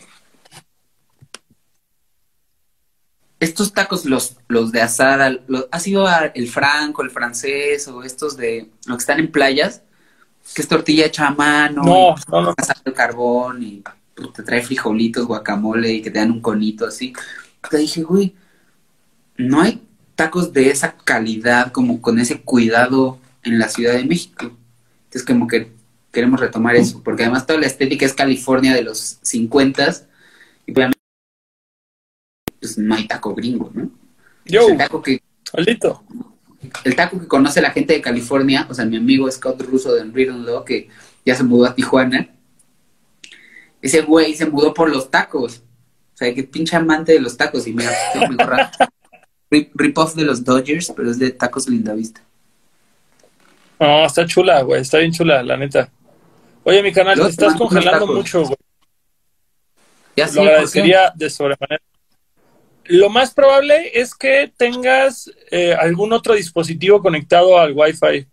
Estos 3.41 3.73
tacos, 3.75 4.05
los, 4.05 4.37
los 4.49 4.73
de 4.73 4.81
asada, 4.81 5.31
los- 5.49 5.67
¿ha 5.71 5.81
sido 5.81 6.07
a- 6.07 6.27
el 6.35 6.49
franco, 6.49 7.03
el 7.03 7.11
francés 7.11 7.89
o 7.89 8.03
estos 8.03 8.37
de 8.37 8.69
los 8.87 8.97
que 8.99 9.03
están 9.03 9.21
en 9.21 9.31
playas? 9.33 9.83
Que 10.53 10.62
es 10.62 10.68
tortilla 10.68 11.07
hecha 11.07 11.28
a 11.28 11.34
mano, 11.34 11.82
No, 11.82 12.14
no, 12.28 12.42
no. 12.42 12.55
carbón 12.95 13.62
y 13.62 13.82
te 14.34 14.42
trae 14.42 14.62
frijolitos, 14.62 15.26
guacamole 15.26 15.92
y 15.92 16.03
que 16.03 16.11
te 16.11 16.18
dan 16.18 16.30
un 16.30 16.40
conito 16.40 16.86
así. 16.86 17.12
Te 17.70 17.78
dije, 17.78 18.03
güey, 18.03 18.34
no 19.36 19.61
hay 19.61 19.82
tacos 20.14 20.53
de 20.53 20.70
esa 20.70 20.97
calidad, 20.97 21.72
como 21.72 22.01
con 22.01 22.18
ese 22.18 22.42
cuidado 22.42 23.18
en 23.42 23.59
la 23.59 23.68
Ciudad 23.68 23.95
de 23.95 24.05
México. 24.05 24.53
Entonces, 25.05 25.24
como 25.24 25.47
que 25.47 25.72
queremos 26.12 26.40
retomar 26.40 26.76
eso, 26.76 27.03
porque 27.03 27.24
además 27.24 27.47
toda 27.47 27.61
la 27.61 27.66
estética 27.66 28.07
es 28.07 28.14
California 28.14 28.74
de 28.74 28.82
los 28.82 29.18
50 29.22 29.95
y 30.66 30.72
pues 30.72 30.90
no 32.78 32.95
hay 32.95 33.07
taco 33.07 33.34
gringo, 33.34 33.70
¿no? 33.74 33.90
Yo, 34.45 34.68
el 34.68 34.78
taco 34.78 35.03
que 35.03 35.22
solito. 35.42 36.05
El 36.85 36.97
taco 36.97 37.21
que 37.21 37.27
conoce 37.27 37.61
la 37.61 37.71
gente 37.71 37.95
de 37.95 38.01
California, 38.01 38.67
o 38.69 38.75
sea, 38.75 38.85
mi 38.85 38.97
amigo 38.97 39.31
Scott 39.31 39.62
Russo 39.62 39.95
de 39.95 40.03
Unwritten 40.03 40.45
Law, 40.45 40.65
que 40.65 40.89
ya 41.25 41.35
se 41.35 41.43
mudó 41.45 41.67
a 41.67 41.75
Tijuana, 41.75 42.29
ese 43.81 44.03
güey 44.03 44.35
se 44.35 44.47
mudó 44.47 44.73
por 44.73 44.89
los 44.91 45.11
tacos. 45.11 45.62
O 46.15 46.17
sea, 46.17 46.33
que 46.33 46.45
pinche 46.45 46.77
amante 46.77 47.12
de 47.12 47.21
los 47.21 47.37
tacos. 47.37 47.67
Y 47.67 47.73
mira, 47.73 47.91
tengo 48.12 48.29
mi 48.29 48.37
gorra. 48.37 48.71
Rip, 49.51 49.73
rip-off 49.75 50.15
de 50.15 50.25
los 50.25 50.43
Dodgers, 50.43 50.93
pero 50.97 51.11
es 51.11 51.19
de 51.19 51.33
tacos 51.33 51.69
Lindavista. 51.69 52.23
No, 53.79 54.07
está 54.07 54.25
chula, 54.27 54.62
güey, 54.62 54.81
está 54.81 54.99
bien 54.99 55.12
chula, 55.12 55.43
la 55.43 55.57
neta. 55.57 55.91
Oye, 56.62 56.83
mi 56.83 56.93
canal, 56.93 57.21
te 57.21 57.29
estás 57.29 57.55
congelando 57.57 58.07
mucho, 58.07 58.43
güey. 58.45 58.57
Ya 60.17 60.29
sí, 60.29 60.37
Lo 60.37 60.43
¿por 60.43 60.45
qué? 60.47 60.55
agradecería 60.55 61.12
de 61.15 61.29
sobremanera. 61.29 61.83
Lo 62.87 63.09
más 63.09 63.32
probable 63.32 63.91
es 63.95 64.14
que 64.14 64.53
tengas 64.57 65.30
eh, 65.51 65.74
algún 65.74 66.12
otro 66.12 66.35
dispositivo 66.35 67.01
conectado 67.01 67.59
al 67.59 67.72
Wi-Fi. 67.72 68.26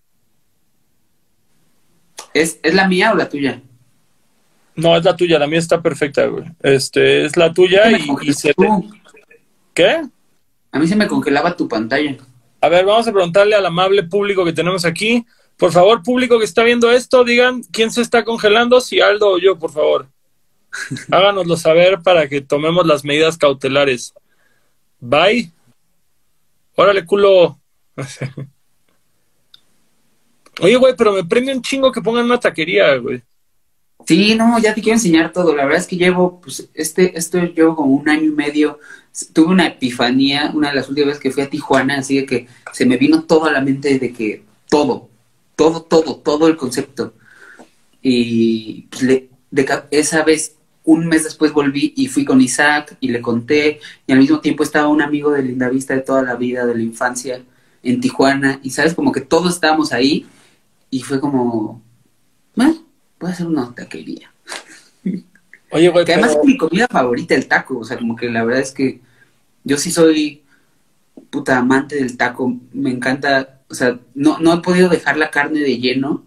¿Es, 2.34 2.60
¿Es 2.62 2.74
la 2.74 2.88
mía 2.88 3.12
o 3.12 3.16
la 3.16 3.30
tuya? 3.30 3.62
No, 4.76 4.98
es 4.98 5.04
la 5.04 5.16
tuya, 5.16 5.40
la 5.40 5.48
mía 5.48 5.60
está 5.60 5.82
perfecta, 5.82 6.26
güey. 6.26 6.46
Este, 6.62 7.26
es 7.26 7.36
la 7.38 7.54
tuya 7.54 7.92
y, 7.92 8.10
y 8.22 8.34
se 8.34 8.54
te-. 8.54 8.68
¿Qué? 9.74 10.02
A 10.72 10.80
mí 10.80 10.88
se 10.88 10.96
me 10.96 11.08
congelaba 11.08 11.56
tu 11.56 11.68
pantalla. 11.68 12.18
A 12.62 12.70
ver, 12.70 12.86
vamos 12.86 13.08
a 13.08 13.12
preguntarle 13.12 13.56
al 13.56 13.66
amable 13.66 14.04
público 14.04 14.46
que 14.46 14.54
tenemos 14.54 14.86
aquí. 14.86 15.26
Por 15.58 15.72
favor, 15.72 16.02
público 16.02 16.40
que 16.40 16.46
está 16.46 16.64
viendo 16.64 16.92
esto, 16.92 17.24
digan 17.24 17.64
quién 17.72 17.92
se 17.92 18.02
está 18.02 18.24
congelando, 18.24 18.82
si 18.82 19.00
Aldo 19.00 19.32
o 19.32 19.38
yo, 19.38 19.60
por 19.60 19.72
favor. 19.72 20.08
Háganoslo 21.12 21.58
saber 21.58 22.00
para 22.02 22.28
que 22.28 22.42
tomemos 22.42 22.86
las 22.86 23.04
medidas 23.04 23.38
cautelares. 23.38 24.14
Bye. 25.02 25.52
Órale, 26.76 27.06
culo. 27.06 27.60
Oye, 30.62 30.76
güey, 30.76 30.94
pero 30.98 31.14
me 31.14 31.24
prende 31.24 31.54
un 31.54 31.62
chingo 31.62 31.92
que 31.92 32.02
pongan 32.02 32.26
una 32.26 32.40
taquería, 32.40 32.96
güey. 32.98 33.22
Sí, 34.08 34.36
no, 34.36 34.58
ya 34.60 34.74
te 34.74 34.82
quiero 34.82 34.98
enseñar 34.98 35.32
todo. 35.32 35.56
La 35.56 35.64
verdad 35.64 35.80
es 35.80 35.88
que 35.88 35.96
llevo, 35.96 36.42
pues, 36.42 36.70
este, 36.74 37.18
esto 37.18 37.40
llevo 37.40 37.76
como 37.76 37.92
un 37.94 38.10
año 38.10 38.24
y 38.24 38.30
medio. 38.32 38.80
Tuve 39.34 39.48
una 39.48 39.68
epifanía, 39.68 40.52
una 40.54 40.70
de 40.70 40.76
las 40.76 40.90
últimas 40.90 41.08
veces 41.08 41.22
que 41.22 41.32
fui 41.32 41.44
a 41.44 41.50
Tijuana, 41.50 41.98
así 42.00 42.26
que 42.26 42.48
se 42.74 42.86
me 42.86 42.98
vino 42.98 43.24
todo 43.24 43.46
a 43.46 43.52
la 43.52 43.62
mente 43.62 44.00
de 44.00 44.14
que 44.14 44.44
todo, 44.70 45.10
todo, 45.56 45.82
todo, 45.84 46.16
todo 46.18 46.48
el 46.48 46.58
concepto. 46.58 47.14
Y 48.02 48.84
pues, 48.84 49.04
le- 49.04 49.30
de 49.52 49.68
esa 49.92 50.24
vez, 50.24 50.56
un 50.84 51.06
mes 51.08 51.24
después 51.24 51.54
volví 51.54 51.94
y 51.96 52.08
fui 52.08 52.26
con 52.26 52.42
Isaac 52.42 52.98
y 53.00 53.10
le 53.10 53.22
conté. 53.22 53.80
Y 54.08 54.12
al 54.14 54.20
mismo 54.20 54.40
tiempo 54.40 54.64
estaba 54.64 54.88
un 54.88 55.02
amigo 55.02 55.32
de 55.32 55.44
Lindavista 55.44 55.94
de 55.94 56.02
toda 56.02 56.24
la 56.24 56.36
vida, 56.36 56.66
de 56.66 56.76
la 56.76 56.82
infancia, 56.82 57.42
en 57.84 58.02
Tijuana. 58.02 58.60
Y 58.64 58.72
sabes, 58.72 58.94
como 58.96 59.12
que 59.12 59.22
todos 59.22 59.54
estábamos 59.54 59.94
ahí. 59.94 60.26
Y 60.90 61.02
fue 61.04 61.20
como, 61.20 61.82
bueno, 62.56 62.84
voy 63.20 63.30
a 63.30 63.34
hacer 63.34 63.48
una 63.48 63.74
taquería. 63.74 64.32
Oye, 65.72 65.90
güey, 65.90 66.04
Que 66.06 66.14
además 66.14 66.32
pero- 66.32 66.42
es 66.42 66.48
mi 66.48 66.58
comida 66.58 66.88
favorita, 66.90 67.36
el 67.36 67.48
taco. 67.48 67.80
O 67.80 67.84
sea, 67.84 67.98
como 67.98 68.16
que 68.16 68.30
la 68.30 68.44
verdad 68.44 68.62
es 68.62 68.72
que 68.72 69.02
yo 69.64 69.78
sí 69.78 69.92
soy 69.92 70.42
puta 71.30 71.58
amante 71.58 71.96
del 71.96 72.18
taco. 72.18 72.58
Me 72.74 72.90
encanta, 72.90 73.62
o 73.70 73.74
sea, 73.76 74.00
no, 74.16 74.40
no 74.40 74.54
he 74.56 74.62
podido 74.62 74.90
dejar 74.90 75.18
la 75.18 75.30
carne 75.32 75.60
de 75.60 75.78
lleno, 75.78 76.26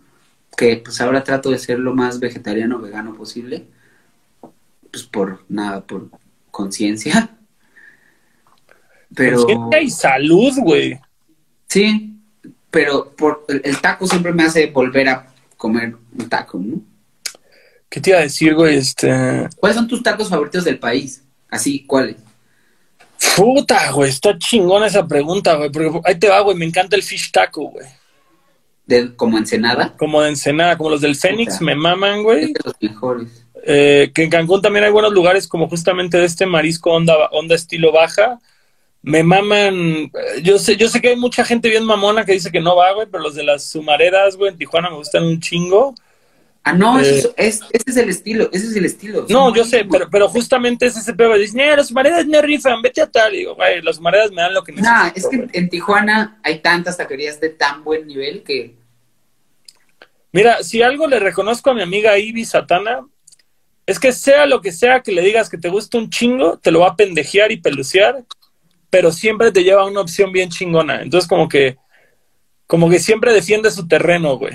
que 0.57 0.77
pues 0.77 1.01
ahora 1.01 1.25
trato 1.25 1.51
de 1.51 1.59
ser 1.59 1.81
lo 1.81 1.95
más 1.95 2.21
vegetariano, 2.21 2.79
vegano 2.79 3.15
posible. 3.15 3.67
Pues 4.95 5.03
por 5.07 5.45
nada, 5.49 5.85
por 5.85 6.09
conciencia. 6.53 7.31
Pero 9.15 9.39
Conciencia 9.39 9.81
y 9.83 9.91
salud, 9.91 10.53
güey. 10.59 11.01
sí, 11.69 12.11
pero 12.71 13.13
por 13.17 13.45
el, 13.49 13.61
el 13.65 13.81
taco 13.81 14.07
siempre 14.07 14.33
me 14.33 14.43
hace 14.45 14.67
volver 14.67 15.09
a 15.09 15.27
comer 15.57 15.97
un 16.17 16.29
taco, 16.29 16.59
¿no? 16.59 16.81
¿Qué 17.89 18.01
te 18.01 18.11
iba 18.11 18.19
a 18.19 18.23
decir, 18.23 18.55
güey? 18.55 18.77
Este. 18.77 19.09
¿Cuáles 19.57 19.77
son 19.77 19.87
tus 19.87 20.03
tacos 20.03 20.29
favoritos 20.29 20.65
del 20.65 20.79
país? 20.81 21.23
Así, 21.49 21.85
¿cuáles? 21.87 22.17
Puta, 23.37 23.93
güey, 23.93 24.11
está 24.11 24.37
chingona 24.39 24.87
esa 24.87 25.07
pregunta, 25.07 25.55
güey. 25.55 25.71
Porque 25.71 26.01
ahí 26.05 26.19
te 26.19 26.29
va, 26.29 26.41
güey. 26.41 26.57
Me 26.57 26.65
encanta 26.65 26.97
el 26.97 27.03
fish 27.05 27.31
taco, 27.31 27.69
güey. 27.71 27.87
De, 28.87 29.15
como 29.15 29.39
Ensenada. 29.39 29.97
Como 29.97 30.21
de 30.23 30.31
Ensenada, 30.31 30.77
como 30.77 30.91
los 30.91 31.01
del 31.01 31.15
Fénix, 31.15 31.61
me 31.61 31.77
maman, 31.77 32.19
Es 32.19 32.23
güey. 32.25 32.53
de 32.53 32.61
los 32.65 32.75
mejores. 32.81 33.44
Eh, 33.67 34.11
que 34.15 34.23
en 34.25 34.31
Cancún 34.31 34.61
también 34.61 34.85
hay 34.85 34.91
buenos 34.93 35.13
lugares 35.13 35.49
como 35.49 35.69
justamente 35.69 36.19
de 36.19 36.27
este 36.27 36.45
marisco 36.45 36.93
onda, 36.93 37.15
onda 37.31 37.55
estilo 37.55 37.93
baja. 37.93 38.39
Me 39.03 39.23
maman, 39.23 40.11
yo 40.43 40.59
sé, 40.59 40.77
yo 40.77 40.89
sé 40.89 41.01
que 41.01 41.09
hay 41.11 41.17
mucha 41.17 41.45
gente 41.45 41.69
bien 41.69 41.85
mamona 41.85 42.25
que 42.25 42.33
dice 42.33 42.51
que 42.51 42.61
no 42.61 42.75
va, 42.77 42.93
güey, 42.93 43.07
pero 43.11 43.23
los 43.23 43.35
de 43.35 43.43
las 43.43 43.65
sumareras, 43.65 44.37
güey, 44.37 44.51
en 44.53 44.59
Tijuana 44.59 44.89
me 44.91 44.97
gustan 44.97 45.25
un 45.25 45.41
chingo. 45.41 45.95
Ah, 46.67 46.73
no, 46.73 46.99
Eh. 46.99 47.19
eso 47.19 47.35
es, 47.37 47.61
ese 47.73 47.85
es 47.91 47.97
el 47.99 48.09
estilo, 48.09 48.49
ese 48.53 48.67
es 48.69 48.77
el 48.77 48.87
estilo. 48.87 49.27
No, 49.29 49.55
yo 49.55 49.65
sé, 49.65 49.85
pero, 49.91 50.09
pero 50.11 50.29
justamente 50.31 50.87
es 50.87 50.97
ese 50.97 51.13
pedo. 51.13 51.35
Dicen, 51.35 51.61
"Eh, 51.61 51.77
las 51.77 51.89
sumareras 51.89 52.27
no 52.27 52.41
rifan, 52.41 52.81
vete 52.81 53.03
a 53.03 53.07
tal. 53.11 53.35
Y 53.35 53.39
digo, 53.41 53.55
güey, 53.55 53.83
las 53.83 53.97
sumareras 53.97 54.31
me 54.31 54.41
dan 54.41 54.55
lo 54.55 54.65
que 54.65 54.73
necesito. 54.73 54.95
Nah, 54.97 55.13
es 55.15 55.29
que 55.29 55.37
güey. 55.37 55.49
en 55.53 55.69
Tijuana 55.69 56.41
hay 56.43 56.61
tantas 56.61 56.97
taquerías 56.97 57.39
de 57.41 57.51
tan 57.51 57.85
buen 57.85 58.07
nivel 58.07 58.43
que 58.43 58.75
Mira, 60.33 60.63
si 60.63 60.83
algo 60.83 61.07
le 61.07 61.21
reconozco 61.21 61.71
a 61.71 61.75
mi 61.75 61.83
amiga 61.83 62.19
Ivy 62.19 62.45
Satana, 62.45 63.07
es 63.87 63.99
que 63.99 64.13
sea 64.13 64.47
lo 64.47 64.61
que 64.61 64.73
sea 64.73 65.03
que 65.03 65.13
le 65.13 65.23
digas 65.23 65.49
que 65.49 65.59
te 65.59 65.69
gusta 65.69 65.99
un 65.99 66.11
chingo, 66.11 66.59
te 66.59 66.71
lo 66.71 66.81
va 66.81 66.89
a 66.89 66.97
pendejear 66.97 67.53
y 67.53 67.61
pelucear, 67.61 68.25
pero 68.91 69.13
siempre 69.13 69.53
te 69.53 69.63
lleva 69.63 69.83
a 69.83 69.87
una 69.87 70.01
opción 70.01 70.33
bien 70.33 70.51
chingona. 70.51 71.03
Entonces, 71.03 71.29
como 71.29 71.49
que, 71.49 71.77
como 72.67 72.89
que 72.89 72.99
siempre 72.99 73.33
defiende 73.33 73.71
su 73.71 73.87
terreno, 73.87 74.39
güey. 74.39 74.55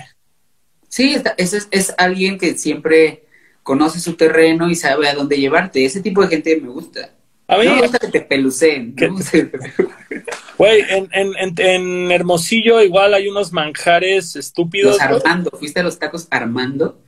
sí, 0.87 1.15
ese 1.37 1.57
es, 1.57 1.67
es 1.71 1.95
alguien 1.97 2.37
que 2.37 2.57
siempre 2.57 3.25
conoce 3.63 3.99
su 3.99 4.15
terreno 4.15 4.69
y 4.69 4.75
sabe 4.75 5.07
a 5.07 5.13
dónde 5.13 5.37
llevarte. 5.37 5.85
Ese 5.85 6.01
tipo 6.01 6.21
de 6.21 6.29
gente 6.29 6.59
me 6.59 6.69
gusta. 6.69 7.11
A 7.47 7.57
mí, 7.57 7.65
No 7.65 7.75
me 7.75 7.81
gusta 7.81 7.99
que 7.99 8.07
te 8.07 8.21
peluceen. 8.21 8.95
¿Qué? 8.95 9.09
no 9.09 9.17
que 9.17 9.43
te 9.43 9.59
güey, 10.57 10.81
en, 10.89 11.09
en, 11.11 11.33
en, 11.37 11.53
en 11.57 12.11
Hermosillo 12.11 12.81
igual 12.81 13.13
hay 13.13 13.27
unos 13.27 13.51
manjares 13.51 14.35
estúpidos. 14.35 14.97
Los. 14.97 15.23
Armando, 15.25 15.51
¿fuiste 15.51 15.79
a 15.79 15.83
los 15.83 15.99
tacos 15.99 16.27
Armando? 16.31 16.99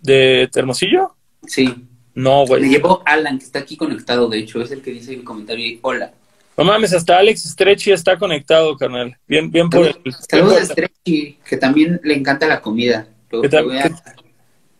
¿De 0.00 0.48
Hermosillo? 0.54 1.16
Sí. 1.46 1.74
No, 2.14 2.42
Me 2.42 2.46
güey. 2.46 2.68
llevó 2.68 3.02
Alan, 3.04 3.38
que 3.38 3.44
está 3.44 3.58
aquí 3.60 3.76
conectado, 3.76 4.28
de 4.28 4.38
hecho, 4.38 4.62
es 4.62 4.70
el 4.70 4.82
que 4.82 4.92
dice 4.92 5.12
en 5.12 5.20
el 5.20 5.24
comentario, 5.24 5.78
hola. 5.82 6.12
No 6.56 6.62
mames, 6.62 6.92
hasta 6.94 7.18
Alex 7.18 7.42
Stretchy 7.42 7.90
está 7.90 8.16
conectado, 8.16 8.76
carnal. 8.76 9.16
Bien, 9.26 9.50
bien 9.50 9.68
por 9.68 9.86
el. 9.86 9.96
Saludos 10.30 10.58
a 10.60 10.64
Stretchy, 10.66 11.38
que 11.44 11.56
también 11.56 12.00
le 12.04 12.14
encanta 12.14 12.46
la 12.46 12.60
comida. 12.60 13.08
Lo- 13.30 13.42
que 13.42 13.48
lo 13.48 13.58
tam- 13.58 13.64
voy 13.64 13.78
a- 13.78 13.82
que 13.88 13.94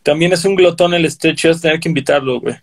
también 0.05 0.33
es 0.33 0.45
un 0.45 0.55
glotón 0.55 0.95
el 0.95 1.11
Stretchy, 1.11 1.49
vas 1.49 1.59
a 1.59 1.63
tener 1.63 1.81
que 1.81 1.89
invitarlo, 1.89 2.39
güey. 2.41 2.55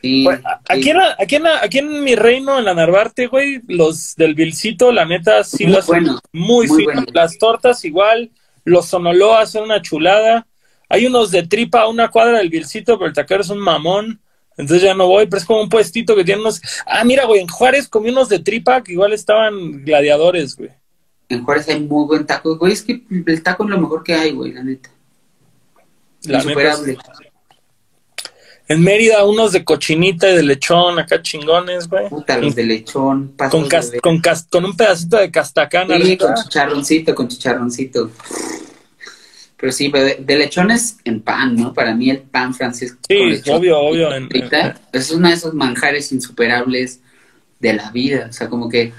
sí, 0.00 0.24
sí. 0.24 0.28
Aquí, 0.68 0.88
en 0.90 0.96
la- 0.96 1.16
aquí, 1.18 1.36
en 1.36 1.42
la- 1.42 1.60
aquí 1.62 1.78
en 1.78 2.02
mi 2.04 2.14
reino, 2.14 2.58
en 2.58 2.64
la 2.64 2.72
Narvarte, 2.74 3.26
güey, 3.26 3.60
los 3.68 4.14
del 4.16 4.34
Vilcito, 4.34 4.90
la 4.90 5.04
neta, 5.04 5.44
sí 5.44 5.66
Muy 5.66 5.76
hacen 5.76 6.04
bueno, 6.04 6.20
muy, 6.32 6.66
muy 6.66 6.78
fino. 6.78 6.84
bueno. 6.94 7.04
Las 7.12 7.36
tortas 7.38 7.84
igual, 7.84 8.30
los 8.64 8.86
sonoloas 8.86 9.50
son 9.50 9.64
una 9.64 9.82
chulada. 9.82 10.46
Hay 10.88 11.06
unos 11.06 11.30
de 11.30 11.42
tripa 11.46 11.82
a 11.82 11.88
una 11.88 12.08
cuadra 12.08 12.38
del 12.38 12.48
Vilcito, 12.50 12.96
pero 12.98 13.08
el 13.08 13.14
taquero 13.14 13.40
es 13.42 13.50
un 13.50 13.58
mamón. 13.58 14.20
Entonces 14.58 14.82
ya 14.82 14.94
no 14.94 15.06
voy, 15.06 15.26
pero 15.26 15.38
es 15.38 15.44
como 15.44 15.60
un 15.60 15.68
puestito 15.68 16.16
que 16.16 16.24
tiene 16.24 16.40
unos. 16.40 16.60
Ah, 16.86 17.04
mira, 17.04 17.26
güey, 17.26 17.40
en 17.40 17.48
Juárez 17.48 17.88
comí 17.88 18.08
unos 18.10 18.28
de 18.28 18.38
tripa 18.38 18.82
que 18.82 18.92
igual 18.92 19.12
estaban 19.12 19.84
gladiadores, 19.84 20.56
güey. 20.56 20.70
En 21.28 21.44
Juárez 21.44 21.68
hay 21.68 21.80
muy 21.80 22.06
buen 22.06 22.24
taco, 22.24 22.56
güey. 22.56 22.72
Es 22.72 22.82
que 22.82 23.02
el 23.26 23.42
taco 23.42 23.64
es 23.64 23.70
lo 23.70 23.78
mejor 23.80 24.02
que 24.02 24.14
hay, 24.14 24.30
güey, 24.32 24.52
la 24.52 24.62
neta. 24.62 24.90
La 26.22 26.38
Insuperable. 26.38 26.92
neta 26.92 27.12
es- 27.12 27.28
En 28.68 28.82
Mérida, 28.82 29.24
unos 29.24 29.52
de 29.52 29.64
cochinita 29.64 30.28
y 30.28 30.34
de 30.36 30.42
lechón, 30.42 30.98
acá 30.98 31.22
chingones, 31.22 31.88
güey. 31.88 32.08
Puta, 32.08 32.36
los 32.38 32.54
de 32.54 32.64
lechón, 32.64 33.28
Con, 33.28 33.36
pasos 33.36 33.68
cas- 33.68 33.90
de 33.92 34.00
con, 34.00 34.20
cas- 34.20 34.46
con 34.50 34.64
un 34.64 34.76
pedacito 34.76 35.18
de 35.18 35.30
castacán 35.30 35.86
Sí, 36.02 36.16
con 36.16 36.34
chicharroncito, 36.34 37.14
con 37.14 37.28
chicharroncito. 37.28 38.10
Pero 39.58 39.72
sí, 39.72 39.88
pero 39.88 40.04
de, 40.04 40.16
de 40.16 40.36
lechones 40.36 40.98
en 41.04 41.22
pan, 41.22 41.56
¿no? 41.56 41.72
Para 41.72 41.94
mí 41.94 42.10
el 42.10 42.18
pan 42.20 42.54
francés 42.54 42.92
con 42.92 43.00
Sí, 43.08 43.16
lechón 43.16 43.56
obvio, 43.56 43.78
obvio, 43.80 44.14
en- 44.14 44.28
es 44.92 45.10
uno 45.10 45.28
de 45.28 45.34
esos 45.34 45.54
manjares 45.54 46.12
insuperables 46.12 47.00
de 47.58 47.72
la 47.74 47.90
vida. 47.90 48.26
O 48.28 48.32
sea, 48.32 48.48
como 48.48 48.68
que 48.68 48.92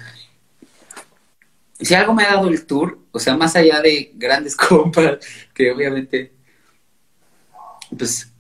si 1.80 1.93
algo 1.93 2.14
me 2.14 2.24
ha 2.24 2.34
dado 2.34 2.47
el 2.47 2.66
tour, 2.66 2.99
o 3.12 3.20
sea, 3.20 3.38
más 3.38 3.55
allá 3.55 3.82
de 3.82 4.12
grandes 4.16 4.55
compas, 4.55 5.20
que 5.53 5.72
obviamente, 5.72 6.32
pues, 7.97 8.32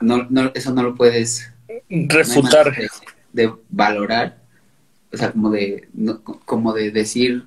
no, 0.00 0.26
no, 0.30 0.50
eso 0.54 0.72
no 0.72 0.82
lo 0.82 0.94
puedes 0.94 1.50
Refutar. 1.90 2.74
de, 2.74 2.88
de 3.32 3.52
valorar, 3.68 4.38
o 5.12 5.16
sea, 5.16 5.32
como 5.32 5.50
de, 5.50 5.88
no, 5.92 6.22
como 6.22 6.72
de 6.72 6.90
decir, 6.90 7.46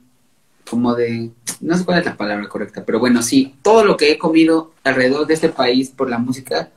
como 0.71 0.95
de, 0.95 1.29
no 1.59 1.77
sé 1.77 1.85
cuál 1.85 1.99
es 1.99 2.05
la 2.05 2.17
palabra 2.17 2.47
correcta, 2.47 2.83
pero 2.85 2.97
bueno, 2.97 3.21
sí, 3.21 3.55
todo 3.61 3.83
lo 3.83 3.97
que 3.97 4.11
he 4.11 4.17
comido 4.17 4.73
alrededor 4.83 5.27
de 5.27 5.33
este 5.33 5.49
país 5.49 5.89
por 5.89 6.09
la 6.09 6.17
música, 6.17 6.71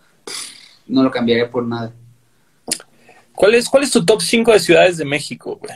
no 0.86 1.02
lo 1.02 1.10
cambiaría 1.10 1.48
por 1.48 1.64
nada. 1.64 1.92
¿Cuál 3.32 3.54
es, 3.54 3.68
¿Cuál 3.68 3.84
es 3.84 3.92
tu 3.92 4.04
top 4.04 4.20
5 4.20 4.52
de 4.52 4.58
ciudades 4.58 4.96
de 4.96 5.04
México, 5.04 5.56
güey? 5.56 5.72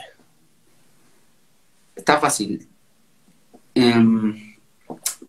Está 1.95 2.19
fácil. 2.19 2.67
Em, 3.73 4.55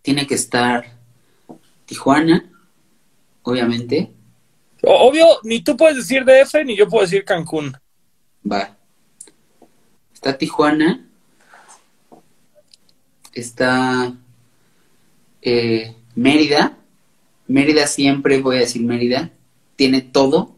tiene 0.01 0.27
que 0.27 0.35
estar 0.35 0.85
Tijuana, 1.85 2.51
obviamente, 3.43 4.11
Obvio, 4.83 5.25
ni 5.43 5.61
tú 5.61 5.77
puedes 5.77 5.97
decir 5.97 6.25
DF, 6.25 6.65
ni 6.65 6.75
yo 6.75 6.89
puedo 6.89 7.03
decir 7.03 7.23
Cancún. 7.23 7.77
va. 8.51 8.75
Está 10.11 10.37
Tijuana, 10.37 11.07
está 13.33 14.13
eh, 15.41 15.95
Mérida. 16.15 16.77
Mérida 17.47 17.87
siempre 17.87 18.41
voy 18.41 18.57
a 18.57 18.59
decir 18.61 18.81
Mérida. 18.83 19.31
Tiene 19.75 20.01
todo. 20.01 20.55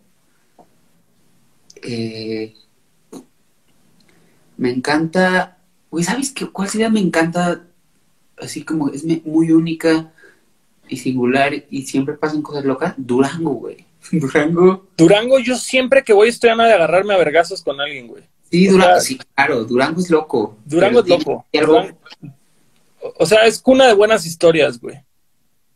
Eh, 1.82 2.54
me 4.58 4.72
encanta. 4.72 5.58
Güey, 5.92 6.04
¿sabes 6.04 6.32
qué? 6.32 6.48
¿Cuál 6.48 6.70
ciudad 6.70 6.90
me 6.90 7.00
encanta? 7.00 7.66
Así 8.38 8.64
como 8.64 8.90
es 8.90 9.04
muy 9.26 9.52
única 9.52 10.12
y 10.90 10.98
singular 10.98 11.54
y 11.70 11.84
siempre 11.84 12.16
pasan 12.16 12.42
cosas 12.42 12.66
locas. 12.66 12.94
Durango, 12.98 13.52
güey. 13.54 13.86
Durango. 14.12 14.88
Durango, 14.98 15.40
yo 15.40 15.56
siempre 15.56 16.04
que 16.04 16.14
voy 16.14 16.30
estoy 16.30 16.50
a 16.50 16.56
de 16.56 16.74
agarrarme 16.74 17.14
a 17.14 17.18
vergazos 17.18 17.62
con 17.64 17.80
alguien, 17.80 18.08
güey. 18.08 18.24
Sí, 18.52 18.68
O 18.68 18.74
Durango, 18.74 18.94
sea, 18.96 19.02
sí, 19.02 19.20
claro. 19.36 19.64
Durango 19.66 20.00
es 20.00 20.10
loco. 20.10 20.58
Durango 20.66 21.00
es 21.02 21.08
loco. 21.08 21.46
tiene 21.52 21.66
algo- 21.66 21.74
Durango- 21.82 21.98
o 23.18 23.26
sea, 23.26 23.46
es 23.46 23.60
cuna 23.60 23.88
de 23.88 23.94
buenas 23.94 24.26
historias, 24.26 24.80
güey. 24.80 24.98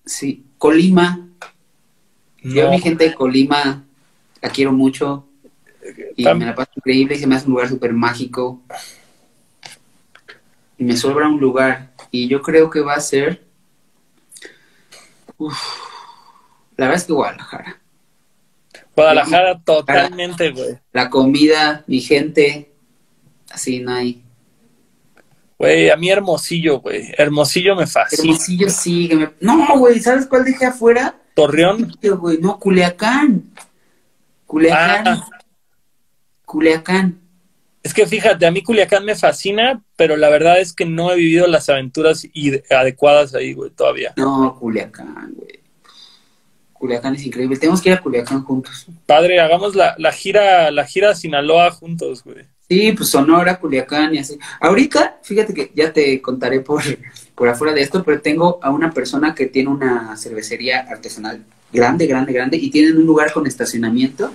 Sí, 0.05 0.45
Colima. 0.57 1.27
Yo 2.41 2.67
a 2.67 2.71
mi 2.71 2.79
gente 2.79 3.09
de 3.09 3.15
Colima 3.15 3.83
la 4.41 4.49
quiero 4.49 4.71
mucho 4.71 5.27
y 6.15 6.23
me 6.23 6.45
la 6.45 6.55
paso 6.55 6.71
increíble 6.75 7.15
y 7.15 7.19
se 7.19 7.27
me 7.27 7.35
hace 7.35 7.45
un 7.45 7.51
lugar 7.51 7.69
súper 7.69 7.93
mágico. 7.93 8.61
Y 10.77 10.83
me 10.83 10.95
sobra 10.95 11.27
un 11.27 11.39
lugar 11.39 11.91
y 12.11 12.27
yo 12.27 12.41
creo 12.41 12.69
que 12.69 12.81
va 12.81 12.93
a 12.93 13.01
ser... 13.01 13.43
Uf, 15.37 15.57
la 16.77 16.85
verdad 16.85 17.01
es 17.01 17.05
que 17.05 17.13
Guadalajara. 17.13 17.81
Guadalajara 18.95 19.59
totalmente, 19.59 20.51
güey. 20.51 20.79
La 20.91 21.09
comida, 21.09 21.83
mi 21.87 22.01
gente, 22.01 22.71
así 23.49 23.79
no 23.79 23.93
hay. 23.93 24.23
Güey, 25.59 25.89
a 25.89 25.95
mí 25.97 26.09
Hermosillo, 26.09 26.81
güey. 26.81 27.11
Hermosillo 27.17 27.75
me 27.75 27.87
fascina. 27.87 28.21
Hermosillo 28.23 28.69
sí, 28.69 29.07
que 29.07 29.15
me... 29.15 29.29
No, 29.39 29.79
güey, 29.79 29.99
¿sabes 29.99 30.27
cuál 30.27 30.45
dejé 30.45 30.67
afuera? 30.67 31.15
Torreón. 31.33 31.93
Güey, 32.01 32.37
no, 32.39 32.59
Culiacán. 32.59 33.43
Culiacán. 34.45 35.07
Ah. 35.07 35.29
Culiacán. 36.45 37.19
Es 37.81 37.93
que 37.93 38.05
fíjate, 38.05 38.45
a 38.45 38.51
mí 38.51 38.61
Culiacán 38.61 39.05
me 39.05 39.15
fascina, 39.15 39.81
pero 39.95 40.15
la 40.17 40.29
verdad 40.29 40.59
es 40.59 40.73
que 40.73 40.85
no 40.85 41.11
he 41.11 41.15
vivido 41.15 41.47
las 41.47 41.69
aventuras 41.69 42.27
adecuadas 42.69 43.33
ahí, 43.33 43.53
güey, 43.53 43.71
todavía. 43.71 44.13
No, 44.17 44.57
Culiacán, 44.59 45.33
güey. 45.35 45.61
Culiacán 46.73 47.15
es 47.15 47.25
increíble. 47.25 47.57
Tenemos 47.57 47.81
que 47.81 47.89
ir 47.89 47.95
a 47.95 48.01
Culiacán 48.01 48.43
juntos. 48.43 48.85
Padre, 49.07 49.39
hagamos 49.39 49.73
la, 49.75 49.95
la 49.97 50.11
gira, 50.11 50.69
la 50.69 50.85
gira 50.85 51.11
a 51.11 51.15
Sinaloa 51.15 51.71
juntos, 51.71 52.23
güey. 52.23 52.45
Sí, 52.69 52.91
pues 52.91 53.09
Sonora, 53.09 53.59
Culiacán 53.59 54.13
y 54.15 54.19
así. 54.19 54.37
Ahorita, 54.59 55.19
fíjate 55.23 55.53
que 55.53 55.71
ya 55.73 55.93
te 55.93 56.21
contaré 56.21 56.59
por, 56.59 56.83
por 57.33 57.47
afuera 57.47 57.73
de 57.73 57.81
esto, 57.81 58.03
pero 58.03 58.19
tengo 58.19 58.59
a 58.61 58.69
una 58.71 58.91
persona 58.91 59.33
que 59.33 59.47
tiene 59.47 59.69
una 59.69 60.17
cervecería 60.17 60.81
artesanal 60.81 61.45
grande, 61.71 62.07
grande, 62.07 62.33
grande, 62.33 62.57
y 62.57 62.69
tienen 62.69 62.97
un 62.97 63.05
lugar 63.05 63.31
con 63.31 63.47
estacionamiento 63.47 64.31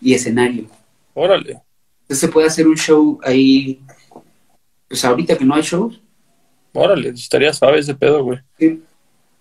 y 0.00 0.14
escenario. 0.14 0.66
Órale. 1.14 1.60
Entonces 2.02 2.18
se 2.20 2.28
puede 2.28 2.48
hacer 2.48 2.66
un 2.66 2.76
show 2.76 3.18
ahí, 3.22 3.80
pues 4.88 5.04
ahorita 5.04 5.36
que 5.36 5.44
no 5.44 5.54
hay 5.54 5.62
shows. 5.62 6.00
Órale, 6.72 7.10
estaría 7.10 7.52
suave 7.52 7.78
ese 7.78 7.94
pedo, 7.94 8.22
güey. 8.24 8.40
Sí. 8.58 8.82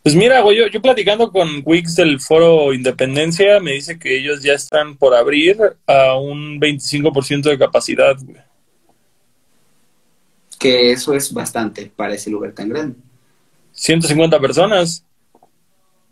Pues 0.01 0.15
mira, 0.15 0.39
güey, 0.41 0.57
yo, 0.57 0.67
yo 0.67 0.81
platicando 0.81 1.31
con 1.31 1.61
Wix 1.65 1.95
del 1.95 2.21
Foro 2.21 2.73
Independencia, 2.73 3.59
me 3.59 3.73
dice 3.73 3.99
que 3.99 4.17
ellos 4.17 4.41
ya 4.41 4.53
están 4.53 4.95
por 4.95 5.13
abrir 5.13 5.57
a 5.85 6.17
un 6.17 6.59
25% 6.59 7.49
de 7.49 7.57
capacidad, 7.57 8.15
güey. 8.23 8.37
Que 10.57 10.91
eso 10.91 11.13
es 11.13 11.33
bastante 11.33 11.91
para 11.93 12.13
ese 12.13 12.29
lugar 12.29 12.53
tan 12.53 12.69
grande. 12.69 12.95
150 13.73 14.39
personas. 14.39 15.05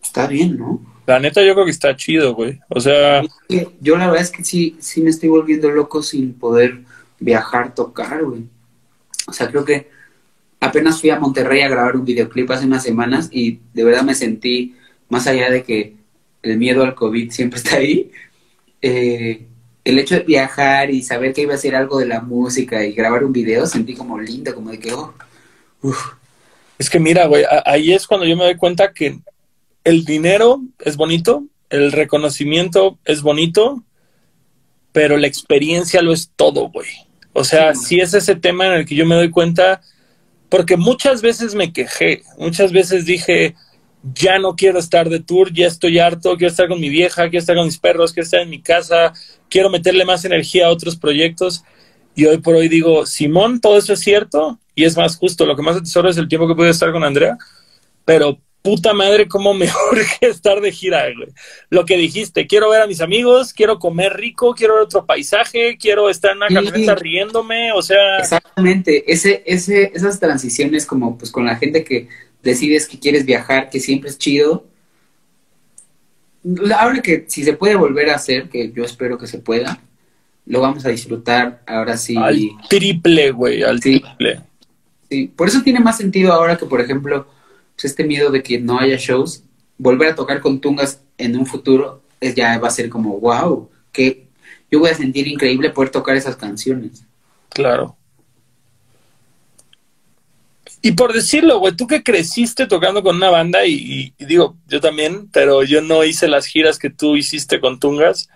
Está 0.01 0.27
bien, 0.27 0.57
¿no? 0.57 0.81
La 1.05 1.19
neta 1.19 1.41
yo 1.41 1.53
creo 1.53 1.65
que 1.65 1.71
está 1.71 1.95
chido, 1.95 2.35
güey. 2.35 2.59
O 2.69 2.81
sea, 2.81 3.23
Yo 3.79 3.97
la 3.97 4.07
verdad 4.07 4.23
es 4.23 4.31
que 4.31 4.43
sí, 4.43 4.75
sí 4.79 5.01
me 5.01 5.09
estoy 5.09 5.29
volviendo 5.29 5.71
loco 5.71 6.03
sin 6.03 6.33
poder 6.33 6.81
viajar, 7.19 7.73
tocar, 7.73 8.23
güey. 8.23 8.43
O 9.27 9.33
sea, 9.33 9.49
creo 9.49 9.63
que 9.63 9.89
apenas 10.59 10.99
fui 10.99 11.09
a 11.09 11.19
Monterrey 11.19 11.61
a 11.61 11.69
grabar 11.69 11.95
un 11.95 12.05
videoclip 12.05 12.49
hace 12.51 12.65
unas 12.65 12.83
semanas 12.83 13.29
y 13.31 13.59
de 13.73 13.83
verdad 13.83 14.03
me 14.03 14.15
sentí, 14.15 14.75
más 15.09 15.27
allá 15.27 15.49
de 15.49 15.63
que 15.63 15.95
el 16.43 16.57
miedo 16.57 16.83
al 16.83 16.95
COVID 16.95 17.31
siempre 17.31 17.57
está 17.63 17.77
ahí, 17.77 18.11
eh, 18.81 19.45
el 19.83 19.99
hecho 19.99 20.15
de 20.15 20.21
viajar 20.21 20.91
y 20.91 21.01
saber 21.01 21.33
que 21.33 21.41
iba 21.43 21.53
a 21.53 21.57
ser 21.57 21.75
algo 21.75 21.99
de 21.99 22.05
la 22.07 22.21
música 22.21 22.83
y 22.85 22.91
grabar 22.93 23.23
un 23.23 23.31
video, 23.31 23.65
sentí 23.65 23.93
como 23.95 24.19
lindo, 24.19 24.53
como 24.53 24.71
de 24.71 24.79
que, 24.79 24.93
oh, 24.93 25.13
uf, 25.81 26.13
es 26.77 26.89
que 26.89 26.99
mira, 26.99 27.25
güey, 27.25 27.43
ahí 27.65 27.93
es 27.93 28.05
cuando 28.05 28.25
yo 28.25 28.35
me 28.37 28.43
doy 28.43 28.55
cuenta 28.55 28.93
que 28.93 29.19
el 29.83 30.05
dinero 30.05 30.61
es 30.79 30.95
bonito, 30.97 31.45
el 31.69 31.91
reconocimiento 31.91 32.99
es 33.05 33.21
bonito, 33.21 33.83
pero 34.91 35.17
la 35.17 35.27
experiencia 35.27 36.01
lo 36.01 36.13
es 36.13 36.31
todo, 36.35 36.69
güey. 36.69 36.87
O 37.33 37.43
sea, 37.43 37.73
Sí. 37.73 37.85
sí 37.85 37.99
es 37.99 38.13
ese 38.13 38.35
tema 38.35 38.67
en 38.67 38.73
el 38.73 38.85
que 38.85 38.95
yo 38.95 39.05
me 39.05 39.15
doy 39.15 39.29
cuenta, 39.29 39.81
porque 40.49 40.77
muchas 40.77 41.21
veces 41.21 41.55
me 41.55 41.73
quejé, 41.73 42.23
muchas 42.37 42.71
veces 42.71 43.05
dije, 43.05 43.55
ya 44.13 44.39
no 44.39 44.55
quiero 44.55 44.79
estar 44.79 45.09
de 45.09 45.19
tour, 45.19 45.51
ya 45.51 45.67
estoy 45.67 45.99
harto, 45.99 46.37
quiero 46.37 46.51
estar 46.51 46.67
con 46.67 46.79
mi 46.79 46.89
vieja, 46.89 47.23
quiero 47.23 47.39
estar 47.39 47.55
con 47.55 47.65
mis 47.65 47.77
perros, 47.77 48.13
quiero 48.13 48.25
estar 48.25 48.41
en 48.41 48.49
mi 48.49 48.61
casa, 48.61 49.13
quiero 49.49 49.69
meterle 49.69 50.05
más 50.05 50.23
energía 50.25 50.67
a 50.67 50.71
otros 50.71 50.95
proyectos. 50.95 51.63
Y 52.15 52.25
hoy 52.25 52.37
por 52.37 52.55
hoy 52.55 52.67
digo, 52.69 53.05
Simón, 53.05 53.59
todo 53.59 53.77
eso 53.77 53.93
es 53.93 53.99
cierto, 53.99 54.59
y 54.73 54.85
es 54.85 54.97
más 54.97 55.17
justo, 55.17 55.45
lo 55.45 55.55
que 55.55 55.61
más 55.61 55.77
atesoro 55.77 56.09
es 56.09 56.17
el 56.17 56.27
tiempo 56.27 56.47
que 56.47 56.55
pude 56.55 56.69
estar 56.69 56.91
con 56.91 57.03
Andrea, 57.03 57.37
pero 58.05 58.39
puta 58.61 58.93
madre, 58.93 59.27
cómo 59.27 59.53
me 59.53 59.67
urge 59.91 60.17
estar 60.27 60.59
de 60.61 60.71
gira, 60.71 61.03
güey. 61.15 61.29
Lo 61.69 61.85
que 61.85 61.95
dijiste, 61.97 62.47
quiero 62.47 62.69
ver 62.69 62.81
a 62.81 62.87
mis 62.87 62.99
amigos, 63.01 63.53
quiero 63.53 63.79
comer 63.79 64.13
rico, 64.17 64.53
quiero 64.53 64.73
ver 64.75 64.83
otro 64.83 65.05
paisaje, 65.05 65.77
quiero 65.79 66.09
estar 66.09 66.31
en 66.31 66.37
una 66.37 66.47
Sí. 66.49 66.55
camioneta 66.55 66.95
riéndome, 66.95 67.71
o 67.71 67.81
sea, 67.81 68.17
Exactamente, 68.19 69.11
ese, 69.11 69.43
ese, 69.45 69.91
esas 69.93 70.19
transiciones 70.19 70.85
como 70.85 71.17
pues 71.17 71.31
con 71.31 71.45
la 71.45 71.55
gente 71.55 71.83
que 71.83 72.09
decides 72.43 72.87
que 72.87 72.99
quieres 72.99 73.25
viajar, 73.25 73.69
que 73.69 73.79
siempre 73.79 74.09
es 74.09 74.17
chido. 74.17 74.65
Ahora 76.77 77.01
que 77.01 77.25
si 77.27 77.43
se 77.43 77.53
puede 77.53 77.75
volver 77.75 78.09
a 78.09 78.15
hacer, 78.15 78.49
que 78.49 78.71
yo 78.71 78.83
espero 78.85 79.17
que 79.17 79.27
se 79.27 79.39
pueda, 79.39 79.81
lo 80.45 80.61
vamos 80.61 80.85
a 80.85 80.89
disfrutar 80.89 81.61
ahora 81.65 81.97
sí. 81.97 82.15
al 82.15 82.39
triple, 82.69 83.31
güey, 83.31 83.63
al 83.63 83.81
Sí. 83.81 83.99
triple. 83.99 84.39
sí. 85.09 85.31
Por 85.35 85.47
eso 85.49 85.61
tiene 85.61 85.79
más 85.81 85.97
sentido 85.97 86.31
ahora 86.31 86.57
que, 86.57 86.65
por 86.65 86.79
ejemplo, 86.79 87.27
este 87.85 88.03
miedo 88.03 88.31
de 88.31 88.41
que 88.41 88.59
no 88.59 88.79
haya 88.79 88.97
shows, 88.97 89.43
volver 89.77 90.09
a 90.09 90.15
tocar 90.15 90.41
con 90.41 90.59
Tungas 90.59 91.01
en 91.17 91.37
un 91.37 91.45
futuro 91.45 92.01
es 92.19 92.33
ya 92.33 92.57
va 92.57 92.67
a 92.67 92.71
ser 92.71 92.89
como, 92.89 93.19
wow, 93.19 93.69
qué, 93.91 94.27
yo 94.71 94.79
voy 94.79 94.89
a 94.89 94.95
sentir 94.95 95.27
increíble 95.27 95.69
poder 95.69 95.91
tocar 95.91 96.15
esas 96.15 96.35
canciones. 96.35 97.03
Claro. 97.49 97.95
Y 100.81 100.91
por 100.91 101.13
decirlo, 101.13 101.59
güey, 101.59 101.75
tú 101.75 101.87
que 101.87 102.03
creciste 102.03 102.67
tocando 102.67 103.01
con 103.01 103.15
una 103.15 103.29
banda 103.29 103.65
y, 103.65 104.13
y, 104.17 104.25
digo, 104.25 104.55
yo 104.67 104.79
también, 104.79 105.27
pero 105.31 105.63
yo 105.63 105.81
no 105.81 106.03
hice 106.03 106.27
las 106.27 106.45
giras 106.45 106.77
que 106.77 106.89
tú 106.89 107.15
hiciste 107.15 107.59
con 107.59 107.79
Tungas. 107.79 108.29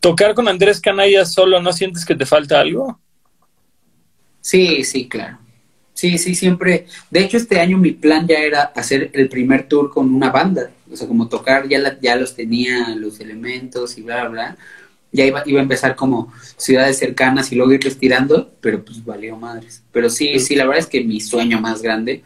¿Tocar 0.00 0.34
con 0.34 0.48
Andrés 0.48 0.80
Canalla 0.80 1.24
solo 1.24 1.60
no 1.60 1.72
sientes 1.72 2.04
que 2.04 2.14
te 2.14 2.26
falta 2.26 2.60
algo? 2.60 3.00
Sí, 4.40 4.84
sí, 4.84 5.08
claro. 5.08 5.38
Sí, 5.96 6.18
sí, 6.18 6.34
siempre. 6.34 6.86
De 7.10 7.20
hecho, 7.20 7.38
este 7.38 7.58
año 7.58 7.78
mi 7.78 7.92
plan 7.92 8.26
ya 8.28 8.36
era 8.36 8.64
hacer 8.64 9.10
el 9.14 9.30
primer 9.30 9.66
tour 9.66 9.90
con 9.90 10.14
una 10.14 10.30
banda. 10.30 10.70
O 10.92 10.94
sea, 10.94 11.08
como 11.08 11.26
tocar, 11.26 11.66
ya, 11.68 11.78
la, 11.78 11.98
ya 11.98 12.16
los 12.16 12.36
tenía 12.36 12.94
los 12.96 13.18
elementos 13.18 13.96
y 13.96 14.02
bla, 14.02 14.28
bla. 14.28 14.58
Ya 15.10 15.24
iba, 15.24 15.42
iba 15.46 15.58
a 15.58 15.62
empezar 15.62 15.96
como 15.96 16.30
ciudades 16.58 16.98
cercanas 16.98 17.50
y 17.50 17.54
luego 17.56 17.72
ir 17.72 17.86
estirando, 17.86 18.52
pero 18.60 18.84
pues 18.84 19.02
valió 19.02 19.38
madres. 19.38 19.82
Pero 19.90 20.10
sí, 20.10 20.38
sí, 20.38 20.54
la 20.54 20.66
verdad 20.66 20.80
es 20.80 20.86
que 20.86 21.02
mi 21.02 21.18
sueño 21.22 21.62
más 21.62 21.80
grande, 21.80 22.22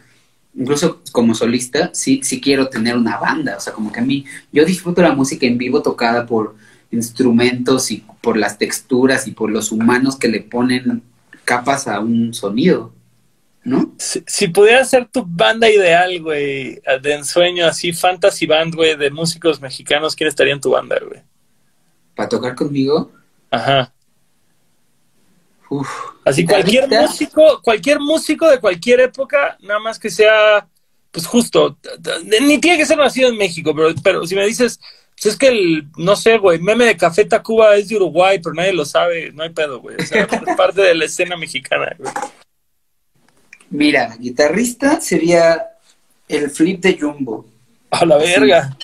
incluso 0.53 1.01
como 1.13 1.33
solista, 1.33 1.91
sí, 1.93 2.19
sí 2.23 2.41
quiero 2.41 2.67
tener 2.67 2.97
una 2.97 3.19
banda. 3.19 3.55
O 3.55 3.61
sea, 3.61 3.71
como 3.71 3.93
que 3.93 4.01
a 4.01 4.03
mí, 4.03 4.25
yo 4.51 4.65
disfruto 4.65 5.01
la 5.01 5.13
música 5.15 5.45
en 5.45 5.57
vivo 5.57 5.81
tocada 5.81 6.25
por 6.25 6.55
instrumentos 6.91 7.89
y 7.91 8.03
por 8.19 8.35
las 8.35 8.57
texturas 8.57 9.27
y 9.27 9.31
por 9.31 9.49
los 9.49 9.71
humanos 9.71 10.17
que 10.17 10.27
le 10.27 10.41
ponen 10.41 11.03
capas 11.45 11.87
a 11.87 12.01
un 12.01 12.33
sonido. 12.33 12.91
¿No? 13.63 13.93
Si, 13.97 14.23
si 14.25 14.47
pudieras 14.47 14.89
ser 14.89 15.07
tu 15.07 15.23
banda 15.25 15.69
ideal, 15.69 16.21
güey, 16.21 16.81
de 17.01 17.13
ensueño, 17.13 17.65
así, 17.65 17.93
fantasy 17.93 18.45
band, 18.45 18.75
güey, 18.75 18.95
de 18.95 19.11
músicos 19.11 19.61
mexicanos, 19.61 20.15
¿quién 20.15 20.27
estaría 20.27 20.53
en 20.53 20.61
tu 20.61 20.71
banda, 20.71 20.97
güey? 21.05 21.21
¿Para 22.15 22.29
tocar 22.29 22.55
conmigo? 22.55 23.11
Ajá. 23.49 23.93
Uf. 25.69 25.89
Así, 26.25 26.45
cualquier 26.45 26.89
músico, 26.89 27.61
cualquier 27.63 27.99
músico 27.99 28.49
de 28.49 28.59
cualquier 28.59 28.99
época, 28.99 29.57
nada 29.61 29.79
más 29.79 29.97
que 29.97 30.09
sea, 30.09 30.67
pues 31.11 31.25
justo, 31.25 31.77
ni 32.41 32.59
tiene 32.59 32.77
que 32.77 32.85
ser 32.85 32.97
nacido 32.97 33.29
en 33.29 33.37
México, 33.37 33.73
pero, 33.75 33.93
pero 34.03 34.27
si 34.27 34.35
me 34.35 34.45
dices, 34.45 34.79
pues 35.15 35.33
es 35.33 35.37
que 35.37 35.47
el, 35.47 35.87
no 35.97 36.15
sé, 36.15 36.37
güey, 36.39 36.59
meme 36.59 36.85
de 36.85 36.97
Café 36.97 37.25
Tacuba 37.25 37.75
es 37.75 37.89
de 37.89 37.95
Uruguay, 37.95 38.39
pero 38.43 38.55
nadie 38.55 38.73
lo 38.73 38.85
sabe, 38.85 39.31
no 39.31 39.43
hay 39.43 39.49
pedo, 39.49 39.79
güey. 39.79 39.95
O 39.97 40.05
sea, 40.05 40.23
es 40.47 40.55
parte 40.57 40.81
de 40.81 40.95
la 40.95 41.05
escena 41.05 41.37
mexicana, 41.37 41.95
güey. 41.97 42.11
Mira, 43.71 44.17
guitarrista 44.19 44.99
sería 44.99 45.69
el 46.27 46.51
flip 46.51 46.81
de 46.81 46.99
Jumbo. 46.99 47.45
A 47.89 48.05
la 48.05 48.17
verga. 48.17 48.77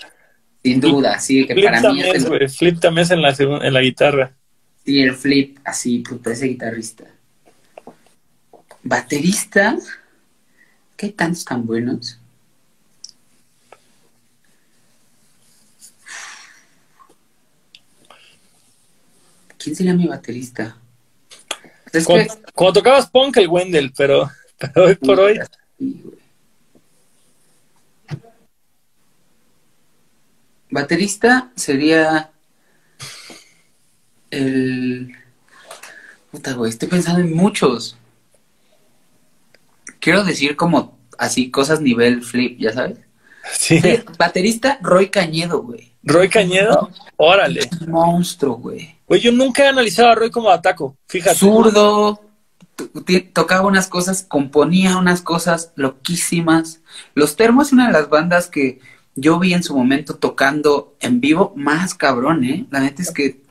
Sin 0.64 0.80
duda, 0.80 1.20
sí, 1.20 1.46
que 1.46 1.54
flip 1.54 1.66
para 1.66 1.78
mí 1.78 1.84
también, 1.84 2.16
es 2.16 2.24
el... 2.26 2.50
Flip 2.50 2.80
también 2.80 3.04
es 3.04 3.12
en 3.12 3.22
la, 3.22 3.36
en 3.38 3.74
la 3.74 3.82
guitarra. 3.82 4.34
Sí, 4.86 5.02
el 5.02 5.14
flip, 5.16 5.60
así, 5.66 6.00
puta, 6.00 6.32
ese 6.32 6.48
guitarrista. 6.48 7.04
Baterista, 8.82 9.78
¿qué 10.96 11.08
hay 11.08 11.12
tantos 11.12 11.44
tan 11.44 11.66
buenos? 11.66 12.18
¿Quién 19.58 19.76
sería 19.76 19.94
mi 19.94 20.08
baterista? 20.08 20.78
Cuando, 22.06 22.36
que... 22.36 22.42
cuando 22.54 22.80
tocabas 22.80 23.10
punk, 23.10 23.36
el 23.38 23.50
Wendell, 23.50 23.92
pero... 23.92 24.32
Pero 24.58 24.86
hoy 24.86 24.96
por 24.96 25.20
hoy. 25.20 25.40
Baterista 30.70 31.52
sería 31.56 32.32
el. 34.32 35.16
Puta, 36.32 36.54
güey, 36.54 36.70
estoy 36.70 36.90
pensando 36.90 37.22
en 37.22 37.34
muchos. 37.34 37.98
Quiero 40.00 40.24
decir 40.24 40.56
como 40.56 40.98
así 41.18 41.50
cosas 41.52 41.82
nivel 41.82 42.24
flip, 42.24 42.60
¿ya 42.60 42.74
sabes? 42.74 43.00
Sí. 43.54 43.80
Baterista 44.18 44.78
Roy 44.82 45.10
Cañedo, 45.10 45.62
güey. 45.62 45.94
¿Roy 46.04 46.30
Cañedo? 46.30 46.92
Órale. 47.16 47.62
Es 47.62 47.82
un 47.82 47.92
monstruo, 47.92 48.56
güey. 48.58 48.98
Güey, 49.08 49.22
yo 49.22 49.32
nunca 49.32 49.64
he 49.64 49.68
analizado 49.68 50.10
a 50.10 50.16
Roy 50.16 50.30
como 50.30 50.50
ataco, 50.50 50.98
fíjate. 51.08 51.38
Zurdo, 51.38 52.22
tocaba 53.34 53.68
unas 53.68 53.88
cosas, 53.88 54.26
componía 54.28 54.98
unas 54.98 55.22
cosas 55.22 55.72
loquísimas. 55.76 56.82
Los 57.16 57.36
Termos 57.36 57.68
es 57.68 57.74
una 57.74 57.88
de 57.88 57.94
las 57.94 58.10
bandas 58.10 58.48
que 58.48 58.80
yo 59.16 59.40
vi 59.40 59.54
en 59.54 59.64
su 59.64 59.76
momento 59.76 60.16
tocando 60.16 60.96
en 61.00 61.20
vivo 61.20 61.54
más 61.56 61.96
cabrón, 61.96 62.44
¿eh? 62.44 62.68
La 62.70 62.80
neta 62.80 63.02
es 63.02 63.12
que 63.12 63.42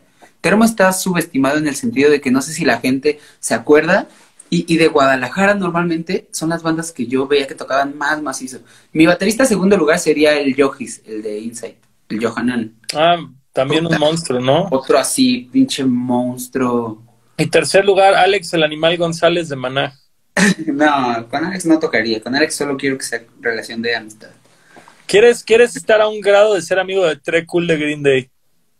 Termo 0.40 0.64
está 0.64 0.92
subestimado 0.92 1.58
en 1.58 1.66
el 1.66 1.74
sentido 1.74 2.08
de 2.08 2.20
que 2.20 2.30
no 2.30 2.40
sé 2.40 2.52
si 2.52 2.64
la 2.64 2.78
gente 2.78 3.18
se 3.40 3.54
acuerda. 3.54 4.08
Y, 4.48 4.72
y 4.72 4.76
de 4.76 4.86
Guadalajara 4.86 5.54
normalmente 5.54 6.28
son 6.30 6.50
las 6.50 6.62
bandas 6.62 6.92
que 6.92 7.08
yo 7.08 7.26
veía 7.26 7.48
que 7.48 7.56
tocaban 7.56 7.98
más 7.98 8.22
macizo. 8.22 8.60
Mi 8.92 9.04
baterista 9.04 9.44
segundo 9.44 9.76
lugar 9.76 9.98
sería 9.98 10.38
el 10.38 10.54
Yogis, 10.54 11.02
el 11.04 11.20
de 11.20 11.40
Insight, 11.40 11.78
el 12.08 12.24
Johanan. 12.24 12.76
Ah, 12.94 13.16
también 13.52 13.82
Puta. 13.82 13.96
un 13.96 14.00
monstruo, 14.00 14.40
¿no? 14.40 14.68
Otro 14.70 14.98
así, 14.98 15.48
pinche 15.50 15.84
monstruo. 15.84 17.02
Y 17.36 17.46
tercer 17.46 17.84
lugar, 17.84 18.14
Alex, 18.14 18.52
el 18.54 18.62
animal 18.62 18.96
González 18.96 19.48
de 19.48 19.56
Maná. 19.56 19.98
no, 20.66 21.28
con 21.28 21.44
Alex 21.44 21.66
no 21.66 21.78
tocaría. 21.78 22.20
Con 22.20 22.34
Alex 22.34 22.54
solo 22.54 22.76
quiero 22.76 22.96
que 22.98 23.04
sea 23.04 23.22
relación 23.40 23.82
de 23.82 23.94
amistad. 23.94 24.30
¿Quieres, 25.06 25.44
¿Quieres 25.44 25.76
estar 25.76 26.00
a 26.00 26.08
un 26.08 26.20
grado 26.20 26.54
de 26.54 26.62
ser 26.62 26.78
amigo 26.78 27.06
de 27.06 27.16
Tre 27.16 27.46
Cool 27.46 27.66
de 27.66 27.76
Green 27.76 28.02
Day? 28.02 28.30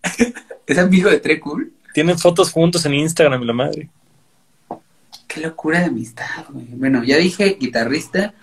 ¿Es 0.67 0.79
amigo 0.79 1.11
de 1.11 1.21
Tre 1.21 1.39
Cool? 1.39 1.73
Tienen 1.95 2.19
fotos 2.19 2.51
juntos 2.51 2.85
en 2.85 2.95
Instagram, 2.95 3.43
la 3.43 3.53
madre. 3.53 3.89
Qué 5.27 5.41
locura 5.41 5.81
de 5.81 5.87
amistad, 5.87 6.47
güey. 6.51 6.67
Bueno, 6.71 7.05
ya 7.05 7.17
dije 7.17 7.57
guitarrista, 7.61 8.35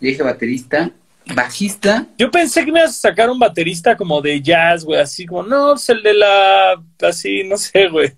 ya 0.00 0.08
dije 0.08 0.22
baterista, 0.22 0.90
bajista. 1.34 2.06
Yo 2.18 2.30
pensé 2.30 2.64
que 2.64 2.72
me 2.72 2.80
ibas 2.80 2.90
a 2.90 3.08
sacar 3.08 3.30
un 3.30 3.38
baterista 3.38 3.96
como 3.96 4.20
de 4.20 4.40
jazz, 4.40 4.84
güey, 4.84 5.00
así 5.00 5.26
como, 5.26 5.42
no, 5.42 5.74
es 5.74 5.88
el 5.88 6.02
de 6.02 6.14
la, 6.14 6.82
así, 7.02 7.42
no 7.44 7.56
sé, 7.56 7.88
güey. 7.88 8.12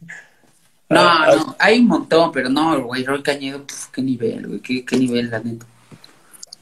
No, 0.92 1.00
ah, 1.00 1.34
no, 1.36 1.56
hay 1.58 1.80
un 1.80 1.86
montón, 1.86 2.32
pero 2.32 2.48
no, 2.48 2.82
güey, 2.82 3.04
Roy 3.04 3.22
Cañedo, 3.22 3.64
qué 3.92 4.02
nivel, 4.02 4.46
güey, 4.46 4.60
qué, 4.60 4.84
qué 4.84 4.96
nivel, 4.96 5.30
la 5.30 5.40
neta. 5.40 5.66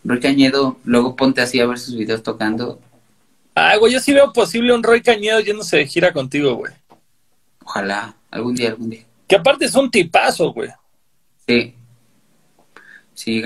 Roy 0.05 0.20
Cañedo, 0.20 0.78
luego 0.85 1.16
ponte 1.16 1.40
así 1.40 1.61
a 1.61 1.66
ver 1.66 1.78
sus 1.78 1.97
videos 1.97 2.23
tocando. 2.23 2.81
Ay, 3.55 3.78
güey, 3.78 3.93
yo 3.93 4.01
sí 4.01 4.12
veo 4.12 4.32
posible 4.32 4.73
un 4.73 4.82
Roy 4.82 5.02
Cañedo 5.02 5.40
yéndose 5.40 5.78
de 5.78 5.86
gira 5.86 6.12
contigo, 6.12 6.55
güey. 6.55 6.73
Ojalá, 7.65 8.15
algún 8.31 8.55
día, 8.55 8.70
algún 8.70 8.90
día. 8.90 9.05
Que 9.27 9.36
aparte 9.36 9.65
es 9.65 9.74
un 9.74 9.90
tipazo, 9.90 10.52
güey. 10.52 10.70
Sí. 11.47 11.74
Sí, 13.15 13.43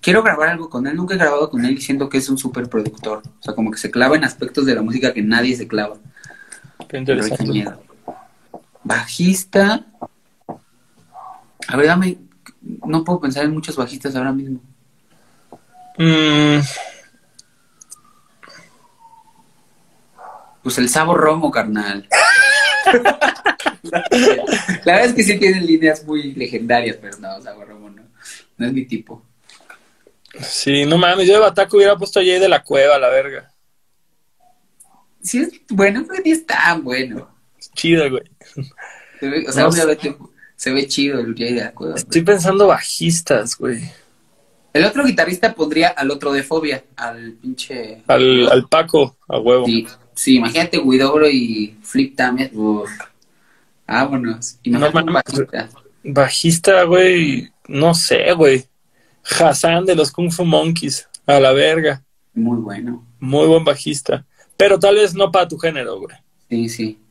quiero 0.00 0.22
grabar 0.22 0.48
algo 0.48 0.68
con 0.68 0.86
él. 0.86 0.96
Nunca 0.96 1.14
he 1.14 1.18
grabado 1.18 1.48
con 1.48 1.64
él 1.64 1.74
diciendo 1.74 2.08
que 2.08 2.18
es 2.18 2.28
un 2.28 2.36
super 2.36 2.68
productor. 2.68 3.22
O 3.40 3.42
sea, 3.42 3.54
como 3.54 3.70
que 3.70 3.78
se 3.78 3.90
clava 3.90 4.16
en 4.16 4.24
aspectos 4.24 4.66
de 4.66 4.74
la 4.74 4.82
música 4.82 5.14
que 5.14 5.22
nadie 5.22 5.56
se 5.56 5.68
clava. 5.68 5.96
Qué 6.88 6.98
interesante. 6.98 7.64
Bajista. 8.82 9.86
A 11.68 11.76
ver, 11.76 11.86
dame. 11.86 12.18
No 12.60 13.04
puedo 13.04 13.20
pensar 13.20 13.44
en 13.44 13.52
muchos 13.52 13.76
bajistas 13.76 14.14
ahora 14.16 14.32
mismo. 14.32 14.60
Mm. 15.98 16.60
Pues 20.62 20.78
el 20.78 20.88
Sabo 20.88 21.14
Romo, 21.14 21.50
carnal. 21.50 22.08
la 23.82 24.04
verdad 24.84 25.04
es 25.06 25.14
que 25.14 25.24
sí 25.24 25.38
tienen 25.38 25.66
líneas 25.66 26.04
muy 26.04 26.34
legendarias, 26.34 26.96
pero 27.00 27.18
no, 27.18 27.40
Sabo 27.40 27.64
Romo 27.64 27.90
no. 27.90 28.02
No 28.56 28.66
es 28.66 28.72
mi 28.72 28.84
tipo. 28.84 29.22
Sí, 30.40 30.86
no 30.86 30.98
mames, 30.98 31.26
yo 31.26 31.34
de 31.34 31.40
Bataco 31.40 31.76
hubiera 31.76 31.96
puesto 31.96 32.20
a 32.20 32.22
Jay 32.22 32.38
de 32.38 32.48
la 32.48 32.62
Cueva, 32.62 32.98
la 32.98 33.08
verga. 33.08 33.52
Sí, 35.20 35.40
es 35.40 35.50
bueno, 35.68 36.04
pero 36.08 36.22
ni 36.24 36.30
es 36.30 36.46
tan 36.46 36.82
bueno. 36.82 37.28
Chido, 37.74 38.08
güey. 38.10 38.22
O 39.46 39.52
sea, 39.52 39.64
no, 39.64 39.68
obviamente 39.68 40.16
se 40.62 40.70
ve 40.70 40.86
chido 40.86 41.18
el 41.18 41.34
Jay 41.34 41.54
de 41.54 41.64
la 41.64 41.72
Cueva. 41.72 41.96
Estoy 41.96 42.22
pero... 42.22 42.36
pensando 42.36 42.68
bajistas, 42.68 43.58
güey. 43.58 43.82
El 44.72 44.84
otro 44.84 45.04
guitarrista 45.04 45.52
pondría 45.56 45.88
al 45.88 46.08
otro 46.12 46.32
de 46.32 46.44
Fobia, 46.44 46.84
al 46.94 47.32
pinche... 47.32 48.04
Al, 48.06 48.48
al 48.48 48.68
Paco, 48.68 49.16
a 49.26 49.40
huevo. 49.40 49.66
Sí, 49.66 49.88
sí 50.14 50.36
imagínate 50.36 50.78
Guidobro 50.78 51.28
y 51.28 51.76
Flip 51.82 52.14
también. 52.14 52.52
Uf. 52.54 52.88
Vámonos. 53.88 54.58
Y 54.62 54.70
no, 54.70 54.78
man, 54.92 55.06
bajista. 55.06 55.68
Bajista, 56.04 56.84
güey, 56.84 57.50
no 57.66 57.92
sé, 57.92 58.32
güey. 58.32 58.64
Hassan 59.24 59.84
de 59.84 59.96
los 59.96 60.12
Kung 60.12 60.30
Fu 60.30 60.44
Monkeys, 60.44 61.08
a 61.26 61.40
la 61.40 61.50
verga. 61.50 62.04
Muy 62.34 62.58
bueno. 62.58 63.04
Muy 63.18 63.48
buen 63.48 63.64
bajista. 63.64 64.24
Pero 64.56 64.78
tal 64.78 64.94
vez 64.94 65.12
no 65.12 65.32
para 65.32 65.48
tu 65.48 65.58
género, 65.58 65.98
güey. 65.98 66.16
Sí, 66.48 66.68
sí. 66.68 67.01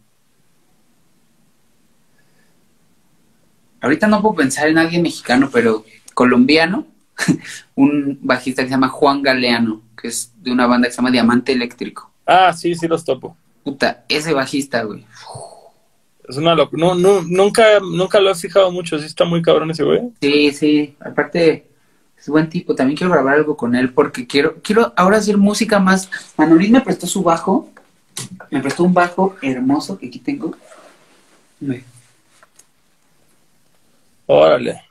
Ahorita 3.81 4.07
no 4.07 4.21
puedo 4.21 4.35
pensar 4.35 4.67
en 4.67 4.77
alguien 4.77 5.01
mexicano, 5.01 5.49
pero 5.51 5.83
colombiano, 6.13 6.85
un 7.75 8.19
bajista 8.21 8.61
que 8.61 8.67
se 8.67 8.75
llama 8.75 8.89
Juan 8.89 9.21
Galeano, 9.21 9.81
que 9.99 10.07
es 10.07 10.31
de 10.37 10.51
una 10.51 10.67
banda 10.67 10.87
que 10.87 10.93
se 10.93 10.97
llama 10.97 11.11
Diamante 11.11 11.51
Eléctrico. 11.51 12.11
Ah, 12.25 12.53
sí, 12.53 12.75
sí 12.75 12.87
los 12.87 13.03
topo. 13.03 13.35
Puta, 13.63 14.05
ese 14.07 14.33
bajista, 14.33 14.83
güey. 14.83 15.05
Es 16.27 16.37
una 16.37 16.55
locura. 16.55 16.79
No, 16.79 16.95
no, 16.95 17.21
nunca, 17.23 17.63
nunca 17.79 18.19
lo 18.19 18.31
he 18.31 18.35
fijado 18.35 18.71
mucho. 18.71 18.97
Sí 18.99 19.05
está 19.05 19.25
muy 19.25 19.41
cabrón 19.41 19.71
ese 19.71 19.83
güey. 19.83 20.01
Sí, 20.21 20.51
sí. 20.51 20.95
Aparte, 20.99 21.67
es 22.17 22.29
buen 22.29 22.49
tipo. 22.49 22.75
También 22.75 22.97
quiero 22.97 23.11
grabar 23.11 23.35
algo 23.35 23.57
con 23.57 23.75
él 23.75 23.91
porque 23.93 24.25
quiero, 24.27 24.55
quiero 24.61 24.93
ahora 24.95 25.17
hacer 25.17 25.37
música 25.37 25.79
más. 25.79 26.09
Manolín 26.37 26.71
me 26.71 26.81
prestó 26.81 27.07
su 27.07 27.21
bajo. 27.21 27.69
Me 28.49 28.61
prestó 28.61 28.83
un 28.83 28.93
bajo 28.93 29.35
hermoso 29.41 29.97
que 29.97 30.07
aquí 30.07 30.19
tengo. 30.19 30.55
Ve. 31.59 31.83
Órale. 34.25 34.81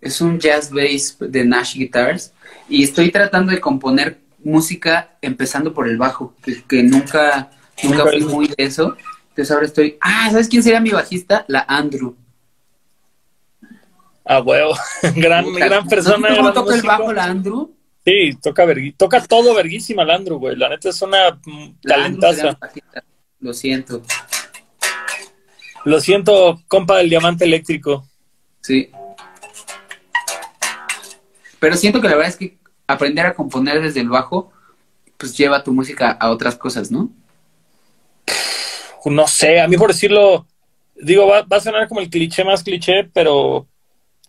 Es 0.00 0.20
un 0.20 0.38
jazz 0.38 0.70
bass 0.70 1.16
de 1.20 1.44
Nash 1.44 1.76
Guitars. 1.76 2.32
Y 2.68 2.82
estoy 2.82 3.10
tratando 3.10 3.52
de 3.52 3.60
componer 3.60 4.18
música 4.44 5.16
empezando 5.20 5.72
por 5.72 5.88
el 5.88 5.96
bajo, 5.96 6.34
que, 6.42 6.62
que 6.64 6.82
nunca, 6.82 7.50
nunca 7.82 8.04
fui 8.06 8.22
muy 8.22 8.48
de 8.48 8.54
eso. 8.58 8.96
Entonces 9.30 9.50
ahora 9.50 9.66
estoy. 9.66 9.96
Ah, 10.00 10.28
¿sabes 10.30 10.48
quién 10.48 10.62
sería 10.62 10.80
mi 10.80 10.90
bajista? 10.90 11.44
La 11.48 11.64
Andrew. 11.68 12.16
Ah, 14.24 14.40
huevo. 14.40 14.74
gran, 15.16 15.44
Puta, 15.44 15.64
gran 15.66 15.88
persona. 15.88 16.28
¿No 16.28 16.34
sé 16.34 16.36
¿Cómo 16.36 16.52
toca 16.52 16.74
el 16.74 16.82
bajo 16.82 17.12
la 17.12 17.24
Andrew? 17.24 17.74
Sí, 18.04 18.36
toca, 18.96 19.22
todo 19.26 19.54
verguísima 19.54 20.02
el 20.02 20.10
Andrew, 20.10 20.38
güey. 20.38 20.56
La 20.56 20.68
neta 20.68 20.88
es 20.88 21.00
una 21.02 21.40
La 21.82 21.96
talentaza. 21.96 22.58
Lo 23.40 23.54
siento. 23.54 24.02
Lo 25.84 26.00
siento, 26.00 26.62
compa 26.68 26.98
del 26.98 27.10
diamante 27.10 27.44
eléctrico. 27.44 28.08
Sí. 28.62 28.90
Pero 31.58 31.76
siento 31.76 32.00
que 32.00 32.08
la 32.08 32.16
verdad 32.16 32.30
es 32.30 32.36
que 32.36 32.56
aprender 32.86 33.26
a 33.26 33.34
componer 33.34 33.80
desde 33.80 34.00
el 34.00 34.08
bajo, 34.08 34.52
pues 35.16 35.36
lleva 35.36 35.62
tu 35.62 35.72
música 35.72 36.10
a 36.10 36.30
otras 36.30 36.56
cosas, 36.56 36.90
¿no? 36.90 37.10
No 39.04 39.26
sé, 39.26 39.60
a 39.60 39.68
mí 39.68 39.76
por 39.76 39.88
decirlo, 39.92 40.46
digo, 40.94 41.26
va, 41.26 41.42
va 41.42 41.56
a 41.56 41.60
sonar 41.60 41.88
como 41.88 42.00
el 42.00 42.08
cliché 42.10 42.44
más 42.44 42.62
cliché, 42.62 43.04
pero 43.12 43.66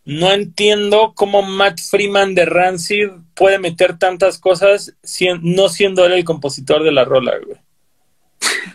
no 0.05 0.31
entiendo 0.31 1.13
cómo 1.15 1.41
Matt 1.43 1.79
Freeman 1.79 2.35
de 2.35 2.45
Rancid 2.45 3.09
puede 3.35 3.59
meter 3.59 3.97
tantas 3.97 4.37
cosas 4.39 4.93
sien- 5.03 5.41
no 5.43 5.69
siendo 5.69 6.05
él 6.05 6.13
el 6.13 6.25
compositor 6.25 6.83
de 6.83 6.91
la 6.91 7.05
rola, 7.05 7.33
güey. 7.45 7.57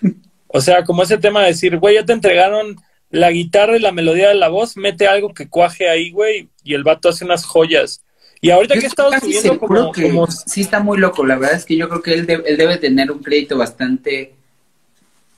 O 0.50 0.62
sea, 0.62 0.82
como 0.82 1.02
ese 1.02 1.18
tema 1.18 1.42
de 1.42 1.48
decir, 1.48 1.76
güey, 1.76 1.96
ya 1.96 2.06
te 2.06 2.14
entregaron 2.14 2.80
la 3.10 3.30
guitarra 3.30 3.76
y 3.76 3.80
la 3.80 3.92
melodía 3.92 4.28
de 4.28 4.34
la 4.34 4.48
voz, 4.48 4.76
mete 4.76 5.06
algo 5.06 5.32
que 5.32 5.48
cuaje 5.48 5.88
ahí, 5.88 6.10
güey, 6.10 6.48
y 6.64 6.74
el 6.74 6.84
vato 6.84 7.08
hace 7.08 7.24
unas 7.24 7.44
joyas. 7.44 8.02
Y 8.40 8.50
ahorita 8.50 8.74
Yo 8.74 8.80
que 8.80 8.86
he 8.86 8.88
estado 8.88 9.10
subiendo 9.18 9.58
como, 9.58 9.92
que 9.92 10.02
como 10.02 10.26
sí 10.30 10.60
está 10.60 10.78
muy 10.80 10.98
loco. 10.98 11.26
La 11.26 11.36
verdad 11.36 11.56
es 11.56 11.64
que 11.64 11.76
yo 11.76 11.88
creo 11.88 12.02
que 12.02 12.14
él, 12.14 12.26
de- 12.26 12.42
él 12.46 12.56
debe 12.56 12.76
tener 12.76 13.10
un 13.10 13.18
crédito 13.20 13.56
bastante 13.58 14.34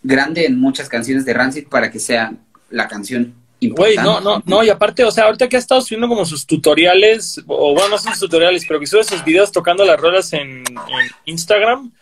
grande 0.02 0.46
en 0.46 0.58
muchas 0.58 0.88
canciones 0.88 1.24
de 1.24 1.32
Rancid 1.32 1.68
para 1.68 1.90
que 1.90 1.98
sea 1.98 2.32
la 2.70 2.88
canción 2.88 3.34
Güey, 3.62 3.96
no, 3.96 4.22
no, 4.22 4.42
no, 4.46 4.64
y 4.64 4.70
aparte, 4.70 5.04
o 5.04 5.10
sea, 5.10 5.24
ahorita 5.24 5.46
que 5.46 5.56
ha 5.56 5.58
estado 5.58 5.82
subiendo 5.82 6.08
como 6.08 6.24
sus 6.24 6.46
tutoriales, 6.46 7.42
o 7.46 7.74
bueno, 7.74 7.90
no 7.90 7.98
son 7.98 8.12
sus 8.12 8.20
tutoriales, 8.20 8.64
pero 8.66 8.80
que 8.80 8.86
sube 8.86 9.04
sus 9.04 9.22
videos 9.22 9.52
tocando 9.52 9.84
las 9.84 10.00
rolas 10.00 10.32
en, 10.32 10.64
en 10.64 11.10
Instagram, 11.26 11.92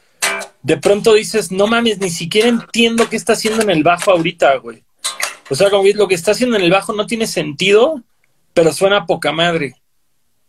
de 0.62 0.76
pronto 0.76 1.14
dices, 1.14 1.50
no 1.50 1.66
mames, 1.66 1.98
ni 1.98 2.10
siquiera 2.10 2.46
entiendo 2.46 3.08
qué 3.08 3.16
está 3.16 3.32
haciendo 3.32 3.60
en 3.62 3.70
el 3.70 3.82
bajo 3.82 4.12
ahorita, 4.12 4.54
güey. 4.58 4.84
O 5.50 5.54
sea, 5.54 5.70
como 5.70 5.82
que 5.82 5.94
lo 5.94 6.08
que 6.08 6.14
está 6.14 6.32
haciendo 6.32 6.56
en 6.56 6.62
el 6.62 6.70
bajo 6.70 6.92
no 6.92 7.06
tiene 7.06 7.26
sentido, 7.26 8.02
pero 8.52 8.72
suena 8.72 8.98
a 8.98 9.06
poca 9.06 9.32
madre. 9.32 9.74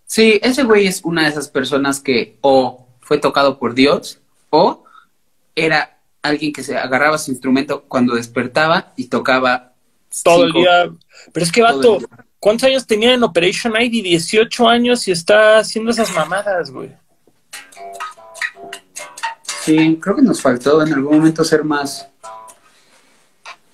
Sí, 0.05 0.39
ese 0.41 0.63
güey 0.63 0.87
es 0.87 1.01
una 1.03 1.23
de 1.23 1.29
esas 1.29 1.47
personas 1.47 1.99
que 1.99 2.37
o 2.41 2.87
fue 2.99 3.19
tocado 3.19 3.59
por 3.59 3.75
Dios 3.75 4.19
o 4.49 4.83
era 5.55 5.99
alguien 6.21 6.51
que 6.51 6.63
se 6.63 6.77
agarraba 6.77 7.17
su 7.17 7.31
instrumento 7.31 7.83
cuando 7.87 8.15
despertaba 8.15 8.93
y 8.95 9.05
tocaba 9.05 9.73
Todo 10.23 10.45
el 10.45 10.53
día. 10.53 10.91
Pero 11.31 11.45
es 11.45 11.51
que, 11.51 11.61
vato. 11.61 11.99
¿cuántos 12.39 12.67
años 12.67 12.87
tenía 12.87 13.13
en 13.13 13.23
Operation 13.23 13.73
ID? 13.79 14.03
18 14.03 14.67
años 14.67 15.07
y 15.07 15.11
está 15.11 15.59
haciendo 15.59 15.91
esas 15.91 16.11
mamadas, 16.13 16.71
güey. 16.71 16.91
Sí, 19.63 19.99
creo 20.01 20.15
que 20.15 20.21
nos 20.21 20.41
faltó 20.41 20.81
en 20.81 20.93
algún 20.93 21.17
momento 21.17 21.43
ser 21.43 21.63
más 21.63 22.07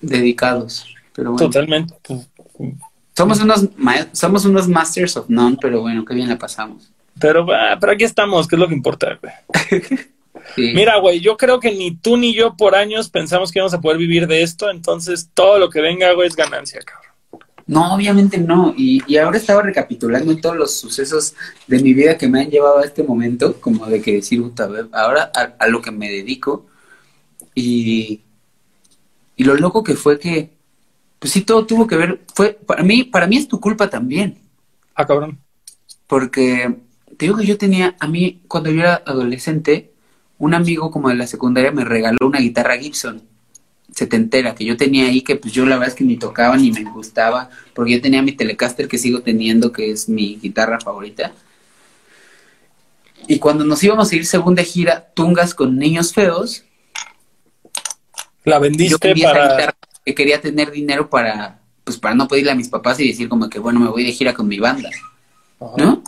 dedicados. 0.00 0.95
Pero 1.16 1.32
bueno, 1.32 1.46
Totalmente. 1.46 1.94
somos 3.16 3.40
unos 3.40 3.66
somos 4.12 4.44
unos 4.44 4.68
masters 4.68 5.16
of 5.16 5.28
none, 5.28 5.56
pero 5.60 5.80
bueno, 5.80 6.04
qué 6.04 6.14
bien 6.14 6.28
la 6.28 6.38
pasamos. 6.38 6.92
Pero, 7.18 7.46
ah, 7.52 7.78
pero 7.80 7.92
aquí 7.92 8.04
estamos, 8.04 8.46
que 8.46 8.56
es 8.56 8.60
lo 8.60 8.68
que 8.68 8.74
importa, 8.74 9.18
güey. 9.20 9.82
Sí. 10.54 10.72
Mira, 10.74 11.00
güey, 11.00 11.18
yo 11.18 11.36
creo 11.36 11.58
que 11.58 11.72
ni 11.72 11.96
tú 11.96 12.16
ni 12.16 12.32
yo 12.32 12.56
por 12.56 12.76
años 12.76 13.08
pensamos 13.08 13.50
que 13.50 13.58
íbamos 13.58 13.74
a 13.74 13.80
poder 13.80 13.98
vivir 13.98 14.28
de 14.28 14.42
esto, 14.42 14.70
entonces 14.70 15.28
todo 15.34 15.58
lo 15.58 15.70
que 15.70 15.80
venga, 15.80 16.12
güey, 16.12 16.28
es 16.28 16.36
ganancia, 16.36 16.80
cabrón. 16.82 17.42
No, 17.66 17.92
obviamente 17.94 18.38
no. 18.38 18.72
Y, 18.76 19.02
y 19.08 19.16
ahora 19.16 19.38
estaba 19.38 19.62
recapitulando 19.62 20.36
todos 20.36 20.56
los 20.56 20.78
sucesos 20.78 21.34
de 21.66 21.82
mi 21.82 21.94
vida 21.94 22.16
que 22.16 22.28
me 22.28 22.42
han 22.42 22.50
llevado 22.50 22.78
a 22.78 22.84
este 22.84 23.02
momento, 23.02 23.60
como 23.60 23.86
de 23.86 24.00
que 24.00 24.12
decir, 24.14 24.40
puta, 24.40 24.68
ahora 24.92 25.32
a, 25.34 25.54
a 25.58 25.66
lo 25.66 25.82
que 25.82 25.90
me 25.90 26.08
dedico. 26.08 26.66
Y, 27.54 28.20
y 29.34 29.44
lo 29.44 29.56
loco 29.56 29.82
que 29.82 29.94
fue 29.94 30.20
que, 30.20 30.50
pues 31.18 31.32
sí, 31.32 31.42
todo 31.42 31.66
tuvo 31.66 31.86
que 31.86 31.96
ver, 31.96 32.20
fue, 32.34 32.52
para 32.52 32.82
mí, 32.82 33.04
para 33.04 33.26
mí 33.26 33.36
es 33.36 33.48
tu 33.48 33.60
culpa 33.60 33.88
también. 33.88 34.38
Ah, 34.94 35.06
cabrón. 35.06 35.38
Porque 36.06 36.76
te 37.16 37.26
digo 37.26 37.36
que 37.36 37.46
yo 37.46 37.58
tenía, 37.58 37.96
a 37.98 38.06
mí, 38.06 38.42
cuando 38.48 38.70
yo 38.70 38.80
era 38.80 39.02
adolescente, 39.06 39.92
un 40.38 40.54
amigo 40.54 40.90
como 40.90 41.08
de 41.08 41.14
la 41.14 41.26
secundaria 41.26 41.72
me 41.72 41.84
regaló 41.84 42.26
una 42.26 42.40
guitarra 42.40 42.76
Gibson 42.76 43.22
setentera 43.96 44.54
que 44.54 44.66
yo 44.66 44.76
tenía 44.76 45.06
ahí, 45.06 45.22
que 45.22 45.36
pues 45.36 45.54
yo 45.54 45.64
la 45.64 45.76
verdad 45.76 45.88
es 45.88 45.94
que 45.94 46.04
ni 46.04 46.18
tocaba 46.18 46.56
ni 46.56 46.70
me 46.70 46.84
gustaba, 46.84 47.48
porque 47.72 47.92
yo 47.92 48.02
tenía 48.02 48.20
mi 48.20 48.32
Telecaster 48.32 48.88
que 48.88 48.98
sigo 48.98 49.22
teniendo, 49.22 49.72
que 49.72 49.90
es 49.90 50.08
mi 50.08 50.36
guitarra 50.36 50.78
favorita. 50.80 51.32
Y 53.26 53.38
cuando 53.38 53.64
nos 53.64 53.82
íbamos 53.82 54.12
a 54.12 54.16
ir 54.16 54.26
según 54.26 54.54
de 54.54 54.64
gira, 54.64 55.08
tungas 55.14 55.54
con 55.54 55.78
niños 55.78 56.12
feos, 56.12 56.64
La 58.44 58.56
yo 58.56 58.60
vendiste 58.60 59.14
para... 59.22 59.74
que 60.06 60.14
quería 60.14 60.40
tener 60.40 60.70
dinero 60.70 61.10
para, 61.10 61.58
pues 61.82 61.98
para 61.98 62.14
no 62.14 62.28
pedirle 62.28 62.52
a 62.52 62.54
mis 62.54 62.68
papás 62.68 63.00
y 63.00 63.08
decir 63.08 63.28
como 63.28 63.50
que 63.50 63.58
bueno, 63.58 63.80
me 63.80 63.88
voy 63.88 64.04
de 64.04 64.12
gira 64.12 64.32
con 64.34 64.46
mi 64.46 64.58
banda. 64.60 64.88
Ajá. 65.60 65.72
¿no? 65.76 66.02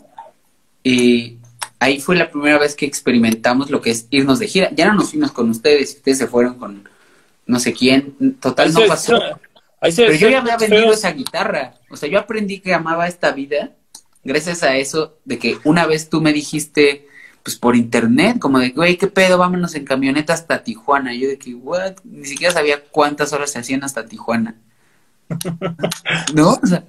Y 0.84 1.36
ahí 1.80 2.00
fue 2.00 2.14
la 2.16 2.30
primera 2.30 2.58
vez 2.58 2.76
que 2.76 2.86
experimentamos 2.86 3.70
lo 3.70 3.80
que 3.80 3.90
es 3.90 4.06
irnos 4.10 4.38
de 4.38 4.46
gira. 4.46 4.70
Ya 4.72 4.86
no 4.86 4.94
nos 4.94 5.10
fuimos 5.10 5.32
con 5.32 5.50
ustedes, 5.50 5.96
ustedes 5.96 6.18
se 6.18 6.26
fueron 6.28 6.54
con 6.54 6.88
no 7.46 7.58
sé 7.58 7.72
quién. 7.72 8.14
Total, 8.40 8.68
Ahí 8.68 8.72
no 8.74 8.80
se- 8.82 8.86
pasó. 8.86 9.20
ahí 9.80 9.90
se 9.90 10.02
Pero 10.04 10.14
yo 10.14 10.28
ya 10.28 10.40
decían 10.40 10.54
había 10.54 10.56
vendido 10.68 10.92
esa 10.92 11.10
guitarra. 11.10 11.74
O 11.90 11.96
sea, 11.96 12.08
yo 12.08 12.20
aprendí 12.20 12.60
que 12.60 12.72
amaba 12.74 13.08
esta 13.08 13.32
vida 13.32 13.72
gracias 14.22 14.62
a 14.62 14.76
eso 14.76 15.18
de 15.24 15.38
que 15.40 15.58
una 15.64 15.86
vez 15.86 16.08
tú 16.08 16.20
me 16.20 16.32
dijiste, 16.32 17.08
pues 17.48 17.56
por 17.56 17.76
internet, 17.76 18.38
como 18.38 18.58
de, 18.58 18.72
güey, 18.72 18.98
¿qué 18.98 19.06
pedo? 19.06 19.38
Vámonos 19.38 19.74
en 19.74 19.86
camioneta 19.86 20.34
hasta 20.34 20.62
Tijuana. 20.62 21.14
Yo 21.14 21.28
de 21.28 21.38
que, 21.38 21.54
what? 21.54 21.94
Ni 22.04 22.26
siquiera 22.26 22.52
sabía 22.52 22.84
cuántas 22.90 23.32
horas 23.32 23.50
se 23.50 23.58
hacían 23.58 23.82
hasta 23.84 24.04
Tijuana. 24.04 24.56
¿No? 26.34 26.58
O 26.62 26.66
sea, 26.66 26.84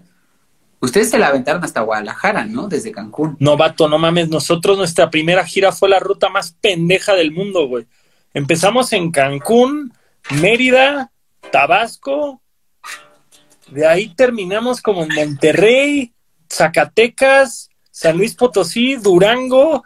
ustedes 0.81 1.11
se 1.11 1.18
la 1.18 1.27
aventaron 1.27 1.64
hasta 1.64 1.80
Guadalajara, 1.80 2.44
¿no? 2.44 2.68
Desde 2.68 2.91
Cancún. 2.91 3.38
No, 3.40 3.56
vato, 3.56 3.88
no 3.88 3.98
mames. 3.99 4.27
Nosotros, 4.27 4.77
nuestra 4.77 5.10
primera 5.10 5.45
gira 5.45 5.72
fue 5.72 5.88
la 5.88 5.99
ruta 6.02 6.27
más 6.27 6.52
pendeja 6.60 7.14
del 7.14 7.31
mundo, 7.31 7.65
güey. 7.69 7.88
Empezamos 8.34 8.91
en 8.91 9.11
Cancún, 9.11 9.94
Mérida, 10.41 11.10
Tabasco. 11.53 12.41
De 13.72 13.88
ahí 13.88 14.14
terminamos 14.14 14.81
como 14.81 15.03
en 15.03 15.15
Monterrey, 15.15 16.11
Zacatecas, 16.52 17.69
San 17.91 18.18
Luis 18.18 18.36
Potosí, 18.36 18.98
Durango, 18.98 19.86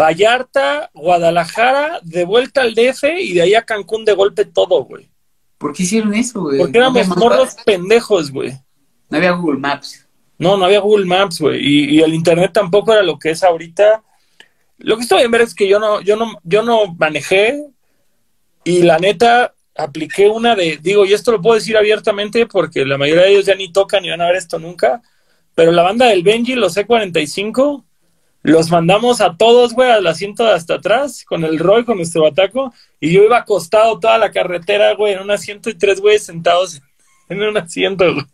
Vallarta, 0.00 0.90
Guadalajara, 0.94 2.00
de 2.02 2.24
vuelta 2.24 2.62
al 2.62 2.74
DF 2.74 3.04
y 3.18 3.34
de 3.34 3.42
ahí 3.42 3.54
a 3.54 3.62
Cancún 3.62 4.04
de 4.04 4.14
golpe 4.14 4.46
todo, 4.46 4.84
güey. 4.84 5.10
¿Por 5.58 5.74
qué 5.74 5.82
hicieron 5.82 6.14
eso, 6.14 6.40
güey? 6.40 6.58
Porque 6.58 6.78
éramos 6.78 7.06
morros 7.08 7.54
pendejos, 7.66 8.30
güey. 8.30 8.52
no 9.10 9.18
había 9.18 9.32
Google 9.32 9.58
Maps. 9.58 10.06
No, 10.38 10.56
no 10.56 10.64
había 10.64 10.80
Google 10.80 11.04
Maps, 11.04 11.40
güey. 11.40 11.60
Y, 11.60 11.96
y 11.96 12.00
el 12.00 12.14
internet 12.14 12.50
tampoco 12.54 12.92
era 12.92 13.02
lo 13.02 13.18
que 13.18 13.30
es 13.30 13.42
ahorita. 13.42 14.02
Lo 14.78 14.96
que 14.96 15.02
estoy 15.02 15.22
en 15.22 15.30
ver 15.30 15.42
es 15.42 15.54
que 15.54 15.68
yo 15.68 15.78
no, 15.78 16.00
yo 16.00 16.16
no, 16.16 16.38
yo 16.44 16.62
no 16.62 16.94
manejé 16.94 17.62
y 18.64 18.82
la 18.82 18.98
neta 18.98 19.54
apliqué 19.76 20.28
una 20.28 20.54
de, 20.54 20.78
digo, 20.80 21.04
y 21.04 21.12
esto 21.12 21.32
lo 21.32 21.42
puedo 21.42 21.56
decir 21.56 21.76
abiertamente 21.76 22.46
porque 22.46 22.86
la 22.86 22.96
mayoría 22.96 23.24
de 23.24 23.32
ellos 23.32 23.46
ya 23.46 23.54
ni 23.54 23.70
tocan 23.70 24.02
ni 24.02 24.10
van 24.10 24.22
a 24.22 24.26
ver 24.26 24.36
esto 24.36 24.58
nunca, 24.58 25.02
pero 25.54 25.72
la 25.72 25.82
banda 25.82 26.06
del 26.06 26.22
Benji, 26.22 26.54
los 26.54 26.76
C45, 26.76 27.84
los 28.42 28.70
mandamos 28.70 29.20
a 29.20 29.36
todos, 29.36 29.74
güey, 29.74 29.90
al 29.90 30.06
asiento 30.06 30.44
de 30.44 30.52
hasta 30.52 30.74
atrás, 30.74 31.24
con 31.24 31.44
el 31.44 31.58
Roy, 31.58 31.84
con 31.84 31.98
nuestro 31.98 32.22
bataco, 32.22 32.72
y 32.98 33.12
yo 33.12 33.22
iba 33.24 33.38
acostado 33.38 33.98
toda 33.98 34.16
la 34.18 34.30
carretera, 34.30 34.94
güey, 34.94 35.14
en 35.14 35.20
un 35.20 35.30
asiento 35.30 35.68
y 35.68 35.74
tres 35.74 36.00
güeyes 36.00 36.24
sentados 36.24 36.80
en 37.28 37.42
un 37.42 37.56
asiento, 37.56 38.12
güey. 38.12 38.26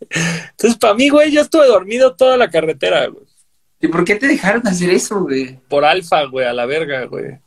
Entonces, 0.51 0.77
para 0.79 0.93
mí, 0.93 1.09
güey, 1.09 1.31
yo 1.31 1.41
estuve 1.41 1.67
dormido 1.67 2.15
toda 2.15 2.37
la 2.37 2.49
carretera, 2.49 3.07
güey. 3.07 3.25
¿Y 3.79 3.87
por 3.89 4.03
qué 4.05 4.15
te 4.15 4.27
dejaron 4.27 4.65
hacer 4.67 4.89
eso, 4.89 5.19
güey? 5.21 5.59
Por 5.67 5.85
alfa, 5.85 6.23
güey, 6.23 6.47
a 6.47 6.53
la 6.53 6.65
verga, 6.65 7.05
güey. 7.05 7.37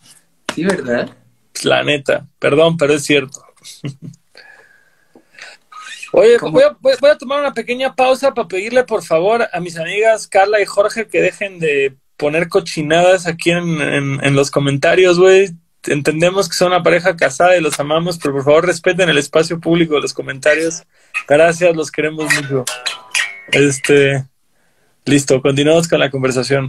Sí, 0.54 0.64
¿verdad? 0.64 1.10
Pues, 1.52 1.64
la 1.64 1.82
neta. 1.82 2.26
Perdón, 2.38 2.76
pero 2.76 2.94
es 2.94 3.04
cierto. 3.04 3.42
Oye, 6.12 6.36
voy 6.40 7.10
a 7.10 7.18
tomar 7.18 7.40
una 7.40 7.54
pequeña 7.54 7.94
pausa 7.94 8.34
para 8.34 8.48
pedirle 8.48 8.82
por 8.82 9.04
favor 9.04 9.48
a 9.52 9.60
mis 9.60 9.78
amigas 9.78 10.26
Carla 10.26 10.60
y 10.60 10.66
Jorge 10.66 11.06
que 11.06 11.20
dejen 11.20 11.60
de 11.60 11.94
poner 12.20 12.48
cochinadas 12.48 13.26
aquí 13.26 13.50
en, 13.50 13.80
en- 13.80 14.24
en 14.24 14.34
los 14.36 14.50
comentarios, 14.50 15.18
güey. 15.18 15.50
Entendemos 15.86 16.48
que 16.48 16.54
son 16.56 16.68
una 16.68 16.82
pareja 16.82 17.16
casada 17.16 17.56
y 17.56 17.62
los 17.62 17.80
amamos, 17.80 18.18
pero 18.18 18.34
por 18.34 18.44
favor 18.44 18.66
respeten 18.66 19.08
el 19.08 19.16
espacio 19.18 19.58
público 19.58 19.94
de 19.94 20.02
los 20.02 20.12
comentarios. 20.12 20.82
Gracias, 21.26 21.74
los 21.74 21.90
queremos 21.90 22.26
mucho. 22.34 22.64
Este, 23.50 24.26
listo, 25.06 25.40
continuamos 25.40 25.88
con 25.88 25.98
la 25.98 26.10
conversación. 26.10 26.68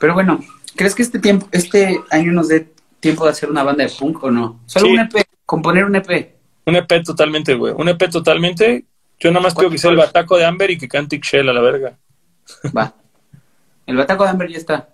Pero 0.00 0.14
bueno, 0.14 0.40
¿crees 0.76 0.94
que 0.94 1.02
este 1.02 1.18
tiempo, 1.18 1.46
este 1.52 2.00
año 2.10 2.32
nos 2.32 2.48
dé 2.48 2.72
tiempo 3.00 3.24
de 3.24 3.30
hacer 3.32 3.50
una 3.50 3.62
banda 3.62 3.84
de 3.84 3.90
punk 3.90 4.24
o 4.24 4.30
no? 4.30 4.60
Solo 4.66 4.86
Sí. 4.86 4.92
un 4.92 5.00
EP, 5.00 5.24
componer 5.46 5.84
un 5.84 5.94
EP. 5.96 6.34
Un 6.64 6.76
EP 6.76 7.02
totalmente, 7.04 7.54
güey. 7.54 7.74
Un 7.76 7.88
EP 7.88 8.08
totalmente. 8.10 8.84
Yo 9.20 9.30
nada 9.30 9.42
más 9.42 9.54
pido 9.54 9.70
que 9.70 9.78
sea 9.78 9.90
el 9.90 9.96
bataco 9.96 10.36
de 10.36 10.44
Amber 10.44 10.70
y 10.70 10.78
que 10.78 10.88
cante 10.88 11.16
Ixchel 11.16 11.48
a 11.48 11.52
la 11.52 11.60
verga. 11.60 11.98
Va. 12.76 12.94
El 13.86 13.96
bataco 13.96 14.24
de 14.24 14.30
Amber 14.30 14.50
ya 14.50 14.58
está. 14.58 14.88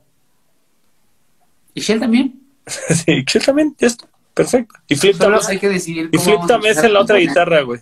¿Y 1.74 1.80
Shell 1.80 2.00
también? 2.00 2.40
sí, 2.66 3.12
Ixchel 3.12 3.44
también, 3.44 3.74
ya 3.78 3.86
está. 3.86 4.06
Perfecto. 4.34 4.74
Y 4.86 4.96
Flip 4.96 5.16
Solo 5.16 5.38
también. 5.38 5.50
hay 5.50 5.58
que 5.58 5.68
decidir 5.68 6.10
Y 6.12 6.18
Flip 6.18 6.46
también 6.46 6.76
es 6.76 6.84
en 6.84 6.92
la 6.92 7.00
otra 7.00 7.14
componer. 7.16 7.28
guitarra, 7.28 7.60
güey. 7.62 7.80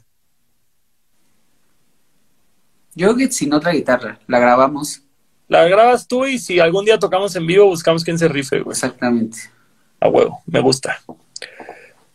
Yo 2.95 3.09
creo 3.09 3.17
que 3.17 3.33
sin 3.33 3.53
otra 3.53 3.73
guitarra. 3.73 4.19
La 4.27 4.39
grabamos. 4.39 5.03
La 5.49 5.69
grabas 5.69 6.09
tú 6.09 6.25
y 6.27 6.39
si 6.39 6.59
algún 6.61 6.85
día 6.85 6.99
tocamos 6.99 7.37
en 7.37 7.47
vivo, 7.47 7.67
buscamos 7.67 8.03
quién 8.05 8.19
se 8.19 8.27
rife, 8.29 8.61
güey. 8.61 8.73
Exactamente. 8.73 9.39
A 10.01 10.09
huevo, 10.09 10.41
me 10.47 10.61
gusta. 10.61 10.99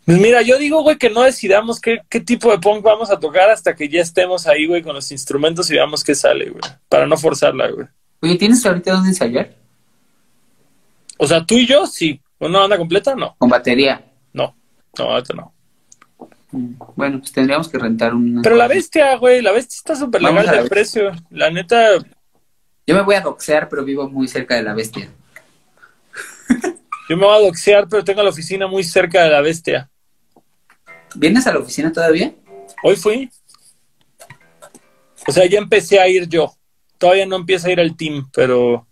Pues 0.05 0.17
mira, 0.17 0.41
yo 0.41 0.57
digo, 0.57 0.81
güey, 0.81 0.97
que 0.97 1.11
no 1.11 1.21
decidamos 1.21 1.79
qué, 1.79 1.99
qué 2.09 2.19
tipo 2.19 2.51
de 2.51 2.57
punk 2.57 2.81
vamos 2.83 3.11
a 3.11 3.19
tocar 3.19 3.49
hasta 3.49 3.75
que 3.75 3.87
ya 3.87 4.01
estemos 4.01 4.47
ahí, 4.47 4.65
güey, 4.65 4.81
con 4.81 4.95
los 4.95 5.11
instrumentos 5.11 5.69
y 5.69 5.75
veamos 5.75 6.03
qué 6.03 6.15
sale, 6.15 6.49
güey. 6.49 6.61
Para 6.89 7.05
no 7.05 7.15
forzarla, 7.15 7.69
güey. 7.69 7.87
Oye, 8.21 8.35
¿tienes 8.37 8.65
ahorita 8.65 8.91
dónde 8.93 9.09
ensayar? 9.09 9.55
O 11.17 11.27
sea, 11.27 11.45
tú 11.45 11.55
y 11.55 11.65
yo, 11.67 11.85
sí. 11.87 12.21
¿Una 12.39 12.59
banda 12.59 12.77
completa? 12.77 13.15
No. 13.15 13.35
Con 13.37 13.49
batería. 13.49 14.03
No. 14.33 14.55
No, 14.97 15.05
ahorita 15.05 15.33
no. 15.35 15.53
Mm, 16.51 16.73
Bueno, 16.95 17.19
pues 17.19 17.31
tendríamos 17.31 17.69
que 17.69 17.77
rentar 17.77 18.13
un... 18.13 18.41
Pero 18.41 18.55
la 18.55 18.67
bestia, 18.67 19.15
güey, 19.17 19.41
la 19.41 19.51
bestia 19.51 19.77
está 19.77 19.95
súper 19.95 20.21
legal 20.21 20.45
de 20.63 20.69
precio. 20.69 21.11
La 21.29 21.49
neta, 21.49 21.97
Yo 22.87 22.95
me 22.95 23.01
voy 23.01 23.15
a 23.15 23.21
doxear, 23.21 23.69
pero 23.69 23.83
vivo 23.85 24.09
muy 24.09 24.27
cerca 24.27 24.55
de 24.55 24.63
la 24.63 24.73
bestia. 24.73 25.09
yo 27.09 27.17
me 27.17 27.25
voy 27.25 27.35
a 27.35 27.45
doxear, 27.45 27.87
pero 27.87 28.03
tengo 28.03 28.23
la 28.23 28.29
oficina 28.29 28.67
muy 28.67 28.83
cerca 28.83 29.23
de 29.23 29.29
la 29.29 29.41
bestia. 29.41 29.89
¿Vienes 31.15 31.45
a 31.47 31.53
la 31.53 31.59
oficina 31.59 31.91
todavía? 31.91 32.33
Hoy 32.83 32.95
fui. 32.95 33.29
O 35.27 35.31
sea, 35.31 35.45
ya 35.45 35.59
empecé 35.59 35.99
a 35.99 36.07
ir 36.07 36.27
yo. 36.27 36.51
Todavía 37.01 37.25
no 37.25 37.35
empieza 37.35 37.67
a 37.67 37.71
ir 37.71 37.79
el 37.79 37.97
team, 37.97 38.29
pero, 38.31 38.85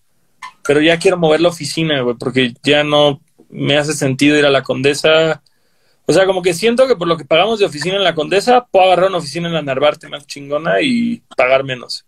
pero 0.64 0.82
ya 0.82 0.98
quiero 0.98 1.16
mover 1.16 1.42
la 1.42 1.50
oficina, 1.50 2.02
güey, 2.02 2.16
porque 2.18 2.56
ya 2.64 2.84
no 2.84 3.22
me 3.50 3.78
hace 3.78 3.94
sentido 3.94 4.36
ir 4.36 4.48
a 4.48 4.50
la 4.50 4.64
Condesa. 4.64 5.44
O 6.08 6.12
sea, 6.12 6.26
como 6.26 6.42
que 6.42 6.56
siento 6.56 6.88
que 6.88 6.96
por 6.96 7.08
lo 7.08 7.18
que 7.18 7.26
pagamos 7.26 7.60
de 7.60 7.68
oficina 7.68 7.98
en 7.98 8.04
la 8.04 8.16
Condesa, 8.16 8.66
puedo 8.66 8.86
agarrar 8.86 9.10
una 9.10 9.20
oficina 9.20 9.48
en 9.48 9.54
la 9.54 9.62
Narvarte 9.62 10.10
más 10.10 10.26
chingona 10.26 10.82
y 10.82 11.22
pagar 11.38 11.64
menos. 11.64 12.04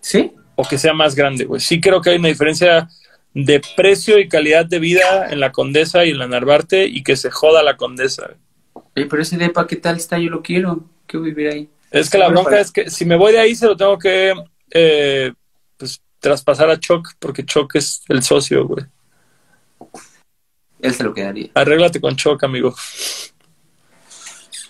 Sí. 0.00 0.32
O 0.54 0.66
que 0.66 0.78
sea 0.78 0.94
más 0.94 1.14
grande, 1.14 1.44
güey. 1.44 1.60
Sí 1.60 1.82
creo 1.82 2.00
que 2.00 2.08
hay 2.08 2.16
una 2.16 2.28
diferencia 2.28 2.88
de 3.34 3.60
precio 3.76 4.18
y 4.18 4.26
calidad 4.26 4.64
de 4.64 4.78
vida 4.78 5.28
en 5.28 5.38
la 5.38 5.52
Condesa 5.52 6.06
y 6.06 6.12
en 6.12 6.18
la 6.18 6.28
Narvarte 6.28 6.86
y 6.86 7.02
que 7.02 7.14
se 7.16 7.30
joda 7.30 7.62
la 7.62 7.76
Condesa. 7.76 8.30
Oye, 8.72 9.04
pero 9.04 9.20
ese 9.20 9.36
depa, 9.36 9.66
¿qué 9.66 9.76
tal 9.76 9.98
está? 9.98 10.18
Yo 10.18 10.30
lo 10.30 10.40
quiero. 10.40 10.82
Quiero 11.06 11.26
vivir 11.26 11.48
ahí. 11.48 11.68
Es 11.90 12.08
que 12.08 12.16
la 12.16 12.28
bronca 12.28 12.58
es 12.58 12.70
que 12.70 12.88
si 12.88 13.04
me 13.04 13.16
voy 13.16 13.32
de 13.32 13.40
ahí 13.40 13.54
se 13.54 13.66
lo 13.66 13.76
tengo 13.76 13.98
que 13.98 14.32
eh, 14.70 15.32
pues, 15.76 16.02
traspasar 16.18 16.70
a 16.70 16.78
Choc, 16.78 17.14
porque 17.18 17.44
Choc 17.44 17.74
es 17.76 18.02
el 18.08 18.22
socio, 18.22 18.66
güey. 18.66 18.84
Él 20.80 20.94
se 20.94 21.04
lo 21.04 21.12
quedaría. 21.12 21.50
Arréglate 21.54 22.00
con 22.00 22.16
Choc, 22.16 22.42
amigo. 22.44 22.74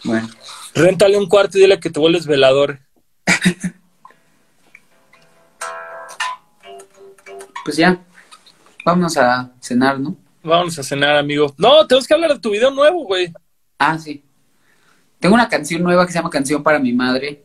Bueno. 0.05 0.29
Réntale 0.75 1.19
un 1.19 1.29
cuarto 1.29 1.59
y 1.59 1.63
dile 1.63 1.81
que 1.81 1.91
te 1.91 2.01
vuelves 2.01 2.27
velador. 2.27 2.81
Pues 7.65 7.77
ya. 7.77 8.03
Vámonos 8.85 9.17
a 9.19 9.53
cenar, 9.61 10.01
¿no? 10.01 10.17
Vámonos 10.43 10.79
a 10.79 10.83
cenar, 10.83 11.17
amigo. 11.17 11.55
No, 11.59 11.87
tenemos 11.87 12.09
que 12.09 12.15
hablar 12.15 12.33
de 12.33 12.41
tu 12.41 12.51
video 12.51 12.71
nuevo, 12.71 13.05
güey. 13.05 13.33
Ah, 13.79 13.99
sí. 13.99 14.25
Tengo 15.19 15.35
una 15.35 15.49
canción 15.49 15.83
nueva 15.83 16.07
que 16.07 16.13
se 16.13 16.19
llama 16.19 16.31
Canción 16.31 16.63
para 16.63 16.79
mi 16.79 16.93
madre. 16.93 17.45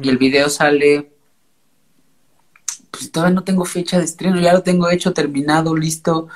Y 0.00 0.08
el 0.08 0.18
video 0.18 0.48
sale. 0.48 1.12
Pues 2.98 3.12
todavía 3.12 3.36
no 3.36 3.44
tengo 3.44 3.64
fecha 3.64 3.96
de 3.98 4.04
estreno. 4.04 4.40
Ya 4.40 4.52
lo 4.52 4.64
tengo 4.64 4.90
hecho, 4.90 5.12
terminado, 5.12 5.76
listo. 5.76 6.26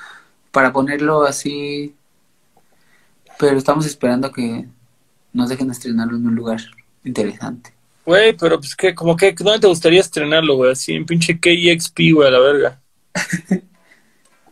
Para 0.53 0.73
ponerlo 0.73 1.25
así. 1.25 1.97
Pero 3.37 3.59
estamos 3.59 3.85
esperando 3.85 4.31
que 4.31 4.67
nos 5.33 5.49
dejen 5.49 5.73
estrenarlo 5.73 6.17
en 6.17 6.27
un 6.27 6.37
lugar 6.37 6.61
interesante. 7.03 7.73
Güey, 8.07 8.37
pero 8.37 8.61
pues 8.61 8.77
que, 8.77 8.95
como 8.95 9.17
que, 9.17 9.33
¿dónde 9.33 9.59
te 9.59 9.67
gustaría 9.67 10.01
estrenarlo, 10.01 10.55
güey? 10.55 10.71
Así 10.71 10.93
en 10.93 11.05
pinche 11.05 11.41
KEXP, 11.41 11.99
güey, 12.15 12.29
a 12.29 12.31
la 12.31 12.39
verga. 12.39 12.81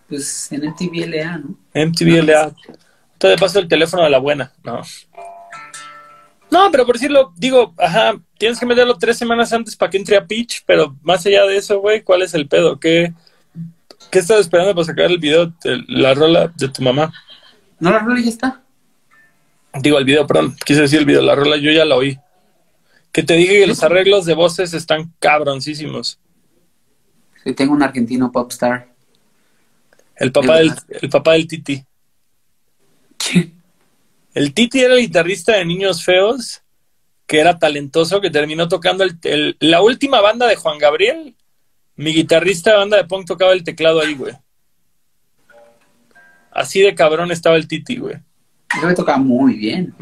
Pues 0.08 0.50
en 0.50 0.68
MTV 0.68 1.06
LA, 1.06 1.38
¿no? 1.38 1.56
MTV 1.72 2.24
LA. 2.24 2.52
Te 3.16 3.36
paso 3.38 3.60
el 3.60 3.68
teléfono 3.68 4.02
de 4.02 4.10
la 4.10 4.18
buena, 4.18 4.52
no. 4.64 4.82
No, 6.50 6.68
pero 6.72 6.84
por 6.84 6.96
decirlo, 6.96 7.32
digo, 7.36 7.72
ajá, 7.78 8.14
tienes 8.40 8.58
que 8.58 8.64
meterlo 8.64 8.96
tres 8.96 9.18
semanas 9.18 9.52
antes 9.52 9.76
para 9.76 9.90
que 9.90 9.98
entre 9.98 10.16
a 10.16 10.26
pitch, 10.26 10.62
pero 10.64 10.96
más 11.02 11.26
allá 11.26 11.44
de 11.44 11.58
eso, 11.58 11.78
güey, 11.78 12.02
¿cuál 12.02 12.22
es 12.22 12.32
el 12.32 12.48
pedo? 12.48 12.80
¿Qué, 12.80 13.12
qué 14.10 14.18
estás 14.18 14.40
esperando 14.40 14.74
para 14.74 14.86
sacar 14.86 15.10
el 15.10 15.18
video, 15.18 15.52
de 15.62 15.84
la 15.88 16.14
rola 16.14 16.50
de 16.56 16.68
tu 16.70 16.82
mamá? 16.82 17.12
No, 17.78 17.90
la 17.90 17.98
rola 17.98 18.18
ya 18.18 18.30
está. 18.30 18.62
Digo, 19.82 19.98
el 19.98 20.06
video, 20.06 20.26
perdón, 20.26 20.56
quise 20.64 20.80
decir 20.80 21.00
el 21.00 21.04
video, 21.04 21.20
la 21.20 21.34
rola, 21.34 21.58
yo 21.58 21.70
ya 21.70 21.84
la 21.84 21.96
oí. 21.96 22.18
Que 23.12 23.22
te 23.22 23.34
dije 23.34 23.60
que 23.60 23.66
los 23.66 23.82
arreglos 23.82 24.24
de 24.24 24.32
voces 24.32 24.72
están 24.72 25.12
cabroncísimos. 25.18 26.18
Sí, 27.44 27.52
tengo 27.52 27.74
un 27.74 27.82
argentino 27.82 28.32
popstar. 28.32 28.88
El 30.16 30.32
papá, 30.32 30.56
del, 30.60 30.72
el 30.88 31.10
papá 31.10 31.32
del 31.32 31.46
Titi. 31.46 31.84
¿Quién? 33.18 33.60
El 34.32 34.54
Titi 34.54 34.80
era 34.80 34.94
el 34.94 35.00
guitarrista 35.00 35.56
de 35.56 35.64
Niños 35.66 36.02
Feos, 36.02 36.59
que 37.30 37.38
era 37.38 37.60
talentoso, 37.60 38.20
que 38.20 38.28
terminó 38.28 38.66
tocando 38.66 39.04
el, 39.04 39.16
el- 39.22 39.56
la 39.60 39.80
última 39.82 40.20
banda 40.20 40.48
de 40.48 40.56
Juan 40.56 40.78
Gabriel. 40.78 41.36
Mi 41.94 42.12
guitarrista 42.12 42.72
de 42.72 42.76
banda 42.78 42.96
de 42.96 43.04
punk 43.04 43.24
tocaba 43.24 43.52
el 43.52 43.62
teclado 43.62 44.00
ahí, 44.00 44.14
güey. 44.14 44.34
Así 46.50 46.80
de 46.80 46.92
cabrón 46.96 47.30
estaba 47.30 47.54
el 47.54 47.68
Titi, 47.68 47.98
güey. 47.98 48.16
Creo 48.66 48.88
que 48.88 48.96
toca 48.96 49.16
muy 49.16 49.54
bien. 49.54 49.94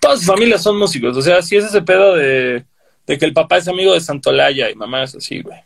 Todas 0.00 0.18
sus 0.18 0.26
familias 0.26 0.64
son 0.64 0.76
músicos, 0.80 1.16
o 1.16 1.22
sea, 1.22 1.40
sí 1.42 1.54
es 1.54 1.66
ese 1.66 1.82
pedo 1.82 2.16
de, 2.16 2.64
de 3.06 3.18
que 3.18 3.24
el 3.24 3.32
papá 3.32 3.58
es 3.58 3.68
amigo 3.68 3.94
de 3.94 4.00
Santolaya 4.00 4.68
y 4.68 4.74
mamá 4.74 5.04
es 5.04 5.14
así, 5.14 5.42
güey. 5.42 5.60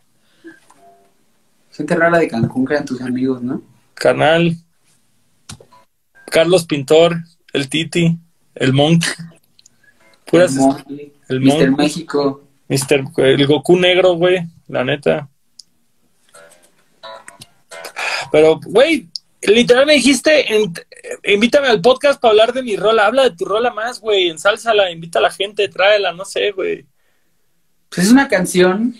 Gente 1.73 1.97
rara 1.97 2.19
de 2.19 2.28
Cancún 2.28 2.66
que 2.66 2.74
eran 2.74 2.85
tus 2.85 3.01
amigos, 3.01 3.41
¿no? 3.41 3.62
Canal, 3.95 4.57
Carlos 6.27 6.66
Pintor, 6.66 7.16
el 7.55 7.70
Titi, 7.70 8.19
el 8.55 8.74
Monk. 8.74 9.05
Puras, 10.31 10.57
El 11.28 11.40
Mr. 11.40 11.70
México. 11.77 12.43
Mister, 12.69 13.05
el 13.16 13.47
Goku 13.47 13.77
negro, 13.77 14.15
güey, 14.15 14.43
la 14.69 14.85
neta. 14.85 15.28
Pero, 18.31 18.61
güey, 18.65 19.09
literal 19.43 19.86
me 19.86 19.94
dijiste, 19.94 20.55
en- 20.55 20.73
invítame 21.24 21.66
al 21.69 21.81
podcast 21.81 22.20
para 22.20 22.31
hablar 22.31 22.52
de 22.52 22.62
mi 22.62 22.77
rola. 22.77 23.07
Habla 23.07 23.24
de 23.24 23.36
tu 23.36 23.44
rola 23.44 23.73
más, 23.73 24.01
güey, 24.01 24.28
ensálzala, 24.28 24.90
invita 24.90 25.19
a 25.19 25.23
la 25.23 25.31
gente, 25.31 25.69
tráela, 25.69 26.12
no 26.12 26.24
sé, 26.24 26.52
güey. 26.52 26.86
Pues 27.89 28.07
es 28.07 28.12
una 28.12 28.28
canción 28.28 28.94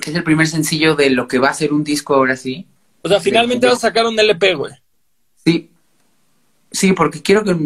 que 0.00 0.10
es 0.10 0.16
el 0.16 0.24
primer 0.24 0.46
sencillo 0.46 0.94
de 0.94 1.10
lo 1.10 1.28
que 1.28 1.38
va 1.38 1.50
a 1.50 1.54
ser 1.54 1.72
un 1.74 1.84
disco 1.84 2.14
ahora 2.14 2.36
sí. 2.36 2.66
O 3.02 3.08
sea, 3.08 3.20
finalmente 3.20 3.66
vas 3.66 3.76
a 3.76 3.88
sacar 3.88 4.06
un 4.06 4.18
LP, 4.18 4.54
güey. 4.54 4.72
Sí. 5.44 5.70
Sí, 6.70 6.92
porque 6.92 7.20
quiero 7.20 7.44
que 7.44 7.56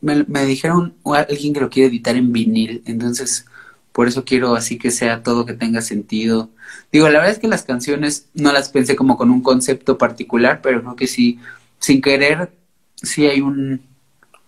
me, 0.00 0.24
me 0.24 0.44
dijeron 0.46 0.94
alguien 1.04 1.52
que 1.54 1.60
lo 1.60 1.70
quiere 1.70 1.88
editar 1.90 2.16
en 2.16 2.32
vinil, 2.32 2.82
entonces 2.86 3.46
por 3.92 4.08
eso 4.08 4.24
quiero 4.24 4.54
así 4.54 4.78
que 4.78 4.90
sea 4.90 5.22
todo 5.22 5.44
que 5.46 5.54
tenga 5.54 5.82
sentido. 5.82 6.50
Digo, 6.92 7.08
la 7.08 7.18
verdad 7.18 7.32
es 7.32 7.38
que 7.38 7.48
las 7.48 7.62
canciones 7.64 8.28
no 8.34 8.52
las 8.52 8.68
pensé 8.70 8.96
como 8.96 9.16
con 9.16 9.30
un 9.30 9.42
concepto 9.42 9.98
particular, 9.98 10.60
pero 10.62 10.80
creo 10.82 10.96
que 10.96 11.06
sí, 11.06 11.38
sin 11.78 12.00
querer, 12.00 12.52
sí 12.96 13.26
hay 13.26 13.40
un, 13.40 13.82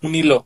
Un 0.02 0.14
hilo. 0.14 0.44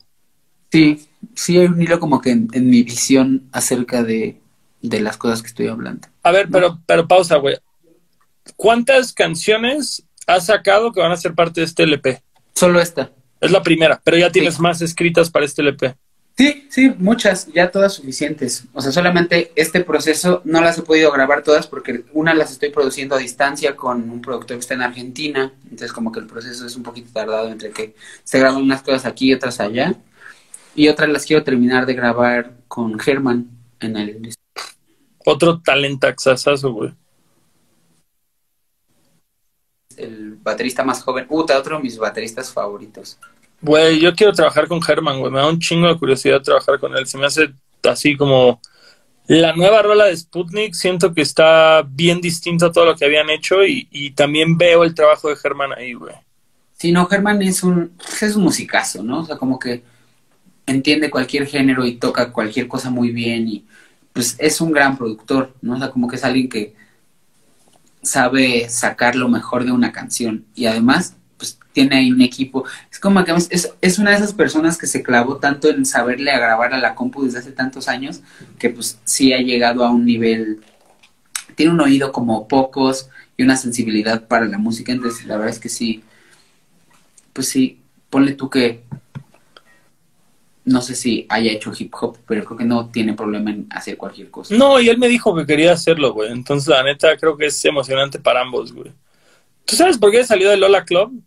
sí, 0.73 1.07
sí 1.35 1.59
hay 1.59 1.67
un 1.67 1.81
hilo 1.83 2.01
como 2.01 2.21
que 2.21 2.31
en, 2.31 2.49
en 2.53 2.71
mi 2.71 2.83
visión 2.83 3.49
acerca 3.53 4.03
de, 4.03 4.41
de 4.83 5.01
las 5.01 5.17
cosas 5.17 5.43
que 5.43 5.49
estoy 5.49 5.67
hablando. 5.69 6.09
A 6.23 6.31
ver, 6.33 6.49
pero, 6.51 6.81
pero 6.87 7.07
pausa, 7.09 7.37
güey. 7.37 7.57
¿Cuántas 8.57 9.13
canciones 9.13 10.05
has 10.27 10.47
sacado 10.47 10.93
que 10.93 11.01
van 11.01 11.13
a 11.13 11.17
ser 11.17 11.35
parte 11.35 11.61
de 11.61 11.67
este 11.67 11.83
LP? 11.85 12.23
Solo 12.55 12.81
esta. 12.81 13.13
Es 13.45 13.51
la 13.51 13.63
primera, 13.63 14.01
pero 14.03 14.17
ya 14.17 14.31
tienes 14.31 14.55
Sí. 14.57 14.63
más 14.63 14.81
escritas 14.83 15.31
para 15.31 15.45
este 15.45 15.63
LP. 15.63 15.95
Sí, 16.37 16.67
sí, 16.69 16.93
muchas, 16.99 17.47
ya 17.53 17.71
todas 17.71 17.93
suficientes. 17.95 18.65
O 18.73 18.81
sea, 18.81 18.91
solamente 18.91 19.53
este 19.55 19.85
proceso 19.85 20.43
no 20.45 20.61
las 20.61 20.77
he 20.79 20.83
podido 20.83 21.13
grabar 21.13 21.45
todas 21.45 21.69
porque 21.69 22.05
una 22.13 22.35
las 22.35 22.51
estoy 22.51 22.71
produciendo 22.71 23.15
a 23.15 23.19
distancia 23.19 23.77
con 23.77 24.11
un 24.11 24.21
productor 24.21 24.57
que 24.57 24.61
está 24.63 24.75
en 24.75 24.83
Argentina. 24.83 25.53
Entonces, 25.63 25.93
como 25.93 26.11
que 26.11 26.19
el 26.19 26.27
proceso 26.27 26.67
es 26.67 26.75
un 26.75 26.83
poquito 26.83 27.11
tardado 27.13 27.49
entre 27.49 27.71
que 27.71 27.95
se 28.25 28.41
graban 28.41 28.61
unas 28.61 28.83
cosas 28.83 29.07
aquí 29.07 29.29
y 29.31 29.35
otras 29.35 29.61
allá. 29.61 29.95
Y 30.75 30.89
otras 30.89 31.09
las 31.09 31.25
quiero 31.25 31.45
terminar 31.45 31.87
de 31.87 31.95
grabar 31.95 32.51
con 32.67 32.99
Germán 32.99 33.49
en 33.79 33.97
el. 33.97 34.35
Otro 35.25 35.61
talentaxazazo, 35.63 36.73
güey. 36.73 36.93
El 39.97 40.35
baterista 40.43 40.83
más 40.83 41.03
joven. 41.03 41.27
Uta, 41.29 41.57
otro 41.57 41.77
de 41.77 41.83
mis 41.85 41.97
bateristas 41.97 42.53
favoritos. 42.53 43.19
Güey, 43.65 43.99
yo 43.99 44.15
quiero 44.15 44.35
trabajar 44.35 44.69
con 44.69 44.83
Germán, 44.83 45.21
güey. 45.21 45.33
Me 45.33 45.39
da 45.39 45.49
un 45.49 45.59
chingo 45.59 45.89
de 45.89 45.99
curiosidad 45.99 46.43
trabajar 46.43 46.79
con 46.79 46.95
él. 46.97 47.07
Se 47.07 47.17
me 47.17 47.25
hace 47.25 47.51
así 47.83 48.15
como 48.15 48.61
la 49.27 49.55
nueva 49.55 49.81
rola 49.81 50.05
de 50.05 50.17
Sputnik. 50.17 50.75
Siento 50.75 51.15
que 51.15 51.23
está 51.23 51.83
bien 51.89 52.21
distinta 52.21 52.67
a 52.67 52.73
todo 52.73 52.85
lo 52.85 52.95
que 52.95 53.07
habían 53.07 53.31
hecho 53.31 53.65
y, 53.65 53.89
y 53.91 54.11
también 54.11 54.59
veo 54.59 54.85
el 54.85 54.95
trabajo 54.95 55.31
de 55.31 55.37
Germán 55.37 55.71
ahí, 55.75 55.95
güey. 55.95 56.15
Sí, 56.75 56.93
no, 56.93 57.07
Germán 57.07 57.41
es 57.41 57.63
un, 57.63 57.93
es 58.21 58.37
un 58.37 58.43
musicazo, 58.43 59.03
¿no? 59.03 59.21
O 59.21 59.25
sea, 59.25 59.39
como 59.39 59.59
que 59.59 59.83
entiende 60.67 61.09
cualquier 61.09 61.47
género 61.47 61.87
y 61.87 61.95
toca 61.97 62.33
cualquier 62.33 62.69
cosa 62.69 62.91
muy 62.91 63.13
bien 63.13 63.49
y 63.49 63.65
pues 64.13 64.37
es 64.39 64.61
un 64.61 64.73
gran 64.73 64.99
productor, 64.99 65.55
¿no? 65.63 65.77
O 65.77 65.79
sea, 65.79 65.91
como 65.91 66.07
que 66.07 66.17
es 66.17 66.25
alguien 66.25 66.51
que 66.51 66.75
sabe 68.03 68.69
sacar 68.69 69.17
lo 69.17 69.31
mejor 69.31 69.65
de 69.65 69.73
una 69.73 69.91
canción 69.91 70.45
y 70.55 70.67
además 70.67 71.17
tiene 71.75 71.97
ahí 71.97 72.13
un 72.13 72.23
equipo. 72.23 72.65
Es 72.91 72.99
como 72.99 73.23
que 73.25 73.33
es, 73.51 73.75
es 73.83 73.99
una 73.99 74.13
de 74.13 74.17
esas 74.17 74.33
personas 74.33 74.79
que 74.79 74.87
se 74.87 75.03
clavó 75.03 75.37
tanto 75.37 75.69
en 75.69 75.85
saberle 75.85 76.33
grabar 76.33 76.73
a 76.73 76.79
la 76.79 76.95
compu 76.95 77.25
desde 77.25 77.41
hace 77.41 77.53
tantos 77.53 77.89
años 77.89 78.23
que 78.59 78.71
pues 78.71 78.99
sí 79.05 79.35
ha 79.35 79.39
llegado 79.39 79.85
a 79.85 79.91
un 79.91 80.07
nivel, 80.07 80.61
tiene 81.57 81.73
un 81.73 81.81
oído 81.81 82.13
como 82.13 82.49
pocos 82.49 83.11
y 83.37 83.43
una 83.43 83.57
sensibilidad 83.57 84.27
para 84.27 84.47
la 84.47 84.57
música, 84.57 84.93
entonces 84.93 85.27
la 85.27 85.37
verdad 85.37 85.53
es 85.53 85.59
que 85.59 85.69
sí, 85.69 86.03
pues 87.33 87.49
sí, 87.49 87.81
ponle 88.09 88.33
tú 88.33 88.49
que 88.49 88.85
no 90.65 90.81
sé 90.81 90.95
si 90.95 91.27
haya 91.29 91.53
hecho 91.53 91.73
hip 91.77 91.93
hop, 92.01 92.19
pero 92.27 92.45
creo 92.45 92.57
que 92.57 92.65
no 92.65 92.89
tiene 92.89 93.13
problema 93.13 93.51
en 93.51 93.67
hacer 93.69 93.99
cualquier 93.99 94.31
cosa. 94.31 94.55
No, 94.55 94.81
y 94.81 94.89
él 94.89 94.97
me 94.97 95.09
dijo 95.09 95.37
que 95.37 95.45
quería 95.45 95.73
hacerlo, 95.73 96.15
güey. 96.15 96.33
Entonces, 96.33 96.69
la 96.69 96.83
neta, 96.83 97.15
creo 97.19 97.37
que 97.37 97.47
es 97.47 97.65
emocionante 97.67 98.19
para 98.19 98.41
ambos, 98.41 98.73
güey. 98.73 98.91
¿Tú 99.67 99.77
sabes 99.77 99.99
por 99.99 100.11
qué 100.11 100.25
salió 100.25 100.49
de 100.49 100.57
Lola 100.57 100.85
Club? 100.85 101.23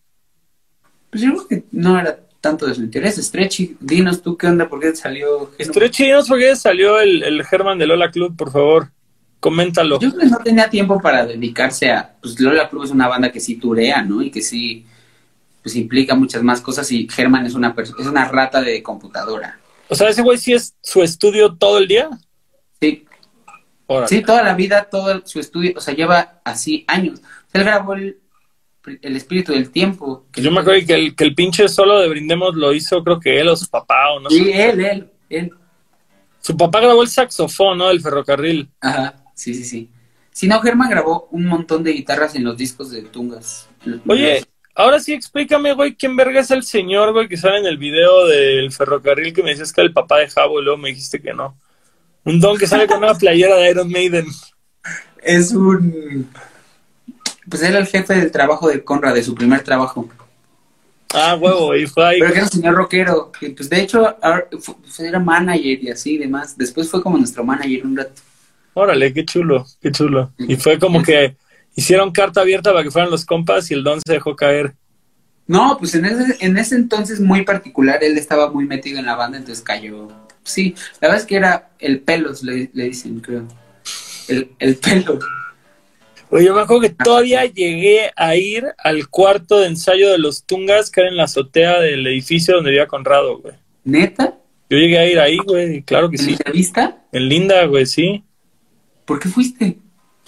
Pues 1.18 1.26
yo 1.26 1.34
creo 1.34 1.48
que 1.48 1.64
no 1.72 2.00
era 2.00 2.20
tanto 2.40 2.68
de 2.68 2.76
su 2.76 2.84
interés. 2.84 3.16
Stretchy, 3.16 3.76
dinos 3.80 4.22
tú 4.22 4.38
qué 4.38 4.46
onda, 4.46 4.70
por 4.70 4.80
qué 4.80 4.96
salió. 4.96 5.50
Stretchy, 5.60 6.04
dinos 6.04 6.28
por 6.28 6.38
qué 6.38 6.56
salió 6.56 7.00
el, 7.00 7.24
el 7.24 7.44
German 7.44 7.80
de 7.80 7.88
Lola 7.88 8.12
Club, 8.12 8.36
por 8.38 8.52
favor. 8.52 8.92
Coméntalo. 9.40 10.00
Yo 10.00 10.12
creo 10.12 10.22
que 10.22 10.28
no 10.28 10.38
tenía 10.38 10.70
tiempo 10.70 11.02
para 11.02 11.26
dedicarse 11.26 11.90
a. 11.90 12.16
Pues 12.22 12.40
Lola 12.40 12.70
Club 12.70 12.84
es 12.84 12.92
una 12.92 13.08
banda 13.08 13.32
que 13.32 13.40
sí 13.40 13.56
turea, 13.56 14.04
¿no? 14.04 14.22
Y 14.22 14.30
que 14.30 14.44
sí 14.44 14.86
pues 15.64 15.76
implica 15.76 16.14
muchas 16.14 16.44
más 16.44 16.62
cosas 16.62 16.92
y 16.92 17.10
Germán 17.10 17.48
es 17.48 17.56
una 17.56 17.74
es 17.78 18.06
una 18.06 18.26
rata 18.26 18.62
de 18.62 18.84
computadora. 18.84 19.60
O 19.90 19.96
sea, 19.96 20.10
ese 20.10 20.22
güey 20.22 20.38
sí 20.38 20.54
es 20.54 20.76
su 20.84 21.02
estudio 21.02 21.56
todo 21.56 21.80
el 21.80 21.88
día. 21.88 22.10
Sí. 22.80 23.08
Sí, 24.08 24.22
toda 24.22 24.44
la 24.44 24.54
vida, 24.54 24.88
todo 24.92 25.26
su 25.26 25.40
estudio, 25.40 25.74
o 25.78 25.82
sea, 25.82 25.96
lleva 25.96 26.42
así 26.44 26.86
años. 26.88 27.24
Él 27.54 27.64
grabó 27.64 27.96
el, 27.96 28.20
el 29.02 29.16
espíritu 29.16 29.54
del 29.54 29.70
tiempo. 29.72 30.26
Yo 30.34 30.52
me 30.52 30.62
acuerdo 30.62 30.86
que 30.86 30.94
el, 30.94 31.16
que 31.16 31.24
el 31.24 31.36
pinche 31.36 31.68
solo 31.68 32.00
de 32.00 32.10
Brindemos 32.10 32.56
lo 32.56 32.74
hizo, 32.74 33.04
creo 33.04 33.20
que 33.20 33.40
él 33.40 33.48
o 33.50 33.56
su 33.56 33.68
papá 33.68 34.12
o 34.12 34.20
no 34.20 34.30
sí, 34.30 34.52
él, 34.52 34.80
él, 34.80 35.10
él. 35.30 35.52
Su 36.40 36.56
papá 36.56 36.80
grabó 36.80 37.02
el 37.02 37.10
saxofón, 37.10 37.78
¿no? 37.78 37.90
El 37.90 38.02
ferrocarril. 38.02 38.70
Ajá, 38.82 39.16
sí, 39.34 39.54
sí, 39.54 39.64
sí. 39.64 39.90
Si 40.32 40.48
no, 40.48 40.60
Germán 40.62 40.90
grabó 40.90 41.28
un 41.32 41.46
montón 41.46 41.84
de 41.84 41.94
guitarras 41.94 42.36
en 42.36 42.44
los 42.44 42.58
discos 42.58 42.92
de 42.92 43.02
Tungas. 43.02 43.68
Oye, 44.08 44.44
Ahora 44.78 45.00
sí, 45.00 45.12
explícame, 45.12 45.74
güey, 45.74 45.96
quién 45.96 46.16
verga 46.16 46.40
es 46.40 46.52
el 46.52 46.62
señor, 46.62 47.12
güey, 47.12 47.28
que 47.28 47.36
sale 47.36 47.58
en 47.58 47.66
el 47.66 47.80
video 47.80 48.28
del 48.28 48.72
ferrocarril 48.72 49.34
que 49.34 49.42
me 49.42 49.50
decías 49.50 49.74
que 49.74 49.82
era 49.82 49.88
el 49.88 49.94
papá 49.94 50.20
de 50.20 50.30
Jabo 50.30 50.60
y 50.60 50.64
luego 50.64 50.78
me 50.78 50.90
dijiste 50.90 51.20
que 51.20 51.34
no. 51.34 51.58
Un 52.24 52.40
don 52.40 52.60
que 52.60 52.68
sale 52.68 52.86
con 52.86 53.00
una 53.00 53.16
playera 53.16 53.56
de 53.56 53.72
Iron 53.72 53.90
Maiden. 53.90 54.28
Es 55.24 55.52
un... 55.52 56.30
Pues 57.50 57.64
era 57.64 57.80
el 57.80 57.88
jefe 57.88 58.16
del 58.16 58.32
trabajo 58.32 58.68
de 58.68 58.84
Conrad, 58.84 59.14
de 59.14 59.24
su 59.24 59.34
primer 59.34 59.62
trabajo. 59.62 60.10
Ah, 61.14 61.38
huevo, 61.40 61.76
y 61.76 61.88
fue 61.88 62.06
ahí. 62.06 62.20
Pero 62.20 62.32
que 62.32 62.38
era 62.38 62.46
un 62.46 62.52
señor 62.52 62.76
rockero, 62.76 63.32
que 63.32 63.52
pues 63.52 63.70
de 63.70 63.82
hecho 63.82 64.18
era 65.00 65.20
manager 65.20 65.84
y 65.84 65.90
así 65.90 66.16
y 66.16 66.18
demás. 66.18 66.58
Después 66.58 66.90
fue 66.90 67.02
como 67.02 67.18
nuestro 67.18 67.44
manager 67.44 67.86
un 67.86 67.98
rato. 67.98 68.22
Órale, 68.74 69.14
qué 69.14 69.26
chulo, 69.26 69.66
qué 69.82 69.92
chulo. 69.92 70.32
Y 70.38 70.56
fue 70.58 70.78
como 70.78 71.02
que 71.02 71.36
hicieron 71.76 72.12
carta 72.12 72.42
abierta 72.42 72.72
para 72.72 72.84
que 72.84 72.92
fueran 72.92 73.10
los 73.10 73.26
compas 73.26 73.72
y 73.72 73.74
el 73.74 73.84
don 73.84 74.02
se 74.06 74.14
dejó 74.14 74.36
caer. 74.36 74.76
No, 75.48 75.78
pues 75.80 75.96
en 75.96 76.06
ese, 76.06 76.46
en 76.46 76.58
ese 76.58 76.76
entonces 76.76 77.22
muy 77.22 77.44
particular 77.44 78.04
él 78.04 78.18
estaba 78.18 78.52
muy 78.52 78.66
metido 78.66 79.00
en 79.00 79.06
la 79.06 79.16
banda, 79.16 79.38
entonces 79.38 79.64
cayó. 79.64 80.10
Sí, 80.44 80.76
la 81.00 81.08
verdad 81.08 81.22
es 81.22 81.26
que 81.26 81.36
era 81.38 81.70
el 81.80 82.02
pelos, 82.02 82.44
le, 82.44 82.70
dicen, 82.74 83.22
creo. 83.22 83.48
El, 84.28 84.52
el 84.60 84.76
pelo. 84.76 85.20
Oye, 86.30 86.46
yo 86.46 86.54
me 86.54 86.62
acuerdo 86.62 86.82
que 86.82 86.90
todavía 86.90 87.46
llegué 87.46 88.12
a 88.16 88.36
ir 88.36 88.66
al 88.78 89.08
cuarto 89.08 89.60
de 89.60 89.68
ensayo 89.68 90.12
de 90.12 90.18
los 90.18 90.44
Tungas, 90.44 90.92
que 90.92 91.02
era 91.02 91.10
en 91.10 91.18
la 91.18 91.24
azotea 91.24 91.80
del 91.80 92.06
edificio 92.06 92.56
donde 92.56 92.72
vivía 92.72 92.88
Conrado, 92.88 93.40
güey. 93.40 93.56
¿Neta? 93.86 94.38
Yo 94.70 94.78
llegué 94.78 94.98
a 94.98 95.10
ir 95.10 95.20
ahí, 95.20 95.38
güey, 95.38 95.82
claro 95.84 96.10
que 96.10 96.18
sí. 96.18 96.36
¿En 96.46 96.52
vista? 96.52 97.02
En 97.14 97.30
Linda, 97.30 97.66
güey, 97.66 97.86
sí. 97.86 98.24
¿Por 99.06 99.20
qué 99.20 99.30
fuiste? 99.30 99.78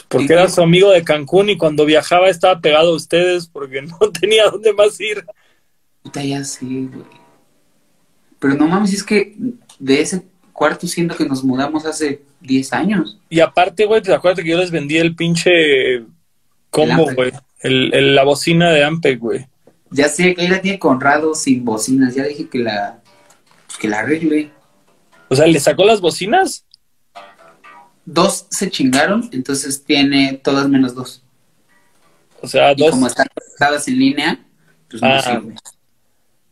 Porque 0.07 0.31
era 0.31 0.47
su 0.47 0.61
amigo 0.61 0.89
de 0.91 1.03
Cancún 1.03 1.49
y 1.49 1.57
cuando 1.57 1.85
viajaba 1.85 2.30
estaba 2.30 2.61
pegado 2.61 2.93
a 2.93 2.95
ustedes 2.95 3.47
porque 3.47 3.81
no 3.84 3.97
tenía 4.11 4.45
dónde 4.49 4.71
más 4.73 4.99
ir. 5.01 5.26
Puta, 6.01 6.23
ya 6.23 6.43
sí, 6.45 6.89
güey. 6.91 7.05
Pero 8.39 8.55
no 8.55 8.67
mames, 8.67 8.93
es 8.93 9.03
que 9.03 9.35
de 9.80 10.01
ese 10.01 10.23
cuarto 10.60 10.86
siento 10.88 11.15
que 11.15 11.26
nos 11.26 11.41
mudamos 11.41 11.86
hace 11.86 12.22
10 12.41 12.73
años. 12.73 13.18
Y 13.30 13.40
aparte, 13.40 13.86
güey, 13.86 14.02
te 14.02 14.14
acuerdas 14.14 14.44
que 14.44 14.49
yo 14.49 14.57
les 14.57 14.72
vendí 14.72 14.98
el 14.98 15.15
pinche 15.15 16.03
combo, 16.69 17.07
güey. 17.15 17.31
El, 17.61 18.14
la 18.14 18.26
bocina 18.26 18.69
de 18.72 18.84
Ampeg, 18.84 19.19
güey. 19.19 19.48
Ya 19.90 20.10
sé 20.10 20.36
que 20.36 20.45
ella 20.45 20.61
tiene 20.61 20.77
Conrado 20.77 21.34
sin 21.34 21.64
bocinas. 21.64 22.14
Ya 22.14 22.26
dije 22.26 22.49
que 22.49 22.60
la, 22.60 23.02
pues 23.68 23.77
que 23.77 23.88
la 23.88 23.99
arregle. 23.99 24.52
O 25.30 25.36
sea, 25.36 25.48
¿le 25.48 25.60
sacó 25.61 25.86
las 25.86 26.02
bocinas? 26.02 26.65
dos 28.14 28.48
se 28.49 28.69
chingaron, 28.69 29.30
entonces 29.31 29.84
tiene 29.84 30.40
todas 30.44 30.68
menos 30.68 30.95
dos. 30.95 31.23
O 32.41 32.48
sea, 32.48 32.73
dos. 32.73 32.91
como 32.91 33.07
están 33.07 33.27
conectadas 33.34 33.88
en 33.88 33.99
línea, 33.99 34.45
pues 34.90 35.02
no 35.02 35.07
ah. 35.10 35.22
sirve. 35.22 35.56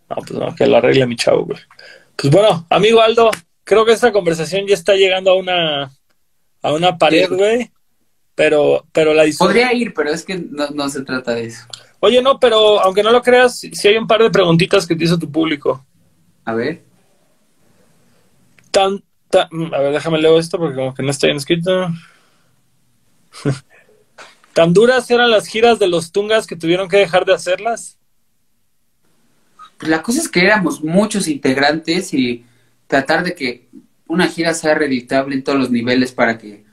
No, 0.10 0.16
pues 0.16 0.32
no, 0.32 0.56
que 0.56 0.68
lo 0.68 0.78
arregle 0.78 1.06
mi 1.06 1.16
chavo, 1.16 1.46
güey. 1.46 1.60
Pues 2.16 2.32
bueno, 2.32 2.66
amigo 2.70 3.02
Aldo, 3.02 3.32
creo 3.68 3.86
que 3.86 3.92
esta 3.92 4.12
conversación 4.12 4.66
ya 4.66 4.74
está 4.74 4.96
llegando 4.96 5.32
a 5.32 5.36
una 5.36 5.92
a 6.62 6.74
una 6.74 6.98
pared, 6.98 7.30
güey. 7.30 7.72
Pero, 8.34 8.86
pero 8.92 9.14
la 9.14 9.26
Podría 9.38 9.74
ir, 9.74 9.94
pero 9.94 10.12
es 10.12 10.24
que 10.24 10.38
no, 10.38 10.70
no 10.70 10.90
se 10.90 11.04
trata 11.04 11.34
de 11.34 11.46
eso. 11.46 11.66
Oye, 12.00 12.22
no, 12.22 12.40
pero 12.40 12.80
aunque 12.80 13.02
no 13.02 13.12
lo 13.12 13.24
creas, 13.24 13.60
si 13.60 13.88
hay 13.88 13.98
un 13.98 14.06
par 14.06 14.22
de 14.22 14.30
preguntitas 14.30 14.86
que 14.86 14.96
te 14.96 15.04
hizo 15.04 15.18
tu 15.18 15.32
público. 15.32 15.84
A 16.46 16.54
ver. 16.54 16.84
Tan, 18.70 19.02
Mm, 19.52 19.74
a 19.74 19.80
ver, 19.80 19.94
déjame 19.94 20.20
leer 20.20 20.40
esto 20.40 20.58
porque 20.58 20.76
como 20.76 20.94
que 20.94 21.04
no 21.04 21.12
está 21.12 21.28
bien 21.28 21.38
escrito. 21.38 21.90
¿Tan 24.54 24.74
duras 24.74 25.10
eran 25.12 25.30
las 25.30 25.48
giras 25.48 25.80
de 25.80 25.88
los 25.88 26.12
Tungas 26.12 26.48
que 26.48 26.56
tuvieron 26.56 26.90
que 26.90 26.98
dejar 26.98 27.26
de 27.26 27.34
hacerlas? 27.34 28.00
Pues 29.78 29.90
la 29.90 30.02
cosa 30.02 30.20
es 30.20 30.30
que 30.30 30.42
éramos 30.42 30.84
muchos 30.84 31.28
integrantes 31.28 32.14
y 32.14 32.44
tratar 32.88 33.24
de 33.24 33.36
que 33.36 33.68
una 34.08 34.28
gira 34.28 34.54
sea 34.54 34.76
reditable 34.76 35.36
en 35.36 35.44
todos 35.44 35.60
los 35.60 35.70
niveles 35.70 36.12
para 36.12 36.38
que, 36.38 36.64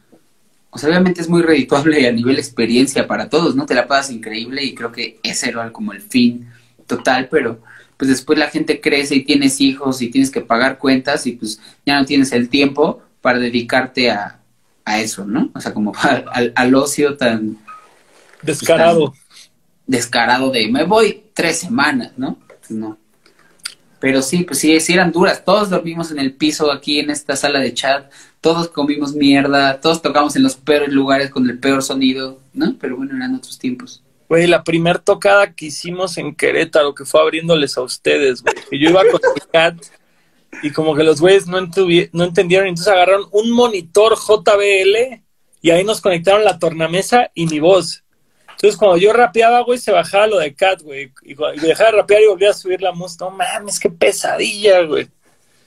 o 0.70 0.78
sea, 0.78 0.88
obviamente 0.88 1.20
es 1.20 1.28
muy 1.28 1.42
redituable 1.42 2.08
a 2.08 2.12
nivel 2.12 2.38
experiencia 2.38 3.06
para 3.06 3.28
todos, 3.28 3.54
¿no? 3.56 3.66
Te 3.66 3.74
la 3.74 3.86
pasas 3.86 4.12
increíble 4.12 4.62
y 4.64 4.74
creo 4.74 4.92
que 4.92 5.18
ese 5.22 5.50
era 5.50 5.72
como 5.72 5.92
el 5.92 6.00
fin 6.00 6.48
total, 6.86 7.28
pero 7.30 7.60
pues 7.96 8.08
después 8.08 8.38
la 8.38 8.50
gente 8.50 8.80
crece 8.80 9.16
y 9.16 9.24
tienes 9.24 9.60
hijos 9.60 10.02
y 10.02 10.08
tienes 10.08 10.30
que 10.30 10.40
pagar 10.40 10.78
cuentas 10.78 11.26
y 11.26 11.32
pues 11.32 11.60
ya 11.86 11.98
no 11.98 12.04
tienes 12.04 12.32
el 12.32 12.48
tiempo 12.48 13.02
para 13.20 13.38
dedicarte 13.38 14.10
a, 14.10 14.40
eso, 14.98 15.24
¿no? 15.24 15.50
O 15.54 15.60
sea, 15.60 15.72
como 15.72 15.94
al, 16.54 16.74
ocio 16.74 17.16
tan... 17.16 17.56
Descarado. 18.42 19.14
descarado 19.86 20.50
de, 20.50 20.68
me 20.68 20.84
voy 20.84 21.24
tres 21.32 21.60
semanas, 21.60 22.12
¿no? 22.18 22.38
Pues 22.46 22.70
no. 22.70 22.98
Pero 24.04 24.20
sí, 24.20 24.44
pues 24.44 24.58
sí, 24.58 24.78
sí 24.80 24.92
eran 24.92 25.12
duras. 25.12 25.46
Todos 25.46 25.70
dormimos 25.70 26.10
en 26.10 26.18
el 26.18 26.34
piso 26.34 26.70
aquí 26.70 27.00
en 27.00 27.08
esta 27.08 27.36
sala 27.36 27.58
de 27.58 27.72
chat. 27.72 28.12
Todos 28.42 28.68
comimos 28.68 29.14
mierda. 29.14 29.80
Todos 29.80 30.02
tocamos 30.02 30.36
en 30.36 30.42
los 30.42 30.56
peores 30.56 30.90
lugares 30.90 31.30
con 31.30 31.48
el 31.48 31.58
peor 31.58 31.82
sonido, 31.82 32.38
¿no? 32.52 32.76
Pero 32.78 32.98
bueno, 32.98 33.16
eran 33.16 33.34
otros 33.34 33.58
tiempos. 33.58 34.02
Güey, 34.28 34.46
la 34.46 34.62
primer 34.62 34.98
tocada 34.98 35.54
que 35.54 35.64
hicimos 35.64 36.18
en 36.18 36.34
Querétaro, 36.34 36.94
que 36.94 37.06
fue 37.06 37.22
abriéndoles 37.22 37.78
a 37.78 37.80
ustedes, 37.80 38.42
güey. 38.42 38.54
Yo 38.78 38.90
iba 38.90 39.00
con 39.10 39.22
mi 39.34 39.40
cat 39.50 39.82
y 40.62 40.70
como 40.70 40.94
que 40.94 41.02
los 41.02 41.22
güeyes 41.22 41.46
no, 41.46 41.58
no 41.62 42.24
entendieron, 42.24 42.68
entonces 42.68 42.92
agarraron 42.92 43.24
un 43.32 43.52
monitor 43.52 44.18
JBL 44.18 45.22
y 45.62 45.70
ahí 45.70 45.82
nos 45.82 46.02
conectaron 46.02 46.44
la 46.44 46.58
tornamesa 46.58 47.30
y 47.32 47.46
mi 47.46 47.58
voz. 47.58 48.03
Entonces 48.54 48.78
cuando 48.78 48.96
yo 48.96 49.12
rapeaba, 49.12 49.60
güey, 49.60 49.78
se 49.78 49.92
bajaba 49.92 50.26
lo 50.26 50.38
de 50.38 50.54
Cat, 50.54 50.82
güey, 50.82 51.12
y, 51.22 51.34
dejaba 51.60 51.90
de 51.90 51.96
rapear 51.98 52.22
y 52.22 52.28
volvía 52.28 52.50
a 52.50 52.54
subir 52.54 52.80
la 52.80 52.92
música. 52.92 53.26
No 53.26 53.32
mames, 53.32 53.78
qué 53.78 53.90
pesadilla, 53.90 54.82
güey. 54.82 55.08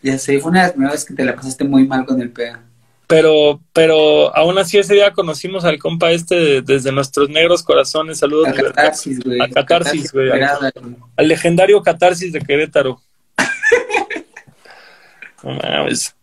Ya 0.01 0.17
sé, 0.17 0.39
fue 0.39 0.51
una 0.51 0.61
de 0.61 0.67
las 0.67 0.73
primeras 0.73 1.05
que 1.05 1.13
te 1.13 1.25
la 1.25 1.35
pasaste 1.35 1.63
muy 1.63 1.85
mal 1.85 2.05
con 2.05 2.21
el 2.21 2.31
PEA. 2.31 2.63
Pero, 3.07 3.61
pero 3.71 4.35
aún 4.35 4.57
así 4.57 4.77
ese 4.77 4.93
día 4.93 5.13
conocimos 5.13 5.63
al 5.63 5.79
compa 5.79 6.11
este 6.11 6.61
desde 6.61 6.91
nuestros 6.91 7.29
negros 7.29 7.63
corazones. 7.63 8.19
Saludos. 8.19 8.49
A 8.49 8.53
Catarsis, 8.53 9.21
güey. 9.21 9.41
A 9.41 9.49
Catarsis, 9.49 10.11
güey. 10.11 10.29
Al, 10.31 11.27
legendario 11.27 11.81
Catarsis 11.81 12.33
de 12.33 12.41
Querétaro. 12.41 13.01
no 15.43 15.51
mames. 15.51 16.13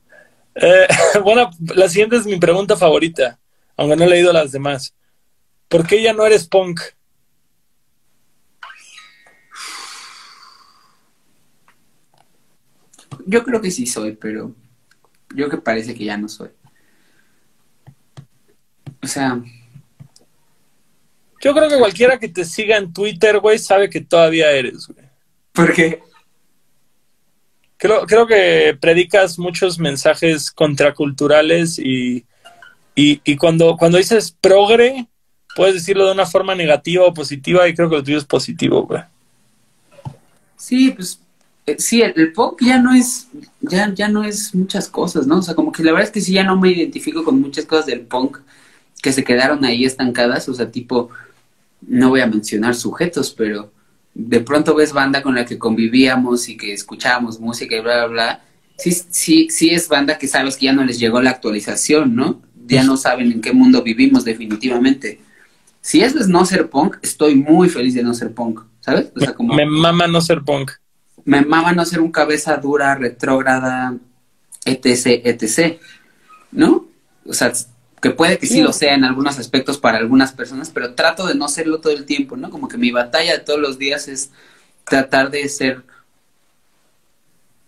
Eh, 0.57 0.87
bueno, 1.25 1.51
la 1.75 1.89
siguiente 1.89 2.17
es 2.17 2.27
mi 2.27 2.37
pregunta 2.37 2.77
favorita, 2.77 3.39
aunque 3.79 3.97
no 3.97 4.05
he 4.05 4.09
leído 4.09 4.33
las 4.33 4.53
demás. 4.53 4.95
¿Por 5.69 5.87
qué 5.87 6.03
ya 6.03 6.13
no 6.13 6.25
eres 6.25 6.47
punk? 6.47 6.81
Yo 13.27 13.43
creo 13.43 13.61
que 13.61 13.71
sí 13.71 13.87
soy, 13.87 14.13
pero 14.13 14.55
yo 15.35 15.49
que 15.49 15.57
parece 15.57 15.95
que 15.95 16.05
ya 16.05 16.17
no 16.17 16.29
soy. 16.29 16.51
O 19.03 19.07
sea. 19.07 19.41
Yo 21.41 21.53
creo 21.53 21.69
que 21.69 21.79
cualquiera 21.79 22.19
que 22.19 22.29
te 22.29 22.45
siga 22.45 22.77
en 22.77 22.93
Twitter, 22.93 23.39
güey, 23.39 23.59
sabe 23.59 23.91
que 23.91 24.01
todavía 24.01 24.51
eres, 24.51 24.87
güey. 24.87 25.07
¿Por 25.53 25.75
qué? 25.75 26.03
Creo, 27.77 28.07
creo 28.07 28.27
que 28.27 28.77
predicas 28.81 29.39
muchos 29.39 29.79
mensajes 29.79 30.51
contraculturales 30.51 31.79
y, 31.79 32.25
y, 32.95 33.37
cuando, 33.37 33.77
cuando 33.77 33.99
dices 33.99 34.35
progre, 34.41 35.07
puedes 35.55 35.75
decirlo 35.75 36.07
de 36.07 36.13
una 36.13 36.27
forma 36.27 36.55
negativa 36.55 37.05
o 37.05 37.15
positiva 37.15 37.69
y 37.69 37.75
creo 37.75 37.89
que 37.89 37.97
lo 37.97 38.03
tuyo 38.03 38.19
es 38.19 38.25
positivo, 38.25 38.85
güey. 38.85 39.03
Sí, 40.57 40.91
pues 40.91 41.21
eh, 41.67 41.77
sí, 41.79 42.03
el, 42.03 42.33
punk 42.33 42.63
ya 42.63 42.79
no 42.79 42.95
es, 42.95 43.29
ya, 43.61 43.93
ya 43.95 44.09
no 44.09 44.25
es 44.25 44.55
muchas 44.55 44.89
cosas, 44.89 45.27
¿no? 45.27 45.39
O 45.39 45.43
sea, 45.43 45.55
como 45.55 45.73
que 45.73 45.83
la 45.83 45.93
verdad 45.93 46.09
es 46.09 46.13
que 46.13 46.21
sí 46.21 46.33
ya 46.33 46.45
no 46.45 46.59
me 46.59 46.71
identifico 46.71 47.25
con 47.25 47.41
muchas 47.41 47.65
cosas 47.65 47.87
del 47.87 48.01
punk 48.01 48.39
que 49.03 49.13
se 49.13 49.25
quedaron 49.25 49.65
ahí 49.65 49.85
estancadas, 49.85 50.49
o 50.49 50.55
sea, 50.55 50.71
tipo, 50.71 51.11
no 51.83 52.11
voy 52.11 52.21
a 52.21 52.27
mencionar 52.27 52.75
sujetos, 52.75 53.35
pero 53.37 53.73
de 54.15 54.41
pronto 54.41 54.75
ves 54.75 54.93
banda 54.93 55.23
con 55.23 55.35
la 55.35 55.45
que 55.45 55.59
convivíamos 55.59 56.49
y 56.49 56.57
que 56.57 56.73
escuchábamos 56.73 57.41
música 57.41 57.77
y 57.77 57.81
bla, 57.81 58.07
bla, 58.07 58.07
bla. 58.07 58.45
Sí, 58.77 58.93
sí, 59.11 59.49
sí 59.51 59.71
es 59.71 59.89
banda 59.89 60.19
que 60.19 60.29
sabes 60.29 60.57
que 60.57 60.67
ya 60.67 60.73
no 60.73 60.85
les 60.85 60.99
llegó 60.99 61.21
la 61.21 61.31
actualización, 61.31 62.15
¿no? 62.15 62.41
Ya 62.67 62.83
no 62.83 62.97
saben 62.97 63.31
en 63.31 63.41
qué 63.41 63.53
mundo 63.53 63.83
vivimos 63.83 64.25
definitivamente. 64.25 65.21
Si 65.85 66.01
eso 66.01 66.19
es 66.19 66.29
no 66.29 66.47
ser 66.47 66.71
punk, 66.71 66.97
estoy 67.03 67.35
muy 67.35 67.69
feliz 67.69 67.93
de 67.93 68.03
no 68.03 68.15
ser 68.15 68.33
punk, 68.33 68.63
¿sabes? 68.81 69.13
O 69.15 69.21
sea, 69.21 69.35
como... 69.35 69.53
Me 69.53 69.67
mama 69.67 70.07
no 70.07 70.23
ser 70.23 70.41
punk. 70.41 70.71
Me 71.27 71.43
mama 71.43 71.73
no 71.73 71.85
ser 71.85 72.01
un 72.01 72.11
cabeza 72.11 72.57
dura, 72.57 72.95
retrógrada, 72.95 73.95
etc., 74.65 75.21
etc., 75.23 75.79
¿no? 76.53 76.87
O 77.27 77.35
sea, 77.35 77.53
que 78.01 78.09
puede 78.09 78.39
que 78.39 78.47
sí 78.47 78.63
lo 78.63 78.73
sea 78.73 78.95
en 78.95 79.05
algunos 79.05 79.39
aspectos 79.39 79.77
para 79.77 79.99
algunas 79.99 80.33
personas, 80.33 80.71
pero 80.71 80.95
trato 80.95 81.27
de 81.27 81.35
no 81.35 81.49
serlo 81.49 81.81
todo 81.81 81.93
el 81.93 82.07
tiempo, 82.07 82.35
¿no? 82.39 82.49
Como 82.49 82.67
que 82.67 82.79
mi 82.79 82.91
batalla 82.91 83.33
de 83.33 83.41
todos 83.41 83.61
los 83.61 83.79
días 83.79 84.09
es 84.09 84.31
tratar 84.85 85.31
de 85.31 85.47
ser 85.51 85.83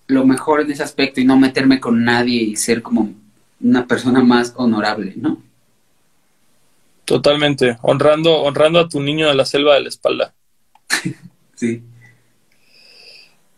lo 0.07 0.25
mejor 0.25 0.63
en 0.63 0.71
ese 0.71 0.83
aspecto 0.83 1.21
y 1.21 1.27
no 1.27 1.39
meterme 1.39 1.81
con 1.81 2.03
nadie 2.03 2.41
y 2.41 2.57
ser 2.57 2.81
como 2.81 3.13
una 3.61 3.87
persona 3.87 4.25
más 4.25 4.55
honorable, 4.57 5.13
¿no? 5.17 5.43
Totalmente, 7.07 7.79
honrando, 7.83 8.43
honrando 8.43 8.81
a 8.81 8.89
tu 8.89 9.01
niño 9.01 9.29
de 9.29 9.35
la 9.37 9.47
selva 9.47 9.77
de 9.77 9.83
la 9.83 9.89
espalda. 9.89 10.35
sí. 11.55 11.83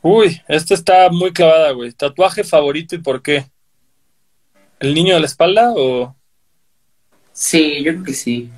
Uy, 0.03 0.43
esta 0.49 0.75
está 0.75 1.09
muy 1.09 1.33
clavada, 1.33 1.73
güey. 1.73 1.93
¿Tatuaje 1.93 2.45
favorito 2.45 2.95
y 2.95 2.99
por 2.99 3.23
qué? 3.23 3.47
¿El 4.79 4.93
niño 4.93 5.15
de 5.15 5.21
la 5.21 5.27
espalda 5.27 5.73
o...? 5.75 6.15
Sí, 7.33 7.83
yo 7.83 7.93
creo 7.93 8.05
que 8.05 8.13
sí. 8.13 8.51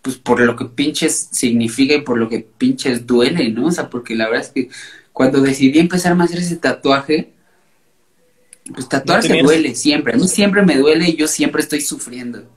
Pues 0.00 0.16
por 0.16 0.40
lo 0.40 0.56
que 0.56 0.64
pinches 0.64 1.28
significa 1.30 1.94
y 1.94 2.00
por 2.00 2.16
lo 2.16 2.30
que 2.30 2.40
pinches 2.40 3.06
duele, 3.06 3.50
¿no? 3.50 3.66
O 3.66 3.70
sea, 3.70 3.90
porque 3.90 4.16
la 4.16 4.26
verdad 4.26 4.46
es 4.46 4.52
que 4.52 4.70
cuando 5.12 5.42
decidí 5.42 5.80
empezar 5.80 6.18
a 6.18 6.24
hacer 6.24 6.38
ese 6.38 6.56
tatuaje, 6.56 7.34
pues 8.72 8.88
tatuarse 8.88 9.42
duele 9.42 9.74
siempre. 9.74 10.14
A 10.14 10.16
mí 10.16 10.28
siempre 10.28 10.62
me 10.62 10.78
duele 10.78 11.10
y 11.10 11.16
yo 11.16 11.28
siempre 11.28 11.60
estoy 11.60 11.82
sufriendo. 11.82 12.48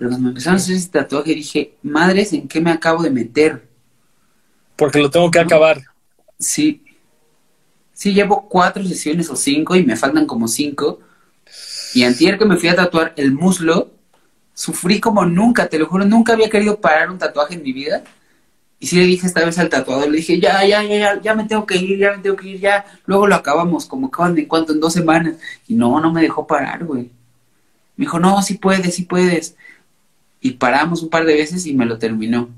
Pero 0.00 0.12
cuando 0.12 0.24
me 0.24 0.30
empezaron 0.30 0.58
a 0.58 0.62
hacer 0.62 0.76
ese 0.76 0.88
tatuaje 0.88 1.34
dije, 1.34 1.74
madres, 1.82 2.32
¿en 2.32 2.48
qué 2.48 2.58
me 2.58 2.70
acabo 2.70 3.02
de 3.02 3.10
meter? 3.10 3.68
Porque 4.74 4.98
lo 4.98 5.10
tengo 5.10 5.30
que 5.30 5.40
acabar. 5.40 5.82
Sí. 6.38 6.82
Sí, 7.92 8.14
llevo 8.14 8.48
cuatro 8.48 8.82
sesiones 8.82 9.28
o 9.28 9.36
cinco 9.36 9.76
y 9.76 9.84
me 9.84 9.96
faltan 9.96 10.24
como 10.24 10.48
cinco. 10.48 11.00
Y 11.92 12.04
antier 12.04 12.38
que 12.38 12.46
me 12.46 12.56
fui 12.56 12.70
a 12.70 12.76
tatuar 12.76 13.12
el 13.18 13.32
muslo, 13.32 13.90
sufrí 14.54 15.00
como 15.00 15.26
nunca, 15.26 15.68
te 15.68 15.78
lo 15.78 15.84
juro, 15.84 16.06
nunca 16.06 16.32
había 16.32 16.48
querido 16.48 16.80
parar 16.80 17.10
un 17.10 17.18
tatuaje 17.18 17.56
en 17.56 17.62
mi 17.62 17.74
vida. 17.74 18.02
Y 18.78 18.86
sí 18.86 18.96
le 18.96 19.04
dije 19.04 19.26
esta 19.26 19.44
vez 19.44 19.58
al 19.58 19.68
tatuador, 19.68 20.08
le 20.08 20.16
dije, 20.16 20.40
ya, 20.40 20.64
ya, 20.64 20.82
ya, 20.82 20.96
ya, 20.96 21.20
ya 21.20 21.34
me 21.34 21.44
tengo 21.44 21.66
que 21.66 21.76
ir, 21.76 21.98
ya 21.98 22.12
me 22.12 22.22
tengo 22.22 22.36
que 22.36 22.48
ir, 22.48 22.58
ya. 22.58 22.86
Luego 23.04 23.26
lo 23.26 23.34
acabamos, 23.34 23.84
como 23.84 24.06
acaban 24.06 24.34
de 24.34 24.48
cuánto, 24.48 24.72
en 24.72 24.80
dos 24.80 24.94
semanas. 24.94 25.34
Y 25.68 25.74
no, 25.74 26.00
no 26.00 26.10
me 26.10 26.22
dejó 26.22 26.46
parar, 26.46 26.86
güey. 26.86 27.10
Me 27.96 28.06
dijo, 28.06 28.18
no, 28.18 28.40
sí 28.40 28.54
puedes, 28.54 28.94
sí 28.94 29.02
puedes. 29.02 29.56
Y 30.40 30.52
paramos 30.52 31.02
un 31.02 31.10
par 31.10 31.24
de 31.24 31.34
veces 31.34 31.66
y 31.66 31.74
me 31.74 31.86
lo 31.86 31.98
terminó. 31.98 32.48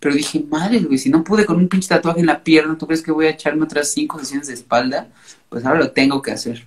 Pero 0.00 0.14
dije, 0.14 0.44
madre, 0.48 0.80
güey, 0.80 0.98
si 0.98 1.10
no 1.10 1.24
pude 1.24 1.44
con 1.44 1.56
un 1.56 1.68
pinche 1.68 1.88
tatuaje 1.88 2.20
en 2.20 2.26
la 2.26 2.42
pierna, 2.42 2.78
¿tú 2.78 2.86
crees 2.86 3.02
que 3.02 3.10
voy 3.10 3.26
a 3.26 3.30
echarme 3.30 3.64
otras 3.64 3.90
cinco 3.92 4.18
sesiones 4.18 4.46
de 4.46 4.54
espalda? 4.54 5.08
Pues 5.48 5.64
ahora 5.64 5.80
lo 5.80 5.90
tengo 5.90 6.22
que 6.22 6.30
hacer. 6.30 6.64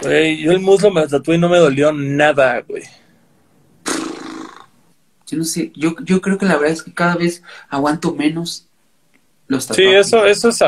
Güey, 0.00 0.38
yo 0.38 0.52
el 0.52 0.60
muslo 0.60 0.90
me 0.90 1.02
lo 1.02 1.08
tatué 1.08 1.34
y 1.34 1.38
no 1.38 1.48
me 1.48 1.58
dolió 1.58 1.92
nada, 1.92 2.60
güey. 2.60 2.84
Yo 5.26 5.36
no 5.36 5.44
sé, 5.44 5.70
yo, 5.74 5.94
yo 6.04 6.22
creo 6.22 6.38
que 6.38 6.46
la 6.46 6.56
verdad 6.56 6.72
es 6.72 6.82
que 6.82 6.94
cada 6.94 7.16
vez 7.16 7.42
aguanto 7.68 8.14
menos 8.14 8.66
los 9.46 9.66
tatuajes. 9.66 10.06
Sí, 10.06 10.14
eso, 10.16 10.24
eso 10.24 10.48
es... 10.48 10.58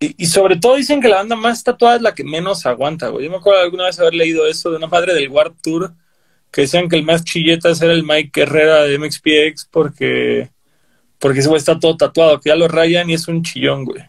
Y, 0.00 0.24
y, 0.24 0.26
sobre 0.26 0.56
todo 0.56 0.74
dicen 0.74 1.00
que 1.00 1.08
la 1.08 1.16
banda 1.16 1.36
más 1.36 1.62
tatuada 1.62 1.96
es 1.96 2.02
la 2.02 2.14
que 2.14 2.24
menos 2.24 2.66
aguanta, 2.66 3.08
güey. 3.08 3.26
Yo 3.26 3.30
me 3.30 3.36
acuerdo 3.36 3.60
alguna 3.60 3.84
vez 3.84 3.98
haber 4.00 4.14
leído 4.14 4.44
eso 4.46 4.70
de 4.70 4.78
una 4.78 4.88
madre 4.88 5.14
del 5.14 5.28
Warp 5.28 5.54
Tour 5.62 5.94
que 6.54 6.62
decían 6.62 6.88
que 6.88 6.96
el 6.96 7.02
más 7.02 7.24
chilletas 7.24 7.82
era 7.82 7.92
el 7.92 8.04
Mike 8.04 8.42
Herrera 8.42 8.84
de 8.84 8.98
MXPX 8.98 9.68
porque 9.70 10.50
porque 11.18 11.40
ese 11.40 11.48
güey 11.48 11.58
está 11.58 11.78
todo 11.78 11.96
tatuado, 11.96 12.40
que 12.40 12.50
ya 12.50 12.56
lo 12.56 12.68
rayan 12.68 13.10
y 13.10 13.14
es 13.14 13.28
un 13.28 13.42
chillón, 13.42 13.84
güey. 13.84 14.02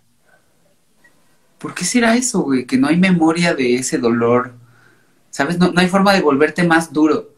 ¿Por 1.57 1.73
qué 1.73 1.85
será 1.85 2.15
eso, 2.15 2.41
güey? 2.41 2.65
Que 2.65 2.77
no 2.77 2.87
hay 2.87 2.97
memoria 2.97 3.53
de 3.53 3.75
ese 3.75 3.97
dolor. 3.97 4.53
¿Sabes? 5.29 5.57
No, 5.57 5.71
no 5.71 5.79
hay 5.79 5.87
forma 5.87 6.13
de 6.13 6.21
volverte 6.21 6.63
más 6.63 6.91
duro 6.91 7.35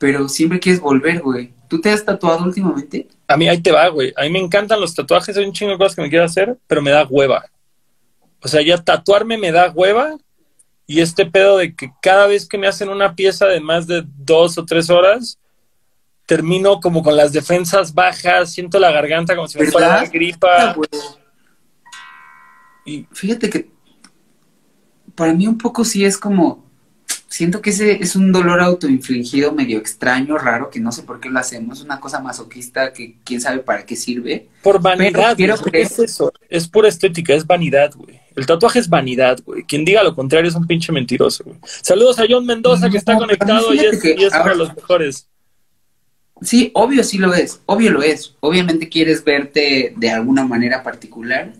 pero 0.00 0.30
siempre 0.30 0.58
quieres 0.58 0.80
volver, 0.80 1.20
güey. 1.20 1.52
¿Tú 1.68 1.78
te 1.78 1.90
has 1.90 2.02
tatuado 2.02 2.46
últimamente? 2.46 3.06
A 3.28 3.36
mí 3.36 3.46
ahí 3.46 3.60
te 3.60 3.70
va, 3.70 3.86
güey. 3.88 4.14
A 4.16 4.22
mí 4.22 4.30
me 4.30 4.38
encantan 4.38 4.80
los 4.80 4.94
tatuajes, 4.94 5.36
hay 5.36 5.44
un 5.44 5.52
chingo 5.52 5.72
de 5.72 5.78
cosas 5.78 5.94
que 5.94 6.00
me 6.00 6.08
quiero 6.08 6.24
hacer, 6.24 6.56
pero 6.66 6.80
me 6.80 6.90
da 6.90 7.06
hueva. 7.06 7.44
O 8.40 8.48
sea, 8.48 8.62
ya 8.62 8.78
tatuarme 8.78 9.36
me 9.36 9.52
da 9.52 9.70
hueva 9.70 10.16
y 10.90 11.00
este 11.00 11.24
pedo 11.24 11.58
de 11.58 11.72
que 11.76 11.92
cada 12.02 12.26
vez 12.26 12.48
que 12.48 12.58
me 12.58 12.66
hacen 12.66 12.88
una 12.88 13.14
pieza 13.14 13.46
de 13.46 13.60
más 13.60 13.86
de 13.86 14.02
dos 14.18 14.58
o 14.58 14.64
tres 14.64 14.90
horas, 14.90 15.38
termino 16.26 16.80
como 16.80 17.04
con 17.04 17.16
las 17.16 17.32
defensas 17.32 17.94
bajas, 17.94 18.52
siento 18.52 18.80
la 18.80 18.90
garganta 18.90 19.36
como 19.36 19.46
si 19.46 19.56
me 19.56 19.66
fuera 19.66 20.04
gripa. 20.06 20.74
Y 22.84 23.06
fíjate 23.12 23.48
que 23.48 23.70
para 25.14 25.32
mí 25.32 25.46
un 25.46 25.58
poco 25.58 25.84
sí 25.84 26.04
es 26.04 26.18
como 26.18 26.68
siento 27.28 27.62
que 27.62 27.70
ese 27.70 28.02
es 28.02 28.16
un 28.16 28.32
dolor 28.32 28.60
autoinfligido 28.60 29.52
medio 29.52 29.78
extraño, 29.78 30.38
raro, 30.38 30.70
que 30.70 30.80
no 30.80 30.90
sé 30.90 31.04
por 31.04 31.20
qué 31.20 31.30
lo 31.30 31.38
hacemos, 31.38 31.82
una 31.82 32.00
cosa 32.00 32.18
masoquista 32.18 32.92
que 32.92 33.14
quién 33.22 33.40
sabe 33.40 33.60
para 33.60 33.86
qué 33.86 33.94
sirve. 33.94 34.48
Por 34.64 34.82
vanidad, 34.82 35.36
quiero 35.36 35.54
es 35.72 36.00
eso, 36.00 36.32
es 36.48 36.66
pura 36.66 36.88
estética, 36.88 37.32
es 37.32 37.46
vanidad, 37.46 37.92
güey. 37.94 38.19
El 38.36 38.46
tatuaje 38.46 38.78
es 38.78 38.88
vanidad, 38.88 39.40
güey. 39.44 39.64
Quien 39.64 39.84
diga 39.84 40.02
lo 40.02 40.14
contrario 40.14 40.48
es 40.48 40.54
un 40.54 40.66
pinche 40.66 40.92
mentiroso, 40.92 41.44
güey. 41.44 41.58
Saludos 41.64 42.18
a 42.18 42.24
John 42.28 42.46
Mendoza 42.46 42.88
que 42.88 42.96
está 42.96 43.16
conectado 43.16 43.74
y 43.74 43.80
es, 43.80 44.04
y 44.04 44.24
es 44.24 44.32
uno 44.34 44.50
de 44.50 44.56
los 44.56 44.76
mejores. 44.76 45.28
Sí, 46.42 46.70
obvio 46.74 47.04
sí 47.04 47.18
lo 47.18 47.34
es, 47.34 47.60
obvio 47.66 47.90
lo 47.90 48.02
es. 48.02 48.34
Obviamente 48.40 48.88
quieres 48.88 49.24
verte 49.24 49.92
de 49.96 50.10
alguna 50.10 50.46
manera 50.46 50.82
particular, 50.82 51.52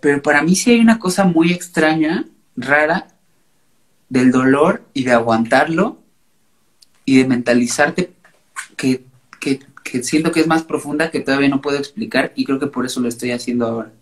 pero 0.00 0.20
para 0.20 0.42
mí 0.42 0.56
sí 0.56 0.72
hay 0.72 0.80
una 0.80 0.98
cosa 0.98 1.24
muy 1.24 1.52
extraña, 1.52 2.24
rara, 2.56 3.08
del 4.08 4.30
dolor 4.30 4.82
y 4.94 5.04
de 5.04 5.12
aguantarlo 5.12 5.98
y 7.04 7.18
de 7.18 7.28
mentalizarte 7.28 8.12
que, 8.76 9.04
que, 9.40 9.60
siento 10.02 10.32
que 10.32 10.40
es 10.40 10.46
más 10.46 10.64
profunda 10.64 11.10
que 11.10 11.20
todavía 11.20 11.48
no 11.48 11.62
puedo 11.62 11.78
explicar 11.78 12.32
y 12.34 12.44
creo 12.44 12.58
que 12.58 12.66
por 12.66 12.84
eso 12.84 13.00
lo 13.00 13.08
estoy 13.08 13.30
haciendo 13.30 13.66
ahora. 13.66 13.92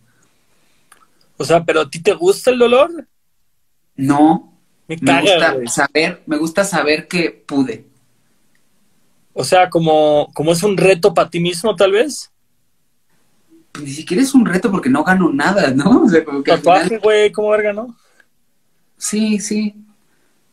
O 1.37 1.45
sea, 1.45 1.65
pero 1.65 1.83
¿a 1.83 1.91
ti 1.91 2.01
te 2.01 2.13
gusta 2.13 2.51
el 2.51 2.59
dolor? 2.59 3.09
No. 3.97 4.53
Me 4.87 4.97
gusta 4.97 5.57
saber, 5.67 6.23
me 6.27 6.37
gusta 6.37 6.65
saber 6.65 7.09
que 7.09 7.31
pude. 7.31 7.87
O 9.33 9.43
sea, 9.43 9.69
como, 9.71 10.31
como 10.35 10.53
es 10.53 10.63
un 10.63 10.77
reto 10.77 11.13
para 11.15 11.31
ti 11.31 11.41
mismo, 11.41 11.75
tal 11.75 11.93
vez. 11.93 12.31
Ni 13.81 13.91
siquiera 13.91 14.23
es 14.23 14.35
un 14.35 14.47
reto 14.47 14.71
porque 14.71 14.89
no 14.91 15.03
gano 15.03 15.33
nada, 15.33 15.71
¿no? 15.73 16.03
O 16.05 16.09
sea, 16.09 16.25
como 16.25 16.43
que 16.43 16.57
final- 16.57 17.01
güey, 17.03 17.33
¿cómo 17.33 17.51
verga, 17.51 17.73
no? 17.73 17.97
sí, 18.97 19.39
sí. 19.39 19.75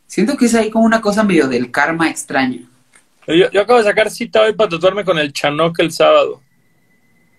Siento 0.08 0.36
que 0.36 0.46
es 0.46 0.56
ahí 0.56 0.70
como 0.70 0.84
una 0.86 1.00
cosa 1.00 1.24
medio 1.24 1.48
del 1.48 1.72
karma 1.72 2.10
extraño. 2.10 2.68
Yo, 3.28 3.50
yo 3.50 3.62
acabo 3.62 3.80
de 3.80 3.86
sacar 3.86 4.10
cita 4.10 4.42
hoy 4.42 4.54
para 4.54 4.72
tatuarme 4.72 5.06
con 5.06 5.18
el 5.18 5.32
Chanoc 5.32 5.80
el 5.80 5.92
sábado. 5.92 6.42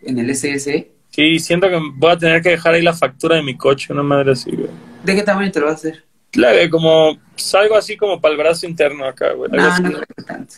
En 0.02 0.18
el 0.18 0.30
SS. 0.30 0.91
Sí, 1.14 1.38
siento 1.38 1.68
que 1.68 1.78
voy 1.94 2.10
a 2.12 2.18
tener 2.18 2.42
que 2.42 2.50
dejar 2.50 2.74
ahí 2.74 2.82
la 2.82 2.94
factura 2.94 3.36
de 3.36 3.42
mi 3.42 3.56
coche, 3.56 3.92
una 3.92 4.02
madre 4.02 4.32
así, 4.32 4.50
güey. 4.50 4.70
¿De 5.04 5.14
qué 5.14 5.22
tamaño 5.22 5.50
te 5.52 5.60
lo 5.60 5.66
vas 5.66 5.74
a 5.74 5.76
hacer? 5.76 6.04
Leve, 6.32 6.70
como 6.70 7.18
salgo 7.36 7.76
así 7.76 7.96
como 7.98 8.18
para 8.20 8.32
el 8.32 8.38
brazo 8.38 8.66
interno 8.66 9.04
acá, 9.04 9.32
güey. 9.32 9.50
No, 9.50 9.78
no 9.80 9.88
creo 9.90 10.04
que 10.16 10.22
tanto. 10.22 10.54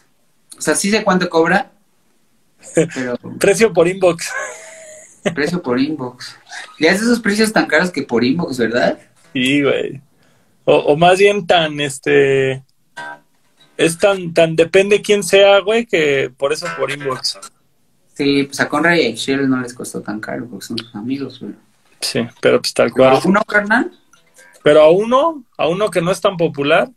O 0.57 0.61
sea, 0.61 0.77
sí 0.77 0.91
sé 0.91 1.03
cuánto 1.03 1.29
cobra, 1.29 1.73
pero 2.95 3.17
Precio 3.41 3.73
por 3.73 3.89
inbox. 3.89 4.31
precio 5.35 5.61
por 5.61 5.81
inbox. 5.81 6.37
Ya 6.79 6.93
es 6.93 7.03
esos 7.03 7.19
precios 7.19 7.53
tan 7.53 7.67
caros 7.67 7.91
que 7.91 8.03
por 8.03 8.23
inbox, 8.23 8.59
¿verdad? 8.59 8.99
Sí, 9.33 9.63
güey. 9.63 10.01
O, 10.65 10.77
o 10.77 10.97
más 10.97 11.19
bien 11.19 11.47
tan, 11.47 11.81
este... 11.81 12.63
Es 13.77 13.99
tan, 13.99 14.33
tan 14.33 14.55
depende 14.55 15.03
quién 15.03 15.25
sea, 15.25 15.59
güey, 15.59 15.85
que 15.85 16.31
por 16.37 16.53
eso 16.53 16.69
por 16.79 16.93
inbox. 16.93 17.41
Sí, 18.15 18.45
pues 18.45 18.61
a 18.61 18.69
Conrad 18.69 18.97
y 18.97 19.07
a 19.07 19.15
Shell 19.15 19.49
no 19.49 19.61
les 19.61 19.75
costó 19.75 20.01
tan 20.01 20.21
caro 20.21 20.47
porque 20.49 20.67
son 20.67 20.79
sus 20.79 20.95
amigos, 20.95 21.41
güey. 21.41 21.53
Sí, 22.01 22.21
pero 22.41 22.61
pues 22.61 22.73
tal 22.75 22.89
¿A 22.89 22.91
cual. 22.91 23.21
uno, 23.25 23.43
carnal? 23.47 23.93
Pero 24.63 24.83
a 24.83 24.91
uno, 24.91 25.45
a 25.59 25.69
uno 25.69 25.91
que 25.91 26.01
no 26.01 26.11
es 26.11 26.21
tan 26.21 26.37
popular, 26.37 26.91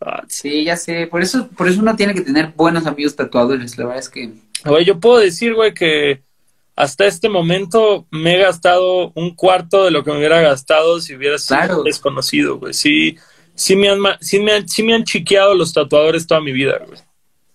ah, 0.00 0.22
Sí, 0.28 0.64
ya 0.64 0.76
sé. 0.76 1.06
Por 1.06 1.22
eso, 1.22 1.48
por 1.48 1.68
eso 1.68 1.80
uno 1.80 1.96
tiene 1.96 2.14
que 2.14 2.20
tener 2.20 2.52
buenos 2.56 2.86
amigos 2.86 3.16
tatuadores. 3.16 3.76
La 3.78 3.84
verdad 3.86 4.00
es 4.00 4.08
que 4.08 4.32
Güey, 4.64 4.84
yo 4.84 5.00
puedo 5.00 5.18
decir, 5.18 5.54
güey, 5.54 5.74
que 5.74 6.22
hasta 6.76 7.06
este 7.06 7.28
momento 7.28 8.06
me 8.10 8.36
he 8.36 8.38
gastado 8.38 9.10
un 9.14 9.34
cuarto 9.34 9.84
de 9.84 9.90
lo 9.90 10.04
que 10.04 10.10
me 10.12 10.18
hubiera 10.18 10.40
gastado 10.40 11.00
si 11.00 11.14
hubiera 11.14 11.38
sido 11.38 11.58
Claro. 11.58 11.82
desconocido, 11.82 12.58
güey. 12.58 12.72
Sí, 12.74 13.16
sí 13.54 13.74
me 13.76 13.88
han, 13.90 13.98
sí 14.20 14.38
me 14.38 14.52
han, 14.52 14.68
sí 14.68 14.82
me 14.82 14.94
han 14.94 15.04
chiqueado 15.04 15.54
los 15.54 15.72
tatuadores 15.72 16.26
toda 16.26 16.40
mi 16.40 16.52
vida, 16.52 16.80
güey. 16.86 16.98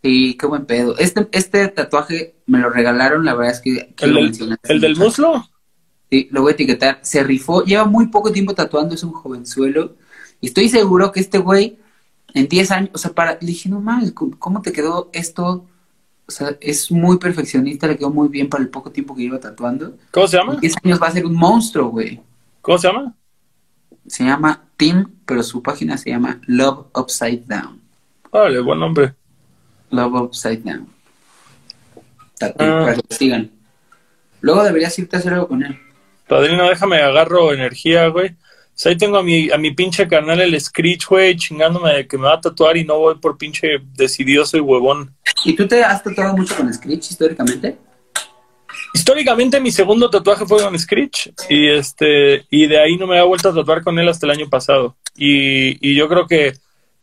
Sí, 0.08 0.38
qué 0.40 0.46
buen 0.46 0.66
pedo. 0.66 0.98
Este, 0.98 1.28
este 1.32 1.68
tatuaje 1.68 2.36
me 2.46 2.60
lo 2.60 2.70
regalaron, 2.70 3.26
la 3.26 3.36
verdad 3.36 3.54
es 3.54 3.62
que... 3.62 3.94
que 3.96 4.06
¿El 4.06 4.14
lo 4.14 4.22
del, 4.22 4.58
el 4.64 4.82
del 4.82 4.96
muslo? 4.96 5.46
Sí, 6.10 6.30
lo 6.32 6.42
voy 6.42 6.52
a 6.52 6.54
etiquetar. 6.54 7.00
Se 7.02 7.24
rifó, 7.24 7.64
lleva 7.64 7.86
muy 7.86 8.08
poco 8.08 8.32
tiempo 8.32 8.54
tatuando, 8.54 8.96
es 8.96 9.04
un 9.04 9.12
jovenzuelo. 9.12 9.96
Y 10.40 10.48
estoy 10.48 10.70
seguro 10.70 11.12
que 11.12 11.20
este 11.20 11.38
güey, 11.38 11.78
en 12.34 12.48
10 12.48 12.72
años, 12.72 12.90
o 12.94 12.98
sea, 12.98 13.12
para, 13.12 13.34
le 13.34 13.48
dije, 13.48 13.70
no 13.70 13.82
mames, 13.82 14.14
¿cómo 14.14 14.62
te 14.62 14.72
quedó 14.72 15.10
esto? 15.12 15.66
O 16.26 16.32
sea, 16.32 16.58
es 16.62 16.92
muy 16.92 17.18
perfeccionista, 17.18 17.88
le 17.88 17.98
quedó 17.98 18.10
muy 18.10 18.30
bien 18.30 18.50
para 18.50 18.64
el 18.64 18.70
poco 18.70 18.92
tiempo 18.92 19.16
que 19.16 19.24
lleva 19.24 19.40
tatuando. 19.40 19.98
¿Cómo 20.12 20.28
se 20.28 20.38
En 20.38 20.44
llama? 20.44 20.56
10 20.62 20.76
años 20.84 21.02
va 21.02 21.08
a 21.08 21.12
ser 21.12 21.26
un 21.26 21.36
monstruo, 21.36 21.90
güey. 21.90 22.22
¿Cómo 22.62 22.78
se 22.78 22.88
llama? 22.88 23.14
Se 24.06 24.24
llama 24.24 24.64
Tim, 24.78 25.06
pero 25.26 25.44
su 25.44 25.62
página 25.62 25.98
se 25.98 26.12
llama 26.12 26.40
Love 26.46 26.88
Upside 26.96 27.44
Down. 27.46 27.82
Vale, 28.32 28.60
buen 28.62 28.80
nombre. 28.80 29.17
Love 29.92 30.22
Upside 30.24 30.58
Down. 30.64 30.88
Tatu, 32.40 32.56
Ah. 32.64 32.82
para 32.82 32.96
que 32.96 33.02
lo 33.10 33.16
sigan. 33.16 33.52
Luego 34.42 34.64
deberías 34.64 34.98
irte 35.00 35.16
a 35.16 35.20
hacer 35.20 35.34
algo 35.34 35.48
con 35.48 35.64
él. 35.64 35.78
Padrino, 36.28 36.68
déjame 36.70 36.98
agarro 36.98 37.54
energía, 37.54 38.08
güey. 38.08 38.30
O 38.30 38.80
sea, 38.80 38.92
ahí 38.92 38.98
tengo 38.98 39.18
a 39.18 39.24
mi, 39.24 39.50
a 39.50 39.58
mi 39.58 39.72
pinche 39.72 40.08
canal 40.08 40.40
el 40.40 40.60
Screech, 40.62 41.08
güey, 41.08 41.36
chingándome 41.36 41.94
de 41.94 42.08
que 42.08 42.18
me 42.18 42.26
va 42.26 42.34
a 42.36 42.42
tatuar 42.42 42.78
y 42.78 42.84
no 42.86 43.00
voy 43.00 43.16
por 43.16 43.38
pinche 43.38 43.80
decidioso 43.96 44.56
y 44.56 44.60
huevón. 44.60 45.16
¿Y 45.46 45.56
tú 45.56 45.68
te 45.68 45.84
has 45.84 46.04
tatuado 46.04 46.38
mucho 46.38 46.56
con 46.56 46.72
Screech 46.72 47.10
históricamente? 47.10 47.78
Históricamente 48.94 49.60
mi 49.60 49.72
segundo 49.72 50.10
tatuaje 50.10 50.46
fue 50.46 50.62
con 50.62 50.78
Screech 50.78 51.34
y 51.50 51.68
este 51.68 52.46
y 52.50 52.68
de 52.68 52.80
ahí 52.80 52.98
no 52.98 53.08
me 53.08 53.14
había 53.14 53.24
vuelto 53.26 53.50
a 53.50 53.54
tatuar 53.56 53.84
con 53.84 53.98
él 54.00 54.08
hasta 54.08 54.26
el 54.28 54.32
año 54.32 54.50
pasado. 54.50 54.96
Y, 55.16 55.78
y 55.88 55.96
yo 55.96 56.08
creo 56.08 56.28
que 56.28 56.54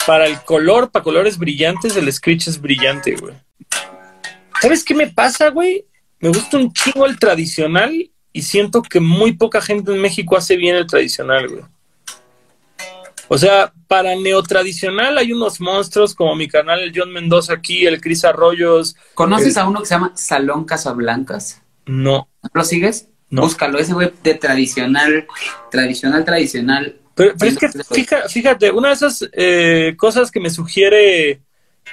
para 0.06 0.26
el 0.26 0.40
color, 0.42 0.90
para 0.90 1.02
colores 1.02 1.38
brillantes, 1.38 1.96
el 1.96 2.12
Screech 2.12 2.48
es 2.48 2.60
brillante, 2.60 3.16
güey. 3.16 3.34
¿Sabes 4.60 4.84
qué 4.84 4.94
me 4.94 5.08
pasa, 5.08 5.50
güey? 5.50 5.86
Me 6.20 6.28
gusta 6.28 6.56
un 6.56 6.72
chingo 6.72 7.06
el 7.06 7.18
tradicional 7.18 8.10
y 8.32 8.42
siento 8.42 8.82
que 8.82 9.00
muy 9.00 9.32
poca 9.32 9.60
gente 9.60 9.92
en 9.92 10.00
México 10.00 10.36
hace 10.36 10.56
bien 10.56 10.76
el 10.76 10.86
tradicional, 10.86 11.48
güey. 11.48 11.62
O 13.28 13.38
sea, 13.38 13.72
para 13.88 14.14
neotradicional 14.16 15.16
hay 15.16 15.32
unos 15.32 15.60
monstruos 15.60 16.14
como 16.14 16.34
mi 16.36 16.46
canal, 16.46 16.80
el 16.80 16.92
John 16.94 17.12
Mendoza 17.12 17.54
aquí, 17.54 17.86
el 17.86 18.00
Cris 18.00 18.24
Arroyos. 18.24 18.96
¿Conoces 19.14 19.56
El- 19.56 19.62
a 19.62 19.68
uno 19.68 19.80
que 19.80 19.86
se 19.86 19.94
llama 19.94 20.12
Salón 20.14 20.64
Casablancas? 20.64 21.62
No, 21.86 22.28
¿No 22.42 22.50
¿Lo 22.52 22.64
sigues? 22.64 23.08
No. 23.30 23.42
Búscalo, 23.42 23.78
ese 23.78 23.94
güey 23.94 24.12
de 24.22 24.34
tradicional, 24.34 25.26
tradicional, 25.70 26.24
tradicional. 26.24 26.96
Pero, 27.14 27.34
pero 27.38 27.50
es 27.50 27.58
que 27.58 27.68
fija- 27.68 28.28
fíjate, 28.28 28.70
una 28.70 28.88
de 28.88 28.94
esas 28.94 29.28
eh, 29.32 29.94
cosas 29.96 30.30
que 30.30 30.40
me 30.40 30.50
sugiere 30.50 31.40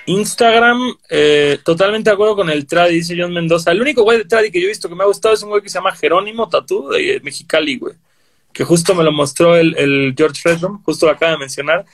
Instagram, 0.06 0.80
eh, 1.10 1.60
totalmente 1.64 2.10
de 2.10 2.14
acuerdo 2.14 2.36
con 2.36 2.50
el 2.50 2.66
tradi, 2.66 2.96
dice 2.96 3.16
John 3.18 3.34
Mendoza. 3.34 3.72
El 3.72 3.82
único 3.82 4.04
güey 4.04 4.18
de 4.20 4.26
tradi 4.26 4.50
que 4.52 4.60
yo 4.60 4.66
he 4.66 4.70
visto 4.70 4.90
que 4.90 4.96
me 4.96 5.04
ha 5.04 5.08
gustado 5.08 5.34
es 5.36 5.44
un 5.44 5.50
güey 5.50 5.62
que 5.62 5.70
se 5.70 5.76
llama 5.78 5.96
Jerónimo 5.96 6.50
Tatú 6.50 6.90
de 6.90 7.20
Mexicali, 7.24 7.78
güey. 7.78 7.96
Que 8.54 8.64
justo 8.64 8.96
me 8.96 9.04
lo 9.04 9.12
mostró 9.12 9.56
el, 9.56 9.76
el 9.78 10.14
George 10.18 10.42
Redrum, 10.44 10.82
justo 10.84 11.06
lo 11.06 11.12
acaba 11.12 11.34
de 11.34 11.38
mencionar. 11.38 11.86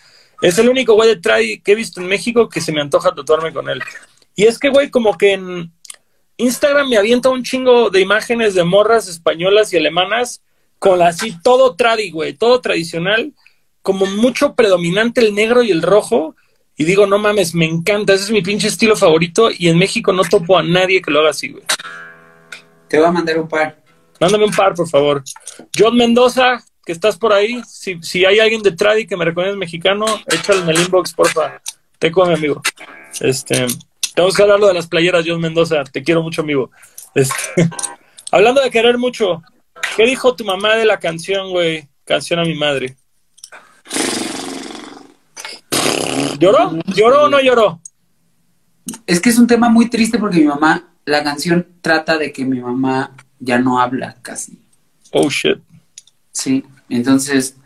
Es 0.41 0.57
el 0.59 0.69
único 0.69 0.93
güey 0.93 1.09
de 1.09 1.15
tradi 1.17 1.59
que 1.59 1.73
he 1.73 1.75
visto 1.75 1.99
en 1.99 2.07
México 2.07 2.47
que 2.47 2.61
se 2.61 2.71
me 2.71 2.81
antoja 2.81 3.13
tatuarme 3.13 3.51
con 3.51 3.67
él. 3.69 3.81
Y 4.35 4.45
es 4.45 4.57
que, 4.59 4.69
güey, 4.69 4.89
como 4.89 5.17
que 5.17 5.33
en 5.33 5.71
Instagram 6.37 6.89
me 6.89 6.97
avienta 6.97 7.29
un 7.29 7.43
chingo 7.43 7.89
de 7.89 7.99
imágenes 8.01 8.53
de 8.53 8.63
morras 8.63 9.07
españolas 9.07 9.73
y 9.73 9.77
alemanas 9.77 10.41
con 10.79 11.01
así 11.01 11.35
todo 11.41 11.75
tradi, 11.75 12.11
güey, 12.11 12.33
todo 12.33 12.61
tradicional, 12.61 13.33
como 13.81 14.05
mucho 14.05 14.53
predominante 14.55 15.21
el 15.21 15.33
negro 15.33 15.63
y 15.63 15.71
el 15.71 15.81
rojo. 15.81 16.35
Y 16.75 16.83
digo, 16.83 17.07
no 17.07 17.17
mames, 17.17 17.55
me 17.55 17.65
encanta, 17.65 18.13
ese 18.13 18.25
es 18.25 18.31
mi 18.31 18.41
pinche 18.41 18.67
estilo 18.67 18.95
favorito. 18.95 19.49
Y 19.51 19.67
en 19.69 19.77
México 19.77 20.13
no 20.13 20.23
topo 20.23 20.57
a 20.57 20.63
nadie 20.63 21.01
que 21.01 21.09
lo 21.09 21.21
haga 21.21 21.31
así, 21.31 21.49
güey. 21.49 21.63
Te 22.87 22.97
voy 22.97 23.07
a 23.07 23.11
mandar 23.11 23.39
un 23.39 23.47
par. 23.47 23.81
Mándame 24.19 24.45
un 24.45 24.51
par, 24.51 24.75
por 24.75 24.87
favor. 24.87 25.23
John 25.77 25.95
Mendoza, 25.95 26.63
que 26.85 26.91
estás 26.91 27.17
por 27.17 27.33
ahí, 27.33 27.61
si, 27.67 28.01
si 28.01 28.25
hay 28.25 28.39
alguien 28.39 28.61
de 28.61 28.71
Tradi 28.71 29.07
que 29.07 29.17
me 29.17 29.25
reconoce 29.25 29.55
mexicano, 29.55 30.05
échale 30.27 30.61
en 30.61 30.69
el 30.69 30.79
inbox, 30.79 31.13
porfa. 31.13 31.61
Te 31.99 32.11
come, 32.11 32.33
amigo. 32.33 32.61
Este, 33.19 33.65
tenemos 34.13 34.35
que 34.35 34.41
hablar 34.43 34.59
lo 34.59 34.67
de 34.67 34.73
las 34.75 34.87
playeras, 34.87 35.25
John 35.27 35.41
Mendoza. 35.41 35.83
Te 35.83 36.03
quiero 36.03 36.21
mucho, 36.21 36.41
amigo. 36.41 36.71
Este, 37.15 37.69
hablando 38.31 38.61
de 38.61 38.69
querer 38.69 38.97
mucho, 38.97 39.41
¿qué 39.98 40.06
dijo 40.06 40.36
tu 40.36 40.45
mamá 40.45 40.76
de 40.76 40.86
la 40.86 40.99
canción, 40.99 41.49
güey? 41.49 41.90
Canción 42.06 42.40
a 42.40 42.44
mi 42.44 42.53
madre. 42.53 42.95
¿Lloró? 46.40 46.78
¿Lloró 46.95 47.24
o 47.24 47.30
no 47.30 47.41
lloró? 47.41 47.82
Es 49.07 49.19
que 49.19 49.30
es 49.30 49.40
un 49.40 49.48
tema 49.48 49.69
muy 49.69 49.90
triste 49.90 50.19
porque 50.19 50.38
mi 50.38 50.45
mamá, 50.45 50.94
la 51.03 51.24
canción 51.24 51.68
trata 51.82 52.18
de 52.18 52.32
que 52.32 52.45
mi 52.45 52.60
mamá 52.60 53.15
ya 53.40 53.57
no 53.57 53.82
habla 53.82 54.18
casi. 54.22 54.60
Oh, 55.11 55.30
shit. 55.30 55.57
Sí, 56.32 56.64
entonces, 56.90 57.57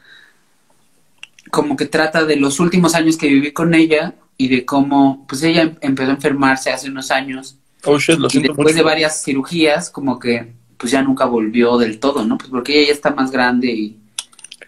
como 1.52 1.76
que 1.76 1.86
trata 1.86 2.24
de 2.24 2.38
los 2.38 2.62
últimos 2.62 2.95
años 2.95 3.18
que 3.18 3.28
viví 3.28 3.52
con 3.52 3.74
ella 3.74 4.16
y 4.38 4.48
de 4.48 4.66
cómo, 4.66 5.26
pues 5.28 5.44
ella 5.44 5.64
em- 5.64 5.76
empezó 5.82 6.12
a 6.12 6.14
enfermarse 6.14 6.72
hace 6.72 6.90
unos 6.90 7.12
años 7.12 7.58
Oh, 7.84 7.98
shit, 7.98 8.18
lo 8.18 8.28
y 8.28 8.30
siento 8.30 8.53
después 8.53 8.76
de 8.76 8.84
varias 8.84 9.24
cirugías, 9.24 9.90
como 9.90 10.20
que, 10.20 10.53
pues 10.82 10.91
ya 10.91 11.03
nunca 11.03 11.26
volvió 11.26 11.78
del 11.78 11.99
todo, 11.99 12.26
¿no? 12.26 12.40
Pues 12.40 12.49
porque 12.49 12.80
ella 12.80 12.88
ya 12.88 12.94
está 12.94 13.12
más 13.12 13.30
grande 13.30 13.68
y 13.68 13.99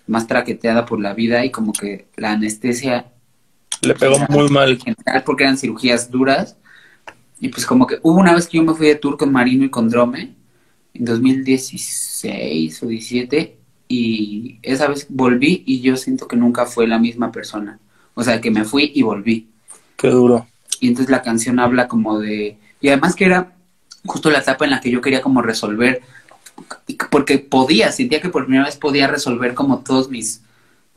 más 0.05 0.27
traqueteada 0.27 0.85
por 0.85 1.01
la 1.01 1.15
vida 1.15 1.43
y 1.43 1.49
como 1.49 1.73
que 1.73 2.05
la 2.17 2.33
anestesia 2.33 3.07
Le 3.81 3.95
pegó 3.95 4.19
muy 4.29 4.47
mal. 4.49 4.77
general 4.77 5.23
porque 5.25 5.43
eran 5.43 5.57
cirugías 5.57 6.11
duras. 6.11 6.55
Y 7.39 7.49
pues 7.49 7.65
como 7.65 7.87
que 7.87 7.97
hubo 8.03 8.19
una 8.19 8.35
vez 8.35 8.47
que 8.47 8.57
yo 8.57 8.63
me 8.63 8.75
fui 8.75 8.85
de 8.85 8.95
tour 8.95 9.17
con 9.17 9.31
Marino 9.31 9.65
y 9.65 9.69
con 9.69 9.89
Drome, 9.89 10.35
en 10.93 11.03
2016 11.03 12.83
o 12.83 12.87
17, 12.87 13.57
y 13.87 14.59
esa 14.61 14.87
vez 14.87 15.07
volví 15.09 15.63
y 15.65 15.81
yo 15.81 15.97
siento 15.97 16.27
que 16.27 16.35
nunca 16.35 16.67
fue 16.67 16.85
la 16.85 16.99
misma 16.99 17.31
persona. 17.31 17.79
O 18.13 18.23
sea, 18.23 18.39
que 18.39 18.51
me 18.51 18.65
fui 18.65 18.91
y 18.93 19.01
volví. 19.01 19.47
Qué 19.97 20.09
duro. 20.09 20.45
Y 20.79 20.89
entonces 20.89 21.09
la 21.09 21.23
canción 21.23 21.59
habla 21.59 21.87
como 21.87 22.19
de... 22.19 22.59
Y 22.81 22.89
además 22.89 23.15
que 23.15 23.25
era 23.25 23.53
justo 24.05 24.29
la 24.29 24.39
etapa 24.39 24.65
en 24.65 24.71
la 24.71 24.81
que 24.81 24.91
yo 24.91 25.01
quería 25.01 25.21
como 25.21 25.41
resolver, 25.41 26.01
porque 27.09 27.39
podía, 27.39 27.91
sentía 27.91 28.21
que 28.21 28.29
por 28.29 28.45
primera 28.45 28.65
vez 28.65 28.77
podía 28.77 29.07
resolver 29.07 29.53
como 29.53 29.79
todos 29.79 30.09
mis... 30.09 30.41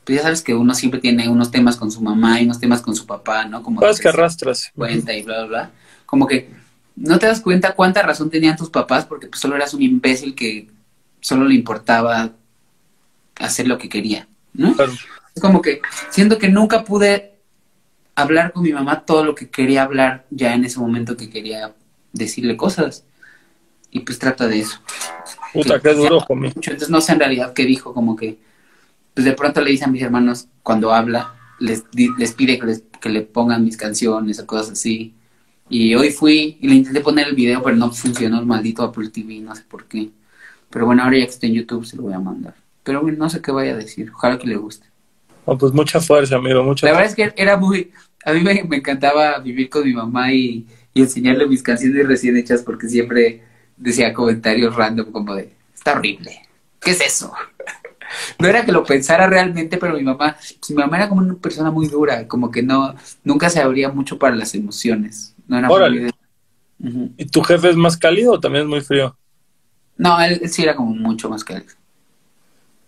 Pues 0.05 0.19
ya 0.19 0.23
sabes 0.23 0.43
que 0.43 0.55
uno 0.55 0.73
siempre 0.75 1.01
tiene 1.01 1.29
unos 1.29 1.51
temas 1.51 1.77
con 1.77 1.91
su 1.91 2.01
mamá 2.01 2.41
y 2.41 2.45
unos 2.45 2.61
temas 2.61 2.81
con 2.81 2.95
su 2.95 3.07
papá, 3.07 3.45
¿no? 3.45 3.63
Como 3.63 3.81
Cosas 3.81 3.97
de 3.97 4.03
que 4.03 4.09
arrastras. 4.09 4.71
cuenta 4.77 5.13
y 5.13 5.23
bla, 5.23 5.39
bla, 5.39 5.47
bla. 5.47 5.71
Como 6.05 6.29
que 6.29 6.49
no 6.95 7.19
te 7.19 7.27
das 7.27 7.41
cuenta 7.41 7.75
cuánta 7.75 8.03
razón 8.03 8.31
tenían 8.31 8.57
tus 8.57 8.71
papás 8.71 9.05
porque 9.05 9.27
pues, 9.27 9.41
solo 9.41 9.57
eras 9.57 9.75
un 9.75 9.83
imbécil 9.83 10.35
que 10.37 10.69
solo 11.21 11.45
le 11.45 11.55
importaba 11.57 12.31
hacer 13.41 13.67
lo 13.67 13.79
que 13.79 13.89
quería, 13.89 14.29
¿no? 14.55 14.75
Claro. 14.75 14.93
Es 15.35 15.43
como 15.43 15.61
que 15.61 15.81
siento 16.11 16.39
que 16.39 16.49
nunca 16.49 16.85
pude 16.85 17.35
hablar 18.15 18.53
con 18.53 18.63
mi 18.63 18.73
mamá 18.73 19.05
todo 19.05 19.25
lo 19.25 19.35
que 19.35 19.51
quería 19.51 19.83
hablar 19.83 20.25
ya 20.31 20.55
en 20.55 20.65
ese 20.65 20.79
momento 20.79 21.17
que 21.17 21.29
quería 21.29 21.75
decirle 22.17 22.57
cosas. 22.57 23.05
Y 23.91 24.01
pues 24.01 24.19
trata 24.19 24.47
de 24.49 24.61
eso. 24.61 24.79
Puta, 25.53 25.81
qué 25.81 25.95
duro 25.95 26.21
conmigo. 26.21 26.55
Entonces 26.57 26.91
no 26.91 27.01
sé 27.01 27.13
en 27.13 27.21
realidad 27.21 27.53
qué 27.53 27.65
dijo, 27.65 27.95
como 27.95 28.17
que 28.17 28.39
pues 29.15 29.25
de 29.25 29.33
pronto 29.33 29.63
le 29.63 29.71
dice 29.71 29.85
a 29.85 29.89
mis 29.89 30.03
hermanos 30.03 30.49
cuando 30.63 30.93
habla, 30.93 31.35
les, 31.59 31.85
les 32.19 32.33
pide 32.35 32.59
que, 32.59 32.67
les, 32.67 32.83
que 33.01 33.09
le 33.09 33.23
pongan 33.23 33.65
mis 33.65 33.79
canciones 33.79 34.39
o 34.39 34.47
cosas 34.47 34.73
así. 34.73 35.15
Y 35.71 35.95
hoy 35.95 36.11
fui 36.11 36.59
y 36.61 36.69
le 36.69 36.75
intenté 36.75 37.01
poner 37.01 37.29
el 37.29 37.35
video, 37.35 37.63
pero 37.63 37.77
no 37.77 37.91
funcionó 37.91 38.39
el 38.39 38.45
maldito 38.45 38.83
Apple 38.83 39.09
TV, 39.09 39.41
no 39.41 39.55
sé 39.55 39.63
por 39.67 39.87
qué. 39.87 40.11
Pero 40.69 40.85
bueno, 40.85 41.03
ahora 41.03 41.17
ya 41.17 41.25
que 41.25 41.31
está 41.31 41.47
en 41.47 41.55
YouTube 41.55 41.87
se 41.87 41.97
lo 41.97 42.03
voy 42.03 42.13
a 42.13 42.19
mandar. 42.19 42.55
Pero 42.83 43.01
bueno, 43.01 43.17
no 43.19 43.31
sé 43.31 43.41
qué 43.41 43.51
vaya 43.53 43.73
a 43.73 43.77
decir, 43.77 44.13
ojalá 44.15 44.39
que 44.39 44.47
le 44.47 44.57
guste. 44.57 44.87
Oh, 45.47 45.57
pues 45.57 45.73
mucha 45.73 45.99
fuerza, 46.01 46.37
amigo, 46.37 46.63
mucha 46.63 46.87
La 46.87 46.93
verdad 46.93 47.09
es 47.09 47.15
que 47.15 47.33
era 47.37 47.57
muy, 47.57 47.91
a 48.25 48.33
mí 48.33 48.41
me, 48.41 48.63
me 48.65 48.77
encantaba 48.77 49.39
vivir 49.39 49.71
con 49.71 49.85
mi 49.85 49.95
mamá 49.95 50.31
y, 50.33 50.67
y 50.97 51.03
enseñarle 51.03 51.47
mis 51.47 51.63
canciones 51.63 52.09
recién 52.09 52.39
hechas 52.39 52.63
porque 52.63 52.89
siempre 52.89 53.43
decía 53.77 54.15
comentarios 54.15 54.75
random 54.75 55.13
como 55.13 55.35
de, 55.35 55.53
está 55.75 55.93
horrible, 55.93 56.41
¿qué 56.81 56.93
es 56.93 57.01
eso? 57.03 57.33
No 58.39 58.47
era 58.47 58.65
que 58.65 58.71
lo 58.71 58.85
pensara 58.85 59.27
realmente, 59.27 59.79
pero 59.79 59.95
mi 59.95 60.03
mamá, 60.05 60.37
pues, 60.39 60.71
mi 60.71 60.77
mamá 60.77 60.97
era 60.97 61.09
como 61.09 61.21
una 61.23 61.35
persona 61.35 61.73
muy 61.73 61.89
dura, 61.89 62.27
como 62.29 62.53
que 62.53 62.63
no, 62.63 62.95
nunca 63.25 63.51
se 63.51 63.61
abría 63.61 63.91
mucho 63.91 64.17
para 64.17 64.37
las 64.37 64.55
emociones. 64.55 65.35
No 65.49 65.59
era 65.59 65.69
Órale. 65.69 66.01
muy 66.01 66.11
Ujú. 66.89 67.13
¿Y 67.17 67.27
tu 67.27 67.43
jefe 67.43 67.71
es 67.71 67.77
más 67.77 67.97
cálido 67.97 68.35
o 68.35 68.41
también 68.41 68.63
es 68.63 68.71
muy 68.71 68.81
frío? 68.81 69.19
No, 69.97 70.19
él, 70.21 70.39
él 70.41 70.49
sí 70.49 70.63
era 70.63 70.77
como 70.77 70.95
mucho 70.95 71.29
más 71.29 71.43
cálido. 71.43 71.75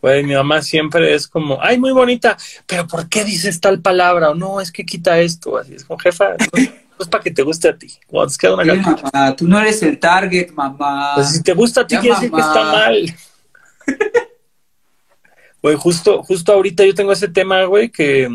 Güey, 0.00 0.22
mi 0.22 0.34
mamá 0.34 0.62
siempre 0.62 1.12
es 1.12 1.26
como, 1.26 1.58
ay, 1.60 1.78
muy 1.78 1.92
bonita, 1.92 2.36
pero 2.64 2.86
¿por 2.86 3.08
qué 3.08 3.24
dices 3.24 3.60
tal 3.60 3.80
palabra? 3.82 4.30
O 4.30 4.34
no, 4.36 4.60
es 4.60 4.70
que 4.70 4.86
quita 4.86 5.18
esto. 5.18 5.58
Así 5.58 5.74
es 5.74 5.84
como, 5.84 5.98
jefa, 5.98 6.36
no 6.38 6.62
es 7.04 7.08
para 7.08 7.22
que 7.22 7.30
te 7.30 7.42
guste 7.42 7.68
a 7.68 7.76
ti. 7.76 7.92
Cuando 8.06 8.32
te 8.32 8.38
queda 8.38 8.54
una 8.54 8.64
Sí, 8.74 8.80
mamá, 8.80 9.36
tú 9.36 9.48
no 9.48 9.60
eres 9.60 9.82
el 9.82 9.98
target, 9.98 10.50
mamá. 10.52 11.12
Pues 11.14 11.32
si 11.32 11.42
te 11.42 11.52
gusta 11.54 11.82
a 11.82 11.86
ti, 11.86 11.94
Ya, 11.94 12.00
quiere 12.00 12.14
decir 12.16 12.30
que 12.30 12.40
está 12.40 12.62
mal. 12.64 13.16
Güey, 15.60 15.74
justo, 15.74 16.22
justo 16.22 16.52
ahorita 16.52 16.84
yo 16.84 16.94
tengo 16.94 17.10
ese 17.10 17.26
tema, 17.26 17.64
güey, 17.64 17.90
que 17.90 18.28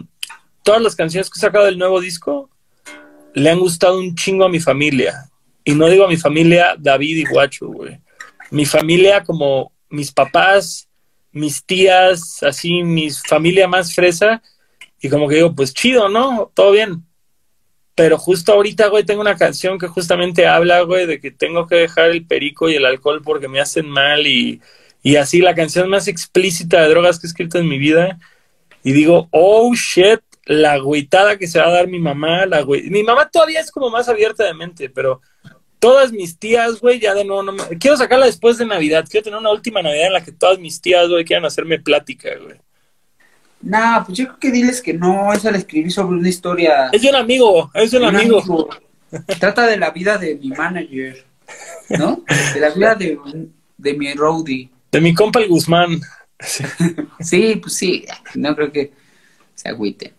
todas 0.62 0.82
las 0.82 0.96
canciones 0.96 1.30
que 1.30 1.40
he 1.40 1.42
sacado 1.42 1.66
del 1.66 1.78
nuevo 1.78 2.02
disco 2.02 2.50
le 3.34 3.50
han 3.50 3.60
gustado 3.60 3.98
un 4.00 4.14
chingo 4.16 4.46
a 4.46 4.50
mi 4.50 4.60
familia. 4.60 5.30
Y 5.64 5.74
no 5.74 5.88
digo 5.88 6.06
a 6.06 6.10
mi 6.10 6.18
familia 6.18 6.76
David 6.78 7.18
y 7.18 7.26
Guacho, 7.26 7.68
güey. 7.68 8.00
Mi 8.52 8.66
familia 8.66 9.24
como 9.24 9.72
mis 9.90 10.12
papás, 10.12 10.90
mis 11.32 11.64
tías, 11.64 12.44
así, 12.44 12.84
mi 12.84 13.10
familia 13.10 13.68
más 13.68 13.94
fresa. 13.94 14.42
Y 15.02 15.10
como 15.10 15.28
que 15.28 15.36
digo, 15.36 15.56
pues 15.56 15.74
chido, 15.74 16.10
¿no? 16.10 16.52
Todo 16.54 16.72
bien. 16.72 17.04
Pero 17.96 18.18
justo 18.18 18.54
ahorita, 18.54 18.88
güey, 18.88 19.04
tengo 19.04 19.22
una 19.22 19.38
canción 19.38 19.78
que 19.78 19.88
justamente 19.88 20.48
habla, 20.48 20.82
güey, 20.82 21.06
de 21.06 21.20
que 21.20 21.32
tengo 21.32 21.68
que 21.68 21.76
dejar 21.76 22.10
el 22.10 22.26
perico 22.26 22.70
y 22.70 22.76
el 22.76 22.86
alcohol 22.86 23.22
porque 23.24 23.48
me 23.48 23.60
hacen 23.60 23.88
mal 23.88 24.26
y, 24.26 24.62
y 25.04 25.18
así 25.18 25.42
la 25.42 25.54
canción 25.54 25.90
más 25.90 26.08
explícita 26.08 26.82
de 26.82 26.90
drogas 26.90 27.20
que 27.20 27.28
he 27.28 27.30
escrito 27.30 27.60
en 27.60 27.68
mi 27.68 27.78
vida. 27.78 28.20
Y 28.84 28.94
digo, 28.94 29.28
oh 29.32 29.74
shit, 29.76 30.22
la 30.46 30.74
agüitada 30.74 31.38
que 31.38 31.48
se 31.48 31.60
va 31.60 31.68
a 31.68 31.72
dar 31.72 31.88
mi 31.88 32.00
mamá, 32.00 32.46
la 32.46 32.62
güey. 32.62 32.90
Mi 32.90 33.04
mamá 33.04 33.30
todavía 33.30 33.60
es 33.60 33.72
como 33.72 33.90
más 33.90 34.10
abierta 34.10 34.44
de 34.44 34.54
mente, 34.54 34.90
pero 34.90 35.22
todas 35.80 36.12
mis 36.12 36.40
tías, 36.40 36.80
güey, 36.80 37.00
ya 37.00 37.14
de 37.14 37.26
nuevo 37.26 37.44
no 37.44 37.52
me... 37.52 37.64
Quiero 37.78 37.98
sacarla 37.98 38.26
después 38.26 38.58
de 38.58 38.66
Navidad. 38.66 39.06
Quiero 39.10 39.26
tener 39.26 39.40
una 39.40 39.52
última 39.52 39.82
Navidad 39.82 40.08
en 40.08 40.14
la 40.14 40.24
que 40.24 40.32
todas 40.32 40.58
mis 40.58 40.82
tías, 40.82 41.10
güey, 41.10 41.26
quieran 41.26 41.46
hacerme 41.46 41.80
plática, 41.80 42.30
güey. 42.42 42.58
Nah, 43.64 44.04
pues 44.04 44.18
yo 44.18 44.26
creo 44.26 44.40
que 44.40 44.52
diles 44.52 44.82
que 44.82 44.94
no, 44.94 45.32
esa 45.34 45.50
la 45.52 45.58
escribí 45.58 45.90
sobre 45.90 46.18
una 46.18 46.30
historia. 46.30 46.90
Es 46.92 47.02
de 47.02 47.10
un 47.10 47.16
amigo, 47.16 47.72
es 47.74 47.92
de 47.92 47.98
un 47.98 48.04
Un 48.04 48.16
amigo. 48.16 48.40
amigo. 48.40 48.70
Trata 49.40 49.66
de 49.68 49.78
la 49.78 49.92
vida 49.92 50.18
de 50.18 50.36
mi 50.36 50.50
manager, 50.50 51.24
¿no? 51.90 52.24
De 52.54 52.60
la 52.60 52.70
vida 52.72 52.96
de, 52.96 53.18
de 53.78 53.94
mi 53.94 54.14
roadie. 54.14 54.70
De 54.92 55.00
mi 55.02 55.14
compa 55.14 55.40
el 55.40 55.48
Guzmán. 55.50 56.02
Sí, 57.22 57.56
pues 57.56 57.74
sí, 57.76 58.06
no 58.36 58.54
creo 58.54 58.70
que 58.70 58.92
se 59.56 59.70
agüite. 59.70 60.14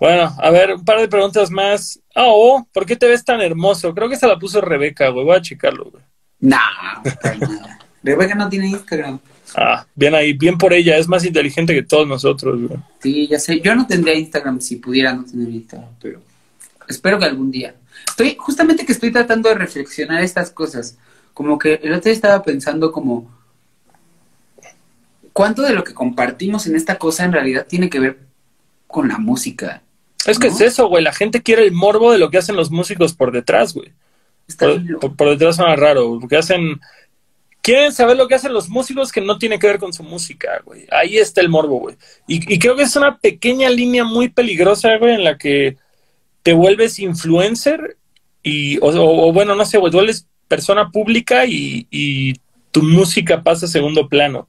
Bueno, 0.00 0.34
a 0.36 0.50
ver, 0.50 0.74
un 0.74 0.84
par 0.84 0.98
de 0.98 1.06
preguntas 1.06 1.48
más. 1.50 2.00
Ah, 2.14 2.24
oh, 2.26 2.66
¿por 2.72 2.86
qué 2.86 2.96
te 2.96 3.06
ves 3.06 3.24
tan 3.24 3.40
hermoso? 3.40 3.94
Creo 3.94 4.08
que 4.08 4.16
esa 4.16 4.26
la 4.26 4.36
puso 4.38 4.60
Rebeca, 4.60 5.08
güey. 5.10 5.24
Voy 5.24 5.36
a 5.36 5.42
checarlo, 5.42 5.90
güey. 5.92 6.02
Nah. 6.40 7.02
Rebeca 8.02 8.34
no 8.34 8.48
tiene 8.48 8.66
Instagram. 8.68 9.20
Ah, 9.54 9.86
bien 9.94 10.14
ahí, 10.14 10.32
bien 10.32 10.56
por 10.58 10.72
ella. 10.72 10.96
Es 10.96 11.08
más 11.08 11.24
inteligente 11.24 11.74
que 11.74 11.82
todos 11.82 12.06
nosotros, 12.06 12.60
güey. 12.60 12.80
Sí, 13.02 13.26
ya 13.28 13.38
sé. 13.38 13.60
Yo 13.60 13.74
no 13.74 13.86
tendría 13.86 14.14
Instagram 14.14 14.60
si 14.60 14.76
pudiera 14.76 15.12
no 15.12 15.24
tener 15.24 15.48
Instagram, 15.48 15.90
pero 16.00 16.20
espero 16.88 17.18
que 17.18 17.24
algún 17.24 17.50
día. 17.50 17.74
Estoy, 18.08 18.36
justamente 18.38 18.84
que 18.84 18.92
estoy 18.92 19.10
tratando 19.12 19.48
de 19.48 19.56
reflexionar 19.56 20.22
estas 20.22 20.50
cosas. 20.50 20.98
Como 21.34 21.58
que 21.58 21.74
el 21.82 21.92
otro 21.92 22.04
día 22.04 22.12
estaba 22.12 22.42
pensando 22.42 22.92
como 22.92 23.30
cuánto 25.32 25.62
de 25.62 25.72
lo 25.72 25.84
que 25.84 25.94
compartimos 25.94 26.66
en 26.66 26.76
esta 26.76 26.98
cosa 26.98 27.24
en 27.24 27.32
realidad 27.32 27.66
tiene 27.68 27.88
que 27.88 28.00
ver 28.00 28.18
con 28.86 29.08
la 29.08 29.18
música. 29.18 29.82
Es 30.26 30.38
que 30.38 30.48
es 30.48 30.60
eso, 30.60 30.88
güey. 30.88 31.02
La 31.02 31.12
gente 31.12 31.42
quiere 31.42 31.64
el 31.64 31.72
morbo 31.72 32.12
de 32.12 32.18
lo 32.18 32.30
que 32.30 32.38
hacen 32.38 32.56
los 32.56 32.70
músicos 32.70 33.14
por 33.14 33.32
detrás, 33.32 33.72
güey. 33.72 33.92
Está 34.46 34.66
Por, 35.00 35.30
detrás 35.30 35.56
suena 35.56 35.76
raro, 35.76 36.18
porque 36.20 36.36
hacen... 36.36 36.80
Quieren 37.62 37.92
saber 37.92 38.16
lo 38.16 38.26
que 38.26 38.34
hacen 38.34 38.52
los 38.52 38.68
músicos 38.68 39.12
que 39.12 39.20
no 39.20 39.38
tiene 39.38 39.58
que 39.58 39.66
ver 39.66 39.78
con 39.78 39.92
su 39.92 40.02
música, 40.02 40.62
güey. 40.64 40.86
Ahí 40.90 41.18
está 41.18 41.40
el 41.40 41.50
morbo, 41.50 41.78
güey. 41.78 41.96
Y, 42.26 42.58
creo 42.58 42.74
que 42.74 42.84
es 42.84 42.96
una 42.96 43.18
pequeña 43.18 43.68
línea 43.68 44.04
muy 44.04 44.28
peligrosa, 44.28 44.96
güey, 44.96 45.14
en 45.14 45.24
la 45.24 45.36
que 45.36 45.76
te 46.42 46.54
vuelves 46.54 46.98
influencer 46.98 47.98
y, 48.42 48.78
o, 48.80 49.32
bueno, 49.32 49.54
no 49.54 49.66
sé, 49.66 49.78
güey, 49.78 49.92
vuelves 49.92 50.26
persona 50.48 50.90
pública 50.90 51.44
y, 51.44 51.86
y 51.90 52.34
tu 52.70 52.82
música 52.82 53.42
pasa 53.42 53.66
a 53.66 53.68
segundo 53.68 54.08
plano. 54.08 54.48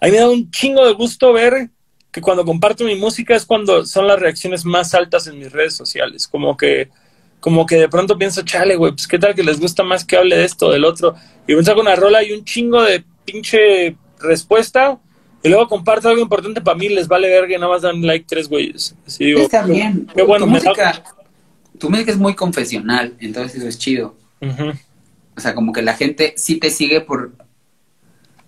A 0.00 0.06
mí 0.06 0.12
me 0.12 0.18
da 0.18 0.30
un 0.30 0.50
chingo 0.50 0.84
de 0.86 0.92
gusto 0.94 1.32
ver 1.32 1.70
que 2.10 2.20
cuando 2.20 2.44
comparto 2.44 2.84
mi 2.84 2.96
música 2.96 3.36
es 3.36 3.46
cuando 3.46 3.86
son 3.86 4.06
las 4.06 4.18
reacciones 4.18 4.64
más 4.64 4.94
altas 4.94 5.26
en 5.26 5.38
mis 5.38 5.52
redes 5.52 5.74
sociales. 5.74 6.26
Como 6.26 6.56
que, 6.56 6.88
como 7.38 7.66
que 7.66 7.76
de 7.76 7.88
pronto 7.88 8.18
pienso, 8.18 8.42
chale, 8.42 8.76
güey, 8.76 8.92
pues 8.92 9.06
qué 9.06 9.18
tal 9.18 9.34
que 9.34 9.44
les 9.44 9.60
gusta 9.60 9.84
más 9.84 10.04
que 10.04 10.16
hable 10.16 10.36
de 10.36 10.44
esto, 10.44 10.70
del 10.70 10.84
otro. 10.84 11.14
Y 11.46 11.54
me 11.54 11.64
saco 11.64 11.80
una 11.80 11.96
rola 11.96 12.22
y 12.22 12.32
un 12.32 12.44
chingo 12.44 12.82
de 12.82 13.04
pinche 13.24 13.96
respuesta. 14.20 14.98
Y 15.42 15.48
luego 15.48 15.68
comparto 15.68 16.08
algo 16.08 16.20
importante 16.20 16.60
para 16.60 16.76
mí, 16.76 16.88
les 16.88 17.08
vale 17.08 17.28
verga 17.28 17.54
y 17.54 17.58
nada 17.58 17.72
más 17.72 17.82
dan 17.82 18.02
like 18.02 18.26
tres 18.28 18.48
güeyes. 18.48 18.94
Así 19.06 19.24
digo, 19.24 19.40
Está 19.40 19.62
bien. 19.64 20.06
qué 20.14 20.22
bueno, 20.22 20.44
tu 20.44 20.50
música, 20.50 21.02
tu 21.78 21.88
música 21.88 22.12
es 22.12 22.18
muy 22.18 22.34
confesional, 22.34 23.14
entonces 23.20 23.58
eso 23.58 23.68
es 23.68 23.78
chido. 23.78 24.16
O 25.36 25.40
sea, 25.40 25.54
como 25.54 25.72
que 25.72 25.80
la 25.80 25.94
gente 25.94 26.34
sí 26.36 26.56
te 26.56 26.70
sigue 26.70 27.00
por, 27.00 27.32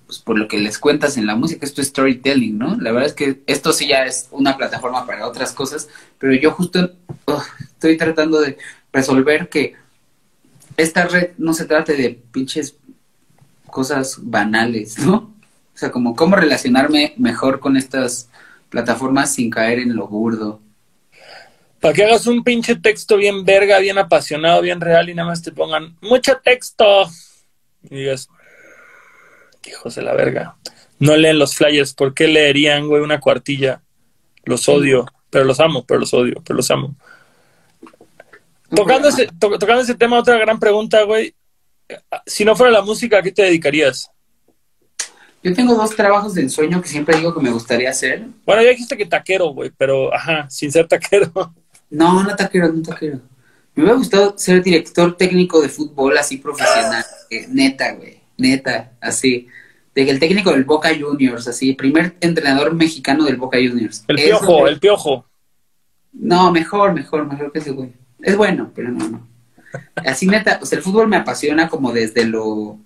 pues, 0.06 0.18
por 0.18 0.38
lo 0.38 0.46
que 0.48 0.58
les 0.58 0.78
cuentas 0.78 1.16
en 1.16 1.26
la 1.26 1.34
música, 1.34 1.64
es 1.64 1.72
tu 1.72 1.82
storytelling, 1.82 2.58
¿no? 2.58 2.76
La 2.76 2.92
verdad 2.92 3.08
es 3.08 3.14
que 3.14 3.40
esto 3.46 3.72
sí 3.72 3.88
ya 3.88 4.04
es 4.04 4.28
una 4.30 4.58
plataforma 4.58 5.06
para 5.06 5.26
otras 5.26 5.52
cosas, 5.52 5.88
pero 6.18 6.34
yo 6.34 6.50
justo 6.50 6.92
estoy 7.60 7.96
tratando 7.96 8.38
de 8.42 8.58
resolver 8.92 9.48
que 9.48 9.74
esta 10.76 11.06
red 11.06 11.30
no 11.38 11.54
se 11.54 11.64
trate 11.64 11.94
de 11.94 12.20
pinches 12.30 12.76
cosas 13.72 14.18
banales, 14.20 14.98
¿no? 14.98 15.34
O 15.74 15.78
sea, 15.78 15.90
como 15.90 16.14
cómo 16.14 16.36
relacionarme 16.36 17.14
mejor 17.16 17.58
con 17.58 17.76
estas 17.76 18.28
plataformas 18.68 19.34
sin 19.34 19.50
caer 19.50 19.80
en 19.80 19.96
lo 19.96 20.06
burdo. 20.06 20.60
Para 21.80 21.94
que 21.94 22.04
hagas 22.04 22.26
un 22.28 22.44
pinche 22.44 22.76
texto 22.76 23.16
bien 23.16 23.44
verga, 23.44 23.78
bien 23.80 23.98
apasionado, 23.98 24.60
bien 24.60 24.80
real 24.80 25.08
y 25.08 25.14
nada 25.14 25.28
más 25.28 25.42
te 25.42 25.50
pongan 25.50 25.96
mucho 26.00 26.36
texto. 26.44 26.84
Y 27.82 27.96
digas, 27.96 28.28
hijos 29.66 29.94
de 29.96 30.02
la 30.02 30.12
verga. 30.12 30.54
No 30.98 31.16
leen 31.16 31.38
los 31.38 31.56
flyers. 31.56 31.94
¿Por 31.94 32.14
qué 32.14 32.28
leerían, 32.28 32.86
güey, 32.86 33.02
una 33.02 33.18
cuartilla? 33.18 33.80
Los 34.44 34.68
odio, 34.68 35.06
pero 35.30 35.44
los 35.44 35.58
amo, 35.58 35.84
pero 35.84 35.98
los 36.00 36.12
odio, 36.14 36.42
pero 36.44 36.58
los 36.58 36.70
amo. 36.70 36.94
Tocando 38.74 39.08
ese, 39.08 39.26
to- 39.38 39.58
tocando 39.58 39.82
ese 39.82 39.94
tema, 39.94 40.18
otra 40.18 40.36
gran 40.38 40.60
pregunta, 40.60 41.02
güey. 41.02 41.34
Si 42.26 42.44
no 42.44 42.54
fuera 42.56 42.72
la 42.72 42.82
música, 42.82 43.18
¿a 43.18 43.22
qué 43.22 43.32
te 43.32 43.42
dedicarías? 43.42 44.10
Yo 45.42 45.52
tengo 45.54 45.74
dos 45.74 45.96
trabajos 45.96 46.34
de 46.34 46.42
ensueño 46.42 46.80
que 46.80 46.88
siempre 46.88 47.16
digo 47.16 47.34
que 47.34 47.40
me 47.40 47.50
gustaría 47.50 47.90
hacer. 47.90 48.26
Bueno, 48.46 48.62
ya 48.62 48.70
dijiste 48.70 48.96
que 48.96 49.06
taquero, 49.06 49.48
güey, 49.48 49.70
pero 49.76 50.14
ajá, 50.14 50.48
sin 50.48 50.70
ser 50.70 50.86
taquero. 50.86 51.32
No, 51.90 52.22
no 52.22 52.34
taquero, 52.36 52.72
no 52.72 52.80
taquero. 52.82 53.20
Me 53.74 53.82
hubiera 53.82 53.98
gustado 53.98 54.38
ser 54.38 54.62
director 54.62 55.16
técnico 55.16 55.60
de 55.60 55.68
fútbol 55.68 56.16
así 56.16 56.36
profesional. 56.36 57.04
eh, 57.30 57.46
neta, 57.48 57.92
güey. 57.94 58.20
Neta, 58.38 58.92
así. 59.00 59.48
De 59.94 60.04
que 60.04 60.10
el 60.10 60.20
técnico 60.20 60.52
del 60.52 60.64
Boca 60.64 60.90
Juniors, 60.98 61.48
así. 61.48 61.72
Primer 61.74 62.16
entrenador 62.20 62.74
mexicano 62.74 63.24
del 63.24 63.36
Boca 63.36 63.58
Juniors. 63.58 64.04
El 64.08 64.18
Eso, 64.18 64.26
piojo, 64.40 64.58
güey. 64.60 64.72
el 64.74 64.80
piojo. 64.80 65.26
No, 66.12 66.52
mejor, 66.52 66.92
mejor, 66.94 67.26
mejor 67.26 67.50
que 67.52 67.58
ese 67.58 67.72
güey. 67.72 67.92
Es 68.20 68.36
bueno, 68.36 68.70
pero 68.74 68.90
no, 68.90 69.08
no. 69.08 69.28
Así 69.94 70.26
neta, 70.26 70.58
o 70.62 70.66
sea, 70.66 70.78
el 70.78 70.84
fútbol 70.84 71.08
me 71.08 71.16
apasiona 71.16 71.68
como 71.68 71.92
desde 71.92 72.24
lo 72.24 72.78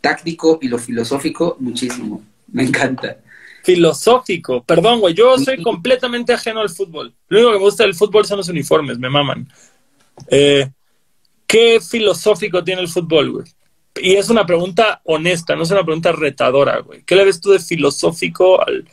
táctico 0.00 0.58
y 0.60 0.68
lo 0.68 0.78
filosófico 0.78 1.56
muchísimo. 1.60 2.22
Me 2.52 2.64
encanta. 2.64 3.18
Filosófico. 3.64 4.62
Perdón, 4.62 5.00
güey, 5.00 5.14
yo 5.14 5.38
soy 5.38 5.62
completamente 5.62 6.34
ajeno 6.34 6.60
al 6.60 6.68
fútbol. 6.68 7.14
Lo 7.28 7.38
único 7.38 7.52
que 7.52 7.58
me 7.58 7.64
gusta 7.64 7.84
del 7.84 7.94
fútbol 7.94 8.26
son 8.26 8.36
los 8.36 8.48
uniformes, 8.48 8.98
me 8.98 9.08
maman. 9.08 9.48
Eh, 10.28 10.70
¿Qué 11.46 11.80
filosófico 11.80 12.62
tiene 12.62 12.82
el 12.82 12.88
fútbol, 12.88 13.30
güey? 13.30 13.46
Y 13.96 14.16
es 14.16 14.28
una 14.28 14.44
pregunta 14.44 15.00
honesta, 15.04 15.54
no 15.56 15.62
es 15.62 15.70
una 15.70 15.84
pregunta 15.84 16.12
retadora, 16.12 16.80
güey. 16.80 17.02
¿Qué 17.04 17.14
le 17.14 17.24
ves 17.24 17.40
tú 17.40 17.52
de 17.52 17.60
filosófico 17.60 18.60
al... 18.60 18.86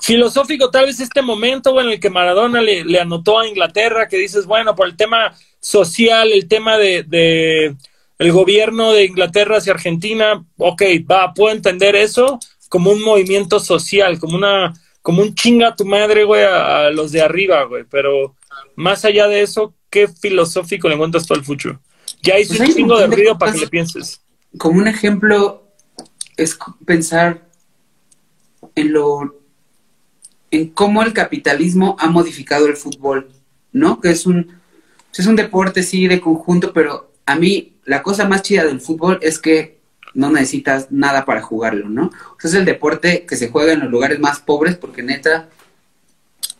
Filosófico 0.00 0.70
tal 0.70 0.86
vez 0.86 1.00
este 1.00 1.22
momento, 1.22 1.80
en 1.80 1.88
el 1.88 2.00
que 2.00 2.10
Maradona 2.10 2.60
le, 2.60 3.00
anotó 3.00 3.38
a 3.38 3.48
Inglaterra, 3.48 4.08
que 4.08 4.18
dices, 4.18 4.46
bueno, 4.46 4.74
por 4.74 4.86
el 4.86 4.96
tema 4.96 5.34
social, 5.60 6.32
el 6.32 6.46
tema 6.48 6.76
de, 6.76 7.04
de 7.04 7.76
el 8.18 8.32
gobierno 8.32 8.92
de 8.92 9.04
Inglaterra 9.04 9.58
hacia 9.58 9.72
Argentina, 9.72 10.44
ok, 10.58 10.82
va, 11.10 11.32
puedo 11.32 11.54
entender 11.54 11.96
eso 11.96 12.38
como 12.68 12.90
un 12.90 13.02
movimiento 13.02 13.60
social, 13.60 14.18
como 14.18 14.36
una, 14.36 14.74
como 15.00 15.22
un 15.22 15.34
chinga 15.34 15.68
a 15.68 15.76
tu 15.76 15.84
madre, 15.84 16.24
güey, 16.24 16.44
a, 16.44 16.90
los 16.90 17.12
de 17.12 17.22
arriba, 17.22 17.64
güey, 17.64 17.84
pero 17.88 18.34
más 18.76 19.04
allá 19.04 19.28
de 19.28 19.42
eso, 19.42 19.74
¿qué 19.90 20.08
filosófico 20.08 20.88
le 20.88 20.94
encuentras 20.94 21.26
tú 21.26 21.34
al 21.34 21.44
futuro? 21.44 21.80
Ya 22.22 22.38
hice 22.38 22.56
pues 22.56 22.68
un 22.68 22.76
chingo 22.76 22.98
de 22.98 23.06
ruido 23.06 23.38
para 23.38 23.52
que 23.52 23.60
le 23.60 23.68
pienses 23.68 24.24
como 24.58 24.80
un 24.80 24.88
ejemplo 24.88 25.72
es 26.36 26.58
pensar 26.84 27.48
en 28.74 28.92
lo 28.92 29.40
en 30.56 30.68
cómo 30.68 31.02
el 31.02 31.12
capitalismo 31.12 31.96
ha 31.98 32.08
modificado 32.08 32.66
el 32.66 32.76
fútbol, 32.76 33.30
¿no? 33.72 34.00
Que 34.00 34.10
es 34.10 34.26
un 34.26 34.62
es 35.16 35.26
un 35.26 35.36
deporte 35.36 35.82
sí 35.82 36.08
de 36.08 36.20
conjunto, 36.20 36.72
pero 36.72 37.12
a 37.26 37.36
mí 37.36 37.76
la 37.84 38.02
cosa 38.02 38.26
más 38.26 38.42
chida 38.42 38.64
del 38.64 38.80
fútbol 38.80 39.18
es 39.22 39.38
que 39.38 39.78
no 40.12 40.30
necesitas 40.30 40.90
nada 40.90 41.24
para 41.24 41.42
jugarlo, 41.42 41.88
¿no? 41.88 42.06
O 42.06 42.40
sea, 42.40 42.50
es 42.50 42.54
el 42.54 42.64
deporte 42.64 43.24
que 43.26 43.36
se 43.36 43.48
juega 43.48 43.72
en 43.72 43.80
los 43.80 43.90
lugares 43.90 44.18
más 44.18 44.40
pobres 44.40 44.76
porque 44.76 45.02
neta 45.02 45.48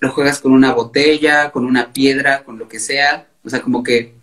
lo 0.00 0.12
juegas 0.12 0.40
con 0.40 0.52
una 0.52 0.72
botella, 0.72 1.50
con 1.50 1.64
una 1.64 1.92
piedra, 1.92 2.44
con 2.44 2.58
lo 2.58 2.68
que 2.68 2.78
sea, 2.78 3.28
o 3.44 3.50
sea, 3.50 3.62
como 3.62 3.82
que 3.82 4.14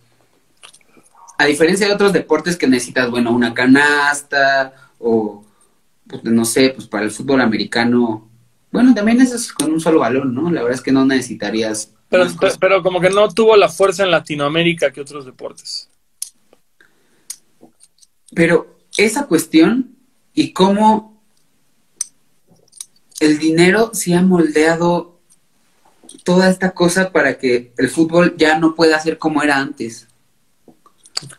a 1.38 1.45
diferencia 1.45 1.88
de 1.88 1.93
otros 1.93 2.14
deportes 2.14 2.56
que 2.56 2.68
necesitas, 2.68 3.10
bueno, 3.10 3.31
una 3.31 3.53
canasta 3.53 4.73
o, 4.99 5.43
pues, 6.07 6.23
no 6.23 6.45
sé, 6.45 6.69
pues 6.69 6.88
para 6.88 7.03
el 7.03 7.11
fútbol 7.11 7.41
americano, 7.41 8.30
bueno, 8.72 8.93
también 8.93 9.19
eso 9.22 9.35
es 9.35 9.52
con 9.52 9.72
un 9.72 9.80
solo 9.80 9.99
balón, 9.99 10.34
¿no? 10.34 10.49
La 10.52 10.61
verdad 10.61 10.77
es 10.77 10.81
que 10.84 10.91
no 10.91 11.06
necesitarías... 11.06 11.93
Pero, 12.10 12.27
pero, 12.60 12.84
como 12.84 12.99
que 12.99 13.10
no 13.10 13.30
tuvo 13.34 13.56
la 13.56 13.69
fuerza 13.69 14.03
en 14.03 14.11
Latinoamérica 14.11 14.91
que 14.91 14.99
otros 14.99 15.26
deportes. 15.26 15.89
Pero 18.34 18.80
esa 18.98 19.27
cuestión 19.27 19.95
y 20.34 20.52
cómo 20.52 21.22
el 23.22 23.39
dinero 23.39 23.91
se 23.93 24.15
ha 24.15 24.22
moldeado 24.22 25.19
toda 26.23 26.49
esta 26.49 26.72
cosa 26.72 27.11
para 27.11 27.38
que 27.38 27.73
el 27.77 27.89
fútbol 27.89 28.35
ya 28.38 28.57
no 28.57 28.76
pueda 28.76 28.99
ser 28.99 29.18
como 29.18 29.41
era 29.43 29.57
antes. 29.57 30.07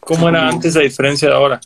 ¿Cómo 0.00 0.28
era 0.28 0.48
antes 0.48 0.74
la 0.74 0.82
diferencia 0.82 1.28
de 1.28 1.34
ahora? 1.34 1.60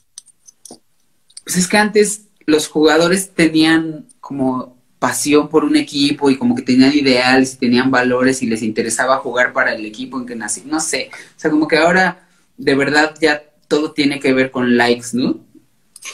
Pues 1.45 1.57
es 1.57 1.69
que 1.69 1.77
antes 1.77 2.27
los 2.47 2.69
jugadores 2.69 3.35
tenían 3.35 4.07
como 4.21 4.76
pasión 4.99 5.49
por 5.49 5.65
un 5.65 5.77
equipo 5.77 6.31
y 6.31 6.37
como 6.37 6.55
que 6.55 6.63
tenían 6.63 6.93
ideales 6.93 7.55
y 7.55 7.59
tenían 7.59 7.91
valores 7.91 8.43
y 8.43 8.47
les 8.47 8.63
interesaba 8.63 9.19
jugar 9.19 9.53
para 9.53 9.75
el 9.75 9.85
equipo 9.85 10.19
en 10.19 10.27
que 10.27 10.37
nací. 10.37 10.63
No 10.67 10.81
sé, 10.81 11.11
o 11.13 11.41
sea, 11.41 11.51
como 11.51 11.69
que 11.69 11.77
ahora 11.77 12.27
de 12.57 12.75
verdad 12.75 13.15
ya 13.21 13.43
todo 13.69 13.93
tiene 13.93 14.21
que 14.21 14.33
ver 14.33 14.51
con 14.51 14.77
likes, 14.77 15.09
¿no? 15.13 15.41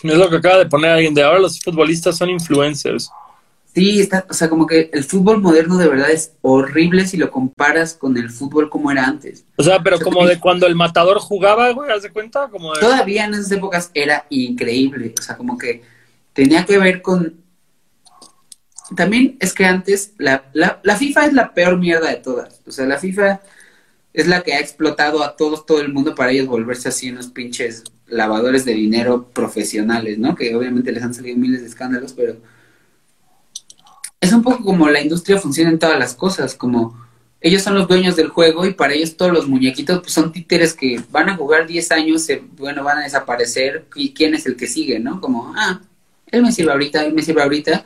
Es 0.03 0.15
lo 0.15 0.31
que 0.31 0.37
acaba 0.37 0.59
de 0.59 0.67
poner 0.67 0.91
alguien 0.91 1.15
de 1.15 1.23
ahora 1.23 1.39
los 1.39 1.61
futbolistas 1.61 2.17
son 2.17 2.31
influencers. 2.31 3.11
Sí, 3.75 4.01
está, 4.01 4.27
o 4.29 4.35
sea, 4.35 4.51
como 4.51 4.67
que 4.67 4.91
el 4.93 5.03
fútbol 5.03 5.41
moderno 5.41 5.79
de 5.79 5.89
verdad 5.89 6.11
es 6.11 6.33
horrible 6.43 7.07
si 7.07 7.17
lo 7.17 7.31
comparas 7.31 7.95
con 7.95 8.19
el 8.19 8.29
fútbol 8.29 8.69
como 8.69 8.91
era 8.91 9.07
antes. 9.07 9.47
O 9.57 9.63
sea, 9.63 9.83
pero 9.83 9.99
como 9.99 10.27
de 10.27 10.39
cuando 10.39 10.67
el 10.67 10.75
matador 10.75 11.19
jugaba, 11.19 11.71
güey, 11.71 11.91
¿haz 11.91 12.03
de 12.03 12.11
cuenta? 12.11 12.49
Como 12.49 12.75
Todavía 12.75 13.25
en 13.25 13.35
esas 13.35 13.51
épocas 13.51 13.91
era 13.95 14.27
increíble, 14.29 15.15
o 15.19 15.23
sea, 15.23 15.39
como 15.39 15.57
que 15.57 15.83
tenía 16.35 16.67
que 16.67 16.79
ver 16.79 17.01
con... 17.01 17.42
También 18.97 19.37
es 19.41 19.53
que 19.53 19.65
antes 19.65 20.13
la, 20.19 20.45
la, 20.53 20.81
la 20.83 20.97
FIFA 20.97 21.27
es 21.27 21.33
la 21.33 21.55
peor 21.55 21.79
mierda 21.79 22.09
de 22.09 22.17
todas, 22.17 22.61
o 22.67 22.73
sea, 22.73 22.87
la 22.87 22.99
FIFA 22.99 23.41
es 24.13 24.27
la 24.27 24.43
que 24.43 24.55
ha 24.55 24.61
explotado 24.61 25.23
a 25.23 25.37
todos, 25.37 25.65
todo 25.65 25.81
el 25.81 25.93
mundo 25.93 26.15
para 26.15 26.33
ellos 26.33 26.47
volverse 26.47 26.89
así 26.89 27.11
unos 27.11 27.29
pinches 27.29 27.85
lavadores 28.07 28.65
de 28.65 28.75
dinero 28.75 29.29
profesionales, 29.33 30.19
¿no? 30.19 30.35
Que 30.35 30.55
obviamente 30.55 30.93
les 30.93 31.03
han 31.03 31.15
salido 31.15 31.37
miles 31.37 31.63
de 31.63 31.69
escándalos, 31.69 32.13
pero 32.13 32.37
es 34.21 34.33
un 34.33 34.43
poco 34.43 34.63
como 34.65 34.89
la 34.89 35.01
industria 35.01 35.39
funciona 35.39 35.71
en 35.71 35.79
todas 35.79 35.99
las 35.99 36.15
cosas, 36.15 36.55
como 36.55 37.01
ellos 37.41 37.63
son 37.63 37.75
los 37.75 37.89
dueños 37.89 38.15
del 38.15 38.29
juego 38.29 38.67
y 38.67 38.75
para 38.75 38.95
ellos 38.95 39.17
todos 39.17 39.33
los 39.33 39.49
muñequitos 39.49 40.01
pues, 40.01 40.13
son 40.13 40.31
títeres 40.31 40.75
que 40.75 41.01
van 41.11 41.29
a 41.29 41.37
jugar 41.37 41.67
10 41.67 41.91
años, 41.93 42.23
se, 42.23 42.43
bueno, 42.57 42.85
van 42.85 42.99
a 42.99 43.03
desaparecer 43.03 43.87
y 43.97 44.13
quién 44.13 44.35
es 44.35 44.47
el 44.47 44.57
que 44.57 44.69
sigue, 44.69 45.01
¿no? 45.01 45.21
Como, 45.21 45.53
ah, 45.57 45.81
él 46.31 46.43
me 46.43 46.53
sirve 46.53 46.71
ahorita, 46.71 47.05
él 47.05 47.15
me 47.15 47.23
sirve 47.23 47.43
ahorita. 47.43 47.85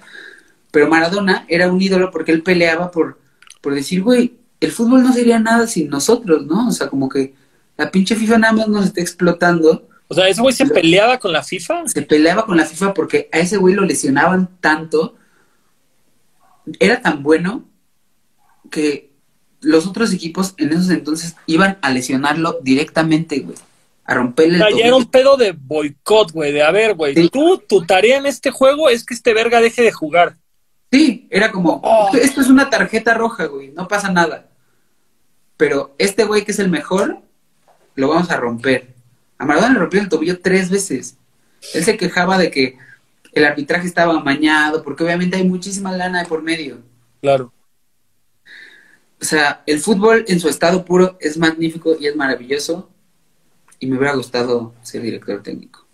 Pero 0.77 0.91
Maradona 0.91 1.47
era 1.49 1.73
un 1.73 1.81
ídolo 1.81 2.11
porque 2.11 2.33
él 2.33 2.43
peleaba 2.43 2.91
por, 2.91 3.19
por 3.63 3.75
decir, 3.75 4.03
güey, 4.03 4.35
el 4.61 4.73
fútbol 4.73 5.03
no 5.03 5.11
sería 5.15 5.39
nada 5.39 5.67
sin 5.67 5.89
nosotros, 5.89 6.45
¿no? 6.45 6.69
O 6.69 6.71
sea, 6.71 6.91
como 6.91 7.09
que 7.09 7.33
la 7.79 7.91
pinche 7.91 8.15
FIFA 8.15 8.37
nada 8.37 8.53
más 8.53 8.69
nos 8.69 8.85
está 8.85 9.01
explotando. 9.01 9.89
O 10.07 10.15
sea, 10.15 10.29
ese 10.29 10.43
güey 10.43 10.53
se 10.53 10.67
peleaba 10.67 11.19
con 11.19 11.33
la 11.33 11.43
FIFA. 11.43 11.89
Se 11.89 12.03
peleaba 12.03 12.45
con 12.45 12.59
la 12.59 12.67
FIFA 12.67 12.93
porque 12.93 13.31
a 13.33 13.39
ese 13.39 13.57
güey 13.57 13.75
lo 13.75 13.87
lesionaban 13.87 14.51
tanto 14.61 15.17
era 16.79 17.01
tan 17.01 17.23
bueno 17.23 17.65
que 18.71 19.15
los 19.63 19.87
otros 19.87 20.13
equipos 20.13 20.53
en 20.59 20.75
esos 20.75 20.91
entonces 20.91 21.37
iban 21.47 21.79
a 21.81 21.91
lesionarlo 21.91 22.59
directamente, 22.61 23.39
güey. 23.39 23.57
A 24.05 24.13
romperle 24.13 24.59
el 24.59 24.79
era 24.79 24.95
un 24.95 25.07
pedo 25.07 25.39
de 25.39 25.53
boicot, 25.53 26.33
güey, 26.33 26.53
de 26.53 26.63
a 26.63 26.71
ver, 26.71 26.93
güey, 26.93 27.15
tú, 27.31 27.63
tu 27.67 27.87
tarea 27.87 28.19
en 28.19 28.27
este 28.27 28.51
juego 28.51 28.91
es 28.91 29.07
que 29.07 29.15
este 29.15 29.33
verga 29.33 29.63
deje 29.63 29.81
de 29.81 29.91
jugar. 29.91 30.37
Sí, 30.91 31.27
era 31.31 31.51
como, 31.51 31.81
oh. 31.83 32.11
esto 32.17 32.41
es 32.41 32.49
una 32.49 32.71
tarjeta 32.71 33.15
roja, 33.15 33.47
güey, 33.47 33.71
no 33.73 33.89
pasa 33.89 34.11
nada. 34.11 34.49
Pero 35.57 35.95
este 35.99 36.25
güey 36.25 36.45
que 36.45 36.53
es 36.53 36.59
el 36.59 36.71
mejor, 36.71 37.21
lo 37.95 38.09
vamos 38.09 38.31
a 38.31 38.37
romper. 38.37 38.95
A 39.39 39.45
Maradona 39.45 39.75
le 39.75 39.81
rompió 39.81 40.01
el 40.01 40.09
tobillo 40.09 40.41
tres 40.41 40.71
veces. 40.71 41.17
Él 41.75 41.85
se 41.85 41.97
quejaba 41.97 42.39
de 42.39 42.51
que 42.51 42.79
el 43.33 43.45
arbitraje 43.45 43.87
estaba 43.87 44.15
amañado, 44.15 44.83
porque 44.83 45.05
obviamente 45.05 45.37
hay 45.37 45.45
muchísima 45.45 45.93
lana 45.93 46.23
de 46.23 46.29
por 46.29 46.43
medio. 46.43 46.79
Claro. 47.21 47.53
O 49.21 49.25
sea, 49.25 49.63
el 49.67 49.81
fútbol 49.81 50.25
en 50.29 50.41
su 50.41 50.49
estado 50.49 50.85
puro 50.85 51.17
es 51.21 51.37
magnífico 51.37 51.97
y 51.99 52.07
es 52.07 52.17
maravilloso. 52.17 52.91
Y 53.79 53.87
me 53.87 53.99
hubiera 53.99 54.15
gustado 54.15 54.75
ser 54.83 55.03
director 55.03 55.43
técnico. 55.43 55.86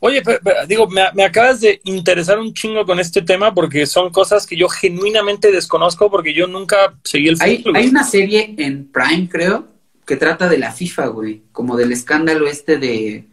Oye, 0.00 0.22
digo, 0.68 0.88
me, 0.88 1.24
acabas 1.24 1.60
de 1.60 1.80
interesar 1.84 2.38
un 2.38 2.54
chingo 2.54 2.86
con 2.86 3.00
este 3.00 3.20
tema 3.22 3.52
porque 3.52 3.84
son 3.84 4.10
cosas 4.10 4.46
que 4.46 4.56
yo 4.56 4.68
genuinamente 4.68 5.50
desconozco 5.50 6.08
porque 6.10 6.32
yo 6.32 6.46
nunca 6.46 6.94
seguí 7.02 7.28
el 7.28 7.36
fútbol. 7.36 7.76
Hay, 7.76 7.82
hay 7.82 7.88
una 7.88 8.04
serie 8.04 8.54
en 8.58 8.86
Prime, 8.86 9.28
creo, 9.28 9.66
que 10.06 10.16
trata 10.16 10.48
de 10.48 10.58
la 10.58 10.70
FIFA, 10.70 11.06
güey. 11.08 11.42
Como 11.50 11.76
del 11.76 11.90
escándalo 11.90 12.46
este 12.46 12.78
de 12.78 13.26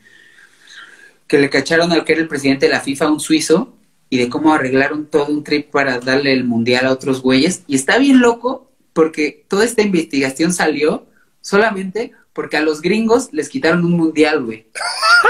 que 1.28 1.40
le 1.40 1.50
cacharon 1.50 1.92
al 1.92 2.04
que 2.04 2.14
era 2.14 2.22
el 2.22 2.28
presidente 2.28 2.68
de 2.68 2.72
la 2.72 2.82
FIFA, 2.82 3.12
un 3.12 3.20
suizo, 3.20 3.76
y 4.10 4.18
de 4.18 4.30
cómo 4.30 4.54
arreglaron 4.54 5.08
todo 5.08 5.28
un 5.28 5.44
trip 5.44 5.72
para 5.72 6.00
darle 6.00 6.34
el 6.34 6.44
mundial 6.44 6.86
a 6.86 6.92
otros 6.92 7.22
güeyes. 7.22 7.64
Y 7.68 7.76
está 7.76 7.98
bien 7.98 8.22
loco 8.22 8.72
porque 8.94 9.46
toda 9.48 9.66
esta 9.66 9.82
investigación 9.82 10.54
salió 10.54 11.08
solamente 11.42 12.14
porque 12.36 12.58
a 12.58 12.62
los 12.62 12.82
gringos 12.82 13.30
les 13.32 13.48
quitaron 13.48 13.86
un 13.86 13.94
mundial, 13.94 14.44
güey. 14.44 14.66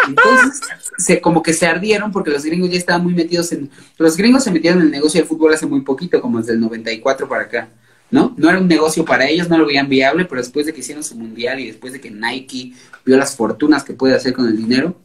Entonces, 0.07 0.59
se, 0.97 1.21
como 1.21 1.43
que 1.43 1.53
se 1.53 1.67
ardieron 1.67 2.11
porque 2.11 2.31
los 2.31 2.43
gringos 2.43 2.71
ya 2.71 2.79
estaban 2.79 3.03
muy 3.03 3.13
metidos 3.13 3.51
en... 3.51 3.69
Los 3.99 4.17
gringos 4.17 4.43
se 4.43 4.49
metieron 4.49 4.79
en 4.79 4.87
el 4.87 4.91
negocio 4.91 5.21
del 5.21 5.27
fútbol 5.27 5.53
hace 5.53 5.67
muy 5.67 5.81
poquito, 5.81 6.19
como 6.19 6.39
desde 6.39 6.53
el 6.53 6.59
94 6.59 7.29
para 7.29 7.43
acá, 7.43 7.69
¿no? 8.09 8.33
No 8.37 8.49
era 8.49 8.57
un 8.57 8.67
negocio 8.67 9.05
para 9.05 9.29
ellos, 9.29 9.47
no 9.49 9.59
lo 9.59 9.67
veían 9.67 9.87
viable, 9.87 10.25
pero 10.25 10.41
después 10.41 10.65
de 10.65 10.73
que 10.73 10.79
hicieron 10.79 11.03
su 11.03 11.15
mundial 11.15 11.59
y 11.59 11.67
después 11.67 11.93
de 11.93 12.01
que 12.01 12.09
Nike 12.09 12.73
vio 13.05 13.17
las 13.17 13.35
fortunas 13.35 13.83
que 13.83 13.93
puede 13.93 14.15
hacer 14.15 14.33
con 14.33 14.47
el 14.47 14.57
dinero, 14.57 14.97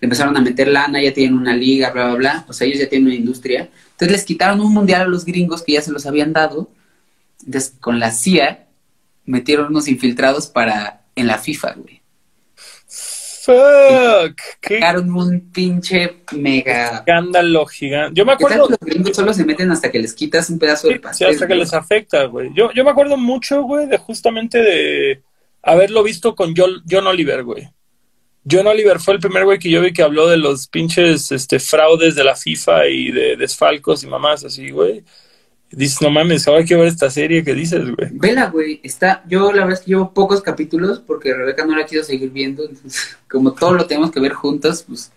empezaron 0.00 0.36
a 0.36 0.40
meter 0.40 0.66
lana, 0.66 1.00
ya 1.00 1.14
tienen 1.14 1.38
una 1.38 1.54
liga, 1.54 1.90
bla, 1.90 2.06
bla, 2.06 2.14
bla. 2.16 2.44
O 2.48 2.52
sea, 2.52 2.66
ellos 2.66 2.80
ya 2.80 2.88
tienen 2.88 3.06
una 3.06 3.14
industria. 3.14 3.70
Entonces 3.92 4.10
les 4.10 4.24
quitaron 4.24 4.60
un 4.60 4.74
mundial 4.74 5.02
a 5.02 5.06
los 5.06 5.24
gringos 5.24 5.62
que 5.62 5.74
ya 5.74 5.82
se 5.82 5.92
los 5.92 6.04
habían 6.04 6.32
dado. 6.32 6.68
Entonces, 7.44 7.74
con 7.78 8.00
la 8.00 8.10
CIA, 8.10 8.65
metieron 9.26 9.66
unos 9.68 9.88
infiltrados 9.88 10.46
para 10.46 11.04
en 11.14 11.26
la 11.26 11.38
FIFA, 11.38 11.74
güey. 11.74 12.02
Fuck. 13.44 14.40
Sacaron 14.60 15.10
un 15.12 15.52
pinche 15.52 16.22
mega 16.32 16.96
escándalo 16.96 17.64
gigante. 17.66 18.18
Yo 18.18 18.24
me 18.24 18.32
acuerdo. 18.32 18.68
Los 18.68 18.78
gringos 18.80 19.14
solo 19.14 19.32
se 19.32 19.44
meten 19.44 19.70
hasta 19.70 19.90
que 19.90 20.00
les 20.00 20.14
quitas 20.14 20.50
un 20.50 20.58
pedazo 20.58 20.88
de 20.88 20.98
pastel. 20.98 21.28
Sí, 21.28 21.34
hasta 21.34 21.46
que 21.46 21.54
les 21.54 21.72
afecta, 21.72 22.24
güey. 22.24 22.50
Yo, 22.54 22.72
yo 22.72 22.82
me 22.82 22.90
acuerdo 22.90 23.16
mucho, 23.16 23.62
güey, 23.62 23.86
de 23.86 23.98
justamente 23.98 24.58
de 24.58 25.22
haberlo 25.62 26.02
visto 26.02 26.34
con 26.34 26.54
John 26.56 27.06
Oliver, 27.06 27.44
güey 27.44 27.68
John 28.48 28.66
Oliver 28.66 29.00
fue 29.00 29.14
el 29.14 29.20
primer 29.20 29.44
güey 29.44 29.58
que 29.58 29.70
yo 29.70 29.80
vi 29.80 29.92
que 29.92 30.02
habló 30.02 30.28
de 30.28 30.36
los 30.36 30.68
pinches 30.68 31.32
este, 31.32 31.58
fraudes 31.58 32.14
de 32.14 32.22
la 32.22 32.36
FIFA 32.36 32.86
y 32.86 33.10
de 33.10 33.36
desfalcos 33.36 34.04
y 34.04 34.06
mamás 34.06 34.44
así, 34.44 34.70
güey. 34.70 35.02
Dices, 35.76 36.00
no 36.00 36.10
mames, 36.10 36.48
ahora 36.48 36.64
quiero 36.64 36.82
ver 36.82 36.90
esta 36.90 37.10
serie 37.10 37.44
que 37.44 37.52
dices, 37.54 37.82
güey. 37.94 38.08
Vela, 38.12 38.46
güey. 38.46 38.80
Está, 38.82 39.22
yo 39.28 39.52
la 39.52 39.64
verdad 39.64 39.74
es 39.78 39.80
que 39.84 39.90
llevo 39.90 40.12
pocos 40.14 40.40
capítulos 40.40 41.00
porque 41.06 41.34
Rebeca 41.34 41.66
no 41.66 41.76
la 41.76 41.84
quiero 41.84 42.02
seguir 42.02 42.30
viendo. 42.30 42.64
Entonces, 42.64 43.16
como 43.30 43.52
todo 43.52 43.74
lo 43.74 43.86
tenemos 43.86 44.10
que 44.10 44.18
ver 44.20 44.32
juntos, 44.32 44.84
pues 44.88 45.12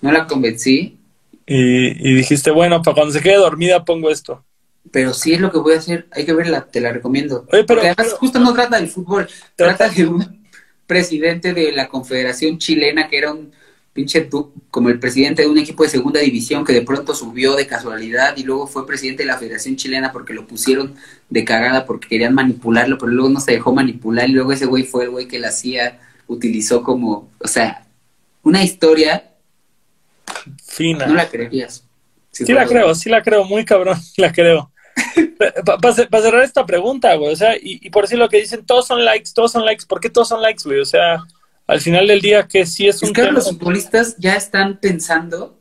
no 0.00 0.12
la 0.12 0.26
convencí. 0.26 0.98
Y, 1.46 2.10
y 2.10 2.14
dijiste, 2.14 2.50
bueno, 2.52 2.80
para 2.82 2.94
cuando 2.94 3.12
se 3.12 3.20
quede 3.20 3.34
dormida 3.36 3.84
pongo 3.84 4.08
esto. 4.10 4.44
Pero 4.92 5.12
sí 5.14 5.32
es 5.32 5.40
lo 5.40 5.50
que 5.50 5.58
voy 5.58 5.74
a 5.74 5.78
hacer. 5.78 6.06
Hay 6.12 6.24
que 6.24 6.32
verla, 6.32 6.64
te 6.70 6.80
la 6.80 6.92
recomiendo. 6.92 7.40
Oye, 7.52 7.64
pero, 7.64 7.66
porque 7.66 7.88
además 7.88 8.06
pero- 8.06 8.16
justo 8.18 8.38
no 8.38 8.52
trata 8.54 8.78
del 8.78 8.88
fútbol. 8.88 9.26
Trata- 9.56 9.76
Trata 9.88 9.94
de 9.94 10.06
un 10.06 10.42
presidente 10.86 11.52
de 11.54 11.72
la 11.72 11.88
Confederación 11.88 12.58
Chilena 12.58 13.08
que 13.08 13.18
era 13.18 13.32
un 13.32 13.50
pinche 13.92 14.22
du- 14.22 14.52
como 14.70 14.88
el 14.88 14.98
presidente 14.98 15.42
de 15.42 15.48
un 15.48 15.58
equipo 15.58 15.82
de 15.82 15.90
segunda 15.90 16.20
división 16.20 16.64
que 16.64 16.72
de 16.72 16.82
pronto 16.82 17.14
subió 17.14 17.54
de 17.56 17.66
casualidad 17.66 18.36
y 18.36 18.42
luego 18.44 18.66
fue 18.66 18.86
presidente 18.86 19.22
de 19.22 19.26
la 19.26 19.36
Federación 19.38 19.76
Chilena 19.76 20.12
porque 20.12 20.32
lo 20.32 20.46
pusieron 20.46 20.94
de 21.28 21.44
cagada 21.44 21.84
porque 21.84 22.08
querían 22.08 22.34
manipularlo, 22.34 22.96
pero 22.98 23.12
luego 23.12 23.28
no 23.28 23.40
se 23.40 23.52
dejó 23.52 23.74
manipular 23.74 24.28
y 24.28 24.32
luego 24.32 24.52
ese 24.52 24.66
güey 24.66 24.84
fue 24.84 25.04
el 25.04 25.10
güey 25.10 25.28
que 25.28 25.38
la 25.38 25.48
hacía, 25.48 26.00
utilizó 26.26 26.82
como, 26.82 27.28
o 27.38 27.48
sea, 27.48 27.86
una 28.42 28.62
historia, 28.64 29.30
Fina. 30.66 31.06
no 31.06 31.14
la 31.14 31.28
creerías. 31.28 31.84
Si 32.30 32.46
Sí 32.46 32.52
la 32.52 32.66
creo, 32.66 32.94
sí 32.94 33.10
la 33.10 33.22
creo, 33.22 33.44
muy 33.44 33.64
cabrón, 33.64 33.98
la 34.16 34.32
creo. 34.32 34.70
Para 35.64 36.22
cerrar 36.22 36.42
esta 36.42 36.64
pregunta, 36.64 37.14
güey, 37.16 37.32
o 37.32 37.36
sea, 37.36 37.56
y, 37.56 37.78
y 37.82 37.90
por 37.90 38.04
decir 38.04 38.18
lo 38.18 38.28
que 38.28 38.38
dicen, 38.40 38.64
todos 38.64 38.86
son 38.86 39.04
likes, 39.04 39.30
todos 39.34 39.52
son 39.52 39.64
likes, 39.64 39.84
¿por 39.86 40.00
qué 40.00 40.08
todos 40.08 40.28
son 40.28 40.40
likes, 40.40 40.62
güey? 40.64 40.80
O 40.80 40.84
sea, 40.84 41.18
al 41.72 41.80
final 41.80 42.06
del 42.06 42.20
día 42.20 42.46
que 42.46 42.66
sí 42.66 42.86
es 42.86 42.96
Es 42.96 43.02
un 43.02 43.12
que 43.12 43.22
tema... 43.22 43.34
los 43.34 43.48
futbolistas 43.50 44.16
ya 44.18 44.36
están 44.36 44.78
pensando 44.80 45.58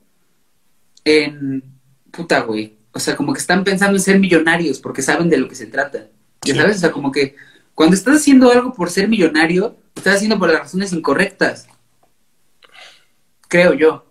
en 1.05 1.63
puta, 2.11 2.41
güey. 2.41 2.77
O 2.91 2.99
sea, 2.99 3.15
como 3.15 3.33
que 3.33 3.39
están 3.39 3.63
pensando 3.63 3.97
en 3.97 4.03
ser 4.03 4.19
millonarios 4.19 4.79
porque 4.79 5.01
saben 5.01 5.29
de 5.29 5.37
lo 5.37 5.47
que 5.47 5.55
se 5.55 5.67
trata. 5.67 6.07
Ya 6.43 6.53
Sí. 6.53 6.59
sabes, 6.59 6.77
o 6.77 6.79
sea, 6.79 6.91
como 6.91 7.11
que 7.11 7.35
cuando 7.73 7.95
estás 7.95 8.17
haciendo 8.17 8.51
algo 8.51 8.73
por 8.73 8.89
ser 8.89 9.07
millonario, 9.07 9.77
lo 9.95 9.99
estás 9.99 10.15
haciendo 10.17 10.37
por 10.37 10.49
las 10.49 10.59
razones 10.59 10.91
incorrectas. 10.93 11.67
Creo 13.47 13.73
yo. 13.73 14.05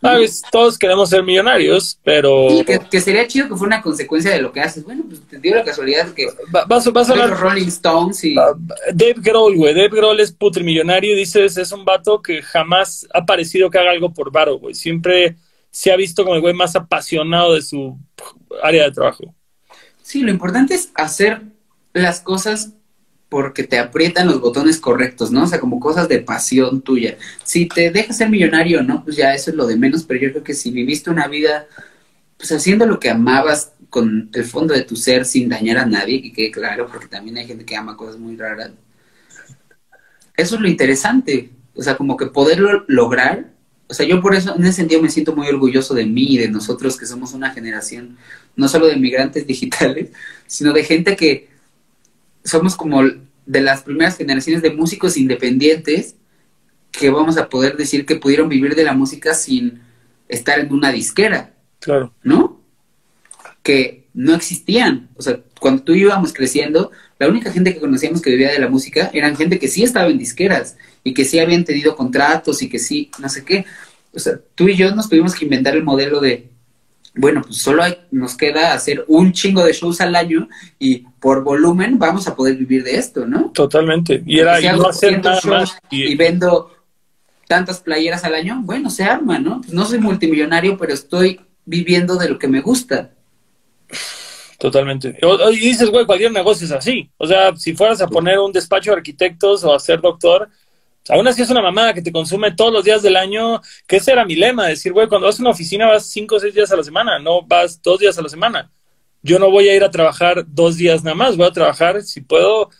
Sabes, 0.00 0.42
todos 0.50 0.78
queremos 0.78 1.10
ser 1.10 1.22
millonarios, 1.22 1.98
pero 2.02 2.50
Y 2.50 2.64
que, 2.64 2.78
que 2.78 3.00
sería 3.02 3.26
chido 3.26 3.48
que 3.48 3.56
fuera 3.56 3.76
una 3.76 3.82
consecuencia 3.82 4.30
de 4.30 4.40
lo 4.40 4.50
que 4.50 4.60
haces. 4.60 4.82
Bueno, 4.82 5.04
pues 5.06 5.20
te 5.28 5.38
dio 5.38 5.54
la 5.54 5.62
casualidad 5.62 6.12
que 6.14 6.26
va, 6.54 6.64
va 6.64 6.64
a 6.64 6.66
va 6.66 6.76
a 6.76 6.78
ves 6.78 7.06
sonar 7.06 7.28
los 7.28 7.40
Rolling 7.40 7.68
Stones 7.68 8.24
y 8.24 8.34
Dave 8.34 9.16
Grohl, 9.18 9.56
güey. 9.56 9.74
Dave 9.74 9.88
Grohl 9.90 10.20
es 10.20 10.32
putrimillonario 10.32 11.12
y 11.12 11.16
dices, 11.16 11.58
es 11.58 11.70
un 11.72 11.84
vato 11.84 12.22
que 12.22 12.40
jamás 12.40 13.06
ha 13.12 13.26
parecido 13.26 13.68
que 13.68 13.78
haga 13.78 13.90
algo 13.90 14.12
por 14.12 14.32
varo, 14.32 14.58
güey. 14.58 14.74
Siempre 14.74 15.36
se 15.70 15.92
ha 15.92 15.96
visto 15.96 16.24
como 16.24 16.34
el 16.34 16.40
güey 16.40 16.54
más 16.54 16.74
apasionado 16.76 17.54
de 17.54 17.62
su 17.62 17.98
área 18.62 18.84
de 18.84 18.92
trabajo. 18.92 19.34
Sí, 20.02 20.22
lo 20.22 20.30
importante 20.30 20.74
es 20.74 20.90
hacer 20.94 21.42
las 21.92 22.20
cosas 22.20 22.72
porque 23.30 23.62
te 23.62 23.78
aprietan 23.78 24.26
los 24.26 24.40
botones 24.40 24.78
correctos, 24.78 25.30
¿no? 25.30 25.44
O 25.44 25.46
sea, 25.46 25.60
como 25.60 25.78
cosas 25.80 26.08
de 26.08 26.18
pasión 26.18 26.82
tuya. 26.82 27.16
Si 27.44 27.66
te 27.66 27.90
dejas 27.90 28.18
ser 28.18 28.28
millonario 28.28 28.82
no, 28.82 29.04
pues 29.04 29.16
ya 29.16 29.32
eso 29.32 29.50
es 29.50 29.56
lo 29.56 29.66
de 29.66 29.76
menos, 29.76 30.02
pero 30.02 30.20
yo 30.20 30.30
creo 30.32 30.44
que 30.44 30.52
si 30.52 30.72
viviste 30.72 31.10
una 31.10 31.28
vida, 31.28 31.66
pues 32.36 32.50
haciendo 32.50 32.86
lo 32.86 32.98
que 32.98 33.08
amabas 33.08 33.72
con 33.88 34.30
el 34.34 34.44
fondo 34.44 34.74
de 34.74 34.82
tu 34.82 34.96
ser 34.96 35.24
sin 35.24 35.48
dañar 35.48 35.78
a 35.78 35.86
nadie, 35.86 36.20
que 36.20 36.32
quede 36.32 36.50
claro, 36.50 36.88
porque 36.90 37.06
también 37.06 37.38
hay 37.38 37.46
gente 37.46 37.64
que 37.64 37.76
ama 37.76 37.96
cosas 37.96 38.18
muy 38.18 38.36
raras. 38.36 38.72
Eso 40.36 40.56
es 40.56 40.60
lo 40.60 40.68
interesante, 40.68 41.50
o 41.74 41.82
sea, 41.82 41.96
como 41.96 42.16
que 42.16 42.26
poderlo 42.26 42.84
lograr. 42.88 43.52
O 43.88 43.94
sea, 43.94 44.06
yo 44.06 44.20
por 44.20 44.34
eso, 44.34 44.56
en 44.56 44.64
ese 44.64 44.72
sentido, 44.72 45.02
me 45.02 45.10
siento 45.10 45.36
muy 45.36 45.46
orgulloso 45.48 45.94
de 45.94 46.06
mí 46.06 46.34
y 46.34 46.38
de 46.38 46.48
nosotros 46.48 46.96
que 46.96 47.06
somos 47.06 47.32
una 47.32 47.50
generación, 47.50 48.16
no 48.56 48.68
solo 48.68 48.86
de 48.86 48.96
migrantes 48.96 49.46
digitales, 49.46 50.10
sino 50.46 50.72
de 50.72 50.82
gente 50.82 51.14
que 51.14 51.49
somos 52.44 52.76
como 52.76 53.02
de 53.46 53.60
las 53.60 53.82
primeras 53.82 54.16
generaciones 54.16 54.62
de 54.62 54.70
músicos 54.70 55.16
independientes 55.16 56.16
que 56.92 57.10
vamos 57.10 57.36
a 57.36 57.48
poder 57.48 57.76
decir 57.76 58.06
que 58.06 58.16
pudieron 58.16 58.48
vivir 58.48 58.74
de 58.74 58.84
la 58.84 58.94
música 58.94 59.34
sin 59.34 59.80
estar 60.28 60.58
en 60.58 60.72
una 60.72 60.92
disquera, 60.92 61.54
Claro. 61.80 62.12
¿no? 62.22 62.60
Que 63.62 64.06
no 64.12 64.34
existían. 64.34 65.08
O 65.16 65.22
sea, 65.22 65.40
cuando 65.60 65.82
tú 65.82 65.94
íbamos 65.94 66.32
creciendo, 66.32 66.90
la 67.18 67.28
única 67.28 67.52
gente 67.52 67.72
que 67.72 67.80
conocíamos 67.80 68.20
que 68.20 68.30
vivía 68.30 68.50
de 68.52 68.58
la 68.58 68.68
música 68.68 69.10
eran 69.12 69.36
gente 69.36 69.58
que 69.58 69.68
sí 69.68 69.82
estaba 69.82 70.08
en 70.08 70.18
disqueras 70.18 70.76
y 71.04 71.14
que 71.14 71.24
sí 71.24 71.38
habían 71.38 71.64
tenido 71.64 71.96
contratos 71.96 72.62
y 72.62 72.68
que 72.68 72.78
sí, 72.78 73.10
no 73.18 73.28
sé 73.28 73.44
qué. 73.44 73.64
O 74.12 74.18
sea, 74.18 74.40
tú 74.54 74.68
y 74.68 74.76
yo 74.76 74.94
nos 74.94 75.08
tuvimos 75.08 75.34
que 75.34 75.44
inventar 75.44 75.74
el 75.76 75.84
modelo 75.84 76.20
de, 76.20 76.50
bueno, 77.14 77.42
pues 77.42 77.58
solo 77.58 77.82
hay- 77.82 77.98
nos 78.10 78.36
queda 78.36 78.72
hacer 78.72 79.04
un 79.08 79.32
chingo 79.32 79.64
de 79.64 79.72
shows 79.72 80.00
al 80.00 80.14
año 80.14 80.48
y 80.78 80.98
por 81.20 81.42
volumen 81.42 81.98
vamos 81.98 82.26
a 82.28 82.34
poder 82.36 82.56
vivir 82.56 82.84
de 82.84 82.96
esto, 82.96 83.26
¿no? 83.26 83.50
Totalmente. 83.52 84.22
Y 84.26 84.38
era 84.38 84.58
Si 84.58 84.64
y 84.64 84.66
hago 84.68 84.82
no 84.84 84.88
hacer 84.88 85.10
200 85.20 85.30
nada 85.30 85.40
shows 85.40 85.72
más. 85.74 85.78
y 85.90 86.04
Y, 86.12 86.14
vendo 86.14 86.70
tantas 87.48 87.80
playeras 87.80 88.22
al 88.24 88.34
año, 88.34 88.60
bueno, 88.62 88.90
se 88.90 89.02
arma, 89.04 89.38
¿no? 89.38 89.60
Pues 89.60 89.72
no 89.72 89.84
soy 89.84 89.98
multimillonario, 89.98 90.78
pero 90.78 90.92
estoy 90.94 91.40
viviendo 91.64 92.16
de 92.16 92.28
lo 92.28 92.38
que 92.38 92.46
me 92.48 92.60
gusta. 92.60 93.10
totalmente. 94.58 95.18
Y 95.52 95.56
dices, 95.58 95.88
güey, 95.90 96.04
cualquier 96.06 96.32
negocio 96.32 96.66
es 96.66 96.72
así. 96.72 97.10
O 97.16 97.26
sea, 97.26 97.56
si 97.56 97.74
fueras 97.74 98.00
a 98.02 98.06
poner 98.06 98.38
un 98.38 98.52
despacho 98.52 98.90
de 98.90 98.98
arquitectos 98.98 99.64
o 99.64 99.74
a 99.74 99.80
ser 99.80 100.00
doctor, 100.00 100.48
aún 101.08 101.26
así 101.26 101.42
es 101.42 101.50
una 101.50 101.62
mamada 101.62 101.94
que 101.94 102.02
te 102.02 102.12
consume 102.12 102.52
todos 102.52 102.72
los 102.72 102.84
días 102.84 103.02
del 103.02 103.16
año, 103.16 103.60
que 103.86 103.96
ese 103.96 104.12
era 104.12 104.24
mi 104.24 104.36
lema, 104.36 104.66
decir, 104.66 104.92
güey, 104.92 105.08
cuando 105.08 105.26
vas 105.26 105.38
a 105.38 105.42
una 105.42 105.50
oficina 105.50 105.86
vas 105.86 106.06
cinco 106.06 106.36
o 106.36 106.40
seis 106.40 106.54
días 106.54 106.70
a 106.72 106.76
la 106.76 106.82
semana, 106.84 107.18
no 107.18 107.42
vas 107.42 107.80
dos 107.82 107.98
días 107.98 108.18
a 108.18 108.22
la 108.22 108.28
semana. 108.28 108.70
Yo 109.22 109.38
no 109.38 109.50
voy 109.50 109.68
a 109.68 109.74
ir 109.74 109.84
a 109.84 109.90
trabajar 109.90 110.44
dos 110.46 110.76
días 110.76 111.02
nada 111.04 111.14
más, 111.14 111.36
voy 111.36 111.46
a 111.46 111.52
trabajar, 111.52 112.02
si 112.02 112.20
puedo, 112.20 112.70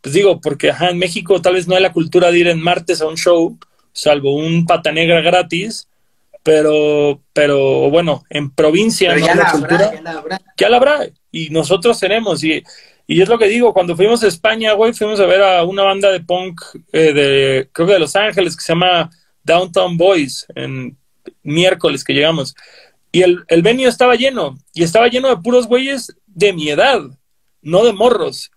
pues 0.00 0.14
digo, 0.14 0.40
porque 0.40 0.70
ajá, 0.70 0.90
en 0.90 0.98
México 0.98 1.40
tal 1.40 1.54
vez 1.54 1.66
no 1.66 1.74
hay 1.74 1.82
la 1.82 1.92
cultura 1.92 2.30
de 2.30 2.38
ir 2.38 2.48
en 2.48 2.60
martes 2.60 3.00
a 3.00 3.06
un 3.06 3.16
show, 3.16 3.58
salvo 3.92 4.34
un 4.34 4.64
pata 4.66 4.92
negra 4.92 5.20
gratis, 5.20 5.88
pero, 6.42 7.20
pero 7.32 7.90
bueno, 7.90 8.24
en 8.30 8.50
provincia 8.50 9.10
Pero 9.10 9.20
no 9.20 9.26
ya 9.26 9.32
hay 9.32 9.38
la 9.38 9.44
la 9.44 9.50
habrá, 9.50 9.58
cultura 9.58 9.92
ya 9.92 10.00
la 10.02 10.10
habrá. 10.12 10.40
ya 10.56 10.68
la 10.68 10.76
habrá. 10.76 11.08
Y 11.30 11.50
nosotros 11.50 11.98
tenemos. 12.00 12.42
Y, 12.42 12.62
y 13.10 13.22
es 13.22 13.28
lo 13.30 13.38
que 13.38 13.48
digo, 13.48 13.72
cuando 13.72 13.96
fuimos 13.96 14.22
a 14.22 14.28
España, 14.28 14.74
güey, 14.74 14.92
fuimos 14.92 15.18
a 15.18 15.24
ver 15.24 15.42
a 15.42 15.64
una 15.64 15.82
banda 15.82 16.12
de 16.12 16.20
punk 16.20 16.60
eh, 16.92 17.14
de, 17.14 17.68
creo 17.72 17.86
que 17.86 17.94
de 17.94 17.98
Los 18.00 18.14
Ángeles, 18.14 18.54
que 18.54 18.62
se 18.62 18.74
llama 18.74 19.08
Downtown 19.44 19.96
Boys, 19.96 20.46
en 20.54 20.94
miércoles 21.42 22.04
que 22.04 22.12
llegamos. 22.12 22.54
Y 23.10 23.22
el, 23.22 23.44
el 23.48 23.62
venue 23.62 23.86
estaba 23.86 24.14
lleno. 24.14 24.58
Y 24.74 24.82
estaba 24.82 25.08
lleno 25.08 25.30
de 25.30 25.38
puros 25.38 25.66
güeyes 25.66 26.14
de 26.26 26.52
mi 26.52 26.68
edad, 26.68 27.00
no 27.62 27.82
de 27.82 27.94
morros. 27.94 28.50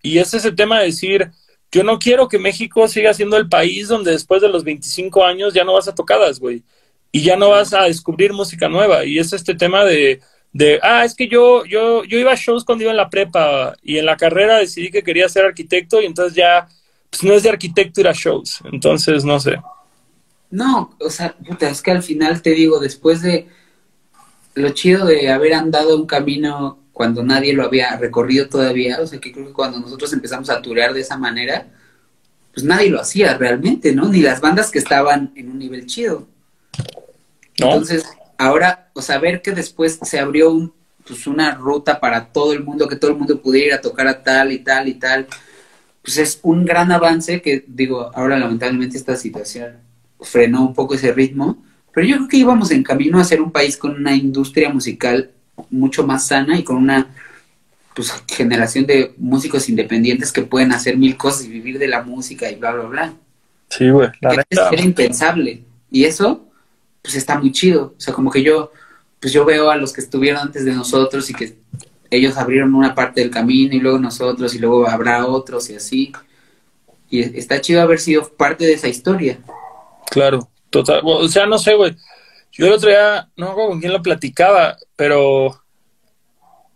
Y 0.00 0.18
ese 0.18 0.36
es 0.36 0.44
el 0.44 0.54
tema 0.54 0.78
de 0.78 0.86
decir, 0.86 1.32
yo 1.72 1.82
no 1.82 1.98
quiero 1.98 2.28
que 2.28 2.38
México 2.38 2.86
siga 2.86 3.12
siendo 3.12 3.36
el 3.36 3.48
país 3.48 3.88
donde 3.88 4.12
después 4.12 4.40
de 4.40 4.48
los 4.48 4.62
25 4.62 5.24
años 5.24 5.52
ya 5.52 5.64
no 5.64 5.72
vas 5.72 5.88
a 5.88 5.94
tocadas, 5.96 6.38
güey. 6.38 6.62
Y 7.10 7.22
ya 7.22 7.36
no 7.36 7.50
vas 7.50 7.72
a 7.72 7.82
descubrir 7.82 8.32
música 8.32 8.68
nueva. 8.68 9.04
Y 9.04 9.18
es 9.18 9.32
este 9.32 9.56
tema 9.56 9.84
de, 9.84 10.20
de 10.52 10.78
ah, 10.82 11.04
es 11.04 11.14
que 11.14 11.28
yo, 11.28 11.64
yo, 11.64 12.04
yo 12.04 12.18
iba 12.18 12.32
a 12.32 12.36
shows 12.36 12.64
cuando 12.64 12.82
iba 12.82 12.90
en 12.90 12.96
la 12.96 13.10
prepa 13.10 13.76
y 13.82 13.98
en 13.98 14.06
la 14.06 14.16
carrera 14.16 14.58
decidí 14.58 14.90
que 14.90 15.02
quería 15.02 15.28
ser 15.28 15.44
arquitecto 15.44 16.00
y 16.00 16.06
entonces 16.06 16.34
ya, 16.34 16.66
pues 17.10 17.22
no 17.22 17.34
es 17.34 17.42
de 17.42 17.50
arquitecto 17.50 18.00
ir 18.00 18.08
a 18.08 18.12
shows. 18.12 18.60
Entonces, 18.72 19.24
no 19.24 19.38
sé. 19.38 19.56
No, 20.50 20.96
o 21.00 21.10
sea, 21.10 21.34
puta, 21.34 21.68
es 21.68 21.82
que 21.82 21.90
al 21.90 22.02
final 22.02 22.40
te 22.40 22.50
digo, 22.50 22.78
después 22.78 23.20
de 23.20 23.48
lo 24.54 24.70
chido 24.70 25.04
de 25.04 25.30
haber 25.30 25.54
andado 25.54 25.96
un 25.96 26.06
camino 26.06 26.78
cuando 26.92 27.22
nadie 27.22 27.52
lo 27.52 27.64
había 27.64 27.94
recorrido 27.96 28.48
todavía, 28.48 28.98
o 29.00 29.06
sea, 29.06 29.20
que 29.20 29.32
creo 29.32 29.48
que 29.48 29.52
cuando 29.52 29.78
nosotros 29.78 30.10
empezamos 30.14 30.48
a 30.48 30.62
turear 30.62 30.94
de 30.94 31.02
esa 31.02 31.18
manera, 31.18 31.66
pues 32.54 32.64
nadie 32.64 32.88
lo 32.88 32.98
hacía 32.98 33.36
realmente, 33.36 33.94
¿no? 33.94 34.08
Ni 34.08 34.22
las 34.22 34.40
bandas 34.40 34.70
que 34.70 34.78
estaban 34.78 35.30
en 35.36 35.50
un 35.50 35.58
nivel 35.58 35.84
chido. 35.84 36.26
¿No? 37.60 37.66
Entonces, 37.66 38.06
ahora, 38.38 38.90
o 38.94 39.02
sea, 39.02 39.18
ver 39.18 39.42
que 39.42 39.52
después 39.52 39.98
se 40.02 40.18
abrió 40.18 40.50
un, 40.52 40.72
pues 41.06 41.26
una 41.26 41.54
ruta 41.54 42.00
para 42.00 42.26
todo 42.32 42.52
el 42.52 42.64
mundo, 42.64 42.88
que 42.88 42.96
todo 42.96 43.10
el 43.10 43.16
mundo 43.16 43.40
pudiera 43.40 43.66
ir 43.68 43.74
a 43.74 43.80
tocar 43.80 44.08
a 44.08 44.22
tal 44.22 44.52
y 44.52 44.58
tal 44.58 44.88
y 44.88 44.94
tal, 44.94 45.26
pues 46.02 46.18
es 46.18 46.38
un 46.42 46.64
gran 46.64 46.92
avance 46.92 47.42
que, 47.42 47.64
digo, 47.66 48.10
ahora 48.14 48.38
lamentablemente 48.38 48.96
esta 48.96 49.16
situación 49.16 49.78
frenó 50.20 50.66
un 50.66 50.74
poco 50.74 50.94
ese 50.94 51.12
ritmo, 51.12 51.62
pero 51.92 52.06
yo 52.06 52.16
creo 52.16 52.28
que 52.28 52.36
íbamos 52.36 52.70
en 52.70 52.82
camino 52.82 53.18
a 53.18 53.24
ser 53.24 53.40
un 53.40 53.50
país 53.52 53.76
con 53.76 53.92
una 53.94 54.14
industria 54.14 54.70
musical 54.70 55.30
mucho 55.70 56.06
más 56.06 56.26
sana 56.26 56.58
y 56.58 56.64
con 56.64 56.76
una 56.76 57.08
pues, 57.94 58.12
generación 58.28 58.86
de 58.86 59.14
músicos 59.16 59.68
independientes 59.68 60.30
que 60.30 60.42
pueden 60.42 60.72
hacer 60.72 60.96
mil 60.98 61.16
cosas 61.16 61.46
y 61.46 61.48
vivir 61.48 61.78
de 61.78 61.88
la 61.88 62.02
música 62.02 62.50
y 62.50 62.56
bla, 62.56 62.72
bla, 62.72 62.84
bla. 62.84 63.14
Sí, 63.70 63.88
güey. 63.90 64.10
La 64.20 64.30
Que 64.30 64.36
neta. 64.50 64.68
era 64.70 64.82
impensable. 64.82 65.64
Y 65.90 66.04
eso, 66.04 66.45
pues 67.06 67.14
está 67.14 67.38
muy 67.38 67.52
chido. 67.52 67.94
O 67.96 68.00
sea, 68.00 68.12
como 68.12 68.32
que 68.32 68.42
yo, 68.42 68.72
pues 69.20 69.32
yo 69.32 69.44
veo 69.44 69.70
a 69.70 69.76
los 69.76 69.92
que 69.92 70.00
estuvieron 70.00 70.40
antes 70.40 70.64
de 70.64 70.72
nosotros 70.72 71.30
y 71.30 71.34
que 71.34 71.56
ellos 72.10 72.36
abrieron 72.36 72.74
una 72.74 72.96
parte 72.96 73.20
del 73.20 73.30
camino 73.30 73.76
y 73.76 73.78
luego 73.78 74.00
nosotros 74.00 74.52
y 74.56 74.58
luego 74.58 74.88
habrá 74.88 75.24
otros 75.24 75.70
y 75.70 75.76
así. 75.76 76.12
Y 77.08 77.20
está 77.38 77.60
chido 77.60 77.80
haber 77.80 78.00
sido 78.00 78.28
parte 78.28 78.64
de 78.64 78.72
esa 78.72 78.88
historia. 78.88 79.38
Claro, 80.10 80.48
total. 80.68 81.02
O 81.04 81.28
sea, 81.28 81.46
no 81.46 81.60
sé, 81.60 81.76
güey. 81.76 81.94
Yo 82.50 82.66
el 82.66 82.72
otro 82.72 82.90
día, 82.90 83.30
no 83.36 83.50
sé 83.50 83.54
con 83.54 83.80
quién 83.80 83.92
lo 83.92 84.02
platicaba, 84.02 84.76
pero 84.96 85.62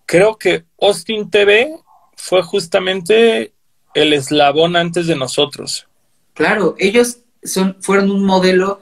creo 0.07 0.37
que 0.37 0.65
Austin 0.81 1.29
TV 1.29 1.75
fue 2.15 2.45
justamente 2.45 3.53
el 3.95 4.13
eslabón 4.13 4.77
antes 4.77 5.09
de 5.09 5.17
nosotros. 5.17 5.89
Claro, 6.35 6.77
ellos 6.79 7.19
son, 7.43 7.77
fueron 7.81 8.13
un 8.13 8.25
modelo 8.25 8.81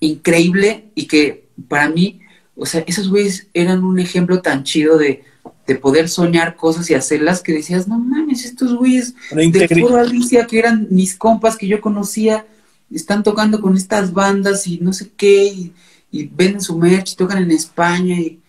increíble 0.00 0.90
y 0.94 1.06
que 1.06 1.48
para 1.68 1.88
mí, 1.88 2.20
o 2.56 2.66
sea, 2.66 2.84
esos 2.86 3.08
güeyes 3.08 3.48
eran 3.54 3.84
un 3.84 3.98
ejemplo 3.98 4.40
tan 4.40 4.64
chido 4.64 4.98
de, 4.98 5.24
de 5.66 5.74
poder 5.74 6.08
soñar 6.08 6.56
cosas 6.56 6.88
y 6.90 6.94
hacerlas 6.94 7.42
que 7.42 7.52
decías, 7.52 7.88
no 7.88 7.98
mames, 7.98 8.44
estos 8.44 8.74
güeyes 8.74 9.14
de 9.30 9.68
pura 9.80 10.02
Alicia 10.02 10.46
que 10.46 10.58
eran 10.58 10.88
mis 10.90 11.16
compas 11.16 11.56
que 11.56 11.66
yo 11.66 11.80
conocía, 11.80 12.46
están 12.92 13.22
tocando 13.22 13.60
con 13.60 13.76
estas 13.76 14.12
bandas 14.12 14.66
y 14.66 14.78
no 14.78 14.92
sé 14.92 15.10
qué, 15.16 15.44
y, 15.44 15.72
y 16.10 16.26
venden 16.26 16.60
su 16.60 16.78
merch, 16.78 17.16
tocan 17.16 17.42
en 17.42 17.50
España 17.50 18.18
y 18.18 18.40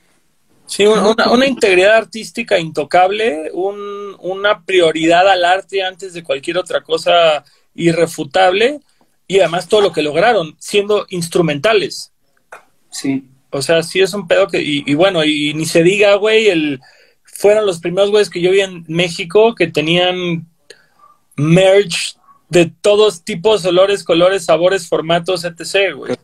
Sí, 0.69 0.85
una, 0.85 1.47
integridad 1.47 1.95
artística 1.95 2.59
intocable, 2.59 3.49
un, 3.53 4.15
una 4.19 4.63
prioridad 4.63 5.27
al 5.27 5.43
arte 5.43 5.81
antes 5.81 6.13
de 6.13 6.23
cualquier 6.23 6.59
otra 6.59 6.81
cosa 6.81 7.43
irrefutable 7.73 8.80
y 9.30 9.39
además 9.39 9.68
todo 9.68 9.81
lo 9.81 9.93
que 9.93 10.01
lograron 10.01 10.56
siendo 10.57 11.06
instrumentales. 11.10 12.11
Sí. 12.89 13.30
O 13.51 13.61
sea, 13.61 13.84
sí 13.84 14.01
es 14.01 14.14
un 14.15 14.27
pedo 14.27 14.47
que, 14.47 14.60
y, 14.60 14.93
bueno, 14.95 15.23
y 15.23 15.53
ni 15.53 15.68
se 15.68 15.84
diga, 15.84 16.15
güey, 16.15 16.47
el, 16.47 16.81
fueron 17.23 17.68
los 17.68 17.80
primeros 17.80 18.10
güeyes 18.10 18.30
que 18.30 18.41
yo 18.41 18.49
vi 18.49 18.61
en 18.61 18.85
México 18.88 19.53
que 19.53 19.68
tenían 19.68 20.47
merch 21.35 22.18
de 22.49 22.73
todos 22.81 23.23
tipos, 23.23 23.64
olores, 23.65 24.03
colores, 24.03 24.45
sabores, 24.45 24.88
formatos, 24.88 25.45
etc., 25.45 25.95
güey. 25.95 26.15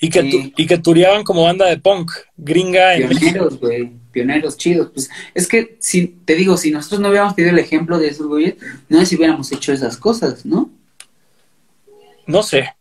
Y 0.00 0.10
que, 0.10 0.52
y 0.56 0.66
que 0.66 0.78
tureaban 0.78 1.22
como 1.22 1.44
banda 1.44 1.66
de 1.66 1.78
punk, 1.78 2.10
gringa. 2.36 2.96
Pioneros, 2.96 3.60
güey, 3.60 3.92
pioneros 4.10 4.56
chidos. 4.56 4.90
Pues 4.92 5.10
es 5.32 5.46
que, 5.46 5.76
si 5.78 6.08
te 6.24 6.34
digo, 6.34 6.56
si 6.56 6.72
nosotros 6.72 7.00
no 7.00 7.08
hubiéramos 7.08 7.36
tenido 7.36 7.52
el 7.52 7.60
ejemplo 7.60 8.00
de 8.00 8.08
esos 8.08 8.26
güeyes, 8.26 8.56
no 8.88 8.98
sé 8.98 9.06
si 9.06 9.16
hubiéramos 9.16 9.52
hecho 9.52 9.72
esas 9.72 9.96
cosas, 9.96 10.44
¿no? 10.44 10.76
No 12.28 12.44
sé, 12.44 12.74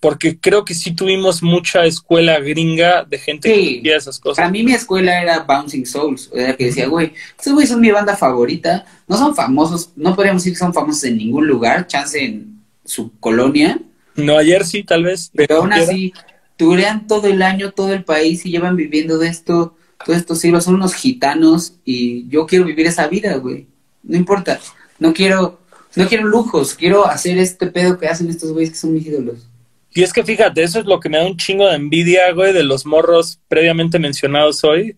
porque 0.00 0.38
creo 0.38 0.64
que 0.64 0.74
sí 0.74 0.94
tuvimos 0.94 1.42
mucha 1.42 1.84
escuela 1.84 2.38
gringa 2.38 3.04
de 3.04 3.18
gente 3.18 3.52
que 3.52 3.78
hacía 3.80 3.96
esas 3.96 4.18
cosas. 4.18 4.36
Para 4.36 4.50
mí 4.50 4.62
mi 4.62 4.72
escuela 4.72 5.20
era 5.20 5.40
Bouncing 5.40 5.84
Souls, 5.84 6.30
era 6.32 6.56
que 6.56 6.66
decía, 6.66 6.86
güey, 6.88 7.12
estos 7.36 7.52
güeyes 7.52 7.70
son 7.70 7.80
mi 7.80 7.90
banda 7.90 8.16
favorita, 8.16 8.86
no 9.08 9.16
son 9.16 9.34
famosos, 9.34 9.90
no 9.96 10.14
podríamos 10.14 10.42
decir 10.42 10.52
que 10.52 10.58
son 10.60 10.72
famosos 10.72 11.04
en 11.04 11.16
ningún 11.16 11.46
lugar, 11.46 11.86
chance 11.86 12.22
en 12.22 12.62
su 12.84 13.18
colonia. 13.18 13.80
No, 14.14 14.38
ayer 14.38 14.64
sí, 14.64 14.84
tal 14.84 15.04
vez. 15.04 15.30
Pero 15.34 15.56
aún 15.56 15.72
así 15.72 16.12
turean 16.56 17.06
todo 17.06 17.26
el 17.26 17.42
año, 17.42 17.72
todo 17.72 17.92
el 17.92 18.04
país 18.04 18.46
y 18.46 18.50
llevan 18.50 18.76
viviendo 18.76 19.18
de 19.18 19.28
esto, 19.28 19.76
todos 20.04 20.18
estos 20.18 20.38
siglos, 20.38 20.64
son 20.64 20.74
unos 20.74 20.94
gitanos 20.94 21.76
y 21.84 22.28
yo 22.28 22.46
quiero 22.46 22.64
vivir 22.64 22.86
esa 22.86 23.08
vida, 23.08 23.34
güey. 23.36 23.66
No 24.02 24.16
importa, 24.16 24.60
no 24.98 25.14
quiero, 25.14 25.60
no 25.96 26.08
quiero 26.08 26.24
lujos, 26.24 26.74
quiero 26.74 27.06
hacer 27.06 27.38
este 27.38 27.66
pedo 27.66 27.98
que 27.98 28.08
hacen 28.08 28.28
estos 28.28 28.52
güeyes 28.52 28.70
que 28.70 28.76
son 28.76 28.92
mis 28.92 29.06
ídolos. 29.06 29.46
Y 29.90 30.02
es 30.02 30.12
que 30.12 30.24
fíjate, 30.24 30.62
eso 30.62 30.80
es 30.80 30.86
lo 30.86 30.98
que 30.98 31.08
me 31.08 31.18
da 31.18 31.24
un 31.24 31.36
chingo 31.36 31.68
de 31.68 31.76
envidia, 31.76 32.32
güey, 32.32 32.52
de 32.52 32.64
los 32.64 32.84
morros 32.84 33.38
previamente 33.46 34.00
mencionados 34.00 34.64
hoy. 34.64 34.96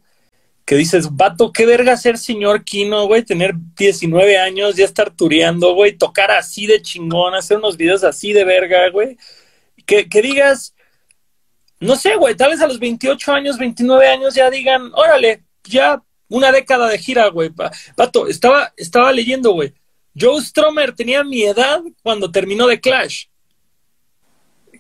Que 0.65 0.75
dices, 0.75 1.15
vato, 1.15 1.53
qué 1.53 1.67
verga 1.67 1.97
ser 1.97 2.19
señor 2.19 2.65
Kino, 2.65 3.07
güey, 3.07 3.23
tener 3.23 3.55
19 3.77 4.39
años, 4.39 4.75
ya 4.75 4.85
estar 4.85 5.11
tureando, 5.11 5.75
güey, 5.75 5.93
tocar 5.93 6.31
así 6.31 6.67
de 6.67 6.83
chingón, 6.83 7.35
hacer 7.35 7.59
unos 7.59 7.77
videos 7.77 8.03
así 8.05 8.33
de 8.33 8.45
verga, 8.45 8.89
güey. 8.91 9.17
Que, 9.85 10.09
que 10.09 10.23
digas, 10.23 10.75
no 11.79 11.95
sé, 11.95 12.17
güey, 12.17 12.35
tal 12.35 12.51
vez 12.51 12.61
a 12.63 12.67
los 12.67 12.81
28 12.81 13.33
años, 13.33 13.59
29 13.59 14.09
años 14.09 14.35
ya 14.35 14.51
digan, 14.51 14.91
órale, 14.95 15.45
ya 15.63 16.03
una 16.29 16.51
década 16.51 16.89
de 16.89 16.99
gira, 16.99 17.29
güey. 17.29 17.51
Pato, 17.95 18.27
estaba, 18.29 18.73
estaba 18.77 19.13
leyendo, 19.13 19.53
güey. 19.53 19.75
Joe 20.19 20.41
Stromer 20.41 20.93
tenía 20.93 21.23
mi 21.23 21.43
edad 21.43 21.83
cuando 22.03 22.31
terminó 22.31 22.67
de 22.67 22.81
Clash. 22.81 23.27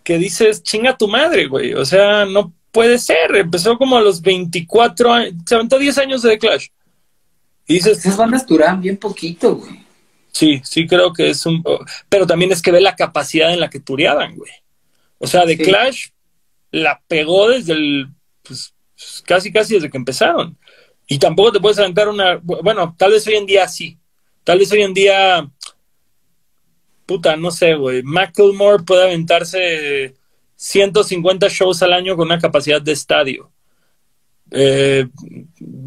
Que 0.02 0.18
dices, 0.18 0.62
chinga 0.62 0.96
tu 0.96 1.08
madre, 1.08 1.46
güey. 1.46 1.74
O 1.74 1.84
sea, 1.84 2.24
no 2.24 2.52
puede 2.70 2.98
ser. 2.98 3.36
Empezó 3.36 3.76
como 3.76 3.96
a 3.96 4.02
los 4.02 4.22
24 4.22 5.12
años, 5.12 5.34
se 5.46 5.54
aventó 5.54 5.78
10 5.78 5.98
años 5.98 6.22
de 6.22 6.38
Clash. 6.38 6.68
Y 7.66 7.74
dices, 7.74 7.98
esas 7.98 8.16
bandas 8.16 8.46
duran 8.46 8.80
bien 8.80 8.96
poquito, 8.96 9.56
güey. 9.56 9.84
Sí, 10.30 10.60
sí 10.64 10.86
creo 10.86 11.12
que 11.12 11.30
es 11.30 11.44
un... 11.46 11.64
Pero 12.08 12.26
también 12.26 12.52
es 12.52 12.62
que 12.62 12.70
ve 12.70 12.80
la 12.80 12.94
capacidad 12.94 13.52
en 13.52 13.60
la 13.60 13.70
que 13.70 13.80
tureaban, 13.80 14.36
güey. 14.36 14.52
O 15.18 15.26
sea, 15.26 15.44
de 15.46 15.56
Clash 15.56 16.08
la 16.70 17.02
pegó 17.08 17.48
desde 17.48 17.72
el, 17.72 18.08
pues, 18.42 18.74
casi, 19.24 19.50
casi 19.50 19.74
desde 19.74 19.90
que 19.90 19.96
empezaron. 19.96 20.58
Y 21.06 21.18
tampoco 21.18 21.52
te 21.52 21.60
puedes 21.60 21.78
aventar 21.78 22.08
una, 22.08 22.38
bueno, 22.42 22.94
tal 22.98 23.12
vez 23.12 23.26
hoy 23.26 23.34
en 23.34 23.46
día 23.46 23.66
sí. 23.66 23.98
Tal 24.46 24.60
vez 24.60 24.70
hoy 24.70 24.82
en 24.82 24.94
día, 24.94 25.50
puta, 27.04 27.34
no 27.34 27.50
sé, 27.50 27.74
güey. 27.74 28.04
Macklemore 28.04 28.84
puede 28.84 29.02
aventarse 29.02 30.14
150 30.54 31.48
shows 31.48 31.82
al 31.82 31.92
año 31.92 32.14
con 32.14 32.26
una 32.26 32.38
capacidad 32.38 32.80
de 32.80 32.92
estadio. 32.92 33.50
Eh, 34.52 35.08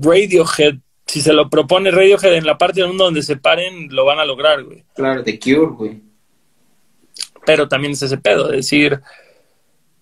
Radiohead, 0.01 0.75
si 1.05 1.21
se 1.21 1.31
lo 1.31 1.49
propone 1.49 1.89
Radiohead 1.89 2.33
en 2.33 2.45
la 2.45 2.57
parte 2.57 2.81
del 2.81 2.89
mundo 2.89 3.05
donde 3.05 3.23
se 3.23 3.37
paren, 3.37 3.95
lo 3.95 4.03
van 4.03 4.19
a 4.19 4.25
lograr, 4.25 4.61
güey. 4.65 4.83
Claro, 4.93 5.23
The 5.23 5.39
Cure, 5.39 5.71
güey. 5.77 6.01
Pero 7.45 7.69
también 7.69 7.93
es 7.93 8.01
ese 8.01 8.17
pedo, 8.17 8.47
es 8.49 8.57
decir, 8.57 8.99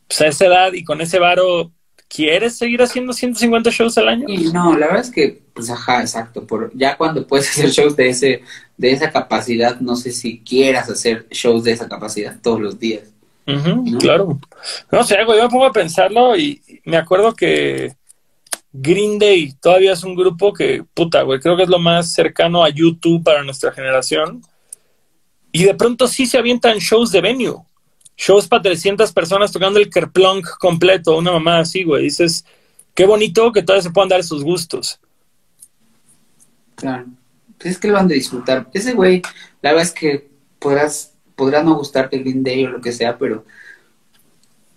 pues 0.08 0.20
a 0.22 0.28
esa 0.30 0.48
edad 0.48 0.74
y 0.74 0.84
con 0.84 1.00
ese 1.00 1.20
varo, 1.20 1.72
¿quieres 2.08 2.58
seguir 2.58 2.82
haciendo 2.82 3.14
150 3.14 3.70
shows 3.70 3.98
al 3.98 4.10
año? 4.10 4.26
Y 4.28 4.52
no, 4.52 4.78
la 4.78 4.88
verdad 4.88 5.02
es 5.02 5.12
que, 5.12 5.42
pues 5.54 5.70
ajá, 5.70 6.02
exacto. 6.02 6.46
Por, 6.46 6.72
ya 6.74 6.98
cuando 6.98 7.26
puedes 7.26 7.50
hacer 7.52 7.70
shows 7.70 7.96
de 7.96 8.10
ese, 8.10 8.42
de 8.78 8.92
esa 8.92 9.12
capacidad, 9.12 9.80
no 9.80 9.96
sé 9.96 10.12
si 10.12 10.40
quieras 10.40 10.90
hacer 10.90 11.28
shows 11.30 11.64
de 11.64 11.72
esa 11.72 11.88
capacidad 11.88 12.40
todos 12.42 12.62
los 12.62 12.80
días. 12.80 13.04
Claro. 14.00 14.38
No 14.92 15.04
sé, 15.06 15.16
yo 15.26 15.44
me 15.44 15.50
pongo 15.50 15.66
a 15.66 15.72
pensarlo 15.72 16.38
y 16.38 16.62
me 16.84 16.98
acuerdo 16.98 17.34
que 17.34 17.96
Green 18.74 19.18
Day 19.18 19.54
todavía 19.62 19.94
es 19.94 20.04
un 20.04 20.16
grupo 20.16 20.52
que, 20.52 20.84
puta, 20.94 21.22
güey, 21.22 21.40
creo 21.40 21.56
que 21.56 21.64
es 21.64 21.70
lo 21.70 21.80
más 21.80 22.12
cercano 22.12 22.64
a 22.64 22.70
YouTube 22.70 23.24
para 23.24 23.44
nuestra 23.44 23.72
generación. 23.72 24.42
Y 25.54 25.64
de 25.64 25.76
pronto 25.76 26.10
sí 26.10 26.26
se 26.26 26.38
avientan 26.38 26.78
shows 26.80 27.12
de 27.14 27.22
venue 27.22 27.56
shows 28.18 28.48
para 28.48 28.64
300 28.64 29.14
personas 29.14 29.52
tocando 29.52 29.80
el 29.80 29.90
Kerplunk 29.90 30.58
completo, 30.60 31.18
una 31.18 31.32
mamá 31.32 31.60
así, 31.60 31.84
güey. 31.84 32.06
Dices, 32.06 32.44
qué 32.94 33.06
bonito 33.06 33.52
que 33.52 33.62
todavía 33.62 33.84
se 33.84 33.92
puedan 33.92 34.10
dar 34.10 34.24
sus 34.24 34.44
gustos. 34.44 35.00
Claro. 36.76 37.06
Pues 37.58 37.74
es 37.74 37.80
que 37.80 37.88
lo 37.88 37.94
van 37.94 38.08
de 38.08 38.16
disfrutar. 38.16 38.68
Ese 38.74 38.94
güey, 38.94 39.22
la 39.62 39.72
verdad 39.72 39.88
es 39.88 39.94
que 39.94 40.28
podrás, 40.60 41.14
podrá 41.36 41.64
no 41.64 41.76
gustarte 41.76 42.20
Green 42.20 42.44
Day 42.44 42.66
o 42.66 42.70
lo 42.70 42.82
que 42.82 42.92
sea, 42.92 43.18
pero. 43.18 43.46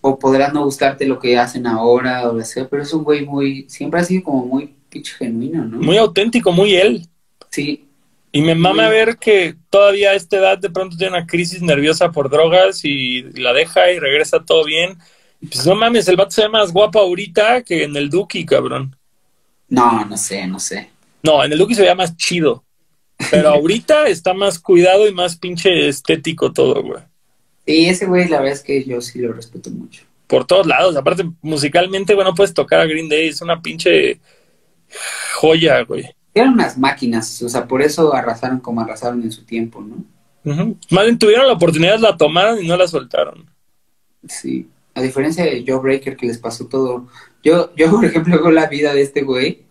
O 0.03 0.19
podrá 0.19 0.51
no 0.51 0.65
gustarte 0.65 1.05
lo 1.07 1.19
que 1.19 1.37
hacen 1.37 1.67
ahora 1.67 2.27
o 2.27 2.33
lo 2.33 2.39
que 2.39 2.47
sea, 2.47 2.67
pero 2.69 2.83
es 2.83 2.93
un 2.95 3.05
güey 3.05 3.27
muy. 3.27 3.67
Siempre 3.69 4.01
ha 4.01 4.05
sido 4.05 4.23
como 4.23 4.47
muy 4.47 4.75
pinche 4.89 5.13
genuino, 5.15 5.65
¿no? 5.65 5.79
Muy 5.79 5.99
auténtico, 5.99 6.53
muy 6.53 6.75
él. 6.75 7.07
Sí, 7.51 7.90
y 8.33 8.43
me 8.43 8.55
mama 8.55 8.89
ver 8.89 9.19
que 9.19 9.57
todavía 9.71 10.11
a 10.11 10.15
esta 10.15 10.37
edad 10.37 10.59
de 10.59 10.71
pronto 10.71 10.97
tiene 10.97 11.17
una 11.17 11.27
crisis 11.27 11.63
nerviosa 11.63 12.13
por 12.13 12.31
drogas 12.31 12.85
y 12.85 13.23
la 13.41 13.53
deja 13.53 13.91
y 13.91 13.99
regresa 13.99 14.45
todo 14.45 14.65
bien. 14.65 14.99
Pues 15.41 15.67
no 15.67 15.75
mames, 15.75 16.07
el 16.07 16.17
vato 16.17 16.31
se 16.31 16.43
ve 16.43 16.49
más 16.49 16.73
guapo 16.73 17.01
ahorita 17.01 17.63
que 17.63 17.85
en 17.85 17.97
el 17.97 18.09
Duki, 18.09 18.45
cabrón. 18.45 18.95
No, 19.69 20.05
no 20.05 20.17
sé, 20.17 20.47
no 20.47 20.61
sé. 20.61 20.91
No, 21.23 21.43
en 21.43 21.53
el 21.53 21.59
Duki 21.59 21.75
se 21.75 21.83
veía 21.83 21.95
más 21.95 22.17
chido. 22.17 22.65
Pero 23.31 23.49
ahorita 23.55 24.07
está 24.07 24.33
más 24.33 24.59
cuidado 24.59 25.09
y 25.09 25.13
más 25.13 25.37
pinche 25.37 25.89
estético 25.89 26.53
todo, 26.53 26.83
güey. 26.83 27.03
Sí, 27.67 27.89
ese 27.89 28.07
güey, 28.07 28.29
la 28.29 28.39
verdad 28.39 28.55
es 28.55 28.63
que 28.63 28.85
yo 28.85 29.01
sí 29.01 29.19
lo 29.19 29.33
respeto 29.33 29.71
mucho. 29.71 30.05
Por 30.29 30.47
todos 30.47 30.67
lados. 30.67 30.95
Aparte, 30.95 31.25
musicalmente, 31.43 32.15
bueno, 32.15 32.35
puedes 32.35 32.55
tocar 32.55 32.81
a 32.81 32.87
Green 32.87 33.09
Day. 33.09 33.29
Es 33.29 33.43
una 33.43 33.61
pinche 33.61 34.21
joya, 35.35 35.83
güey 35.83 36.15
eran 36.35 36.53
unas 36.53 36.79
máquinas, 36.79 37.43
o 37.43 37.49
sea, 37.49 37.67
por 37.67 37.83
eso 37.83 38.15
arrasaron 38.15 38.61
como 38.61 38.81
arrasaron 38.81 39.23
en 39.23 39.33
su 39.33 39.45
tiempo, 39.45 39.83
¿no? 39.83 40.05
Más 40.91 41.05
bien 41.05 41.19
tuvieron 41.19 41.47
la 41.47 41.53
oportunidad, 41.53 41.99
la 41.99 42.17
tomaron 42.17 42.63
y 42.63 42.67
no 42.67 42.77
la 42.77 42.89
soltaron. 42.89 43.47
Sí, 44.27 44.69
a 44.95 45.03
diferencia 45.03 45.45
de 45.45 45.65
Joe 45.67 45.81
Breaker 45.81 46.17
que 46.17 46.27
les 46.27 46.39
pasó 46.39 46.67
todo. 46.67 47.09
Yo, 47.43 47.75
yo 47.75 47.91
por 47.91 48.05
ejemplo, 48.05 48.41
con 48.41 48.55
la 48.55 48.67
vida 48.67 48.95
de 48.95 49.03
este 49.03 49.23
güey. 49.23 49.63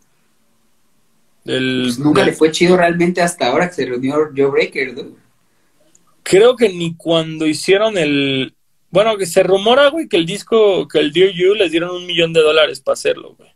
pues 1.44 1.98
nunca 1.99 2.23
le 2.23 2.34
fue 2.34 2.52
chido 2.52 2.77
realmente 2.77 3.22
hasta 3.22 3.48
ahora 3.48 3.69
que 3.69 3.76
se 3.76 3.86
reunió 3.86 4.30
Joe 4.36 4.52
Breaker, 4.52 4.94
¿no? 4.94 5.03
Creo 6.23 6.56
que 6.56 6.69
ni 6.69 6.95
cuando 6.95 7.48
hicieron 7.48 7.98
el... 7.98 8.53
Bueno, 8.91 9.18
que 9.18 9.26
se 9.26 9.44
rumora, 9.44 9.90
güey, 9.90 10.07
que 10.07 10.18
el 10.18 10.26
disco, 10.26 10.88
que 10.88 10.99
el 10.99 11.11
Dear 11.14 11.31
You 11.31 11.53
les 11.53 11.72
dieron 11.72 11.95
un 11.95 12.06
millón 12.06 12.34
de 12.34 12.41
dólares 12.41 12.80
para 12.81 12.94
hacerlo, 12.94 13.36
güey. 13.38 13.49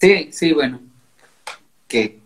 Sí, 0.00 0.28
sí, 0.32 0.52
bueno. 0.52 0.80
Que 1.88 2.21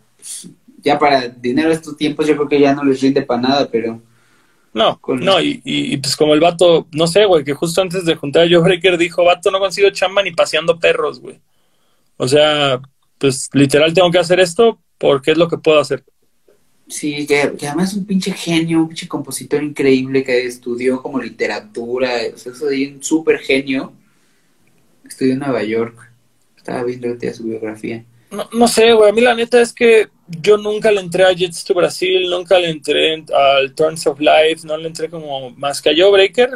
ya 0.83 0.99
para 0.99 1.29
dinero 1.29 1.71
estos 1.73 1.97
tiempos 1.97 2.27
yo 2.27 2.37
creo 2.37 2.49
que 2.49 2.61
ya 2.61 2.75
no 2.75 2.85
les 2.85 3.01
rinde 3.01 3.23
para 3.23 3.41
nada, 3.41 3.69
pero 3.71 4.01
No, 4.73 5.01
Con- 5.01 5.21
no, 5.21 5.41
y, 5.41 5.63
y, 5.65 5.95
y, 5.95 5.97
pues 5.99 6.17
como 6.17 6.35
el 6.35 6.41
vato, 6.41 6.87
no 6.93 7.07
sé, 7.07 7.25
güey, 7.25 7.45
que 7.45 7.55
justo 7.55 7.81
antes 7.81 8.05
de 8.05 8.15
juntar 8.17 8.45
a 8.45 8.49
Joe 8.51 8.59
Breaker 8.63 8.99
dijo, 8.99 9.25
vato, 9.25 9.51
no 9.51 9.59
consigo 9.59 9.89
chamba 9.91 10.23
ni 10.23 10.33
paseando 10.33 10.79
perros, 10.79 11.21
güey. 11.21 11.41
O 12.19 12.29
sea, 12.29 12.81
pues 13.19 13.51
literal 13.55 13.95
tengo 13.95 14.11
que 14.11 14.19
hacer 14.21 14.41
esto 14.41 14.83
porque 14.99 15.33
es 15.33 15.39
lo 15.39 15.49
que 15.49 15.59
puedo 15.59 15.81
hacer. 15.81 16.05
Sí, 16.89 17.27
que, 17.27 17.53
que 17.59 17.67
además 17.67 17.91
es 17.93 17.97
un 17.99 18.07
pinche 18.07 18.33
genio, 18.33 18.81
un 18.81 18.89
pinche 18.89 19.09
compositor 19.09 19.63
increíble 19.63 20.23
que 20.25 20.47
estudió 20.47 21.03
como 21.03 21.21
literatura, 21.21 22.11
o 22.35 22.39
sea, 22.39 22.53
eso 22.53 22.67
de 22.67 22.89
un 22.95 23.03
súper 23.03 23.39
genio. 23.41 23.93
Estudió 25.05 25.33
en 25.35 25.39
Nueva 25.41 25.63
York. 25.63 26.11
Estaba 26.57 26.83
viendo 26.85 27.09
su 27.33 27.45
biografía. 27.45 28.05
No, 28.37 28.49
no 28.53 28.69
sé, 28.69 28.93
güey, 28.93 29.11
a 29.11 29.13
mí 29.13 29.21
la 29.21 29.35
neta 29.35 29.61
es 29.61 29.73
que 29.73 30.09
yo 30.29 30.57
nunca 30.59 30.91
le 30.91 31.01
entré 31.01 31.25
a 31.25 31.33
Jets 31.33 31.65
to 31.65 31.75
Brasil, 31.75 32.29
nunca 32.29 32.59
le 32.59 32.71
entré 32.71 33.15
en- 33.15 33.27
al 33.35 33.75
Turns 33.75 34.07
of 34.07 34.21
Life, 34.21 34.67
no 34.67 34.77
le 34.77 34.89
entré 34.89 35.09
como 35.09 35.51
más 35.51 35.81
que 35.81 35.91
a 35.91 35.95
Joe 35.97 36.11
Breaker, 36.11 36.51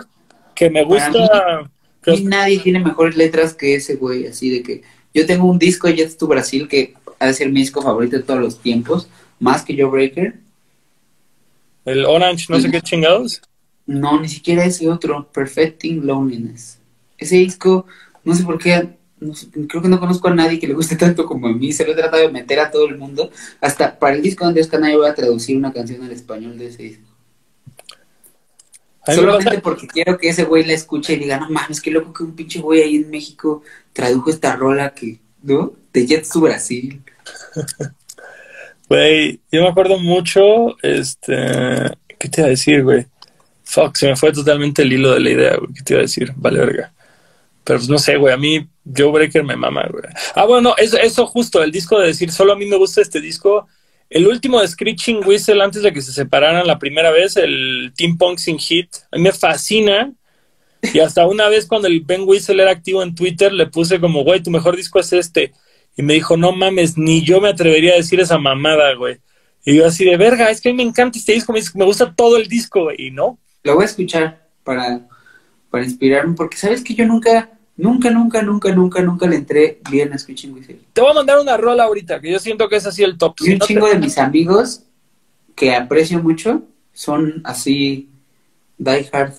que 0.54 0.68
me 0.70 0.84
gusta. 0.84 1.70
Y 2.06 2.24
nadie 2.24 2.58
tiene 2.60 2.80
mejores 2.80 3.16
letras 3.16 3.54
que 3.54 3.74
ese 3.74 3.96
güey, 3.96 4.26
así 4.26 4.50
de 4.50 4.62
que 4.62 4.82
yo 5.14 5.26
tengo 5.26 5.46
un 5.46 5.58
disco 5.58 5.86
de 5.86 5.96
Jets 5.96 6.16
to 6.16 6.26
Brasil 6.26 6.66
que 6.68 6.94
ha 7.18 7.26
de 7.26 7.34
ser 7.34 7.48
mi 7.50 7.60
disco 7.60 7.82
favorito 7.82 8.16
de 8.16 8.22
todos 8.22 8.40
los 8.40 8.58
tiempos, 8.60 9.08
más 9.38 9.62
que 9.62 9.74
Joe 9.74 9.90
Breaker. 9.90 10.34
el 11.84 12.04
Orange, 12.04 12.46
no 12.48 12.60
sé 12.60 12.70
qué 12.70 12.80
chingados. 12.82 13.40
No, 13.86 14.20
ni 14.20 14.28
siquiera 14.28 14.64
ese 14.64 14.88
otro, 14.88 15.26
Perfecting 15.32 16.06
Loneliness. 16.06 16.78
Ese 17.18 17.36
disco, 17.36 17.86
no 18.24 18.34
sé 18.34 18.44
por 18.44 18.58
qué, 18.58 18.88
no 19.20 19.34
sé, 19.34 19.48
creo 19.68 19.82
que 19.82 19.88
no 19.88 20.00
conozco 20.00 20.28
a 20.28 20.34
nadie 20.34 20.58
que 20.58 20.66
le 20.66 20.74
guste 20.74 20.96
tanto 21.04 21.26
como 21.26 21.46
a 21.48 21.52
mí. 21.52 21.72
Se 21.72 21.84
lo 21.84 21.92
he 21.92 21.96
tratado 21.96 22.22
de 22.22 22.32
meter 22.32 22.58
a 22.60 22.70
todo 22.70 22.86
el 22.88 22.98
mundo. 22.98 23.30
Hasta 23.60 23.98
para 23.98 24.16
el 24.16 24.22
disco 24.22 24.44
de 24.44 24.48
Andrés 24.48 24.66
Canalla 24.68 24.96
voy 24.96 25.08
a 25.08 25.14
traducir 25.14 25.56
una 25.56 25.72
canción 25.72 26.02
al 26.02 26.12
español 26.12 26.58
de 26.58 26.66
ese 26.68 26.82
disco. 26.82 27.04
Solamente 29.06 29.46
pasa- 29.50 29.62
porque 29.62 29.86
quiero 29.86 30.18
que 30.18 30.28
ese 30.28 30.44
güey 30.44 30.64
la 30.64 30.74
escuche 30.74 31.14
y 31.14 31.16
diga, 31.18 31.38
no 31.40 31.50
mames, 31.50 31.80
qué 31.80 31.90
loco 31.90 32.12
que 32.12 32.22
un 32.22 32.36
pinche 32.36 32.60
güey 32.60 32.82
ahí 32.82 32.96
en 32.96 33.10
México 33.10 33.62
tradujo 33.92 34.30
esta 34.30 34.54
rola 34.56 34.94
que, 34.94 35.18
¿no? 35.42 35.72
De 35.92 36.06
Jets 36.06 36.28
to 36.30 36.40
Brasil. 36.40 37.02
Güey, 38.88 39.38
yo 39.52 39.62
me 39.62 39.68
acuerdo 39.68 40.00
mucho, 40.00 40.76
este, 40.82 41.36
¿qué 42.18 42.28
te 42.28 42.40
iba 42.40 42.48
a 42.48 42.50
decir, 42.50 42.82
güey? 42.82 43.06
Fuck, 43.62 43.94
se 43.96 44.08
me 44.08 44.16
fue 44.16 44.32
totalmente 44.32 44.82
el 44.82 44.92
hilo 44.92 45.12
de 45.12 45.20
la 45.20 45.30
idea, 45.30 45.56
güey, 45.58 45.72
¿qué 45.74 45.82
te 45.84 45.92
iba 45.94 46.00
a 46.00 46.02
decir? 46.02 46.32
Vale, 46.34 46.58
verga. 46.58 46.92
Pero 47.70 47.78
pues 47.78 47.88
no 47.88 47.98
sé, 47.98 48.16
güey, 48.16 48.34
a 48.34 48.36
mí 48.36 48.66
Joe 48.84 49.12
Breaker 49.12 49.44
me 49.44 49.54
mama, 49.54 49.86
güey. 49.88 50.02
Ah, 50.34 50.44
bueno, 50.44 50.74
eso, 50.76 50.98
eso 50.98 51.24
justo, 51.24 51.62
el 51.62 51.70
disco 51.70 52.00
de 52.00 52.08
decir, 52.08 52.32
solo 52.32 52.52
a 52.52 52.56
mí 52.56 52.66
me 52.66 52.74
gusta 52.74 53.00
este 53.00 53.20
disco. 53.20 53.68
El 54.08 54.26
último 54.26 54.60
de 54.60 54.66
Screeching 54.66 55.24
Whistle 55.24 55.62
antes 55.62 55.84
de 55.84 55.92
que 55.92 56.02
se 56.02 56.10
separaran 56.10 56.66
la 56.66 56.80
primera 56.80 57.12
vez, 57.12 57.36
el 57.36 57.92
Team 57.96 58.18
Punk 58.18 58.40
Sin 58.40 58.58
Hit, 58.58 58.88
a 59.12 59.16
mí 59.16 59.22
me 59.22 59.30
fascina. 59.30 60.12
Y 60.82 60.98
hasta 60.98 61.28
una 61.28 61.48
vez 61.48 61.64
cuando 61.66 61.86
el 61.86 62.00
Ben 62.00 62.22
Whistle 62.26 62.60
era 62.60 62.72
activo 62.72 63.04
en 63.04 63.14
Twitter, 63.14 63.52
le 63.52 63.66
puse 63.66 64.00
como, 64.00 64.24
güey, 64.24 64.42
tu 64.42 64.50
mejor 64.50 64.74
disco 64.74 64.98
es 64.98 65.12
este. 65.12 65.52
Y 65.96 66.02
me 66.02 66.14
dijo, 66.14 66.36
no 66.36 66.50
mames, 66.50 66.98
ni 66.98 67.22
yo 67.22 67.40
me 67.40 67.50
atrevería 67.50 67.92
a 67.92 67.98
decir 67.98 68.18
esa 68.18 68.36
mamada, 68.36 68.94
güey. 68.94 69.18
Y 69.64 69.76
yo 69.76 69.86
así 69.86 70.04
de 70.04 70.16
verga, 70.16 70.50
es 70.50 70.60
que 70.60 70.70
a 70.70 70.72
mí 70.72 70.78
me 70.78 70.88
encanta 70.88 71.20
este 71.20 71.34
disco, 71.34 71.52
me, 71.52 71.60
me 71.76 71.84
gusta 71.84 72.12
todo 72.12 72.36
el 72.36 72.48
disco, 72.48 72.82
güey. 72.82 72.96
Y 72.98 73.10
no, 73.12 73.38
Lo 73.62 73.76
voy 73.76 73.84
a 73.84 73.86
escuchar 73.86 74.48
para, 74.64 75.06
para 75.70 75.84
inspirarme, 75.84 76.34
porque 76.34 76.56
sabes 76.56 76.82
que 76.82 76.94
yo 76.94 77.06
nunca, 77.06 77.59
nunca, 77.80 78.10
nunca, 78.10 78.42
nunca, 78.42 78.72
nunca, 78.74 79.02
nunca 79.02 79.26
le 79.26 79.36
entré 79.36 79.80
bien 79.90 80.12
a 80.12 80.18
Screeching 80.18 80.54
Whistle. 80.54 80.80
te 80.92 81.00
voy 81.00 81.10
a 81.10 81.14
mandar 81.14 81.38
una 81.40 81.56
rola 81.56 81.84
ahorita, 81.84 82.20
que 82.20 82.30
yo 82.30 82.38
siento 82.38 82.68
que 82.68 82.76
es 82.76 82.86
así 82.86 83.02
el 83.02 83.18
top. 83.18 83.34
Y 83.40 83.44
Si 83.44 83.52
un 83.52 83.58
no 83.58 83.66
te- 83.66 83.74
chingo 83.74 83.88
de 83.88 83.98
mis 83.98 84.18
amigos 84.18 84.82
que 85.54 85.74
aprecio 85.74 86.22
mucho 86.22 86.62
son 86.92 87.40
así 87.44 88.08
die 88.78 89.08
hard. 89.12 89.32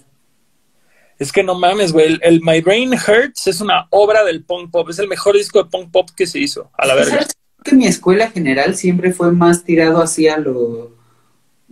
Es 1.18 1.32
que 1.32 1.44
no 1.44 1.54
mames, 1.54 1.92
güey. 1.94 2.08
El, 2.08 2.20
el 2.24 2.42
My 2.42 2.62
Brain 2.62 2.94
Hurts 2.94 3.46
es 3.48 3.62
una 3.62 3.86
obra 3.92 4.24
del 4.24 4.44
punk 4.44 4.72
pop. 4.72 4.90
Es 4.90 4.98
el 4.98 5.08
mejor 5.08 5.36
disco 5.38 5.62
de 5.64 5.70
punk 5.70 5.92
pop 5.92 6.10
que 6.16 6.26
se 6.26 6.40
hizo. 6.40 6.72
A 6.78 6.88
la 6.88 6.96
verga. 6.96 7.12
¿Sabes 7.12 7.36
que 7.64 7.76
mi 7.76 7.86
escuela 7.86 8.32
general 8.32 8.76
siempre 8.76 9.14
fue 9.14 9.32
más 9.32 9.64
tirado 9.64 10.02
hacia 10.02 10.38
lo 10.40 10.96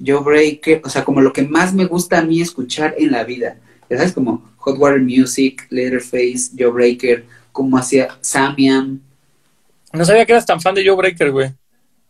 Joe 0.06 0.22
Breaker, 0.24 0.82
o 0.86 0.90
sea, 0.90 1.04
como 1.04 1.22
lo 1.22 1.34
que 1.34 1.41
más 1.41 1.74
me 1.74 1.86
gusta 1.86 2.20
a 2.20 2.22
mí 2.22 2.41
escuchar 2.41 2.94
en 3.00 3.12
la 3.12 3.24
vida. 3.24 3.58
Ya 3.90 3.98
sabes, 3.98 4.14
como 4.14 4.49
Hot 4.57 4.78
Water 4.78 5.02
Music, 5.02 5.66
Leatherface, 5.70 6.52
Joe 6.57 6.72
Breaker, 6.72 7.26
como 7.52 7.78
hacia 7.78 8.10
Samian. 8.22 9.02
No 9.94 10.06
sabía 10.06 10.26
que 10.26 10.34
eras 10.34 10.45
tan 10.45 10.61
fan 10.61 10.76
de 10.76 10.86
Joe 10.88 10.95
Breaker, 10.95 11.32
güey. 11.32 11.52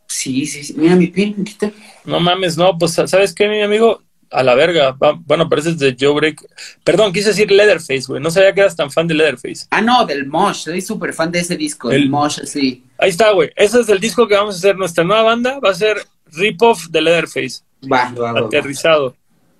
Sí, 0.07 0.45
sí, 0.45 0.63
sí. 0.63 0.73
Mira 0.75 0.95
mi 0.95 1.07
pin, 1.07 1.35
está. 1.47 1.71
No 2.03 2.19
mames, 2.19 2.57
no. 2.57 2.77
Pues, 2.77 2.93
¿sabes 2.93 3.33
qué, 3.33 3.47
mi 3.47 3.61
amigo? 3.61 4.01
A 4.31 4.43
la 4.43 4.55
verga. 4.55 4.91
Va- 4.91 5.13
Bueno, 5.25 5.47
pero 5.47 5.61
ese 5.61 5.69
es 5.71 5.79
de 5.79 5.95
Joe 5.99 6.13
Breaker. 6.13 6.49
Perdón, 6.83 7.13
quise 7.13 7.29
decir 7.29 7.49
Leatherface, 7.51 8.03
güey. 8.07 8.21
No 8.21 8.29
sabía 8.31 8.53
que 8.53 8.61
eras 8.61 8.75
tan 8.75 8.91
fan 8.91 9.07
de 9.07 9.13
Leatherface. 9.13 9.67
Ah, 9.69 9.81
no, 9.81 10.05
del 10.05 10.25
Mosh. 10.27 10.63
Soy 10.65 10.81
súper 10.81 11.13
fan 11.13 11.31
de 11.31 11.39
ese 11.39 11.55
disco. 11.55 11.89
El 11.91 12.09
Mosh, 12.09 12.39
sí. 12.45 12.83
Ahí 12.97 13.11
está, 13.11 13.31
güey. 13.31 13.51
Ese 13.55 13.79
es 13.81 13.89
el 13.89 13.99
disco 13.99 14.27
que 14.27 14.35
vamos 14.35 14.55
a 14.55 14.57
hacer. 14.57 14.75
Nuestra 14.77 15.03
nueva 15.03 15.23
banda 15.23 15.59
va 15.59 15.69
a 15.71 15.75
ser 15.75 15.97
Rip-Off 16.33 16.87
de 16.89 17.01
Leatherface. 17.01 17.61
Va, 17.91 18.11
lo 18.11 18.27
hago. 18.27 18.47
Aterrizado. 18.47 19.15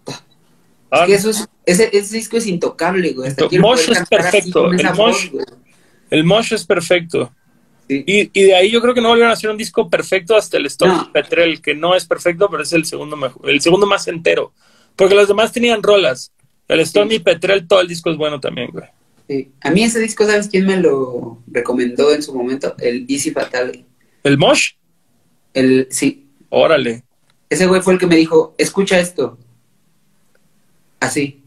Es 0.05 0.15
Ah, 0.91 1.05
que 1.05 1.13
eso 1.13 1.29
es, 1.29 1.47
ese, 1.71 1.89
ese 1.97 2.15
disco 2.17 2.37
es 2.37 2.47
intocable, 2.47 3.11
güey. 3.13 3.29
Hasta 3.29 3.47
quiero 3.47 3.63
Mosh 3.67 3.89
es 3.89 4.07
perfecto, 4.09 4.71
el 4.71 4.77
Mosh- 4.85 4.95
voz, 4.97 5.31
güey. 5.31 5.45
El 6.09 6.23
Mosh 6.23 6.53
es 6.53 6.65
perfecto. 6.65 7.31
Sí. 7.87 8.03
Y, 8.05 8.29
y 8.39 8.43
de 8.43 8.55
ahí 8.55 8.69
yo 8.69 8.81
creo 8.81 8.93
que 8.93 9.01
no 9.01 9.09
volvieron 9.09 9.31
a 9.31 9.33
hacer 9.33 9.49
un 9.49 9.57
disco 9.57 9.89
perfecto 9.89 10.35
hasta 10.35 10.57
el 10.57 10.67
No. 10.85 11.11
Petrel, 11.11 11.61
que 11.61 11.73
no 11.73 11.95
es 11.95 12.05
perfecto, 12.05 12.47
pero 12.49 12.63
es 12.63 12.71
el 12.73 12.85
segundo 12.85 13.15
mejor, 13.17 13.49
el 13.49 13.61
segundo 13.61 13.87
más 13.87 14.07
entero. 14.07 14.53
Porque 14.95 15.15
los 15.15 15.27
demás 15.27 15.51
tenían 15.51 15.81
rolas. 15.81 16.31
El 16.67 16.85
Stormy 16.85 17.17
Petrel, 17.19 17.67
todo 17.67 17.81
el 17.81 17.87
disco 17.87 18.11
es 18.11 18.17
bueno 18.17 18.39
también, 18.39 18.69
güey. 18.71 18.85
Sí. 19.27 19.51
A 19.61 19.71
mí 19.71 19.83
ese 19.83 19.99
disco, 19.99 20.25
¿sabes 20.25 20.47
quién 20.49 20.65
me 20.67 20.77
lo 20.77 21.39
recomendó 21.47 22.13
en 22.13 22.21
su 22.21 22.33
momento? 22.33 22.75
El 22.79 23.05
Easy 23.09 23.31
Fatal. 23.31 23.85
¿El 24.23 24.37
Mosh? 24.37 24.73
El, 25.53 25.87
sí, 25.89 26.27
Órale. 26.49 27.03
ese 27.49 27.65
güey 27.65 27.81
fue 27.81 27.93
el 27.93 27.99
que 27.99 28.05
me 28.07 28.15
dijo, 28.15 28.53
escucha 28.57 28.99
esto. 28.99 29.37
Así. 30.99 31.38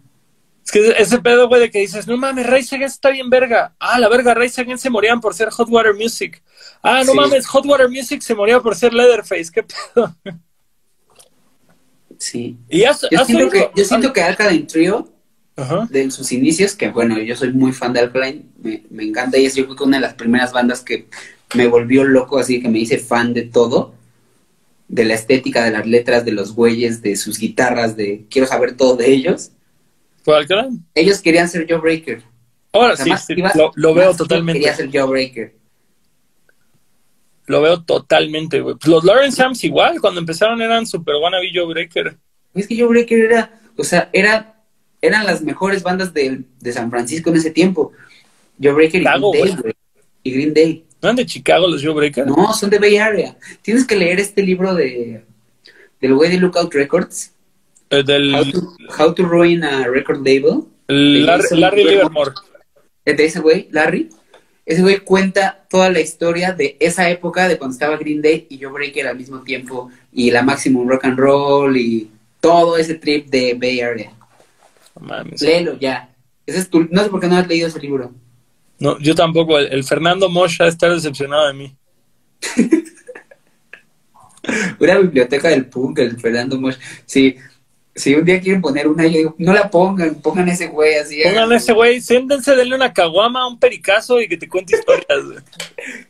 Es 0.65 0.71
que 0.71 0.95
ese 0.97 1.19
pedo, 1.19 1.49
güey, 1.49 1.61
de 1.61 1.71
que 1.71 1.81
dices, 1.81 2.07
no 2.07 2.17
mames, 2.17 2.47
Rise 2.47 2.77
Against 2.77 2.95
está 2.97 3.11
bien 3.11 3.29
verga. 3.29 3.75
Ah, 3.81 3.99
la 3.99 4.09
verga, 4.09 4.33
Rise 4.35 4.61
Against 4.61 4.83
se 4.85 4.91
morían 4.91 5.21
por 5.21 5.35
ser 5.35 5.51
Hot 5.51 5.69
Water 5.69 5.95
Music. 5.95 6.43
Ah, 6.83 7.03
no 7.05 7.13
Sí. 7.13 7.17
mames, 7.19 7.47
Hot 7.49 7.67
Water 7.67 7.89
Music 7.89 8.23
se 8.23 8.35
moría 8.35 8.61
por 8.61 8.77
ser 8.77 8.93
Leatherface. 8.93 9.51
¿Qué 9.53 9.65
pedo? 9.65 10.17
Sí. 12.19 12.57
Y 12.69 12.85
has, 12.85 13.01
Yo 13.11 13.21
has 13.21 13.27
siento, 13.27 13.51
que, 13.51 13.71
yo 13.75 13.85
siento 13.85 14.13
que 14.13 14.23
Alkaline 14.23 14.67
Trio, 14.67 15.09
de 15.91 16.11
sus 16.11 16.31
inicios, 16.33 16.75
que 16.75 16.89
bueno, 16.91 17.19
yo 17.19 17.37
soy 17.37 17.53
muy 17.53 17.73
fan 17.73 17.93
de 17.93 18.01
Alkaline, 18.01 18.45
me, 18.63 18.85
me 18.91 19.03
encanta 19.05 19.39
y 19.39 19.47
es 19.47 19.55
yo 19.55 19.65
creo 19.65 19.77
que 19.77 19.85
una 19.85 19.97
de 19.99 20.03
las 20.03 20.15
primeras 20.15 20.53
bandas 20.53 20.81
que 20.83 21.09
me 21.55 21.67
volvió 21.67 22.05
loco, 22.05 22.39
así 22.39 22.63
que 22.63 22.69
me 22.69 22.79
hice 22.79 22.99
fan 22.99 23.35
de 23.35 23.43
todo, 23.43 23.95
de 24.89 25.05
la 25.05 25.15
estética, 25.15 25.65
de 25.65 25.73
las 25.73 25.87
letras, 25.87 26.25
de 26.25 26.33
los 26.33 26.55
güeyes, 26.55 27.03
de 27.03 27.17
sus 27.17 27.39
guitarras, 27.39 27.97
de 27.97 28.25
quiero 28.31 28.47
saber 28.47 28.77
todo 28.77 28.97
de 28.97 29.11
ellos. 29.13 29.51
Ellos 30.95 31.21
querían 31.21 31.49
ser 31.49 31.67
Joe 31.69 31.79
Breaker. 31.79 32.23
Ahora 32.73 32.95
O 32.95 32.97
sea, 32.97 33.17
sí, 33.19 33.35
sí, 33.35 33.43
lo, 33.55 33.73
lo 33.75 33.95
veo 33.95 34.15
totalmente. 34.15 34.61
Quería 34.61 34.75
ser 34.75 34.91
Joe 34.93 35.09
Breaker. 35.09 35.55
Lo 37.47 37.61
veo 37.61 37.83
totalmente, 37.83 38.61
güey. 38.61 38.77
Pues 38.77 38.87
los 38.87 39.05
Lawrence 39.05 39.37
Sams 39.37 39.63
igual, 39.65 40.01
cuando 40.01 40.21
empezaron 40.21 40.63
eran 40.63 40.87
super 40.87 41.17
wannabe 41.17 41.51
Joe 41.53 41.67
Breaker. 41.67 42.17
Es 42.55 42.67
que 42.67 42.79
Joe 42.79 42.89
Breaker 42.89 43.19
era, 43.19 43.61
o 43.77 43.85
sea, 43.85 44.09
era, 44.13 44.63
eran 45.01 45.27
las 45.27 45.43
mejores 45.43 45.83
bandas 45.83 46.15
de, 46.15 46.43
de 46.61 46.73
San 46.73 46.91
Francisco 46.91 47.31
en 47.31 47.37
ese 47.37 47.51
tiempo. 47.51 47.93
Joe 48.63 48.73
Breaker 48.73 49.03
y 49.03 49.05
Green 49.05 49.33
Day, 49.33 49.57
güey. 49.61 49.75
Y 50.23 50.31
Green 50.33 50.55
Day. 50.55 50.85
¿No 51.03 51.09
eran 51.09 51.17
de 51.17 51.27
Chicago 51.27 51.67
los 51.67 51.83
Joe 51.83 51.95
Breaker? 51.95 52.27
No, 52.27 52.53
son 52.55 52.71
de 52.71 52.79
Bay 52.79 52.97
Area. 52.97 53.37
Tienes 53.61 53.85
que 53.85 53.97
leer 53.97 54.21
este 54.21 54.43
libro 54.43 54.75
de 54.75 55.25
del 56.01 56.15
güey 56.15 56.31
de 56.31 56.39
Lookout 56.39 56.73
Records. 56.75 57.32
Eh, 57.93 58.03
del 58.03 58.35
How 58.35 58.51
to, 58.51 58.77
How 58.99 59.15
to 59.15 59.23
Ruin 59.25 59.63
a 59.63 59.87
Record 59.87 60.27
Label. 60.27 60.65
el 60.89 61.27
Larry, 61.27 61.85
Livermore. 61.85 62.33
De 63.05 63.25
ese 63.25 63.41
güey, 63.41 63.69
Larry. 63.71 64.09
Ese 64.65 64.81
güey 64.81 65.01
cuenta 65.01 65.67
toda 65.69 65.91
la 65.91 66.01
historia 66.01 66.53
de 66.53 66.77
esa 66.81 67.11
época 67.11 67.49
de 67.49 67.59
cuando 67.59 67.75
estaba 67.75 67.97
Green 67.97 68.23
Day 68.23 68.47
y 68.49 68.59
Joe 68.63 68.73
Breaker 68.73 69.09
al 69.09 69.17
mismo 69.19 69.43
tiempo. 69.43 69.91
Y 70.13 70.31
la 70.31 70.43
Maximum 70.43 70.89
Rock 70.89 71.05
and 71.05 71.19
Roll 71.19 71.77
y 71.77 72.11
todo 72.41 72.79
ese 72.79 72.95
trip 72.95 73.29
de 73.29 73.55
Bay 73.55 73.81
Area. 73.81 74.13
Mames. 74.99 75.43
Léelo 75.43 75.79
ya. 75.79 76.09
Ese 76.47 76.61
es 76.61 76.71
tu, 76.71 76.89
no 76.91 77.03
sé 77.05 77.11
por 77.11 77.21
qué 77.21 77.29
no 77.29 77.37
has 77.37 77.47
leído 77.47 77.69
ese 77.69 77.81
libro. 77.81 78.13
No, 78.79 78.99
yo 79.01 79.15
tampoco. 79.15 79.59
El, 79.59 79.73
el 79.73 79.85
Fernando 79.85 80.29
Mosha 80.31 80.67
está 80.67 80.89
decepcionado 80.89 81.47
de 81.49 81.55
mí. 81.55 81.77
Una 84.81 84.99
biblioteca 84.99 85.49
del 85.49 85.67
punk, 85.67 85.99
el 86.01 86.19
Fernando 86.19 86.59
Mosh. 86.61 86.77
Sí, 87.07 87.37
si 87.95 88.15
un 88.15 88.25
día 88.25 88.41
quieren 88.41 88.63
poner 88.63 88.89
una, 88.89 89.07
yo 89.07 89.19
digo, 89.19 89.35
no 89.39 89.53
la 89.53 89.71
pongan, 89.71 90.15
pongan 90.17 90.49
ese 90.49 90.69
güey 90.69 90.95
así. 90.95 91.21
Pongan 91.23 91.53
a 91.53 91.57
ese 91.57 91.73
güey, 91.73 92.01
siéntense, 92.01 92.57
denle 92.57 92.75
una 92.75 92.93
caguama, 92.93 93.47
un 93.47 93.59
pericazo 93.59 94.21
y 94.21 94.29
que 94.29 94.39
te 94.39 94.49
cuente 94.49 94.77
historias. 94.77 95.45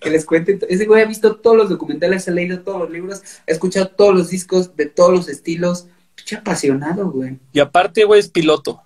Que 0.00 0.10
les 0.10 0.24
cuente. 0.24 0.58
Ese 0.68 0.86
güey 0.86 1.02
ha 1.02 1.06
visto 1.06 1.36
todos 1.36 1.56
los 1.56 1.68
documentales, 1.68 2.28
ha 2.28 2.30
leído 2.30 2.60
todos 2.60 2.80
los 2.80 2.90
libros, 2.90 3.22
ha 3.48 3.50
escuchado 3.50 3.88
todos 3.88 4.14
los 4.14 4.30
discos 4.30 4.76
de 4.76 4.86
todos 4.86 5.12
los 5.12 5.28
estilos, 5.28 5.86
Pinche 6.14 6.36
apasionado, 6.36 7.10
güey. 7.10 7.38
Y 7.52 7.60
aparte, 7.60 8.04
güey, 8.04 8.20
es 8.20 8.28
piloto. 8.28 8.82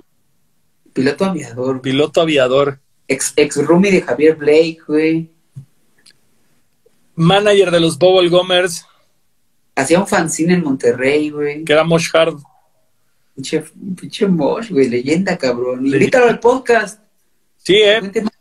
Piloto 0.93 1.24
aviador. 1.24 1.82
Piloto 1.82 2.20
aviador. 2.20 2.81
Ex, 3.09 3.32
ex 3.36 3.56
roomie 3.56 3.90
de 3.90 4.02
Javier 4.02 4.36
Blake, 4.36 4.78
güey. 4.86 5.31
Manager 7.14 7.70
de 7.70 7.81
los 7.81 7.98
Bubble 7.98 8.28
Gomers. 8.28 8.86
Hacía 9.74 9.98
un 9.98 10.06
fanzine 10.06 10.55
en 10.55 10.62
Monterrey, 10.62 11.31
güey. 11.31 11.64
Que 11.64 11.73
era 11.73 11.85
Mosh 11.85 12.09
Hard. 12.12 12.39
Pinche, 13.37 13.63
pinche 14.01 14.27
Mosh, 14.27 14.71
güey. 14.71 14.89
Leyenda, 14.89 15.37
cabrón. 15.37 15.87
Invítalo 15.87 16.27
al 16.27 16.41
podcast. 16.41 17.01
Sí, 17.59 17.75
eh. 17.77 18.01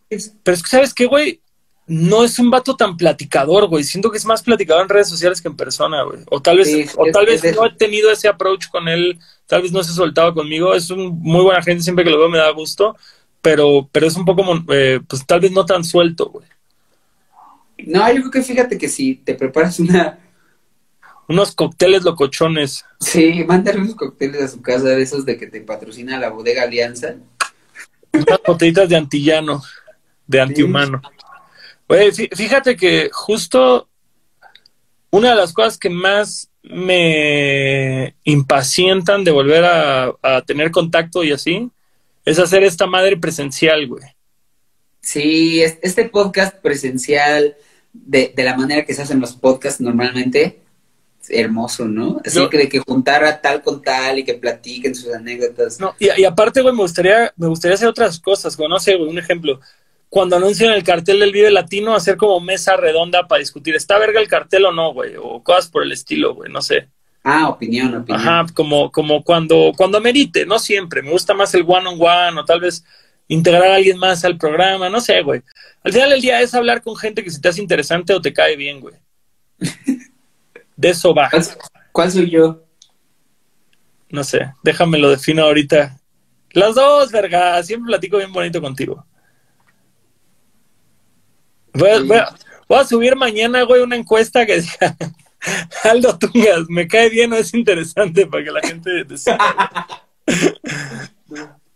Pero 0.09 0.55
es 0.55 0.63
que, 0.63 0.69
¿sabes 0.69 0.93
qué, 0.93 1.05
güey? 1.05 1.41
No 1.85 2.23
es 2.23 2.39
un 2.39 2.49
vato 2.49 2.75
tan 2.77 2.95
platicador, 2.95 3.67
güey. 3.67 3.83
Siento 3.83 4.09
que 4.09 4.17
es 4.17 4.25
más 4.25 4.41
platicador 4.41 4.83
en 4.83 4.89
redes 4.89 5.09
sociales 5.09 5.41
que 5.41 5.49
en 5.49 5.57
persona, 5.57 6.03
güey. 6.03 6.19
O 6.31 6.41
tal 6.41 6.57
vez, 6.57 6.67
Sí, 6.67 6.85
o 6.95 7.05
tal 7.11 7.25
vez 7.25 7.43
no 7.53 7.65
he 7.65 7.71
tenido 7.73 8.09
ese 8.09 8.29
approach 8.29 8.69
con 8.69 8.87
él. 8.87 9.19
Tal 9.45 9.61
vez 9.61 9.73
no 9.73 9.83
se 9.83 9.91
ha 9.91 9.95
soltado 9.95 10.33
conmigo. 10.33 10.73
Es 10.73 10.89
un 10.89 11.19
muy 11.19 11.43
buena 11.43 11.61
gente. 11.61 11.83
Siempre 11.83 12.05
que 12.05 12.09
lo 12.09 12.19
veo 12.19 12.29
me 12.29 12.37
da 12.37 12.49
gusto. 12.51 12.95
Pero, 13.41 13.89
pero 13.91 14.07
es 14.07 14.15
un 14.15 14.25
poco, 14.25 14.43
eh, 14.71 15.01
pues 15.05 15.25
tal 15.25 15.41
vez 15.41 15.51
no 15.51 15.65
tan 15.65 15.83
suelto, 15.83 16.29
güey. 16.29 16.47
No, 17.85 18.07
yo 18.13 18.21
creo 18.21 18.31
que 18.31 18.41
fíjate 18.41 18.77
que 18.77 18.87
si 18.87 19.15
te 19.15 19.35
preparas 19.35 19.79
una. 19.79 20.19
Unos 21.27 21.55
cócteles 21.55 22.03
locochones. 22.03 22.85
Sí, 22.99 23.43
mándale 23.47 23.79
unos 23.79 23.95
cócteles 23.95 24.41
a 24.43 24.47
su 24.47 24.61
casa 24.61 24.85
de 24.89 25.01
esos 25.01 25.25
de 25.25 25.37
que 25.37 25.47
te 25.47 25.61
patrocina 25.61 26.19
la 26.19 26.29
bodega 26.29 26.63
Alianza. 26.63 27.15
Unas 28.13 28.39
botellitas 28.45 28.87
de 28.89 28.95
antillano, 28.95 29.61
de 30.27 30.41
antihumano. 30.41 31.01
Oye, 31.87 32.11
fíjate 32.11 32.75
que 32.75 33.09
justo 33.11 33.89
una 35.09 35.31
de 35.31 35.35
las 35.35 35.53
cosas 35.53 35.77
que 35.77 35.89
más 35.89 36.49
me 36.63 38.15
impacientan 38.23 39.23
de 39.23 39.31
volver 39.31 39.63
a, 39.65 40.13
a 40.21 40.41
tener 40.43 40.71
contacto 40.71 41.23
y 41.23 41.31
así 41.31 41.69
es 42.23 42.39
hacer 42.39 42.63
esta 42.63 42.87
madre 42.87 43.17
presencial, 43.17 43.87
güey. 43.87 44.03
Sí, 45.01 45.61
es- 45.61 45.77
este 45.83 46.05
podcast 46.09 46.55
presencial, 46.61 47.55
de, 47.93 48.33
de 48.35 48.43
la 48.43 48.57
manera 48.57 48.83
que 48.85 48.93
se 48.95 49.03
hacen 49.03 49.19
los 49.19 49.33
podcasts 49.33 49.79
normalmente, 49.79 50.59
hermoso, 51.29 51.85
¿no? 51.85 52.21
Así 52.25 52.37
Yo- 52.37 52.49
que 52.49 52.57
de 52.57 52.69
que 52.69 52.79
juntara 52.79 53.41
tal 53.41 53.61
con 53.61 53.81
tal 53.81 54.19
y 54.19 54.23
que 54.23 54.33
platiquen 54.35 54.95
sus 54.95 55.13
anécdotas. 55.13 55.79
No, 55.79 55.95
y, 55.99 56.09
y 56.21 56.25
aparte, 56.25 56.61
güey, 56.61 56.73
me 56.75 56.81
gustaría, 56.81 57.33
me 57.37 57.47
gustaría 57.47 57.75
hacer 57.75 57.87
otras 57.87 58.19
cosas, 58.19 58.55
güey. 58.57 58.69
No 58.69 58.79
sé, 58.79 58.95
güey, 58.95 59.09
un 59.09 59.19
ejemplo. 59.19 59.59
Cuando 60.09 60.37
anuncian 60.37 60.71
el 60.73 60.83
cartel 60.83 61.19
del 61.19 61.31
Vive 61.31 61.51
Latino, 61.51 61.93
hacer 61.95 62.15
como 62.15 62.39
mesa 62.39 62.77
redonda 62.77 63.27
para 63.27 63.39
discutir, 63.39 63.75
¿está 63.75 63.97
verga 63.97 64.21
el 64.21 64.27
cartel 64.27 64.65
o 64.65 64.71
no, 64.71 64.93
güey? 64.93 65.15
O 65.21 65.43
cosas 65.43 65.67
por 65.67 65.83
el 65.83 65.91
estilo, 65.91 66.35
güey, 66.35 66.51
no 66.51 66.61
sé. 66.61 66.87
Ah, 67.23 67.49
opinión, 67.49 67.93
opinión. 67.95 68.21
Ajá, 68.21 68.45
como, 68.53 68.91
como 68.91 69.23
cuando, 69.23 69.73
cuando 69.75 69.99
merite, 69.99 70.45
no 70.45 70.59
siempre. 70.59 71.01
Me 71.01 71.09
gusta 71.11 71.33
más 71.33 71.53
el 71.55 71.63
one 71.67 71.87
on 71.89 71.97
one 71.99 72.39
o 72.39 72.45
tal 72.45 72.59
vez 72.61 72.85
integrar 73.27 73.71
a 73.71 73.75
alguien 73.75 73.97
más 73.97 74.23
al 74.23 74.37
programa, 74.37 74.89
no 74.89 75.01
sé, 75.01 75.21
güey. 75.23 75.41
Al 75.83 75.91
final 75.91 76.11
del 76.11 76.21
día 76.21 76.39
es 76.41 76.53
hablar 76.53 76.81
con 76.83 76.95
gente 76.95 77.23
que 77.23 77.31
si 77.31 77.41
te 77.41 77.49
hace 77.49 77.61
interesante 77.61 78.13
o 78.13 78.21
te 78.21 78.31
cae 78.31 78.55
bien, 78.55 78.79
güey. 78.79 78.93
De 80.75 80.89
eso 80.89 81.13
va. 81.13 81.29
¿Cuál, 81.29 81.45
cuál 81.91 82.11
soy 82.11 82.29
yo? 82.29 82.61
No 84.09 84.23
sé, 84.23 84.53
déjame 84.63 84.97
lo 84.97 85.09
defino 85.09 85.43
ahorita. 85.43 85.97
Las 86.51 86.75
dos, 86.75 87.11
verga, 87.11 87.61
siempre 87.63 87.87
platico 87.91 88.17
bien 88.17 88.31
bonito 88.31 88.61
contigo. 88.61 89.05
Voy 91.73 91.89
a, 91.89 91.97
Sí. 91.99 92.03
voy 92.07 92.17
a- 92.17 92.35
voy 92.67 92.79
a 92.79 92.85
subir 92.85 93.15
mañana, 93.15 93.63
güey, 93.63 93.81
una 93.81 93.95
encuesta 93.95 94.45
que 94.45 94.61
diga 94.61 94.95
Aldo 95.83 96.17
Tungas, 96.17 96.61
¿me 96.69 96.87
cae 96.87 97.09
bien 97.09 97.33
o 97.33 97.35
es 97.35 97.53
interesante 97.53 98.25
para 98.25 98.43
que 98.43 98.51
la 98.51 98.61
gente 98.61 99.03
decida? 99.03 99.37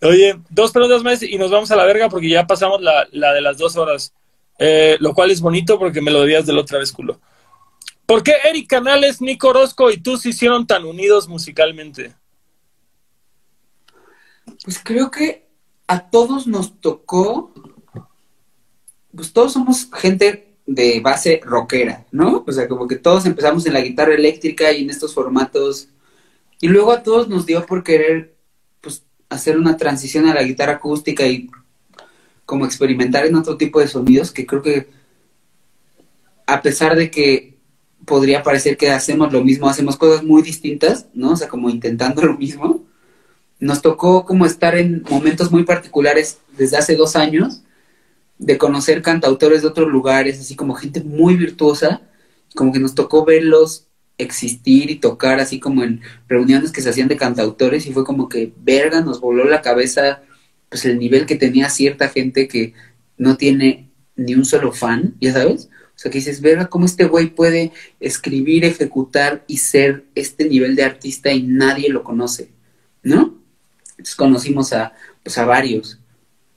Oye, 0.01 0.39
dos 0.49 0.71
preguntas 0.71 1.03
más 1.03 1.21
y 1.23 1.37
nos 1.37 1.51
vamos 1.51 1.69
a 1.71 1.75
la 1.75 1.83
verga 1.85 2.07
porque 2.07 2.29
ya 2.29 2.47
pasamos 2.47 2.81
la, 2.81 3.05
la 3.11 3.33
de 3.33 3.41
las 3.41 3.57
dos 3.57 3.75
horas. 3.75 4.13
Eh, 4.57 4.97
lo 4.99 5.13
cual 5.13 5.31
es 5.31 5.39
bonito 5.41 5.77
porque 5.77 6.01
me 6.01 6.11
lo 6.11 6.21
debías 6.21 6.45
de 6.45 6.53
la 6.53 6.61
otra 6.61 6.79
vez, 6.79 6.91
culo. 6.91 7.19
¿Por 8.09 8.23
qué 8.23 8.33
Eric 8.43 8.67
Canales, 8.67 9.21
Nico 9.21 9.49
Orozco 9.49 9.91
y 9.91 9.97
tú 9.97 10.17
se 10.17 10.29
hicieron 10.29 10.65
tan 10.65 10.83
unidos 10.83 11.27
musicalmente? 11.27 12.15
Pues 14.63 14.79
creo 14.83 15.11
que 15.11 15.47
a 15.85 16.09
todos 16.09 16.47
nos 16.47 16.81
tocó, 16.81 17.53
pues 19.15 19.31
todos 19.31 19.53
somos 19.53 19.91
gente 19.93 20.55
de 20.65 20.99
base 21.01 21.39
rockera, 21.43 22.07
¿no? 22.09 22.43
O 22.47 22.51
sea, 22.51 22.67
como 22.67 22.87
que 22.87 22.95
todos 22.95 23.27
empezamos 23.27 23.67
en 23.67 23.73
la 23.73 23.81
guitarra 23.81 24.15
eléctrica 24.15 24.71
y 24.71 24.81
en 24.81 24.89
estos 24.89 25.13
formatos, 25.13 25.89
y 26.59 26.67
luego 26.67 26.91
a 26.91 27.03
todos 27.03 27.29
nos 27.29 27.45
dio 27.45 27.63
por 27.67 27.83
querer, 27.83 28.35
pues, 28.81 29.03
hacer 29.29 29.55
una 29.55 29.77
transición 29.77 30.27
a 30.27 30.33
la 30.33 30.41
guitarra 30.41 30.73
acústica 30.73 31.27
y 31.27 31.47
como 32.47 32.65
experimentar 32.65 33.27
en 33.27 33.35
otro 33.35 33.55
tipo 33.55 33.79
de 33.79 33.87
sonidos 33.87 34.31
que 34.31 34.47
creo 34.47 34.63
que 34.63 34.89
a 36.47 36.63
pesar 36.63 36.95
de 36.95 37.11
que 37.11 37.48
podría 38.09 38.43
parecer 38.43 38.75
que 38.75 38.89
hacemos 38.89 39.31
lo 39.31 39.43
mismo, 39.43 39.69
hacemos 39.69 39.95
cosas 39.95 40.23
muy 40.25 40.41
distintas, 40.41 41.05
¿no? 41.13 41.31
O 41.31 41.35
sea, 41.37 41.47
como 41.47 41.69
intentando 41.69 42.21
lo 42.25 42.37
mismo 42.37 42.89
nos 43.59 43.81
tocó 43.81 44.25
como 44.25 44.45
estar 44.45 44.77
en 44.77 45.03
momentos 45.09 45.51
muy 45.51 45.63
particulares 45.63 46.39
desde 46.57 46.77
hace 46.77 46.95
dos 46.95 47.15
años, 47.15 47.61
de 48.37 48.57
conocer 48.57 49.01
cantautores 49.01 49.61
de 49.61 49.67
otros 49.67 49.89
lugares, 49.89 50.39
así 50.39 50.55
como 50.55 50.73
gente 50.75 51.01
muy 51.03 51.35
virtuosa, 51.35 52.01
como 52.55 52.71
que 52.71 52.79
nos 52.79 52.95
tocó 52.95 53.25
verlos 53.25 53.87
existir 54.17 54.89
y 54.89 54.95
tocar 54.95 55.39
así 55.39 55.59
como 55.59 55.83
en 55.83 56.01
reuniones 56.27 56.71
que 56.71 56.81
se 56.81 56.89
hacían 56.89 57.09
de 57.09 57.17
cantautores 57.17 57.85
y 57.85 57.93
fue 57.93 58.05
como 58.05 58.29
que 58.29 58.53
verga, 58.63 59.01
nos 59.01 59.19
voló 59.19 59.43
la 59.43 59.61
cabeza 59.61 60.21
pues 60.69 60.85
el 60.85 60.99
nivel 60.99 61.25
que 61.25 61.35
tenía 61.35 61.69
cierta 61.69 62.09
gente 62.09 62.47
que 62.47 62.73
no 63.17 63.35
tiene 63.37 63.89
ni 64.15 64.35
un 64.35 64.45
solo 64.45 64.71
fan, 64.71 65.15
ya 65.19 65.33
sabes, 65.33 65.69
o 65.99 66.01
sea 66.01 66.09
que 66.09 66.19
dices, 66.19 66.39
verga, 66.39 66.67
cómo 66.67 66.85
este 66.85 67.03
güey 67.03 67.27
puede 67.27 67.73
escribir, 67.99 68.63
ejecutar 68.63 69.43
y 69.47 69.57
ser 69.57 70.05
este 70.15 70.47
nivel 70.47 70.77
de 70.77 70.85
artista 70.85 71.29
y 71.33 71.43
nadie 71.43 71.89
lo 71.89 72.05
conoce, 72.05 72.51
¿no? 73.03 73.35
Entonces 73.89 74.15
conocimos 74.15 74.71
a, 74.71 74.93
pues 75.21 75.37
a 75.37 75.43
varios. 75.43 75.99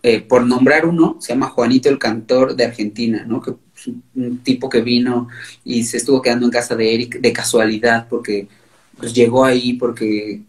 Eh, 0.05 0.20
por 0.20 0.47
nombrar 0.47 0.86
uno, 0.86 1.16
se 1.19 1.32
llama 1.32 1.48
Juanito 1.48 1.89
el 1.89 1.98
Cantor 1.98 2.55
de 2.55 2.66
Argentina, 2.66 3.24
¿no? 3.27 3.43
Que 3.43 3.55
un 4.14 4.39
tipo 4.44 4.69
que 4.69 4.81
vino 4.81 5.27
y 5.64 5.82
se 5.82 5.97
estuvo 5.97 6.23
quedando 6.23 6.47
en 6.47 6.52
casa 6.52 6.77
de 6.77 6.94
Eric 6.94 7.20
de 7.20 7.32
casualidad 7.32 8.06
porque 8.09 8.47
pues 8.97 9.12
llegó 9.12 9.44
ahí 9.44 9.73
porque 9.73 10.43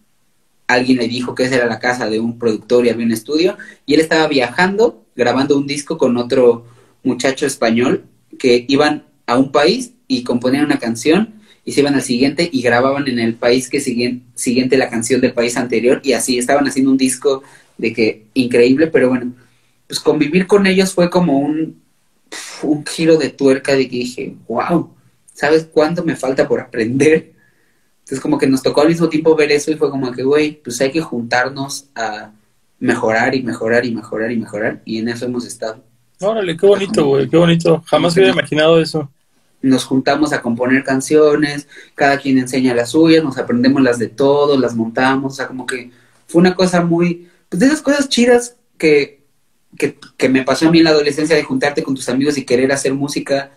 alguien 0.68 1.00
le 1.00 1.08
dijo 1.08 1.34
que 1.34 1.46
esa 1.46 1.56
era 1.56 1.66
la 1.66 1.80
casa 1.80 2.08
de 2.12 2.20
un 2.20 2.38
productor 2.38 2.86
y 2.86 2.90
había 2.90 3.08
un 3.08 3.12
estudio 3.12 3.58
y 3.88 3.96
él 3.96 4.02
estaba 4.02 4.28
viajando 4.28 5.04
grabando 5.16 5.58
un 5.58 5.66
disco 5.66 5.98
con 5.98 6.16
otro 6.18 6.68
muchacho 7.02 7.48
español 7.48 8.06
que 8.38 8.66
iban 8.68 9.06
a 9.26 9.38
un 9.38 9.52
país 9.52 9.94
y 10.08 10.24
componían 10.24 10.66
una 10.66 10.80
canción 10.80 11.36
y 11.66 11.72
se 11.72 11.82
iban 11.82 11.96
al 11.96 12.02
siguiente 12.02 12.50
y 12.52 12.62
grababan 12.62 13.08
en 13.08 13.20
el 13.20 13.36
país 13.36 13.70
que 13.70 13.80
siguen, 13.80 14.24
siguiente 14.36 14.78
la 14.78 14.90
canción 14.90 15.22
del 15.22 15.34
país 15.34 15.56
anterior 15.58 16.02
y 16.04 16.14
así 16.14 16.38
estaban 16.38 16.68
haciendo 16.68 16.92
un 16.92 16.98
disco 16.98 17.44
de 17.78 17.94
que 17.94 18.26
increíble, 18.34 18.88
pero 18.88 19.10
bueno, 19.10 19.34
pues 19.88 20.00
convivir 20.00 20.48
con 20.48 20.68
ellos 20.68 20.94
fue 20.94 21.10
como 21.10 21.40
un, 21.40 21.82
un 22.64 22.86
giro 22.86 23.18
de 23.18 23.30
tuerca 23.30 23.76
de 23.76 23.88
que 23.88 23.98
dije, 23.98 24.36
wow, 24.48 24.94
¿sabes 25.34 25.68
cuánto 25.72 26.04
me 26.04 26.16
falta 26.16 26.48
por 26.48 26.60
aprender? 26.60 27.34
Entonces 28.00 28.20
como 28.20 28.38
que 28.38 28.48
nos 28.48 28.62
tocó 28.62 28.82
al 28.82 28.90
mismo 28.90 29.08
tiempo 29.08 29.36
ver 29.36 29.52
eso 29.52 29.72
y 29.72 29.76
fue 29.76 29.90
como 29.90 30.12
que, 30.12 30.24
güey, 30.24 30.62
pues 30.62 30.80
hay 30.82 30.92
que 30.92 31.02
juntarnos 31.02 31.90
a 31.96 32.34
mejorar 32.80 33.34
y 33.34 33.42
mejorar 33.42 33.86
y 33.86 33.96
mejorar 33.96 34.32
y 34.32 34.38
mejorar 34.38 34.82
y 34.84 34.98
en 34.98 35.08
eso 35.08 35.26
hemos 35.26 35.46
estado. 35.46 35.84
Órale, 36.24 36.56
qué 36.56 36.66
bonito, 36.66 37.06
güey, 37.06 37.30
qué 37.30 37.38
bonito. 37.38 37.84
Jamás 37.86 38.14
hubiera 38.14 38.32
imaginado 38.32 38.80
eso. 38.80 39.10
nos 39.62 39.86
juntamos 39.86 40.34
a 40.34 40.42
componer 40.42 40.84
canciones, 40.84 41.68
cada 41.96 42.18
quien 42.18 42.38
enseña 42.38 42.74
las 42.74 42.92
suyas, 42.92 43.24
nos 43.24 43.38
aprendemos 43.38 43.82
las 43.82 43.98
de 43.98 44.08
todos, 44.08 44.60
las 44.60 44.76
montamos, 44.76 45.34
o 45.34 45.36
sea, 45.36 45.48
como 45.48 45.66
que 45.66 45.92
fue 46.28 46.42
una 46.42 46.56
cosa 46.56 46.82
muy, 46.82 47.30
pues 47.50 47.60
de 47.60 47.68
esas 47.68 47.82
cosas 47.82 48.10
chidas 48.10 48.58
que, 48.78 49.24
que, 49.78 49.98
que 50.18 50.30
me 50.30 50.44
pasó 50.44 50.68
a 50.68 50.72
mí 50.72 50.80
en 50.80 50.86
la 50.86 50.90
adolescencia 50.90 51.36
de 51.36 51.44
juntarte 51.44 51.82
con 51.82 51.96
tus 51.96 52.10
amigos 52.10 52.38
y 52.38 52.46
querer 52.46 52.72
hacer 52.74 52.94
música 52.94 53.52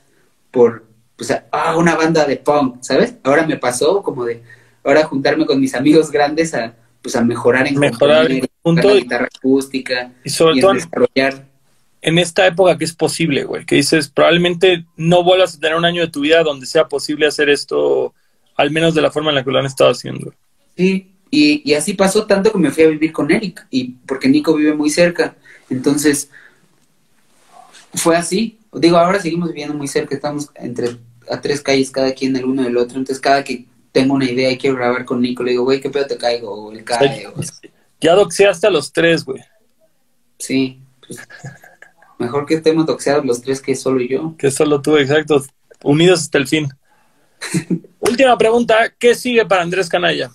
por, 0.52 0.84
pues, 1.16 1.32
ah, 1.51 1.76
una 1.76 1.97
banda 1.97 2.24
de 2.24 2.36
punk, 2.36 2.82
¿sabes? 2.82 3.14
Ahora 3.24 3.47
me 3.47 3.56
pasó 3.56 4.02
como 4.02 4.24
de, 4.24 4.43
ahora 4.84 5.05
juntarme 5.05 5.44
con 5.44 5.60
mis 5.60 5.74
amigos 5.74 6.10
grandes 6.12 6.55
a, 6.55 6.74
pues, 7.02 7.16
a 7.16 7.22
mejorar 7.22 7.66
en 7.66 7.78
Mejorar 7.78 8.30
en 8.30 8.47
conjunto 8.62 8.88
la 8.88 8.94
guitarra 8.94 9.28
acústica 9.34 10.12
Y 10.22 10.30
sobre 10.30 10.59
y 10.59 10.60
todo 10.60 10.74
desarrollar. 10.74 11.56
En 12.07 12.20
esta 12.20 12.47
época 12.47 12.78
que 12.78 12.85
es 12.85 12.93
posible, 12.93 13.43
güey, 13.43 13.66
que 13.66 13.74
dices, 13.74 14.09
probablemente 14.09 14.87
no 14.97 15.24
vuelvas 15.24 15.57
a 15.57 15.59
tener 15.59 15.77
un 15.77 15.85
año 15.85 16.03
de 16.03 16.11
tu 16.12 16.20
vida 16.20 16.45
donde 16.45 16.65
sea 16.65 16.87
posible 16.87 17.27
hacer 17.27 17.51
esto, 17.51 18.15
al 18.55 18.70
menos 18.70 18.95
de 18.95 19.03
la 19.03 19.11
forma 19.11 19.31
en 19.31 19.35
la 19.35 19.43
que 19.43 19.51
lo 19.51 19.59
han 19.59 19.66
estado 19.66 19.91
haciendo. 19.91 20.33
Sí, 20.77 21.11
y, 21.33 21.69
y 21.69 21.74
así 21.74 21.95
pasó 21.95 22.24
tanto 22.24 22.53
que 22.53 22.59
me 22.59 22.70
fui 22.70 22.85
a 22.85 22.89
vivir 22.89 23.12
con 23.12 23.33
Eric, 23.33 23.66
y 23.73 23.97
porque 24.07 24.28
Nico 24.28 24.55
vive 24.55 24.73
muy 24.73 24.89
cerca. 24.89 25.35
Entonces, 25.69 26.31
fue 27.93 28.16
así. 28.16 28.61
Digo, 28.73 28.99
ahora 28.99 29.19
seguimos 29.19 29.49
viviendo 29.49 29.74
muy 29.74 29.89
cerca, 29.89 30.15
estamos 30.15 30.51
entre 30.55 30.99
a 31.28 31.41
tres 31.41 31.61
calles 31.61 31.91
cada 31.91 32.12
quien 32.12 32.37
el 32.37 32.45
uno 32.45 32.62
del 32.62 32.77
otro. 32.77 32.99
Entonces, 32.99 33.20
cada 33.20 33.43
que 33.43 33.65
tengo 33.91 34.15
una 34.15 34.31
idea 34.31 34.53
y 34.53 34.59
quiero 34.59 34.77
grabar 34.77 35.05
con 35.05 35.20
Nico, 35.20 35.43
le 35.43 35.51
digo, 35.51 35.65
güey, 35.65 35.81
¿qué 35.81 35.91
pedo 35.91 36.07
te 36.07 36.16
caigo? 36.16 36.53
O 36.53 36.70
él 36.70 36.85
cae. 36.85 37.27
O... 37.27 37.33
Ya 38.01 38.15
doxeaste 38.15 38.69
a 38.69 38.70
los 38.70 38.93
tres, 38.93 39.24
güey. 39.24 39.43
Sí, 40.39 40.78
pues, 41.05 41.19
mejor 42.18 42.47
que 42.47 42.55
estemos 42.55 42.86
doxeados 42.86 43.24
los 43.24 43.40
tres 43.43 43.60
que 43.60 43.74
solo 43.74 44.01
yo. 44.01 44.34
Que 44.36 44.51
solo 44.51 44.80
tú, 44.80 44.97
exacto. 44.97 45.44
Unidos 45.82 46.22
hasta 46.22 46.38
el 46.38 46.48
fin. 46.48 46.68
Última 48.01 48.36
pregunta, 48.38 48.94
¿qué 48.98 49.14
sigue 49.14 49.44
para 49.44 49.62
Andrés 49.62 49.88
Canalla? 49.88 50.30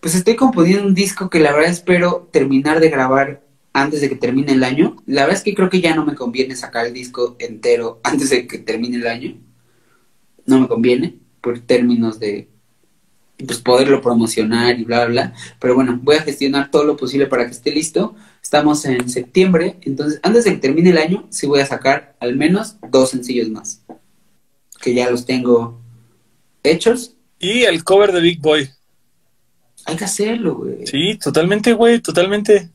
Pues 0.00 0.14
estoy 0.14 0.36
componiendo 0.36 0.86
un 0.86 0.94
disco 0.94 1.30
que 1.30 1.40
la 1.40 1.52
verdad 1.52 1.70
espero 1.70 2.28
terminar 2.30 2.78
de 2.80 2.90
grabar 2.90 3.42
antes 3.72 4.00
de 4.00 4.08
que 4.08 4.16
termine 4.16 4.52
el 4.52 4.62
año. 4.62 4.96
La 5.06 5.22
verdad 5.22 5.38
es 5.38 5.42
que 5.42 5.54
creo 5.54 5.70
que 5.70 5.80
ya 5.80 5.94
no 5.94 6.04
me 6.04 6.14
conviene 6.14 6.56
sacar 6.56 6.86
el 6.86 6.92
disco 6.92 7.36
entero 7.38 8.00
antes 8.04 8.30
de 8.30 8.46
que 8.46 8.58
termine 8.58 8.98
el 8.98 9.06
año. 9.06 9.36
No 10.46 10.60
me 10.60 10.68
conviene 10.68 11.18
por 11.40 11.58
términos 11.58 12.20
de 12.20 12.48
pues 13.38 13.58
poderlo 13.58 14.00
promocionar 14.00 14.78
y 14.78 14.84
bla, 14.84 15.06
bla, 15.06 15.06
bla. 15.06 15.34
Pero 15.60 15.74
bueno, 15.74 15.98
voy 16.02 16.16
a 16.16 16.22
gestionar 16.22 16.70
todo 16.70 16.84
lo 16.84 16.96
posible 16.96 17.26
para 17.26 17.46
que 17.46 17.52
esté 17.52 17.72
listo. 17.72 18.14
Estamos 18.44 18.84
en 18.84 19.08
septiembre, 19.08 19.76
entonces 19.80 20.20
antes 20.22 20.44
de 20.44 20.52
que 20.52 20.58
termine 20.58 20.90
el 20.90 20.98
año, 20.98 21.26
sí 21.30 21.46
voy 21.46 21.60
a 21.60 21.66
sacar 21.66 22.14
al 22.20 22.36
menos 22.36 22.76
dos 22.90 23.08
sencillos 23.08 23.48
más. 23.48 23.82
Que 24.82 24.92
ya 24.92 25.10
los 25.10 25.24
tengo 25.24 25.80
hechos. 26.62 27.16
Y 27.40 27.62
el 27.62 27.82
cover 27.82 28.12
de 28.12 28.20
Big 28.20 28.42
Boy. 28.42 28.68
Hay 29.86 29.96
que 29.96 30.04
hacerlo, 30.04 30.56
güey. 30.56 30.86
Sí, 30.86 31.16
totalmente, 31.16 31.72
güey, 31.72 32.00
totalmente. 32.00 32.68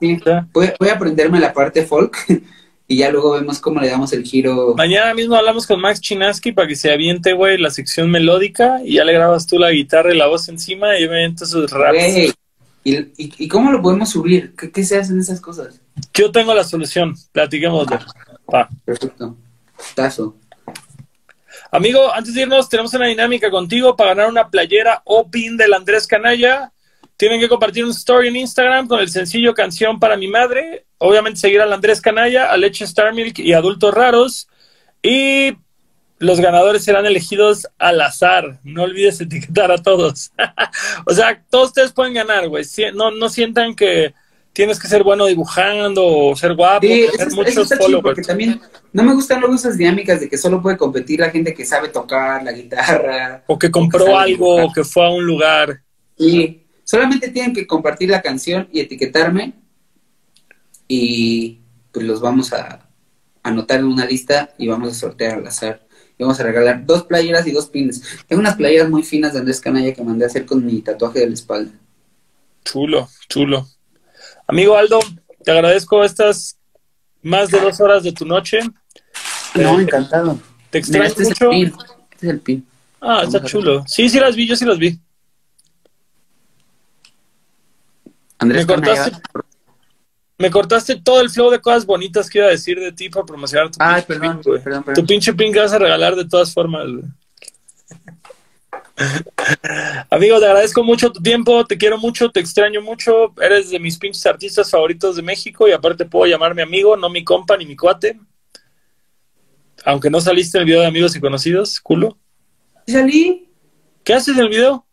Voy, 0.51 0.71
voy, 0.79 0.89
a 0.89 0.93
aprenderme 0.93 1.39
la 1.39 1.53
parte 1.53 1.85
folk 1.85 2.17
y 2.87 2.97
ya 2.97 3.11
luego 3.11 3.33
vemos 3.33 3.59
cómo 3.59 3.79
le 3.79 3.89
damos 3.89 4.11
el 4.11 4.23
giro. 4.23 4.73
Mañana 4.75 5.13
mismo 5.13 5.35
hablamos 5.35 5.67
con 5.67 5.79
Max 5.79 6.01
Chinaski 6.01 6.51
para 6.51 6.67
que 6.67 6.75
se 6.75 6.91
aviente, 6.91 7.33
güey, 7.33 7.59
la 7.59 7.69
sección 7.69 8.09
melódica 8.09 8.81
y 8.83 8.95
ya 8.95 9.05
le 9.05 9.13
grabas 9.13 9.45
tú 9.45 9.59
la 9.59 9.69
guitarra 9.69 10.15
y 10.15 10.17
la 10.17 10.25
voz 10.25 10.49
encima 10.49 10.97
y 10.97 11.03
yo 11.03 11.11
me 11.11 11.37
sus 11.37 11.69
raps. 11.69 12.33
¿Y, 12.84 13.11
y, 13.18 13.47
cómo 13.47 13.72
lo 13.72 13.81
podemos 13.81 14.10
subir? 14.10 14.56
¿Qué, 14.56 14.72
¿Qué, 14.72 14.84
se 14.84 14.97
hacen 14.97 15.19
esas 15.19 15.41
cosas? 15.41 15.81
Yo 16.14 16.31
tengo 16.31 16.53
la 16.53 16.64
solución, 16.64 17.15
platiquemos 17.31 17.88
de. 17.88 17.99
Perfecto. 18.85 19.35
Tazo. 19.95 20.35
Amigo, 21.72 22.11
antes 22.14 22.34
de 22.34 22.41
irnos, 22.41 22.68
tenemos 22.68 22.93
una 22.93 23.06
dinámica 23.06 23.51
contigo 23.51 23.95
para 23.95 24.15
ganar 24.15 24.30
una 24.30 24.49
playera 24.49 25.01
o 25.06 25.30
pin 25.30 25.56
del 25.56 25.73
Andrés 25.73 26.07
Canalla. 26.07 26.72
Tienen 27.15 27.39
que 27.39 27.49
compartir 27.49 27.84
un 27.84 27.91
story 27.91 28.30
en 28.30 28.38
Instagram 28.38 28.88
con 28.88 28.99
el 28.99 29.10
sencillo 29.10 29.53
Canción 29.53 29.99
para 29.99 30.18
mi 30.18 30.27
madre. 30.27 30.85
Obviamente 30.97 31.39
seguir 31.39 31.61
al 31.61 31.73
Andrés 31.73 32.01
Canalla, 32.01 32.51
a 32.51 32.57
Leche 32.57 32.85
Star 32.85 33.14
Milk 33.14 33.39
y 33.39 33.53
Adultos 33.53 33.93
Raros. 33.93 34.47
Y 35.03 35.53
los 36.19 36.39
ganadores 36.39 36.83
serán 36.83 37.05
elegidos 37.05 37.67
al 37.77 38.01
azar. 38.01 38.59
No 38.63 38.83
olvides 38.83 39.19
etiquetar 39.21 39.71
a 39.71 39.77
todos. 39.77 40.31
o 41.05 41.13
sea, 41.13 41.41
todos 41.49 41.69
ustedes 41.69 41.91
pueden 41.91 42.13
ganar, 42.13 42.47
güey. 42.47 42.65
No, 42.93 43.11
no 43.11 43.29
sientan 43.29 43.75
que 43.75 44.13
tienes 44.53 44.79
que 44.79 44.87
ser 44.87 45.03
bueno 45.03 45.25
dibujando 45.25 46.05
o 46.05 46.35
ser 46.35 46.53
guapo, 46.55 46.85
sí, 46.85 47.07
muchos 47.33 47.69
followers. 47.69 48.03
Porque 48.03 48.21
también 48.21 48.59
no 48.91 49.03
me 49.03 49.13
gustan 49.13 49.39
luego 49.39 49.55
esas 49.55 49.77
dinámicas 49.77 50.19
de 50.19 50.27
que 50.27 50.37
solo 50.37 50.61
puede 50.61 50.77
competir 50.77 51.21
la 51.21 51.29
gente 51.29 51.53
que 51.53 51.65
sabe 51.65 51.89
tocar 51.89 52.43
la 52.43 52.51
guitarra. 52.51 53.43
O 53.47 53.57
que 53.57 53.71
compró 53.71 54.17
algo, 54.17 54.65
o 54.65 54.73
que 54.73 54.83
fue 54.83 55.05
a 55.05 55.09
un 55.09 55.25
lugar. 55.25 55.81
Sí. 56.17 56.65
Solamente 56.83 57.29
tienen 57.29 57.53
que 57.53 57.67
compartir 57.67 58.09
la 58.09 58.21
canción 58.21 58.67
y 58.73 58.79
etiquetarme 58.79 59.53
y 60.87 61.61
pues 61.91 62.05
los 62.05 62.19
vamos 62.19 62.51
a 62.51 62.89
anotar 63.43 63.79
en 63.79 63.85
una 63.85 64.05
lista 64.05 64.49
y 64.57 64.67
vamos 64.67 64.89
a 64.89 64.95
sortear 64.95 65.37
al 65.37 65.47
azar. 65.47 65.87
Y 66.19 66.23
vamos 66.23 66.37
a 66.41 66.43
regalar 66.43 66.85
dos 66.85 67.03
playeras 67.05 67.47
y 67.47 67.51
dos 67.51 67.67
pines. 67.67 68.03
Tengo 68.27 68.41
unas 68.41 68.57
playeras 68.57 68.89
muy 68.89 69.03
finas 69.03 69.31
de 69.31 69.39
Andrés 69.39 69.61
Canalla 69.61 69.93
que 69.93 70.03
mandé 70.03 70.25
a 70.25 70.27
hacer 70.27 70.45
con 70.45 70.65
mi 70.65 70.81
tatuaje 70.81 71.19
de 71.19 71.27
la 71.27 71.33
espalda. 71.33 71.71
Chulo, 72.65 73.07
chulo. 73.29 73.65
Amigo 74.45 74.75
Aldo, 74.75 74.99
te 75.45 75.51
agradezco 75.51 76.03
estas 76.03 76.57
más 77.21 77.49
de 77.49 77.61
dos 77.61 77.79
horas 77.79 78.03
de 78.03 78.11
tu 78.11 78.25
noche. 78.25 78.59
No, 79.55 79.79
encantado. 79.79 80.37
Te 80.69 80.79
extraño 80.79 81.05
este 81.05 81.23
mucho. 81.23 81.51
Es 81.51 81.53
el 81.53 81.71
pin. 81.71 81.73
Este 82.11 82.27
es 82.27 82.33
el 82.33 82.39
pin. 82.41 82.67
Ah, 82.99 83.21
está 83.23 83.41
chulo. 83.45 83.85
Sí, 83.87 84.09
sí 84.09 84.19
las 84.19 84.35
vi, 84.35 84.45
yo 84.45 84.57
sí 84.57 84.65
las 84.65 84.77
vi. 84.77 84.99
Andrés 88.39 88.67
me 88.67 88.73
cortaste, 88.73 89.17
me 90.39 90.49
cortaste 90.49 90.95
todo 90.95 91.19
el 91.21 91.29
flow 91.29 91.51
de 91.51 91.59
cosas 91.59 91.85
bonitas 91.85 92.29
que 92.29 92.37
iba 92.37 92.47
a 92.47 92.51
decir 92.51 92.79
de 92.79 92.93
ti 92.93 93.09
para 93.09 93.25
promocionar 93.25 93.69
tu 93.69 93.77
Ay, 93.79 94.03
perdón, 94.07 94.41
perdón, 94.41 94.83
perdón, 94.83 94.93
Tu 94.95 95.05
pinche 95.05 95.33
pin 95.33 95.51
que 95.51 95.59
vas 95.59 95.73
a 95.73 95.77
regalar 95.77 96.15
de 96.15 96.25
todas 96.25 96.53
formas. 96.53 96.87
Amigo, 100.09 100.39
te 100.39 100.45
agradezco 100.45 100.81
mucho 100.81 101.11
tu 101.11 101.21
tiempo, 101.21 101.65
te 101.65 101.77
quiero 101.77 101.97
mucho, 101.97 102.31
te 102.31 102.39
extraño 102.39 102.81
mucho, 102.81 103.33
eres 103.41 103.69
de 103.69 103.79
mis 103.79 103.97
pinches 103.97 104.25
artistas 104.25 104.71
favoritos 104.71 105.17
de 105.17 105.21
México 105.21 105.67
y 105.67 105.73
aparte 105.73 106.05
puedo 106.05 106.25
llamarme 106.25 106.61
amigo, 106.61 106.95
no 106.95 107.09
mi 107.09 107.25
compa 107.25 107.57
ni 107.57 107.65
mi 107.65 107.75
cuate. 107.75 108.17
Aunque 109.83 110.09
no 110.09 110.21
saliste 110.21 110.57
en 110.57 110.61
el 110.61 110.67
video 110.67 110.81
de 110.81 110.87
amigos 110.87 111.15
y 111.17 111.19
conocidos, 111.19 111.81
culo. 111.81 112.17
¿Salí? 112.87 113.49
¿Qué 114.05 114.13
haces 114.13 114.37
en 114.37 114.43
el 114.43 114.49
video? 114.49 114.85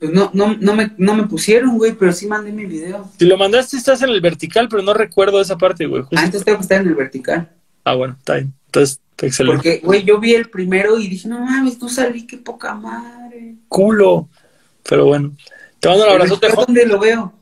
Pues 0.00 0.12
no, 0.12 0.30
no, 0.32 0.56
no, 0.58 0.74
me, 0.74 0.92
no 0.96 1.14
me 1.14 1.24
pusieron, 1.24 1.76
güey, 1.76 1.92
pero 1.92 2.10
sí 2.14 2.26
mandé 2.26 2.50
mi 2.52 2.64
video. 2.64 3.06
Si 3.18 3.26
lo 3.26 3.36
mandaste, 3.36 3.76
estás 3.76 4.00
en 4.00 4.08
el 4.08 4.22
vertical, 4.22 4.66
pero 4.66 4.82
no 4.82 4.94
recuerdo 4.94 5.42
esa 5.42 5.58
parte, 5.58 5.84
güey. 5.84 6.04
Antes 6.16 6.42
tengo 6.42 6.56
que 6.56 6.62
estar 6.62 6.80
en 6.80 6.88
el 6.88 6.94
vertical. 6.94 7.50
Ah, 7.84 7.94
bueno, 7.94 8.16
está 8.18 8.36
bien. 8.36 8.54
Entonces, 8.64 8.98
excelente. 9.18 9.56
Porque, 9.56 9.80
güey, 9.84 10.02
yo 10.04 10.18
vi 10.18 10.34
el 10.34 10.48
primero 10.48 10.98
y 10.98 11.06
dije, 11.06 11.28
no 11.28 11.40
mames, 11.40 11.78
no 11.82 11.90
salí, 11.90 12.26
qué 12.26 12.38
poca 12.38 12.72
madre. 12.74 13.56
Culo. 13.68 14.30
Pero 14.88 15.04
bueno. 15.04 15.36
Te 15.80 15.90
mando 15.90 16.04
un 16.04 16.10
abrazo. 16.12 16.40
¿Dónde 16.66 16.86
lo 16.86 16.98
veo? 16.98 17.34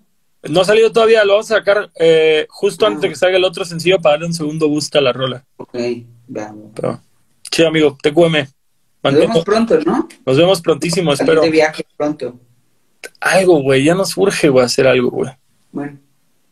No 0.43 0.63
ha 0.63 0.65
salido 0.65 0.91
todavía, 0.91 1.25
lo 1.25 1.35
vamos 1.35 1.51
a 1.53 1.59
sacar 1.59 1.91
eh, 1.95 2.47
justo 2.49 2.87
antes 2.87 3.03
de 3.03 3.09
que 3.11 3.15
salga 3.15 3.37
el 3.37 3.45
otro 3.45 3.65
sencillo 3.65 4.01
para 4.01 4.15
darle 4.15 4.27
un 4.27 4.35
segundo 4.35 4.69
boost 4.69 4.97
a 4.97 5.01
la 5.01 5.13
rola. 5.13 5.45
Ok, 5.59 5.77
vamos. 6.27 6.73
Pero, 6.75 7.01
chido, 7.53 7.69
amigo, 7.69 7.97
te 8.03 8.13
cueme. 8.13 8.49
Nos 9.05 9.15
vemos 9.15 9.45
pronto, 9.45 9.79
¿no? 9.87 10.09
Nos 10.27 10.37
vemos 10.37 10.61
prontísimo, 10.61 11.13
espero. 11.13 11.43
De 11.43 11.51
viaje 11.51 11.87
pronto 11.97 12.41
algo, 13.21 13.63
güey, 13.63 13.85
ya 13.85 13.95
nos 13.95 14.17
urge, 14.17 14.49
güey, 14.49 14.65
hacer 14.65 14.87
algo, 14.87 15.11
güey. 15.11 15.31
Bueno. 15.73 15.99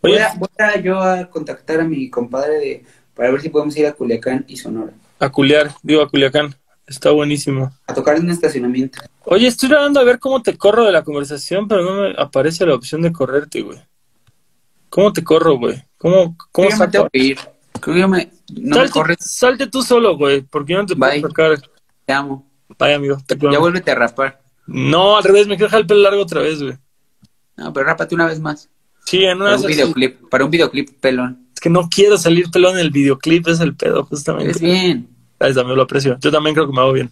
Voy 0.02 0.18
a, 0.18 0.34
voy 0.34 0.48
a, 0.58 0.80
yo 0.80 1.00
a 1.00 1.28
contactar 1.28 1.80
a 1.80 1.84
mi 1.84 2.08
compadre 2.10 2.54
de, 2.58 2.84
para 3.14 3.30
ver 3.30 3.40
si 3.40 3.48
podemos 3.48 3.76
ir 3.76 3.86
a 3.86 3.92
Culiacán 3.92 4.44
y 4.46 4.56
Sonora. 4.56 4.92
A 5.18 5.30
culiar, 5.30 5.72
digo 5.82 6.02
a 6.02 6.08
Culiacán. 6.08 6.54
Está 6.86 7.10
buenísimo. 7.10 7.72
A 7.88 7.94
tocar 7.94 8.16
en 8.16 8.24
un 8.24 8.30
estacionamiento. 8.30 9.00
Oye, 9.24 9.48
estoy 9.48 9.68
tratando 9.68 9.98
de 9.98 10.06
ver 10.06 10.20
cómo 10.20 10.40
te 10.40 10.56
corro 10.56 10.84
de 10.84 10.92
la 10.92 11.02
conversación, 11.02 11.66
pero 11.66 11.82
no 11.82 12.02
me 12.02 12.14
aparece 12.16 12.64
la 12.64 12.76
opción 12.76 13.02
de 13.02 13.12
correrte, 13.12 13.62
güey. 13.62 13.80
¿Cómo 14.88 15.12
te 15.12 15.24
corro, 15.24 15.58
güey? 15.58 15.82
¿Cómo, 15.98 16.36
cómo 16.52 16.68
que 17.12 17.18
ir. 17.18 17.38
Creo 17.80 17.94
que 17.94 18.00
yo 18.00 18.08
me, 18.08 18.30
no 18.54 18.76
salte, 18.76 18.88
me 18.88 18.92
corres. 18.92 19.16
Salte 19.20 19.66
tú 19.66 19.82
solo, 19.82 20.16
güey, 20.16 20.42
porque 20.42 20.74
yo 20.74 20.78
no 20.78 20.86
te 20.86 20.94
Bye. 20.94 21.20
puedo 21.20 21.28
tocar. 21.28 21.58
Te 22.04 22.12
amo. 22.12 22.48
Bye, 22.78 22.94
amigo. 22.94 23.18
Te 23.26 23.36
ya 23.36 23.58
vuélvete 23.58 23.90
a 23.90 23.96
rapar. 23.96 24.40
No, 24.66 25.16
al 25.16 25.24
revés, 25.24 25.46
me 25.46 25.56
quiero 25.56 25.66
dejar 25.66 25.80
el 25.80 25.86
pelo 25.86 26.00
largo 26.00 26.22
otra 26.22 26.40
vez, 26.40 26.62
güey. 26.62 26.76
No, 27.56 27.72
pero 27.72 27.86
rápate 27.86 28.14
una 28.14 28.26
vez 28.26 28.40
más. 28.40 28.68
Sí, 29.04 29.24
en 29.24 29.40
una 29.40 29.52
para 29.52 29.60
un 29.60 29.66
videoclip, 29.66 30.28
para 30.28 30.44
un 30.44 30.50
videoclip 30.50 31.00
pelón. 31.00 31.46
Es 31.54 31.60
que 31.60 31.70
no 31.70 31.88
quiero 31.88 32.18
salir 32.18 32.50
pelón 32.50 32.74
en 32.74 32.80
el 32.80 32.90
videoclip, 32.90 33.46
es 33.48 33.60
el 33.60 33.74
pedo, 33.74 34.04
justamente. 34.04 34.50
Es 34.50 34.60
bien. 34.60 35.08
Ahí 35.38 35.54
también 35.54 35.76
lo 35.76 35.82
aprecio. 35.82 36.18
Yo 36.20 36.30
también 36.30 36.54
creo 36.54 36.66
que 36.66 36.72
me 36.72 36.80
hago 36.80 36.92
bien. 36.92 37.10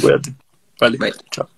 Cuídate. 0.00 0.34
Vale. 0.80 0.98
Bye. 0.98 1.12
Chao. 1.30 1.48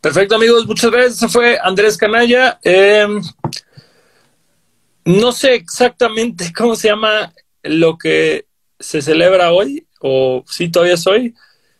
Perfecto, 0.00 0.36
amigos. 0.36 0.66
Muchas 0.66 0.90
gracias. 0.90 1.16
Ese 1.16 1.28
fue 1.28 1.58
Andrés 1.62 1.96
Canalla. 1.96 2.58
Eh, 2.62 3.06
no 5.04 5.32
sé 5.32 5.54
exactamente 5.54 6.52
cómo 6.52 6.76
se 6.76 6.88
llama 6.88 7.32
lo 7.62 7.96
que 7.96 8.46
se 8.78 9.02
celebra 9.02 9.52
hoy, 9.52 9.86
o 10.00 10.44
sí, 10.46 10.70
todavía 10.70 10.96
soy, 10.96 11.34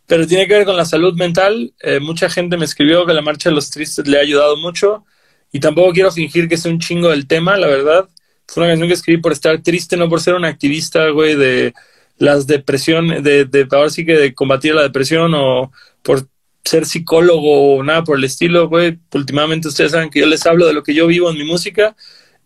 pero 0.06 0.26
tiene 0.26 0.46
que 0.46 0.54
ver 0.54 0.64
con 0.64 0.76
la 0.76 0.84
salud 0.84 1.14
mental. 1.14 1.72
Eh, 1.80 2.00
mucha 2.00 2.28
gente 2.30 2.56
me 2.56 2.64
escribió 2.64 3.06
que 3.06 3.14
la 3.14 3.22
Marcha 3.22 3.50
de 3.50 3.54
los 3.54 3.70
Tristes 3.70 4.06
le 4.06 4.18
ha 4.18 4.22
ayudado 4.22 4.56
mucho 4.56 5.04
y 5.52 5.60
tampoco 5.60 5.92
quiero 5.92 6.10
fingir 6.12 6.48
que 6.48 6.56
sea 6.56 6.72
un 6.72 6.80
chingo 6.80 7.08
del 7.10 7.26
tema, 7.26 7.56
la 7.56 7.66
verdad. 7.66 8.08
Fue 8.46 8.62
una 8.62 8.72
canción 8.72 8.88
que 8.88 8.94
escribí 8.94 9.20
por 9.20 9.32
estar 9.32 9.62
triste, 9.62 9.96
no 9.96 10.08
por 10.08 10.20
ser 10.20 10.34
un 10.34 10.44
activista, 10.44 11.08
güey, 11.10 11.34
de 11.36 11.74
las 12.16 12.46
depresiones, 12.46 13.22
de, 13.22 13.44
de 13.44 13.66
ahora 13.70 13.90
sí 13.90 14.04
que 14.04 14.14
de 14.14 14.34
combatir 14.34 14.74
la 14.74 14.82
depresión 14.82 15.32
o 15.34 15.70
por 16.02 16.26
ser 16.64 16.84
psicólogo 16.86 17.76
o 17.76 17.82
nada 17.82 18.04
por 18.04 18.18
el 18.18 18.24
estilo, 18.24 18.68
güey. 18.68 18.98
Últimamente 19.12 19.68
ustedes 19.68 19.92
saben 19.92 20.10
que 20.10 20.20
yo 20.20 20.26
les 20.26 20.44
hablo 20.46 20.66
de 20.66 20.72
lo 20.72 20.82
que 20.82 20.94
yo 20.94 21.06
vivo 21.06 21.30
en 21.30 21.38
mi 21.38 21.44
música. 21.44 21.96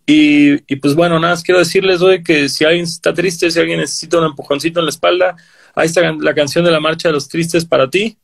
Y, 0.05 0.55
y 0.71 0.75
pues 0.77 0.95
bueno, 0.95 1.19
nada 1.19 1.33
más 1.33 1.43
quiero 1.43 1.59
decirles, 1.59 1.99
güey, 2.01 2.23
que 2.23 2.49
si 2.49 2.65
alguien 2.65 2.83
está 2.83 3.13
triste, 3.13 3.49
si 3.49 3.59
alguien 3.59 3.79
necesita 3.79 4.19
un 4.19 4.25
empujoncito 4.25 4.79
en 4.79 4.85
la 4.85 4.89
espalda, 4.89 5.35
ahí 5.75 5.85
está 5.87 6.11
la 6.13 6.33
canción 6.33 6.65
de 6.65 6.71
la 6.71 6.79
marcha 6.79 7.07
de 7.09 7.13
los 7.13 7.29
tristes 7.29 7.65
para 7.65 7.89
ti. 7.89 8.17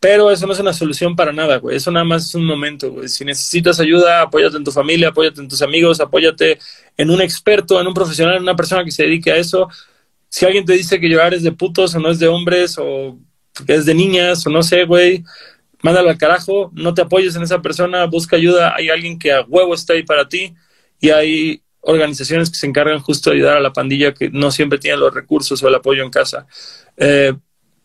Pero 0.00 0.30
eso 0.30 0.46
no 0.46 0.52
es 0.52 0.60
una 0.60 0.72
solución 0.72 1.16
para 1.16 1.32
nada, 1.32 1.56
güey. 1.58 1.76
Eso 1.76 1.90
nada 1.90 2.04
más 2.04 2.26
es 2.26 2.34
un 2.36 2.44
momento, 2.46 2.92
güey. 2.92 3.08
Si 3.08 3.24
necesitas 3.24 3.80
ayuda, 3.80 4.22
apóyate 4.22 4.56
en 4.56 4.62
tu 4.64 4.70
familia, 4.70 5.08
apóyate 5.08 5.40
en 5.40 5.48
tus 5.48 5.60
amigos, 5.60 6.00
apóyate 6.00 6.58
en 6.96 7.10
un 7.10 7.20
experto, 7.20 7.80
en 7.80 7.88
un 7.88 7.94
profesional, 7.94 8.36
en 8.36 8.42
una 8.42 8.54
persona 8.54 8.84
que 8.84 8.92
se 8.92 9.02
dedique 9.04 9.32
a 9.32 9.36
eso. 9.36 9.68
si 10.28 10.46
alguien 10.46 10.64
te 10.64 10.74
dice 10.74 11.00
que 11.00 11.08
llorar 11.08 11.34
es 11.34 11.42
de 11.42 11.52
putos 11.52 11.94
o 11.94 12.00
no 12.00 12.10
es 12.10 12.18
de 12.18 12.28
hombres 12.28 12.76
o 12.78 13.18
es 13.66 13.86
de 13.86 13.94
niñas 13.94 14.46
o 14.46 14.50
no 14.50 14.62
sé, 14.62 14.84
güey, 14.84 15.24
mándalo 15.82 16.10
al 16.10 16.18
carajo, 16.18 16.70
no 16.74 16.94
te 16.94 17.02
apoyes 17.02 17.36
en 17.36 17.42
esa 17.42 17.62
persona, 17.62 18.06
busca 18.06 18.36
ayuda, 18.36 18.74
hay 18.76 18.90
alguien 18.90 19.18
que 19.18 19.32
a 19.32 19.42
huevo 19.42 19.74
está 19.74 19.94
ahí 19.94 20.04
para 20.04 20.28
ti 20.28 20.54
y 21.00 21.10
hay 21.10 21.62
organizaciones 21.80 22.50
que 22.50 22.56
se 22.56 22.66
encargan 22.66 23.00
justo 23.00 23.30
de 23.30 23.36
ayudar 23.36 23.56
a 23.56 23.60
la 23.60 23.72
pandilla 23.72 24.12
que 24.12 24.30
no 24.30 24.50
siempre 24.50 24.78
tiene 24.78 24.98
los 24.98 25.14
recursos 25.14 25.62
o 25.62 25.68
el 25.68 25.74
apoyo 25.74 26.02
en 26.02 26.10
casa. 26.10 26.46
Eh, 26.96 27.34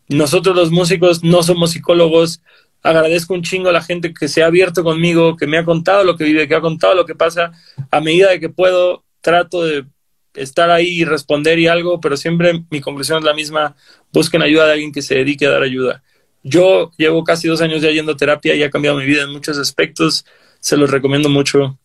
nosotros 0.08 0.54
los 0.54 0.70
músicos 0.70 1.24
no 1.24 1.42
somos 1.42 1.70
psicólogos, 1.72 2.42
agradezco 2.82 3.32
un 3.34 3.42
chingo 3.42 3.70
a 3.70 3.72
la 3.72 3.82
gente 3.82 4.12
que 4.12 4.28
se 4.28 4.42
ha 4.42 4.46
abierto 4.46 4.84
conmigo, 4.84 5.36
que 5.36 5.46
me 5.46 5.58
ha 5.58 5.64
contado 5.64 6.04
lo 6.04 6.16
que 6.16 6.24
vive, 6.24 6.46
que 6.46 6.54
ha 6.54 6.60
contado 6.60 6.94
lo 6.94 7.06
que 7.06 7.14
pasa, 7.14 7.52
a 7.90 8.00
medida 8.00 8.30
de 8.30 8.40
que 8.40 8.50
puedo, 8.50 9.04
trato 9.22 9.64
de 9.64 9.86
estar 10.34 10.70
ahí 10.70 10.88
y 10.88 11.04
responder 11.04 11.58
y 11.58 11.68
algo, 11.68 12.00
pero 12.00 12.16
siempre 12.16 12.64
mi 12.70 12.80
conclusión 12.80 13.18
es 13.18 13.24
la 13.24 13.34
misma, 13.34 13.74
busquen 14.12 14.42
ayuda 14.42 14.66
de 14.66 14.72
alguien 14.72 14.92
que 14.92 15.00
se 15.00 15.14
dedique 15.14 15.46
a 15.46 15.50
dar 15.50 15.62
ayuda. 15.62 16.02
Yo 16.42 16.90
llevo 16.98 17.24
casi 17.24 17.48
dos 17.48 17.62
años 17.62 17.80
ya 17.80 17.90
yendo 17.90 18.12
a 18.12 18.16
terapia 18.16 18.54
y 18.54 18.62
ha 18.62 18.70
cambiado 18.70 18.98
mi 18.98 19.06
vida 19.06 19.22
en 19.22 19.30
muchos 19.30 19.56
aspectos, 19.56 20.26
se 20.60 20.76
los 20.76 20.90
recomiendo 20.90 21.28
mucho. 21.28 21.78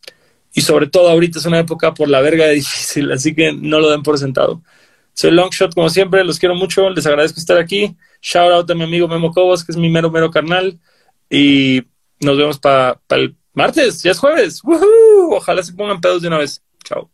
Y 0.54 0.62
sobre 0.62 0.88
todo 0.88 1.10
ahorita 1.10 1.40
es 1.40 1.46
una 1.46 1.60
época 1.60 1.94
por 1.94 2.10
la 2.10 2.22
verga 2.22 2.48
difícil, 2.50 3.12
así 3.14 3.36
que 3.36 3.54
no 3.54 3.80
lo 3.80 3.90
den 3.90 4.04
por 4.04 4.18
sentado. 4.18 4.62
Soy 5.14 5.32
Longshot 5.32 5.74
como 5.76 5.90
siempre, 5.90 6.24
los 6.24 6.40
quiero 6.40 6.56
mucho, 6.56 6.90
les 6.90 7.06
agradezco 7.06 7.40
estar 7.40 7.58
aquí. 7.58 7.96
Shout 8.22 8.52
out 8.52 8.72
a 8.72 8.76
mi 8.76 8.84
amigo 8.84 9.08
Memo 9.08 9.32
Cobos, 9.32 9.64
que 9.64 9.72
es 9.72 9.78
mi 9.78 9.90
mero, 9.90 10.10
mero 10.10 10.32
carnal. 10.32 10.80
Y 11.30 11.84
nos 12.20 12.38
vemos 12.38 12.58
para 12.58 13.00
el 13.10 13.36
martes, 13.54 14.02
ya 14.02 14.12
es 14.12 14.20
jueves. 14.20 14.62
Ojalá 15.32 15.62
se 15.62 15.74
pongan 15.74 16.02
pedos 16.02 16.22
de 16.22 16.30
una 16.30 16.38
vez. 16.38 16.64
Chao. 16.84 17.10